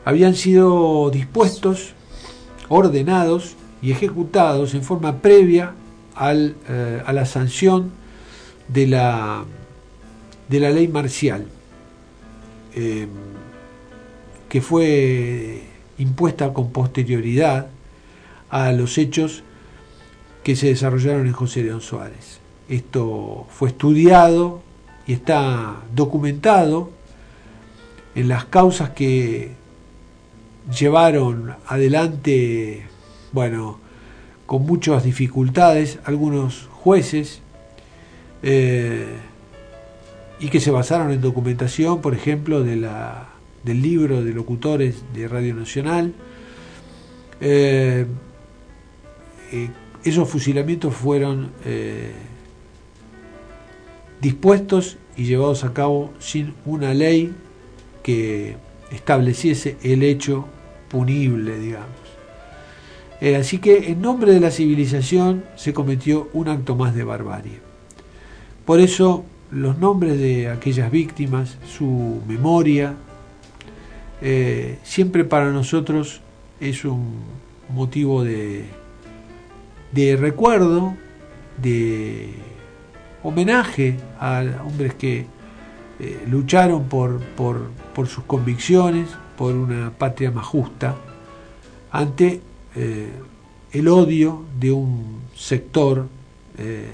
habían 0.04 0.34
sido 0.34 1.10
dispuestos, 1.10 1.94
ordenados 2.68 3.56
y 3.80 3.92
ejecutados 3.92 4.74
en 4.74 4.82
forma 4.82 5.18
previa 5.18 5.74
al, 6.14 6.56
eh, 6.68 7.02
a 7.04 7.12
la 7.12 7.26
sanción 7.26 7.90
de 8.68 8.86
la, 8.86 9.44
de 10.48 10.60
la 10.60 10.70
ley 10.70 10.88
marcial, 10.88 11.46
eh, 12.74 13.06
que 14.48 14.60
fue 14.60 15.62
impuesta 15.98 16.52
con 16.52 16.72
posterioridad 16.72 17.68
a 18.50 18.72
los 18.72 18.98
hechos 18.98 19.42
que 20.42 20.56
se 20.56 20.68
desarrollaron 20.68 21.26
en 21.26 21.32
José 21.32 21.62
León 21.62 21.80
Suárez. 21.80 22.40
Esto 22.68 23.46
fue 23.50 23.68
estudiado 23.68 24.62
y 25.06 25.12
está 25.12 25.76
documentado 25.94 26.90
en 28.14 28.28
las 28.28 28.44
causas 28.46 28.90
que 28.90 29.61
llevaron 30.70 31.54
adelante, 31.66 32.86
bueno, 33.32 33.78
con 34.46 34.66
muchas 34.66 35.04
dificultades, 35.04 35.98
algunos 36.04 36.68
jueces, 36.70 37.40
eh, 38.42 39.16
y 40.40 40.48
que 40.48 40.60
se 40.60 40.70
basaron 40.70 41.12
en 41.12 41.20
documentación, 41.20 42.00
por 42.00 42.14
ejemplo, 42.14 42.62
de 42.62 42.76
la, 42.76 43.28
del 43.64 43.80
libro 43.80 44.22
de 44.22 44.32
locutores 44.32 45.02
de 45.14 45.28
Radio 45.28 45.54
Nacional. 45.54 46.12
Eh, 47.40 48.06
eh, 49.52 49.70
esos 50.04 50.28
fusilamientos 50.28 50.94
fueron 50.94 51.52
dispuestos 54.20 54.98
y 55.16 55.24
llevados 55.24 55.62
a 55.62 55.72
cabo 55.72 56.12
sin 56.18 56.54
una 56.64 56.92
ley 56.92 57.32
que 58.02 58.56
estableciese 58.92 59.76
el 59.82 60.02
hecho 60.02 60.46
punible, 60.88 61.58
digamos. 61.58 61.88
Eh, 63.20 63.36
así 63.36 63.58
que 63.58 63.90
en 63.90 64.02
nombre 64.02 64.32
de 64.32 64.40
la 64.40 64.50
civilización 64.50 65.44
se 65.56 65.72
cometió 65.72 66.28
un 66.32 66.48
acto 66.48 66.74
más 66.74 66.94
de 66.94 67.04
barbarie. 67.04 67.60
Por 68.64 68.80
eso 68.80 69.24
los 69.50 69.78
nombres 69.78 70.18
de 70.18 70.48
aquellas 70.48 70.90
víctimas, 70.90 71.58
su 71.66 72.20
memoria, 72.26 72.94
eh, 74.20 74.78
siempre 74.82 75.24
para 75.24 75.50
nosotros 75.50 76.20
es 76.60 76.84
un 76.84 77.20
motivo 77.68 78.24
de, 78.24 78.64
de 79.92 80.16
recuerdo, 80.16 80.94
de 81.60 82.30
homenaje 83.22 83.96
a 84.18 84.44
hombres 84.64 84.94
que 84.94 85.26
eh, 86.04 86.24
lucharon 86.28 86.88
por, 86.88 87.20
por, 87.20 88.08
sus 88.08 88.24
convicciones, 88.24 89.08
por 89.38 89.54
una 89.54 89.92
patria 89.96 90.32
más 90.32 90.44
justa, 90.44 90.96
ante 91.92 92.40
eh, 92.74 93.08
el 93.70 93.86
odio 93.86 94.44
de 94.58 94.72
un 94.72 95.20
sector 95.36 96.08
eh, 96.58 96.88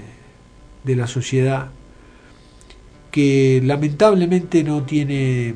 de 0.83 0.95
la 0.95 1.07
sociedad 1.07 1.71
que 3.09 3.59
lamentablemente 3.65 4.63
no 4.63 4.83
tiene 4.83 5.55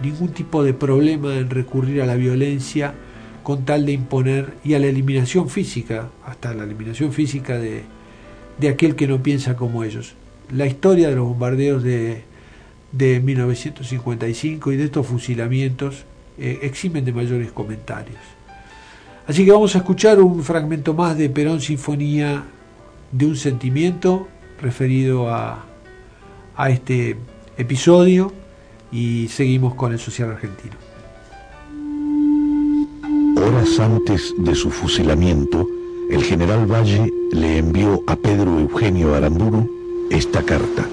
ningún 0.00 0.28
tipo 0.28 0.62
de 0.62 0.72
problema 0.72 1.34
en 1.34 1.50
recurrir 1.50 2.00
a 2.00 2.06
la 2.06 2.14
violencia 2.14 2.94
con 3.42 3.64
tal 3.64 3.86
de 3.86 3.92
imponer 3.92 4.54
y 4.62 4.74
a 4.74 4.78
la 4.78 4.86
eliminación 4.86 5.50
física, 5.50 6.10
hasta 6.24 6.54
la 6.54 6.62
eliminación 6.62 7.12
física 7.12 7.58
de, 7.58 7.82
de 8.56 8.68
aquel 8.68 8.94
que 8.94 9.08
no 9.08 9.20
piensa 9.20 9.56
como 9.56 9.82
ellos. 9.82 10.14
La 10.52 10.66
historia 10.66 11.08
de 11.08 11.16
los 11.16 11.26
bombardeos 11.26 11.82
de, 11.82 12.28
de 12.92 13.20
1955 13.20 14.72
y 14.72 14.76
de 14.76 14.84
estos 14.84 15.06
fusilamientos 15.06 16.04
eh, 16.38 16.60
eximen 16.62 17.04
de 17.04 17.12
mayores 17.12 17.52
comentarios. 17.52 18.18
Así 19.26 19.44
que 19.44 19.52
vamos 19.52 19.74
a 19.74 19.78
escuchar 19.78 20.20
un 20.20 20.42
fragmento 20.42 20.94
más 20.94 21.16
de 21.18 21.28
Perón 21.28 21.60
Sinfonía 21.60 22.44
de 23.12 23.26
un 23.26 23.36
sentimiento 23.36 24.28
referido 24.60 25.28
a, 25.30 25.64
a 26.56 26.70
este 26.70 27.16
episodio 27.56 28.32
y 28.90 29.28
seguimos 29.28 29.74
con 29.74 29.92
el 29.92 29.98
social 29.98 30.30
argentino. 30.30 30.76
Horas 33.36 33.78
antes 33.78 34.34
de 34.38 34.54
su 34.54 34.70
fusilamiento, 34.70 35.66
el 36.10 36.22
general 36.24 36.66
Valle 36.66 37.12
le 37.32 37.58
envió 37.58 38.02
a 38.06 38.16
Pedro 38.16 38.58
Eugenio 38.58 39.14
Aramburu 39.14 39.70
esta 40.10 40.42
carta. 40.42 40.86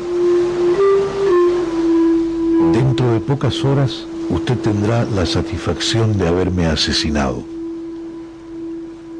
Dentro 2.55 3.11
de 3.11 3.19
pocas 3.19 3.65
horas 3.65 4.07
usted 4.29 4.57
tendrá 4.59 5.03
la 5.03 5.25
satisfacción 5.25 6.17
de 6.17 6.25
haberme 6.25 6.67
asesinado. 6.67 7.43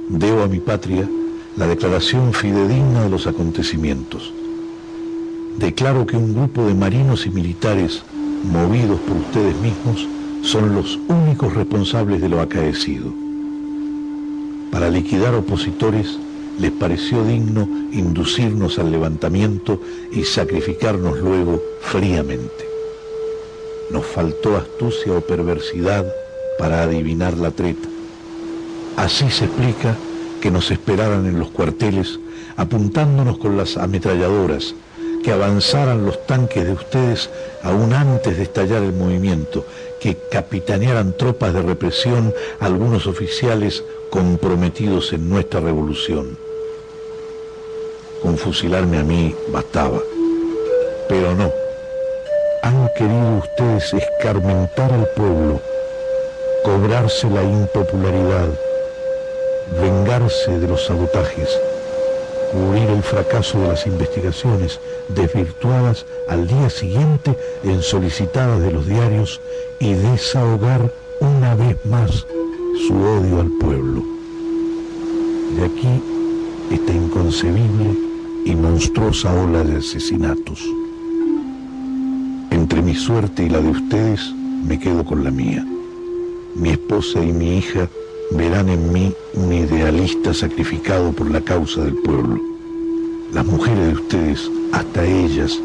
Debo 0.07 0.43
a 0.43 0.47
mi 0.47 0.59
patria 0.59 1.09
la 1.57 1.67
declaración 1.67 2.31
fidedigna 2.31 3.03
de 3.03 3.09
los 3.09 3.27
acontecimientos. 3.27 4.33
Declaro 5.57 6.05
que 6.05 6.15
un 6.15 6.33
grupo 6.33 6.65
de 6.65 6.75
marinos 6.75 7.25
y 7.25 7.29
militares, 7.29 8.03
movidos 8.43 9.01
por 9.01 9.17
ustedes 9.17 9.55
mismos, 9.57 10.07
son 10.41 10.73
los 10.73 10.97
únicos 11.09 11.53
responsables 11.53 12.21
de 12.21 12.29
lo 12.29 12.39
acaecido. 12.39 13.11
Para 14.71 14.89
liquidar 14.89 15.35
opositores, 15.35 16.17
les 16.57 16.71
pareció 16.71 17.25
digno 17.25 17.67
inducirnos 17.91 18.79
al 18.79 18.91
levantamiento 18.91 19.81
y 20.13 20.23
sacrificarnos 20.23 21.19
luego 21.19 21.61
fríamente. 21.81 22.64
Nos 23.89 24.05
faltó 24.05 24.57
astucia 24.57 25.13
o 25.13 25.21
perversidad 25.21 26.05
para 26.57 26.83
adivinar 26.83 27.37
la 27.37 27.51
treta. 27.51 27.87
Así 28.97 29.29
se 29.29 29.45
explica 29.45 29.95
que 30.41 30.51
nos 30.51 30.71
esperaran 30.71 31.25
en 31.25 31.39
los 31.39 31.49
cuarteles 31.49 32.19
apuntándonos 32.55 33.37
con 33.37 33.57
las 33.57 33.77
ametralladoras, 33.77 34.75
que 35.23 35.31
avanzaran 35.31 36.05
los 36.05 36.25
tanques 36.27 36.65
de 36.65 36.73
ustedes 36.73 37.29
aún 37.63 37.93
antes 37.93 38.37
de 38.37 38.43
estallar 38.43 38.83
el 38.83 38.93
movimiento, 38.93 39.65
que 39.99 40.17
capitanearan 40.31 41.17
tropas 41.17 41.53
de 41.53 41.63
represión 41.63 42.33
algunos 42.59 43.07
oficiales 43.07 43.83
comprometidos 44.11 45.13
en 45.13 45.29
nuestra 45.29 45.59
revolución. 45.59 46.37
Con 48.21 48.37
fusilarme 48.37 48.99
a 48.99 49.03
mí 49.03 49.35
bastaba, 49.51 49.99
pero 51.09 51.33
no. 51.35 51.64
Han 52.65 52.89
querido 52.95 53.37
ustedes 53.37 53.93
escarmentar 53.93 54.91
al 54.91 55.07
pueblo, 55.09 55.61
cobrarse 56.63 57.29
la 57.29 57.43
impopularidad, 57.43 58.47
vengarse 59.79 60.57
de 60.57 60.67
los 60.67 60.83
sabotajes, 60.83 61.47
cubrir 62.51 62.89
el 62.89 63.03
fracaso 63.03 63.59
de 63.59 63.67
las 63.67 63.85
investigaciones 63.85 64.79
desvirtuadas 65.09 66.07
al 66.27 66.47
día 66.47 66.71
siguiente 66.71 67.37
en 67.63 67.83
solicitadas 67.83 68.59
de 68.59 68.71
los 68.71 68.87
diarios 68.87 69.39
y 69.79 69.93
desahogar 69.93 70.91
una 71.19 71.53
vez 71.53 71.77
más 71.85 72.25
su 72.87 72.95
odio 72.95 73.41
al 73.41 73.51
pueblo. 73.59 74.01
De 75.55 75.65
aquí 75.65 76.01
esta 76.71 76.91
inconcebible 76.91 77.95
y 78.43 78.55
monstruosa 78.55 79.31
ola 79.35 79.63
de 79.63 79.77
asesinatos. 79.77 80.63
Mi 82.85 82.93
suerte 82.93 83.43
y 83.43 83.49
la 83.49 83.61
de 83.61 83.69
ustedes 83.69 84.31
me 84.63 84.77
quedo 84.77 85.03
con 85.03 85.23
la 85.23 85.31
mía. 85.31 85.65
mi 86.53 86.69
esposa 86.69 87.19
y 87.19 87.33
mi 87.33 87.57
hija 87.57 87.89
verán 88.29 88.69
en 88.69 88.93
mí 88.93 89.11
un 89.33 89.51
idealista 89.51 90.35
sacrificado 90.35 91.11
por 91.11 91.31
la 91.31 91.41
causa 91.41 91.83
del 91.83 91.95
pueblo. 91.95 92.39
Las 93.33 93.43
mujeres 93.43 93.87
de 93.87 93.93
ustedes, 93.93 94.51
hasta 94.71 95.03
ellas, 95.03 95.59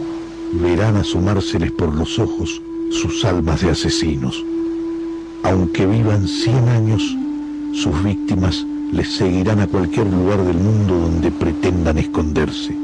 verán 0.63 0.97
asomárseles 0.97 1.71
por 1.73 1.95
los 1.95 2.19
ojos 2.19 2.63
sus 2.91 3.23
almas 3.27 3.61
de 3.61 3.69
asesinos. 3.69 4.43
Aunque 5.43 5.85
vivan 5.85 6.27
cien 6.27 6.67
años, 6.71 7.03
sus 7.75 8.03
víctimas 8.03 8.65
les 8.93 9.13
seguirán 9.13 9.61
a 9.61 9.67
cualquier 9.67 10.07
lugar 10.07 10.43
del 10.43 10.57
mundo 10.57 10.95
donde 10.99 11.31
pretendan 11.31 11.99
esconderse, 11.99 12.75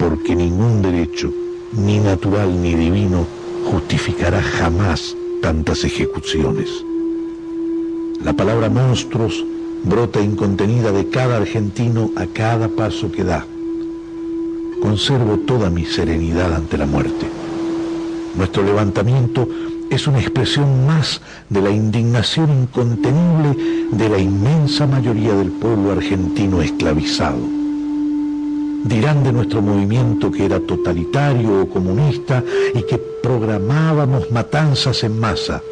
porque 0.00 0.34
ningún 0.34 0.82
derecho, 0.82 1.32
ni 1.76 2.00
natural 2.00 2.60
ni 2.60 2.74
divino, 2.74 3.24
justificará 3.64 4.42
jamás 4.42 5.16
tantas 5.40 5.84
ejecuciones. 5.84 6.68
La 8.24 8.32
palabra 8.32 8.68
monstruos 8.68 9.44
brota 9.84 10.20
incontenida 10.20 10.92
de 10.92 11.08
cada 11.08 11.38
argentino 11.38 12.10
a 12.16 12.26
cada 12.26 12.68
paso 12.68 13.10
que 13.10 13.24
da. 13.24 13.44
Conservo 14.80 15.38
toda 15.38 15.70
mi 15.70 15.84
serenidad 15.84 16.54
ante 16.54 16.78
la 16.78 16.86
muerte. 16.86 17.26
Nuestro 18.36 18.62
levantamiento 18.62 19.48
es 19.90 20.06
una 20.06 20.20
expresión 20.20 20.86
más 20.86 21.20
de 21.50 21.60
la 21.60 21.70
indignación 21.70 22.50
incontenible 22.50 23.86
de 23.90 24.08
la 24.08 24.18
inmensa 24.18 24.86
mayoría 24.86 25.34
del 25.34 25.50
pueblo 25.50 25.92
argentino 25.92 26.62
esclavizado. 26.62 27.40
Dirán 28.84 29.22
de 29.22 29.32
nuestro 29.32 29.60
movimiento 29.60 30.30
que 30.30 30.46
era 30.46 30.60
totalitario 30.60 31.62
o 31.62 31.68
comunista 31.68 32.42
y 32.74 32.82
que 32.82 33.11
programábamos 33.22 34.30
matanzas 34.30 35.04
en 35.04 35.18
masa. 35.18 35.62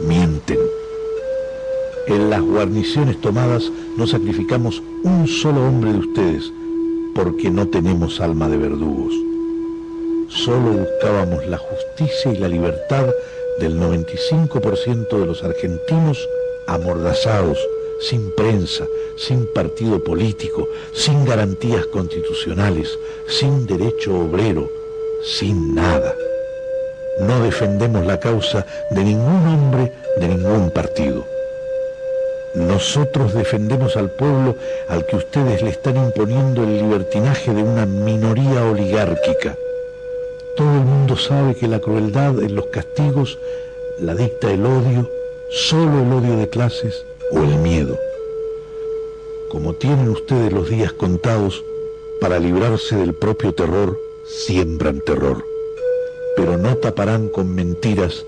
Mienten. 0.00 0.58
En 2.06 2.30
las 2.30 2.40
guarniciones 2.40 3.20
tomadas 3.20 3.70
no 3.96 4.06
sacrificamos 4.06 4.82
un 5.02 5.26
solo 5.26 5.66
hombre 5.66 5.92
de 5.92 5.98
ustedes 5.98 6.52
porque 7.14 7.50
no 7.50 7.68
tenemos 7.68 8.20
alma 8.20 8.48
de 8.48 8.56
verdugos. 8.56 9.12
Solo 10.28 10.70
buscábamos 10.70 11.46
la 11.46 11.58
justicia 11.58 12.32
y 12.32 12.38
la 12.38 12.48
libertad 12.48 13.06
del 13.58 13.78
95% 13.78 15.18
de 15.18 15.26
los 15.26 15.42
argentinos 15.42 16.26
amordazados, 16.66 17.58
sin 18.00 18.30
prensa, 18.30 18.86
sin 19.16 19.46
partido 19.46 20.02
político, 20.02 20.68
sin 20.92 21.24
garantías 21.24 21.84
constitucionales, 21.86 22.98
sin 23.26 23.66
derecho 23.66 24.18
obrero, 24.18 24.79
sin 25.22 25.74
nada. 25.74 26.14
No 27.20 27.40
defendemos 27.42 28.06
la 28.06 28.18
causa 28.18 28.64
de 28.90 29.04
ningún 29.04 29.46
hombre, 29.46 29.92
de 30.16 30.28
ningún 30.28 30.70
partido. 30.70 31.24
Nosotros 32.54 33.34
defendemos 33.34 33.96
al 33.96 34.10
pueblo 34.10 34.56
al 34.88 35.06
que 35.06 35.16
ustedes 35.16 35.62
le 35.62 35.70
están 35.70 35.96
imponiendo 35.96 36.64
el 36.64 36.78
libertinaje 36.78 37.52
de 37.54 37.62
una 37.62 37.86
minoría 37.86 38.64
oligárquica. 38.64 39.56
Todo 40.56 40.74
el 40.74 40.84
mundo 40.84 41.16
sabe 41.16 41.54
que 41.54 41.68
la 41.68 41.78
crueldad 41.78 42.42
en 42.42 42.56
los 42.56 42.66
castigos 42.66 43.38
la 44.00 44.14
dicta 44.14 44.50
el 44.50 44.64
odio, 44.64 45.08
solo 45.50 46.02
el 46.02 46.12
odio 46.12 46.36
de 46.36 46.48
clases 46.48 47.04
o 47.30 47.38
el 47.38 47.56
miedo. 47.58 47.98
Como 49.50 49.74
tienen 49.74 50.08
ustedes 50.08 50.52
los 50.52 50.68
días 50.68 50.92
contados, 50.92 51.62
para 52.20 52.38
librarse 52.38 52.96
del 52.96 53.14
propio 53.14 53.54
terror, 53.54 53.98
siembran 54.30 55.00
terror. 55.00 55.44
Pero 56.36 56.56
no 56.56 56.76
taparán 56.76 57.28
con 57.28 57.54
mentiras 57.54 58.24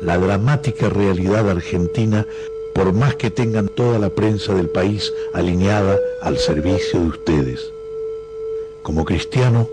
la 0.00 0.18
dramática 0.18 0.88
realidad 0.88 1.48
argentina 1.48 2.26
por 2.74 2.92
más 2.92 3.16
que 3.16 3.30
tengan 3.30 3.68
toda 3.68 3.98
la 3.98 4.10
prensa 4.10 4.54
del 4.54 4.68
país 4.68 5.12
alineada 5.32 5.98
al 6.20 6.36
servicio 6.36 7.00
de 7.00 7.06
ustedes. 7.06 7.72
Como 8.82 9.04
cristiano, 9.04 9.66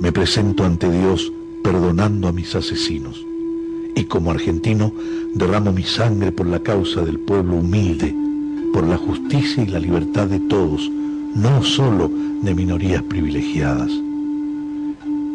me 0.00 0.12
presento 0.12 0.64
ante 0.64 0.88
Dios 0.88 1.32
perdonando 1.64 2.28
a 2.28 2.32
mis 2.32 2.54
asesinos. 2.54 3.20
Y 3.96 4.04
como 4.04 4.30
argentino, 4.30 4.92
derramo 5.34 5.72
mi 5.72 5.82
sangre 5.82 6.30
por 6.30 6.46
la 6.46 6.60
causa 6.60 7.02
del 7.02 7.18
pueblo 7.18 7.56
humilde, 7.56 8.14
por 8.72 8.86
la 8.86 8.96
justicia 8.96 9.64
y 9.64 9.66
la 9.66 9.80
libertad 9.80 10.28
de 10.28 10.38
todos, 10.38 10.88
no 11.34 11.64
solo 11.64 12.08
de 12.42 12.54
minorías 12.54 13.02
privilegiadas. 13.02 13.90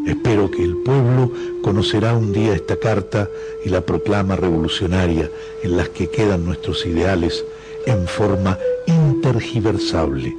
Espero 0.05 0.49
que 0.49 0.63
el 0.63 0.77
pueblo 0.77 1.31
conocerá 1.61 2.15
un 2.15 2.33
día 2.33 2.53
esta 2.53 2.77
carta 2.77 3.29
y 3.63 3.69
la 3.69 3.81
proclama 3.81 4.35
revolucionaria 4.35 5.29
en 5.63 5.77
las 5.77 5.89
que 5.89 6.09
quedan 6.09 6.45
nuestros 6.45 6.85
ideales 6.85 7.45
en 7.85 8.07
forma 8.07 8.57
intergiversable. 8.87 10.35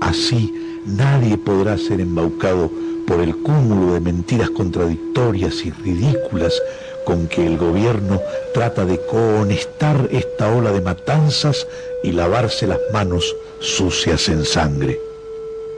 Así 0.00 0.54
nadie 0.84 1.38
podrá 1.38 1.78
ser 1.78 2.00
embaucado 2.00 2.70
por 3.06 3.20
el 3.20 3.34
cúmulo 3.36 3.94
de 3.94 4.00
mentiras 4.00 4.50
contradictorias 4.50 5.64
y 5.64 5.70
ridículas 5.70 6.60
con 7.04 7.28
que 7.28 7.46
el 7.46 7.56
gobierno 7.56 8.20
trata 8.52 8.84
de 8.84 9.00
cohonestar 9.06 10.08
esta 10.10 10.54
ola 10.54 10.72
de 10.72 10.80
matanzas 10.80 11.66
y 12.02 12.12
lavarse 12.12 12.66
las 12.66 12.80
manos 12.92 13.36
sucias 13.60 14.28
en 14.28 14.44
sangre. 14.44 15.00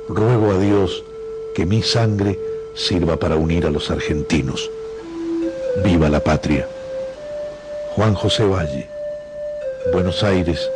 Ruego 0.09 0.53
a 0.53 0.59
Dios 0.59 1.05
que 1.55 1.67
mi 1.67 1.83
sangre 1.83 2.39
sirva 2.79 3.17
para 3.17 3.37
unir 3.37 3.67
a 3.67 3.71
los 3.71 3.91
argentinos. 3.91 4.71
Viva 5.85 6.09
la 6.09 6.21
patria. 6.21 6.67
Juan 7.95 8.15
José 8.15 8.45
Valle, 8.45 8.89
Buenos 9.93 10.23
Aires, 10.23 10.71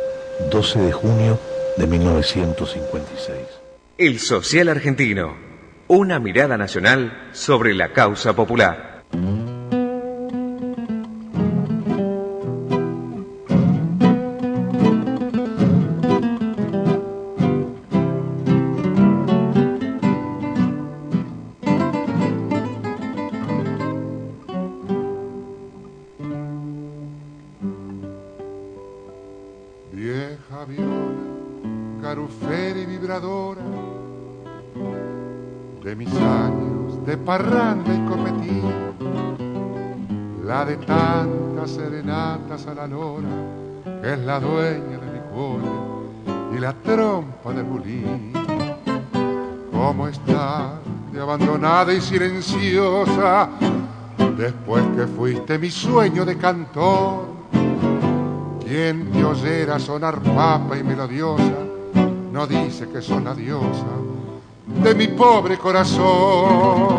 12 0.51 0.79
de 0.79 0.91
junio 0.91 1.39
de 1.77 1.87
1956. 1.87 3.37
El 3.97 4.19
Social 4.19 4.67
Argentino. 4.67 5.35
Una 5.87 6.19
mirada 6.19 6.57
nacional 6.57 7.29
sobre 7.31 7.73
la 7.73 7.93
causa 7.93 8.35
popular. 8.35 8.92
Parranda 37.25 37.93
y 37.93 38.05
cometía, 38.05 38.93
la 40.45 40.65
de 40.65 40.77
tantas 40.77 41.71
serenatas 41.71 42.67
a 42.67 42.73
la 42.73 42.87
lora, 42.87 43.29
que 44.01 44.13
es 44.13 44.19
la 44.19 44.39
dueña 44.39 44.97
de 44.97 45.11
mi 45.11 45.19
cuore 45.33 46.55
y 46.55 46.59
la 46.59 46.73
trompa 46.73 47.53
de 47.53 47.63
bulín. 47.63 48.33
¿Cómo 49.71 50.07
está 50.07 50.79
de 51.11 51.21
abandonada 51.21 51.93
y 51.93 52.01
silenciosa 52.01 53.49
después 54.37 54.83
que 54.95 55.07
fuiste 55.07 55.57
mi 55.57 55.69
sueño 55.69 56.25
de 56.25 56.37
cantor? 56.37 57.25
Quien 58.65 59.11
te 59.11 59.23
oyera 59.23 59.79
sonar 59.79 60.21
papa 60.21 60.77
y 60.77 60.83
melodiosa, 60.83 61.53
no 62.31 62.47
dice 62.47 62.89
que 62.89 63.01
son 63.01 63.23
la 63.25 63.35
diosa 63.35 64.02
de 64.65 64.95
mi 64.95 65.07
pobre 65.07 65.57
corazón. 65.57 66.97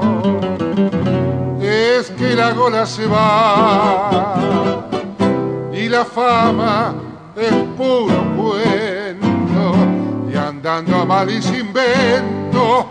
Es 1.61 2.11
que 2.11 2.35
la 2.35 2.53
gola 2.53 2.87
se 2.87 3.07
va 3.07 4.35
y 5.73 5.89
la 5.89 6.05
fama 6.05 6.95
es 7.37 7.53
puro 7.77 8.15
cuento 8.37 9.75
y 10.31 10.37
andando 10.37 10.97
a 10.97 11.05
mal 11.05 11.29
y 11.31 11.43
sin 11.43 11.73
vento, 11.73 12.91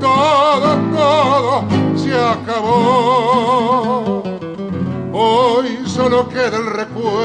todo, 0.00 0.76
todo 0.94 1.64
se 1.96 2.14
acabó. 2.14 4.22
Hoy 5.12 5.78
solo 5.86 6.28
queda 6.28 6.56
el 6.56 6.66
recuerdo 6.66 7.20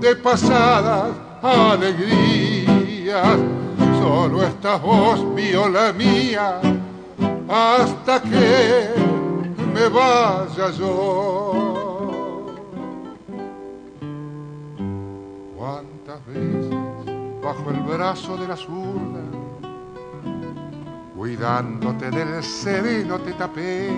de 0.00 0.16
pasadas 0.16 1.12
alegrías. 1.42 3.38
Solo 4.06 4.44
estás 4.44 4.80
vos, 4.82 5.34
viola 5.34 5.92
mía, 5.92 6.60
hasta 7.48 8.22
que 8.22 8.90
me 9.74 9.88
vaya 9.88 10.70
yo. 10.70 12.46
Cuántas 15.56 16.24
veces 16.24 16.70
bajo 17.42 17.70
el 17.70 17.80
brazo 17.80 18.36
de 18.36 18.46
la 18.46 18.56
zurda, 18.56 19.24
cuidándote 21.16 22.08
del 22.12 22.44
sereno 22.44 23.18
te 23.18 23.32
tapé 23.32 23.90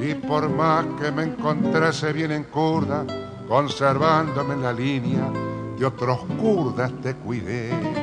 Y 0.00 0.14
por 0.14 0.48
más 0.48 0.86
que 0.98 1.12
me 1.12 1.24
encontrase 1.24 2.14
bien 2.14 2.32
en 2.32 2.44
curda, 2.44 3.04
conservándome 3.46 4.54
en 4.54 4.62
la 4.62 4.72
línea 4.72 5.30
de 5.78 5.84
otros 5.84 6.20
kurdas 6.40 6.92
te 7.02 7.14
cuidé. 7.14 8.01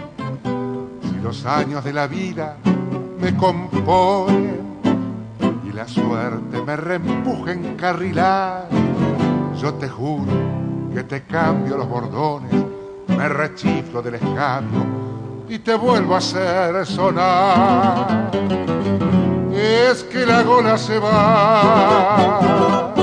Los 1.23 1.45
años 1.45 1.83
de 1.83 1.93
la 1.93 2.07
vida 2.07 2.57
me 3.19 3.35
componen 3.35 4.59
y 5.67 5.73
la 5.73 5.87
suerte 5.87 6.61
me 6.65 6.75
reempuja 6.75 7.51
en 7.51 7.75
carrilar, 7.75 8.67
yo 9.61 9.73
te 9.73 9.89
juro 9.89 10.31
que 10.93 11.03
te 11.03 11.23
cambio 11.23 11.77
los 11.77 11.87
bordones, 11.87 12.51
me 13.07 13.29
rechiflo 13.29 14.01
del 14.01 14.15
escabio 14.15 14.85
y 15.49 15.59
te 15.59 15.75
vuelvo 15.75 16.15
a 16.15 16.19
hacer 16.19 16.85
sonar. 16.85 18.31
Es 19.53 20.03
que 20.03 20.25
la 20.25 20.41
gola 20.43 20.77
se 20.77 20.99
va 20.99 22.93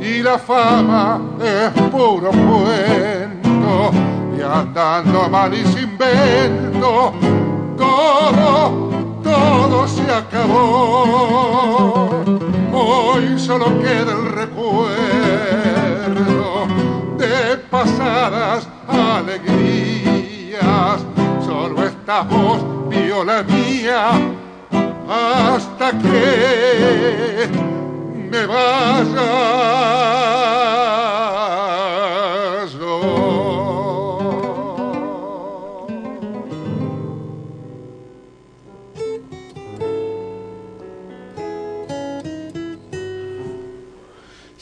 y 0.00 0.22
la 0.22 0.38
fama 0.38 1.20
es 1.40 1.70
puro 1.90 2.30
cuento 2.30 3.90
y 4.36 4.40
andando 4.40 5.28
mal 5.28 5.52
y 5.52 5.64
sin 5.66 5.98
vento 5.98 7.33
todo, 7.76 8.90
todo 9.22 9.86
se 9.88 10.10
acabó. 10.10 11.04
Hoy 12.72 13.38
solo 13.38 13.66
queda 13.80 14.12
el 14.12 14.32
recuerdo 14.32 14.96
de 17.18 17.58
pasadas 17.70 18.66
alegrías. 18.88 21.04
Solo 21.44 21.84
esta 21.84 22.22
voz 22.22 22.64
viola 22.88 23.42
mía 23.42 24.12
hasta 25.08 25.90
que 25.98 27.48
me 28.30 28.46
vayas. 28.46 29.14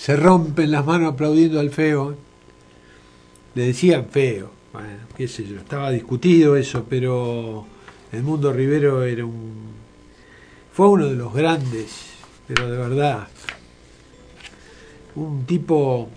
Se 0.02 0.16
rompen 0.16 0.72
las 0.72 0.84
manos 0.84 1.12
aplaudiendo 1.12 1.60
al 1.60 1.70
feo. 1.70 2.16
Le 3.54 3.66
decían 3.66 4.06
feo. 4.10 4.50
Bueno, 4.72 4.98
qué 5.16 5.28
sé 5.28 5.46
yo, 5.46 5.58
estaba 5.58 5.92
discutido 5.92 6.56
eso, 6.56 6.84
pero 6.90 7.64
el 8.10 8.24
mundo 8.24 8.52
Rivero 8.52 9.04
era 9.04 9.24
un. 9.24 9.52
fue 10.72 10.88
uno 10.88 11.06
de 11.06 11.14
los 11.14 11.32
grandes, 11.32 12.06
pero 12.48 12.68
de 12.68 12.78
verdad. 12.78 13.28
Un 15.14 15.46
tipo. 15.46 16.10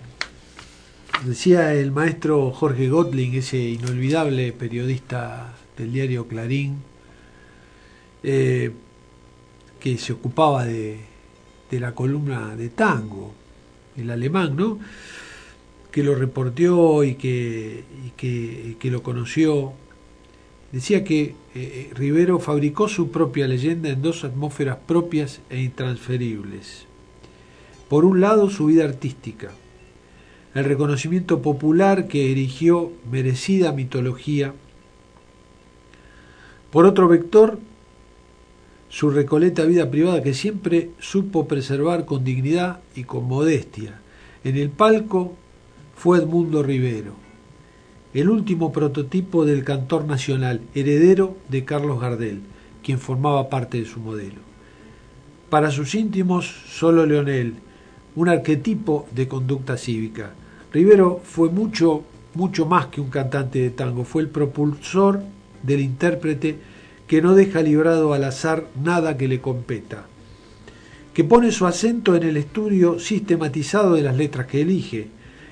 Decía 1.24 1.72
el 1.72 1.92
maestro 1.92 2.50
Jorge 2.50 2.88
Gotling, 2.88 3.36
ese 3.36 3.56
inolvidable 3.56 4.52
periodista 4.52 5.54
del 5.78 5.92
diario 5.92 6.26
Clarín, 6.26 6.82
eh, 8.24 8.72
que 9.78 9.96
se 9.96 10.12
ocupaba 10.12 10.64
de, 10.64 10.98
de 11.70 11.78
la 11.78 11.94
columna 11.94 12.56
de 12.56 12.68
tango, 12.70 13.35
el 13.96 14.10
alemán, 14.10 14.56
¿no? 14.56 14.78
que 15.96 16.02
lo 16.02 16.14
reporteó 16.14 17.04
y 17.04 17.14
que, 17.14 17.84
que, 18.18 18.90
lo 18.90 19.02
conoció, 19.02 19.72
decía 20.70 21.04
que 21.04 21.34
eh, 21.54 21.90
Rivero 21.94 22.38
fabricó 22.38 22.86
su 22.86 23.10
propia 23.10 23.48
leyenda 23.48 23.88
en 23.88 24.02
dos 24.02 24.22
atmósferas 24.22 24.76
propias 24.86 25.40
e 25.48 25.62
intransferibles. 25.62 26.84
Por 27.88 28.04
un 28.04 28.20
lado, 28.20 28.50
su 28.50 28.66
vida 28.66 28.84
artística, 28.84 29.52
el 30.54 30.64
reconocimiento 30.66 31.40
popular 31.40 32.08
que 32.08 32.30
erigió 32.30 32.92
merecida 33.10 33.72
mitología. 33.72 34.52
Por 36.70 36.84
otro 36.84 37.08
vector, 37.08 37.58
su 38.96 39.10
recoleta 39.10 39.66
vida 39.66 39.90
privada 39.90 40.22
que 40.22 40.32
siempre 40.32 40.88
supo 40.98 41.46
preservar 41.46 42.06
con 42.06 42.24
dignidad 42.24 42.80
y 42.94 43.04
con 43.04 43.28
modestia. 43.28 44.00
En 44.42 44.56
el 44.56 44.70
palco 44.70 45.34
fue 45.94 46.16
Edmundo 46.16 46.62
Rivero, 46.62 47.12
el 48.14 48.30
último 48.30 48.72
prototipo 48.72 49.44
del 49.44 49.64
cantor 49.64 50.06
nacional, 50.06 50.62
heredero 50.74 51.36
de 51.50 51.66
Carlos 51.66 52.00
Gardel, 52.00 52.40
quien 52.82 52.98
formaba 52.98 53.50
parte 53.50 53.78
de 53.78 53.84
su 53.84 54.00
modelo. 54.00 54.40
Para 55.50 55.70
sus 55.70 55.94
íntimos, 55.94 56.46
solo 56.66 57.04
Leonel, 57.04 57.52
un 58.14 58.30
arquetipo 58.30 59.06
de 59.14 59.28
conducta 59.28 59.76
cívica. 59.76 60.30
Rivero 60.72 61.20
fue 61.22 61.50
mucho, 61.50 62.02
mucho 62.32 62.64
más 62.64 62.86
que 62.86 63.02
un 63.02 63.10
cantante 63.10 63.58
de 63.58 63.68
tango, 63.68 64.04
fue 64.04 64.22
el 64.22 64.30
propulsor 64.30 65.20
del 65.62 65.82
intérprete 65.82 66.75
que 67.06 67.22
no 67.22 67.34
deja 67.34 67.62
librado 67.62 68.12
al 68.12 68.24
azar 68.24 68.66
nada 68.82 69.16
que 69.16 69.28
le 69.28 69.40
competa, 69.40 70.06
que 71.14 71.24
pone 71.24 71.52
su 71.52 71.66
acento 71.66 72.14
en 72.16 72.24
el 72.24 72.36
estudio 72.36 72.98
sistematizado 72.98 73.94
de 73.94 74.02
las 74.02 74.16
letras 74.16 74.46
que 74.46 74.62
elige, 74.62 75.08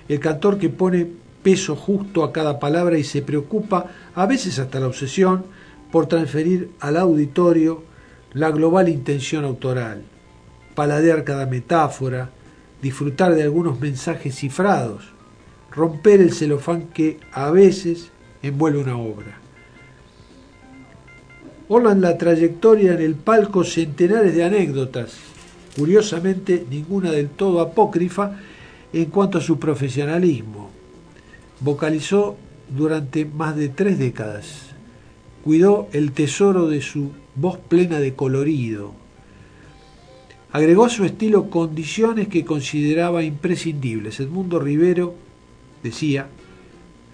el 0.08 0.20
cantor 0.20 0.58
que 0.58 0.68
pone 0.68 1.06
peso 1.42 1.76
justo 1.76 2.24
a 2.24 2.32
cada 2.32 2.58
palabra 2.58 2.98
y 2.98 3.04
se 3.04 3.22
preocupa, 3.22 3.86
a 4.14 4.26
veces 4.26 4.58
hasta 4.58 4.80
la 4.80 4.88
obsesión, 4.88 5.44
por 5.92 6.06
transferir 6.06 6.70
al 6.80 6.96
auditorio 6.96 7.84
la 8.32 8.50
global 8.50 8.88
intención 8.88 9.44
autoral, 9.44 10.02
paladear 10.74 11.22
cada 11.22 11.46
metáfora, 11.46 12.30
disfrutar 12.82 13.34
de 13.34 13.44
algunos 13.44 13.78
mensajes 13.80 14.34
cifrados, 14.34 15.12
romper 15.70 16.20
el 16.20 16.32
celofán 16.32 16.88
que 16.88 17.20
a 17.32 17.50
veces 17.50 18.10
envuelve 18.42 18.80
una 18.80 18.98
obra. 18.98 19.43
Holan 21.66 22.02
la 22.02 22.18
trayectoria 22.18 22.92
en 22.92 23.00
el 23.00 23.14
palco 23.14 23.64
centenares 23.64 24.34
de 24.34 24.44
anécdotas, 24.44 25.16
curiosamente 25.76 26.66
ninguna 26.68 27.10
del 27.10 27.30
todo 27.30 27.60
apócrifa 27.60 28.38
en 28.92 29.06
cuanto 29.06 29.38
a 29.38 29.40
su 29.40 29.58
profesionalismo. 29.58 30.70
Vocalizó 31.60 32.36
durante 32.68 33.24
más 33.24 33.56
de 33.56 33.70
tres 33.70 33.98
décadas. 33.98 34.74
Cuidó 35.42 35.88
el 35.92 36.12
tesoro 36.12 36.68
de 36.68 36.82
su 36.82 37.12
voz 37.34 37.58
plena 37.58 37.98
de 37.98 38.14
colorido. 38.14 38.92
Agregó 40.52 40.84
a 40.84 40.90
su 40.90 41.04
estilo 41.04 41.48
condiciones 41.48 42.28
que 42.28 42.44
consideraba 42.44 43.22
imprescindibles. 43.22 44.20
Edmundo 44.20 44.60
Rivero 44.60 45.14
decía, 45.82 46.28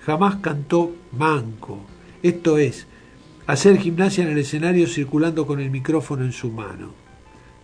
jamás 0.05 0.37
cantó 0.37 0.93
manco. 1.13 1.79
Esto 2.23 2.59
es, 2.59 2.87
hacer 3.51 3.79
gimnasia 3.79 4.23
en 4.23 4.31
el 4.31 4.39
escenario 4.39 4.87
circulando 4.87 5.45
con 5.45 5.59
el 5.59 5.71
micrófono 5.71 6.25
en 6.25 6.31
su 6.31 6.53
mano. 6.53 6.93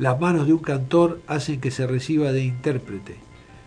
Las 0.01 0.19
manos 0.21 0.49
de 0.49 0.53
un 0.53 0.59
cantor 0.59 1.21
hacen 1.29 1.61
que 1.61 1.71
se 1.71 1.87
reciba 1.87 2.33
de 2.33 2.43
intérprete 2.43 3.15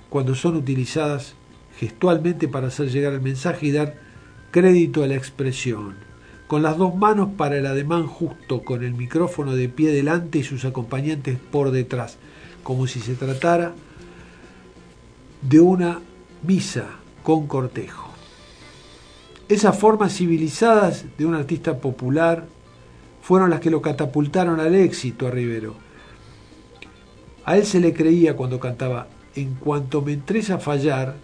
cuando 0.09 0.35
son 0.35 0.57
utilizadas 0.57 1.35
gestualmente 1.77 2.49
para 2.49 2.67
hacer 2.67 2.89
llegar 2.89 3.13
el 3.13 3.21
mensaje 3.21 3.67
y 3.67 3.71
dar 3.71 3.95
crédito 4.51 5.01
a 5.01 5.07
la 5.07 5.15
expresión, 5.15 5.95
con 6.47 6.61
las 6.61 6.77
dos 6.77 6.93
manos 6.93 7.29
para 7.37 7.57
el 7.57 7.65
ademán 7.65 8.05
justo, 8.05 8.63
con 8.63 8.83
el 8.83 8.95
micrófono 8.95 9.55
de 9.55 9.69
pie 9.69 9.91
delante 9.91 10.39
y 10.39 10.43
sus 10.43 10.65
acompañantes 10.65 11.37
por 11.51 11.71
detrás, 11.71 12.17
como 12.63 12.85
si 12.87 12.99
se 12.99 13.15
tratara 13.15 13.75
de 15.41 15.59
una 15.61 16.01
misa 16.43 16.85
con 17.23 17.47
cortejo. 17.47 18.08
Esas 19.49 19.79
formas 19.79 20.13
civilizadas 20.13 21.05
de 21.17 21.25
un 21.25 21.33
artista 21.33 21.79
popular 21.79 22.45
fueron 23.23 23.49
las 23.49 23.59
que 23.59 23.71
lo 23.71 23.81
catapultaron 23.81 24.59
al 24.59 24.75
éxito 24.75 25.25
a 25.25 25.31
Rivero. 25.31 25.73
A 27.45 27.57
él 27.57 27.65
se 27.65 27.79
le 27.79 27.91
creía 27.91 28.35
cuando 28.35 28.59
cantaba 28.59 29.07
en 29.35 29.55
cuanto 29.55 30.03
me 30.03 30.13
entres 30.13 30.51
a 30.51 30.59
fallar, 30.59 31.15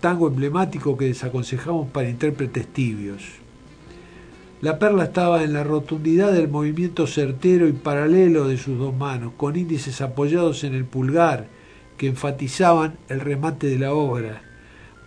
tango 0.00 0.28
emblemático 0.28 0.96
que 0.96 1.04
desaconsejamos 1.04 1.90
para 1.90 2.08
intérpretes 2.08 2.66
tibios. 2.68 3.22
La 4.62 4.78
perla 4.78 5.04
estaba 5.04 5.42
en 5.42 5.52
la 5.52 5.62
rotundidad 5.62 6.32
del 6.32 6.48
movimiento 6.48 7.06
certero 7.06 7.68
y 7.68 7.72
paralelo 7.72 8.48
de 8.48 8.56
sus 8.56 8.78
dos 8.78 8.96
manos, 8.96 9.34
con 9.36 9.56
índices 9.56 10.00
apoyados 10.00 10.64
en 10.64 10.72
el 10.72 10.86
pulgar, 10.86 11.48
que 11.98 12.06
enfatizaban 12.06 12.96
el 13.10 13.20
remate 13.20 13.66
de 13.66 13.78
la 13.78 13.92
obra, 13.92 14.40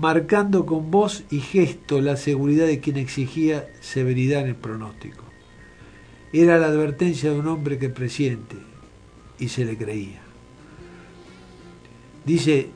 marcando 0.04 0.66
con 0.66 0.92
voz 0.92 1.24
y 1.32 1.40
gesto 1.40 2.02
la 2.02 2.18
seguridad 2.18 2.66
de 2.66 2.82
quien 2.82 2.98
exigía 2.98 3.70
severidad 3.80 4.42
en 4.42 4.48
el 4.50 4.56
pronóstico. 4.56 5.24
Era 6.34 6.58
la 6.58 6.68
advertencia 6.68 7.32
de 7.32 7.40
un 7.40 7.48
hombre 7.48 7.78
que 7.78 7.88
presiente, 7.88 8.58
y 9.40 9.48
se 9.48 9.64
le 9.64 9.78
creía. 9.78 10.20
Dice 12.26 12.68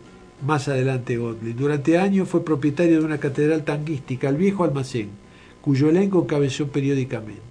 más 0.46 0.70
adelante 0.70 1.18
Gottlieb, 1.18 1.58
durante 1.58 1.98
años 1.98 2.30
fue 2.30 2.46
propietario 2.46 3.00
de 3.02 3.06
una 3.06 3.18
catedral 3.18 3.66
tanguística, 3.66 4.30
el 4.30 4.38
viejo 4.38 4.64
almacén, 4.64 5.10
cuyo 5.60 5.90
elenco 5.90 6.28
cabeció 6.28 6.70
periódicamente. 6.70 7.42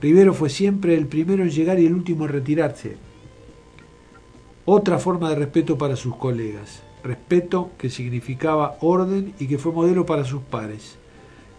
Rivero 0.00 0.32
fue 0.32 0.48
siempre 0.48 0.94
el 0.94 1.08
primero 1.08 1.42
en 1.42 1.50
llegar 1.50 1.80
y 1.80 1.86
el 1.86 1.92
último 1.92 2.26
en 2.26 2.30
retirarse. 2.30 2.96
otra 4.64 5.00
forma 5.00 5.30
de 5.30 5.34
respeto 5.34 5.76
para 5.76 5.96
sus 5.96 6.14
colegas, 6.14 6.85
respeto 7.02 7.70
que 7.78 7.90
significaba 7.90 8.76
orden 8.80 9.34
y 9.38 9.46
que 9.46 9.58
fue 9.58 9.72
modelo 9.72 10.06
para 10.06 10.24
sus 10.24 10.42
pares. 10.42 10.96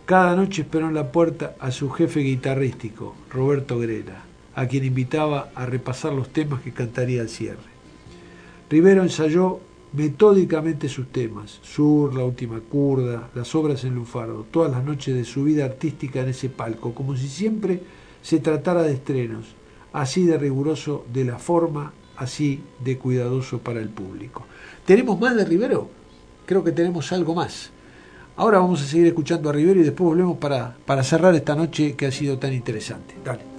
Cada 0.05 0.35
noche 0.35 0.61
esperó 0.61 0.87
en 0.87 0.93
la 0.95 1.11
puerta 1.11 1.55
a 1.59 1.71
su 1.71 1.89
jefe 1.89 2.21
guitarrístico, 2.21 3.15
Roberto 3.29 3.77
Grela, 3.77 4.23
a 4.55 4.65
quien 4.67 4.85
invitaba 4.85 5.49
a 5.53 5.65
repasar 5.65 6.13
los 6.13 6.29
temas 6.29 6.61
que 6.61 6.71
cantaría 6.71 7.21
al 7.21 7.29
cierre. 7.29 7.77
Rivero 8.69 9.03
ensayó 9.03 9.59
metódicamente 9.93 10.89
sus 10.89 11.07
temas, 11.07 11.59
Sur, 11.61 12.15
La 12.15 12.23
Última 12.23 12.59
Curda, 12.59 13.29
las 13.33 13.55
obras 13.55 13.83
en 13.83 13.95
Lufardo, 13.95 14.45
todas 14.51 14.71
las 14.71 14.83
noches 14.83 15.15
de 15.15 15.23
su 15.23 15.43
vida 15.43 15.65
artística 15.65 16.21
en 16.21 16.29
ese 16.29 16.49
palco, 16.49 16.93
como 16.93 17.15
si 17.15 17.27
siempre 17.27 17.81
se 18.21 18.39
tratara 18.39 18.83
de 18.83 18.93
estrenos, 18.93 19.55
así 19.93 20.25
de 20.25 20.37
riguroso 20.37 21.05
de 21.11 21.25
la 21.25 21.39
forma, 21.39 21.93
así 22.15 22.61
de 22.83 22.97
cuidadoso 22.97 23.59
para 23.59 23.79
el 23.79 23.89
público. 23.89 24.45
¿Tenemos 24.87 25.19
más 25.19 25.35
de 25.35 25.43
Rivero? 25.43 25.89
Creo 26.45 26.63
que 26.63 26.71
tenemos 26.71 27.11
algo 27.11 27.35
más. 27.35 27.71
Ahora 28.37 28.59
vamos 28.59 28.81
a 28.81 28.85
seguir 28.85 29.07
escuchando 29.07 29.49
a 29.49 29.53
Rivero 29.53 29.81
y 29.81 29.83
después 29.83 30.07
volvemos 30.07 30.37
para, 30.37 30.77
para 30.85 31.03
cerrar 31.03 31.35
esta 31.35 31.55
noche 31.55 31.95
que 31.97 32.05
ha 32.05 32.11
sido 32.11 32.39
tan 32.39 32.53
interesante. 32.53 33.15
Dale. 33.21 33.57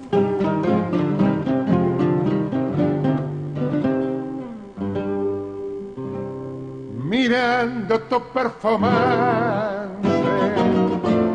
mirando 7.29 7.99
tu 8.09 8.19
performance 8.33 8.89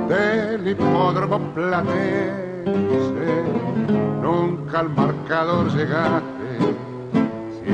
del 0.09 0.69
hipódromo 0.69 1.39
platense. 1.55 2.35
Nunca 4.21 4.81
al 4.81 4.91
marcador 4.91 5.71
llegaste, 5.73 6.24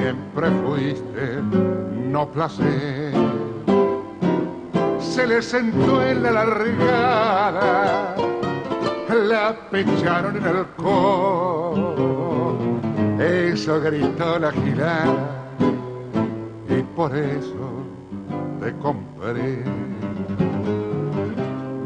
siempre 0.00 0.50
fuiste 0.64 1.42
no 2.10 2.26
placer. 2.30 3.12
Se 4.98 5.26
le 5.26 5.42
sentó 5.42 6.02
en 6.02 6.22
la 6.22 6.30
largada, 6.30 8.14
la 9.28 9.56
pecharon 9.70 10.36
en 10.36 10.46
el 10.46 10.64
codo, 10.76 12.56
eso 13.18 13.80
gritó 13.80 14.38
la 14.38 14.52
gilada 14.52 15.46
y 16.68 16.82
por 16.96 17.14
eso 17.14 17.84
te 18.60 18.72
compré. 18.76 19.64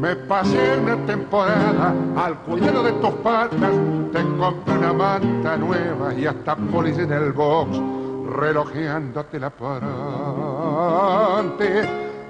Me 0.01 0.15
pasé 0.17 0.79
una 0.83 0.97
temporada 1.07 1.95
al 2.17 2.39
cuidado 2.41 2.83
de 2.83 2.93
tus 2.93 3.15
patas, 3.23 3.73
te 4.13 4.23
compré 4.39 4.79
una 4.79 4.93
manta 4.93 5.57
nueva 5.57 6.13
y 6.15 6.27
hasta 6.27 6.57
policía 6.57 7.05
en 7.05 7.13
el 7.13 7.33
box, 7.33 7.81
relojeándote 8.35 9.39
la 9.41 9.51
parante, 9.51 9.89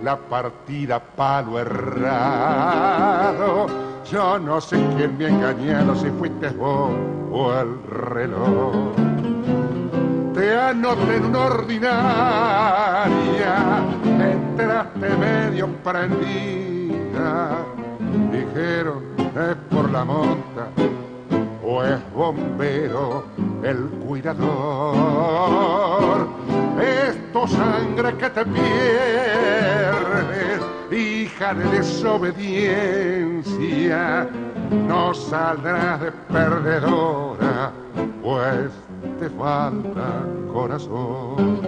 la 0.02 0.16
partida 0.16 1.00
palo 1.00 1.58
errado. 1.58 2.86
Yo 4.10 4.38
no 4.38 4.60
sé 4.60 4.76
quién 4.96 5.16
me 5.16 5.24
ha 5.26 5.28
engañado, 5.28 5.96
si 5.96 6.10
fuiste 6.10 6.50
vos 6.50 6.90
o 7.32 7.52
el 7.52 7.82
reloj 7.88 8.94
te 10.34 10.58
anoté 10.58 11.16
en 11.16 11.24
una 11.26 11.44
ordinaria, 11.44 13.06
entraste 14.04 15.08
medio 15.16 15.68
prendida, 15.84 17.64
dijeron 18.32 19.04
es 19.16 19.56
por 19.70 19.90
la 19.90 20.04
monta 20.04 20.68
o 21.64 21.82
es 21.82 21.98
bombero 22.12 23.24
el 23.62 23.88
cuidador. 24.06 24.98
Es 26.80 27.32
tu 27.32 27.46
sangre 27.46 28.14
que 28.16 28.30
te 28.30 28.44
pierdes, 28.44 30.60
hija 30.90 31.54
de 31.54 31.64
desobediencia, 31.70 34.28
no 34.70 35.14
saldrás 35.14 36.00
de 36.00 36.10
perdedora, 36.12 37.70
pues 38.22 38.72
te 39.18 39.28
falta 39.30 40.26
corazón. 40.52 41.60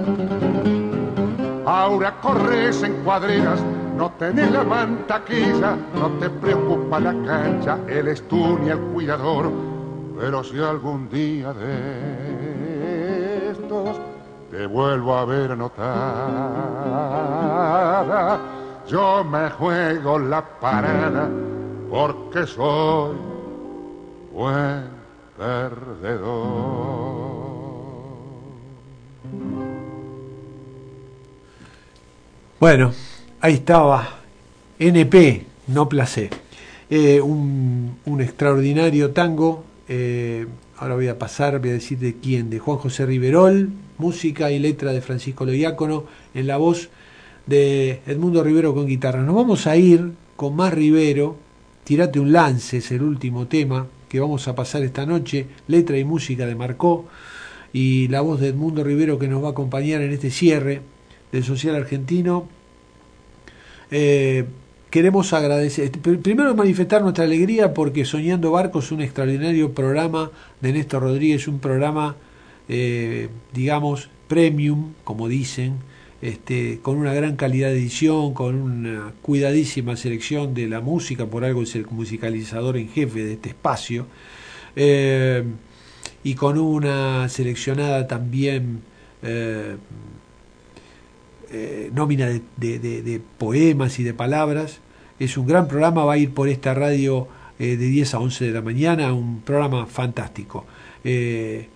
Ahora 1.65 2.15
corres 2.21 2.83
en 2.83 2.93
cuadreras, 3.03 3.63
no 3.97 4.11
tenés 4.13 4.53
la 4.53 4.63
mantaquilla, 4.63 5.77
no 5.95 6.11
te 6.21 6.31
preocupa 6.31 7.01
la 7.01 7.13
cancha, 7.25 7.79
eres 7.89 8.23
tú 8.29 8.57
ni 8.59 8.69
el 8.69 8.79
cuidador. 8.79 9.76
Pero 10.19 10.43
si 10.43 10.59
algún 10.59 11.11
día 11.11 11.53
de 11.53 13.51
estos 13.51 14.01
te 14.51 14.67
vuelvo 14.67 15.15
a 15.15 15.27
ver 15.27 15.53
anotada, 15.53 15.91
yo 18.89 19.23
me 19.25 19.51
juego 19.51 20.19
la 20.19 20.43
parada 20.43 21.29
porque 21.91 22.47
soy 22.47 23.15
buen 24.33 24.89
perdedor. 25.37 27.27
Bueno, 32.59 32.95
ahí 33.41 33.53
estaba. 33.55 34.09
NP, 34.79 35.47
no 35.69 35.89
placer. 35.89 36.31
Eh, 36.89 37.21
un 37.21 38.21
extraordinario 38.21 39.11
tango. 39.11 39.66
Eh, 39.89 40.47
ahora 40.77 40.95
voy 40.95 41.09
a 41.09 41.19
pasar, 41.19 41.59
voy 41.61 41.71
a 41.71 41.75
decir 41.75 41.99
de 41.99 42.17
quién. 42.17 42.51
De 42.51 42.59
Juan 42.59 42.79
José 42.79 43.07
Riverol, 43.07 43.71
música 43.99 44.51
y 44.51 44.59
letra 44.59 44.93
de 44.93 45.01
Francisco 45.01 45.45
Loiácono, 45.45 46.05
en 46.35 46.47
la 46.47 46.57
voz 46.57 46.91
de 47.47 48.01
Edmundo 48.07 48.43
Rivero 48.43 48.75
con 48.75 48.87
guitarra. 48.87 49.23
Nos 49.23 49.35
vamos 49.35 49.67
a 49.67 49.77
ir 49.77 50.13
con 50.37 50.57
más 50.57 50.73
Rivero. 50.75 51.37
Tirate 51.85 52.19
un 52.19 52.33
lance, 52.33 52.79
es 52.79 52.91
el 52.91 53.03
último 53.03 53.47
tema 53.47 53.87
que 54.09 54.19
vamos 54.21 54.49
a 54.49 54.55
pasar 54.55 54.83
esta 54.83 55.07
noche. 55.07 55.47
Letra 55.69 55.99
y 55.99 56.05
música 56.05 56.47
de 56.47 56.55
Marcó. 56.55 57.07
Y 57.73 58.09
la 58.09 58.21
voz 58.21 58.41
de 58.41 58.49
Edmundo 58.49 58.83
Rivero 58.83 59.19
que 59.19 59.29
nos 59.29 59.43
va 59.43 59.49
a 59.49 59.51
acompañar 59.53 60.01
en 60.03 60.13
este 60.13 60.31
cierre 60.31 60.83
del 61.31 61.45
Social 61.45 61.77
Argentino. 61.77 62.49
Eh, 63.91 64.47
queremos 64.97 65.35
agradecer, 65.35 65.93
pr- 65.93 66.23
primero 66.23 66.55
manifestar 66.55 67.03
nuestra 67.03 67.25
alegría 67.25 67.75
porque 67.75 68.07
Soñando 68.07 68.51
Barcos 68.51 68.87
es 68.87 68.93
un 68.93 69.03
extraordinario 69.03 69.73
programa 69.75 70.31
de 70.63 70.73
Néstor 70.73 71.03
Rodríguez, 71.03 71.49
un 71.49 71.59
programa, 71.59 72.17
eh, 72.71 73.29
digamos, 73.53 74.09
premium, 74.27 74.95
como 75.05 75.29
dicen, 75.29 75.75
este, 76.23 76.79
con 76.81 76.97
una 76.97 77.13
gran 77.13 77.37
calidad 77.37 77.69
de 77.69 77.75
edición, 77.77 78.33
con 78.33 78.55
una 78.55 79.13
cuidadísima 79.21 79.97
selección 79.97 80.55
de 80.55 80.67
la 80.67 80.81
música, 80.81 81.27
por 81.27 81.45
algo 81.45 81.61
es 81.65 81.75
el 81.77 81.85
musicalizador 81.91 82.79
en 82.79 82.89
jefe 82.89 83.23
de 83.23 83.35
este 83.35 83.51
espacio, 83.51 84.07
eh, 84.77 85.45
y 86.25 86.35
con 86.37 86.57
una 86.57 87.29
seleccionada 87.29 88.07
también 88.07 88.81
eh, 89.23 89.77
nómina 91.93 92.29
de, 92.29 92.41
de- 92.57 92.79
de- 92.79 93.03
de 93.03 93.21
poemas 93.37 93.99
y 93.99 94.03
de 94.05 94.15
palabras. 94.15 94.81
Es 95.19 95.39
un 95.39 95.47
gran 95.47 95.67
programa, 95.67 96.05
va 96.05 96.15
a 96.15 96.19
ir 96.19 96.35
por 96.35 96.49
esta 96.49 96.75
radio 96.75 97.27
eh, 97.59 97.77
de 97.77 97.87
10 97.87 98.15
a 98.15 98.19
11 98.21 98.45
de 98.45 98.53
la 98.53 98.61
mañana, 98.61 99.15
un 99.15 99.41
programa 99.41 99.87
fantástico. 99.87 100.67
Eh, 101.05 101.69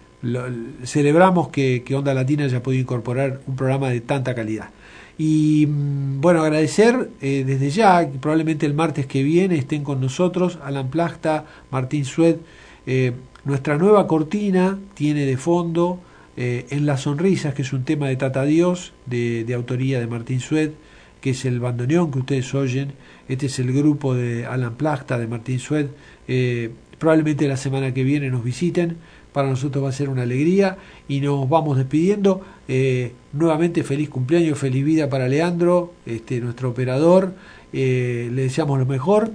celebramos 0.84 1.48
que, 1.48 1.82
Onda 1.94 2.12
Latina 2.12 2.44
haya 2.44 2.62
podido 2.62 2.82
incorporar 2.82 3.40
un 3.46 3.56
programa 3.56 3.88
de 3.88 4.02
tanta 4.02 4.34
calidad. 4.34 4.68
Y 5.16 5.66
mm, 5.66 6.20
bueno, 6.20 6.42
agradecer 6.42 7.10
eh, 7.22 7.44
desde 7.46 7.70
ya, 7.70 8.06
probablemente 8.20 8.66
el 8.66 8.74
martes 8.74 9.06
que 9.06 9.22
viene 9.22 9.56
estén 9.56 9.84
con 9.84 10.02
nosotros 10.02 10.58
Alan 10.62 10.88
Plasta, 10.90 11.46
Martín 11.70 12.04
Sued. 12.04 12.36
Nuestra 13.44 13.78
nueva 13.78 14.06
cortina 14.06 14.78
tiene 14.94 15.24
de 15.24 15.36
fondo 15.36 16.00
En 16.36 16.86
las 16.86 17.02
sonrisas, 17.02 17.54
que 17.54 17.62
es 17.62 17.72
un 17.72 17.84
tema 17.84 18.08
de 18.08 18.16
Tata 18.16 18.44
Dios, 18.44 18.92
de, 19.06 19.44
de 19.44 19.54
autoría 19.54 20.00
de 20.00 20.06
Martín 20.06 20.40
Sued, 20.40 20.70
que 21.20 21.30
es 21.30 21.44
el 21.44 21.60
bandoneón 21.60 22.10
que 22.10 22.20
ustedes 22.20 22.54
oyen. 22.54 22.92
Este 23.28 23.46
es 23.46 23.58
el 23.58 23.72
grupo 23.72 24.14
de 24.14 24.46
Alan 24.46 24.74
Plasta, 24.74 25.18
de 25.18 25.26
Martín 25.26 25.58
Sued. 25.58 25.86
Eh, 26.28 26.70
probablemente 26.98 27.46
la 27.48 27.56
semana 27.56 27.92
que 27.94 28.04
viene 28.04 28.30
nos 28.30 28.42
visiten. 28.42 28.96
Para 29.32 29.48
nosotros 29.48 29.84
va 29.84 29.90
a 29.90 29.92
ser 29.92 30.08
una 30.08 30.22
alegría 30.22 30.76
y 31.08 31.20
nos 31.20 31.48
vamos 31.48 31.76
despidiendo. 31.76 32.40
Eh, 32.66 33.12
nuevamente 33.32 33.84
feliz 33.84 34.08
cumpleaños, 34.08 34.58
feliz 34.58 34.84
vida 34.84 35.08
para 35.08 35.28
Leandro, 35.28 35.94
este, 36.06 36.40
nuestro 36.40 36.70
operador. 36.70 37.34
Eh, 37.72 38.28
le 38.32 38.42
deseamos 38.42 38.78
lo 38.78 38.86
mejor. 38.86 39.30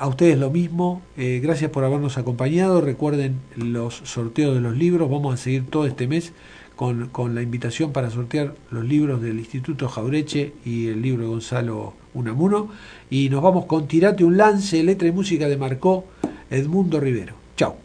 A 0.00 0.08
ustedes 0.08 0.36
lo 0.38 0.50
mismo. 0.50 1.02
Gracias 1.16 1.70
por 1.70 1.84
habernos 1.84 2.18
acompañado. 2.18 2.80
Recuerden 2.80 3.36
los 3.54 3.94
sorteos 3.94 4.56
de 4.56 4.60
los 4.60 4.76
libros. 4.76 5.08
Vamos 5.08 5.34
a 5.34 5.36
seguir 5.36 5.66
todo 5.66 5.86
este 5.86 6.08
mes 6.08 6.32
con, 6.76 7.34
la 7.34 7.42
invitación 7.42 7.92
para 7.92 8.10
sortear 8.10 8.54
los 8.70 8.84
libros 8.84 9.20
del 9.20 9.38
Instituto 9.38 9.88
Jaureche 9.88 10.54
y 10.64 10.88
el 10.88 11.02
libro 11.02 11.24
de 11.24 11.28
Gonzalo 11.28 11.94
Unamuno. 12.14 12.68
Y 13.10 13.28
nos 13.28 13.42
vamos 13.42 13.66
con 13.66 13.86
Tirate 13.86 14.24
un 14.24 14.36
lance, 14.36 14.82
letra 14.82 15.08
y 15.08 15.12
música 15.12 15.48
de 15.48 15.56
Marcó 15.56 16.06
Edmundo 16.50 17.00
Rivero. 17.00 17.34
Chao. 17.56 17.76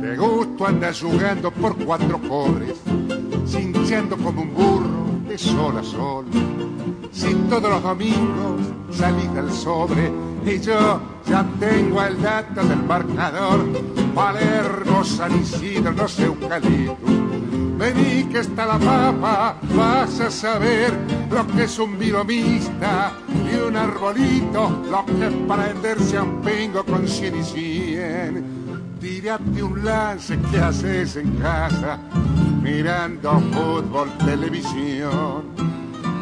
Te 0.00 0.16
gusto 0.16 0.66
andas 0.66 1.00
jugando 1.00 1.50
por 1.50 1.76
cuatro 1.76 2.20
cobres, 2.28 2.76
cinceando 3.46 4.16
como 4.16 4.42
un 4.42 4.54
burro 4.54 4.75
de 5.36 5.42
sol 5.42 5.76
a 5.76 5.82
sol. 5.82 6.24
Si 7.12 7.34
todos 7.50 7.68
los 7.68 7.82
domingos 7.82 8.60
salís 8.90 9.32
del 9.34 9.50
sobre 9.50 10.10
y 10.46 10.58
yo 10.60 11.00
ya 11.28 11.44
tengo 11.60 12.02
el 12.02 12.22
dato 12.22 12.62
del 12.62 12.82
marcador, 12.82 13.66
Palermo, 14.14 15.04
San 15.04 15.38
Isidro, 15.38 15.92
no 15.92 16.08
sé, 16.08 16.24
Eucalipto. 16.24 16.96
Vení 17.78 18.24
que 18.32 18.38
está 18.38 18.64
la 18.64 18.78
papa, 18.78 19.56
vas 19.74 20.20
a 20.20 20.30
saber 20.30 20.94
lo 21.30 21.46
que 21.48 21.64
es 21.64 21.78
un 21.78 21.98
viromista 21.98 23.12
y 23.28 23.56
un 23.60 23.76
arbolito, 23.76 24.82
lo 24.90 25.04
que 25.04 25.26
es 25.26 25.34
prenderse 25.46 26.16
a 26.16 26.22
un 26.22 26.40
pingo 26.40 26.82
con 26.84 27.06
cien 27.06 27.34
y. 27.36 28.65
Tírate 29.00 29.62
un 29.62 29.84
lance 29.84 30.38
que 30.50 30.58
haces 30.58 31.16
en 31.16 31.36
casa, 31.36 31.98
mirando 32.62 33.40
fútbol, 33.52 34.08
televisión. 34.24 35.44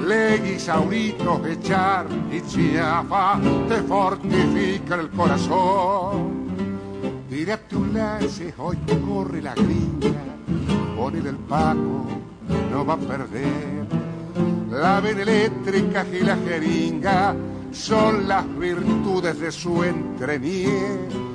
Leguis, 0.07 0.69
auritos, 0.69 1.47
echar 1.47 2.07
y 2.33 2.41
chiafa 2.43 3.39
te 3.69 3.77
fortifica 3.83 4.97
el 4.97 5.09
corazón. 5.11 6.49
Tírate 7.31 7.77
un 7.77 7.95
lance, 7.95 8.53
hoy 8.59 8.77
corre 9.07 9.41
la 9.41 9.55
gringa, 9.55 10.11
ponele 10.97 11.31
el 11.31 11.37
paco, 11.37 12.07
no 12.71 12.85
va 12.85 12.95
a 12.95 12.99
perder. 12.99 13.87
La 14.71 15.01
vena 15.01 15.23
eléctrica 15.23 16.05
y 16.13 16.25
la 16.25 16.37
jeringa 16.37 17.37
son 17.71 18.27
las 18.27 18.45
virtudes 18.59 19.39
de 19.39 19.53
su 19.53 19.85
entrenier. 19.85 21.34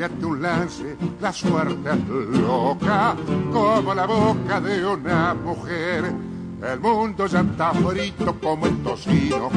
Un 0.00 0.40
lance, 0.40 0.96
la 1.20 1.30
suerte 1.30 1.90
loca, 2.32 3.14
como 3.52 3.94
la 3.94 4.06
boca 4.06 4.58
de 4.58 4.86
una 4.86 5.34
mujer. 5.34 6.10
El 6.62 6.80
mundo 6.80 7.26
ya 7.26 7.40
está 7.40 7.74
frito 7.74 8.34
como 8.40 8.64
el 8.64 8.78
tocino. 8.82 9.50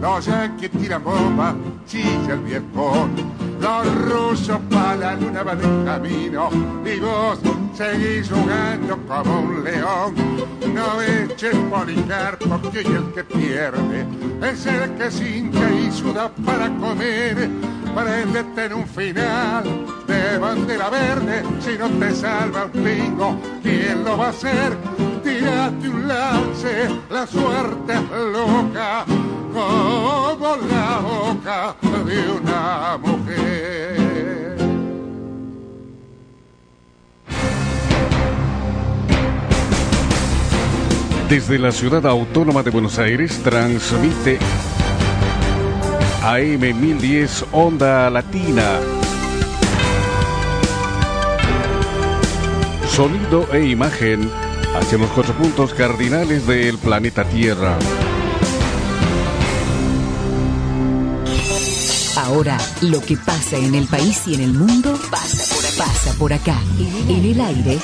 Los 0.00 0.26
yanquis 0.26 0.72
tiran 0.72 1.04
bomba, 1.04 1.54
chilla 1.86 2.34
el 2.34 2.40
viejón. 2.40 3.12
Los 3.60 3.94
rusos 4.06 4.58
para 4.68 4.96
la 4.96 5.14
luna 5.14 5.44
van 5.44 5.62
en 5.62 5.84
camino. 5.84 6.50
Y 6.84 6.98
vos 6.98 7.38
seguís 7.72 8.28
jugando 8.28 8.98
como 9.06 9.40
un 9.40 9.62
león. 9.62 10.14
No 10.74 11.00
eches 11.00 11.54
policarpo 11.70 12.60
que 12.72 12.80
hoy 12.80 12.86
el 12.86 13.12
que 13.14 13.22
pierde 13.22 14.04
es 14.42 14.66
el 14.66 14.94
que 14.96 15.10
cinca 15.12 15.70
y 15.70 15.92
suda 15.92 16.28
para 16.44 16.68
comer. 16.76 17.48
Préndete 17.96 18.66
en 18.66 18.74
un 18.74 18.86
final 18.86 19.64
de 20.06 20.36
bandera 20.36 20.90
verde. 20.90 21.42
Si 21.60 21.78
no 21.78 21.88
te 21.88 22.14
salva 22.14 22.66
un 22.66 22.84
pingo, 22.84 23.40
¿quién 23.62 24.04
lo 24.04 24.18
va 24.18 24.26
a 24.26 24.28
hacer? 24.28 24.76
Tírate 25.24 25.88
un 25.88 26.06
lance, 26.06 26.90
la 27.08 27.26
suerte 27.26 27.94
es 27.94 28.10
loca, 28.34 29.06
como 29.50 30.56
la 30.68 30.98
boca 30.98 31.74
de 32.04 32.30
una 32.32 32.98
mujer. 32.98 34.56
Desde 41.30 41.58
la 41.58 41.72
ciudad 41.72 42.04
autónoma 42.04 42.62
de 42.62 42.70
Buenos 42.70 42.98
Aires 42.98 43.40
transmite 43.42 44.38
AM 46.26 46.58
1010 46.58 47.44
Onda 47.52 48.10
Latina. 48.10 48.80
Sonido 52.90 53.46
e 53.52 53.66
imagen 53.66 54.28
hacia 54.74 54.98
los 54.98 55.08
cuatro 55.10 55.34
puntos 55.34 55.72
cardinales 55.72 56.44
del 56.48 56.78
planeta 56.78 57.22
Tierra. 57.22 57.78
Ahora, 62.16 62.58
lo 62.80 63.00
que 63.00 63.16
pasa 63.16 63.56
en 63.56 63.76
el 63.76 63.86
país 63.86 64.26
y 64.26 64.34
en 64.34 64.40
el 64.40 64.52
mundo 64.52 64.98
pasa 65.08 65.54
por 65.54 65.64
acá. 65.64 65.92
Pasa 65.92 66.18
por 66.18 66.32
acá. 66.32 66.60
En 67.08 67.24
el 67.24 67.40
aire, 67.40 67.78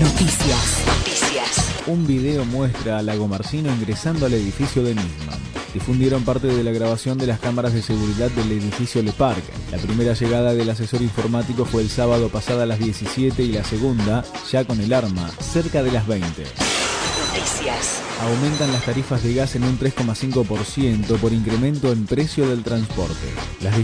noticias. 0.00 0.82
Noticias. 0.88 1.72
Un 1.86 2.04
video 2.04 2.44
muestra 2.46 2.98
a 2.98 3.02
Lago 3.02 3.28
Marcino 3.28 3.72
ingresando 3.72 4.26
al 4.26 4.34
edificio 4.34 4.82
de 4.82 4.96
Nisman. 4.96 5.63
Difundieron 5.74 6.22
parte 6.22 6.46
de 6.46 6.62
la 6.62 6.70
grabación 6.70 7.18
de 7.18 7.26
las 7.26 7.40
cámaras 7.40 7.74
de 7.74 7.82
seguridad 7.82 8.30
del 8.30 8.52
edificio 8.52 9.02
Le 9.02 9.10
Parc. 9.10 9.42
La 9.72 9.78
primera 9.78 10.14
llegada 10.14 10.54
del 10.54 10.70
asesor 10.70 11.02
informático 11.02 11.64
fue 11.64 11.82
el 11.82 11.90
sábado 11.90 12.28
pasada 12.28 12.62
a 12.62 12.66
las 12.66 12.78
17 12.78 13.42
y 13.42 13.52
la 13.52 13.64
segunda, 13.64 14.24
ya 14.52 14.64
con 14.64 14.80
el 14.80 14.92
arma, 14.92 15.28
cerca 15.40 15.82
de 15.82 15.90
las 15.90 16.06
20. 16.06 16.44
Noticias. 17.34 18.00
Aumentan 18.20 18.72
las 18.72 18.84
tarifas 18.84 19.24
de 19.24 19.34
gas 19.34 19.56
en 19.56 19.64
un 19.64 19.76
3,5% 19.76 21.18
por 21.18 21.32
incremento 21.32 21.90
en 21.90 22.06
precio 22.06 22.48
del 22.48 22.62
transporte. 22.62 23.26
Las 23.60 23.76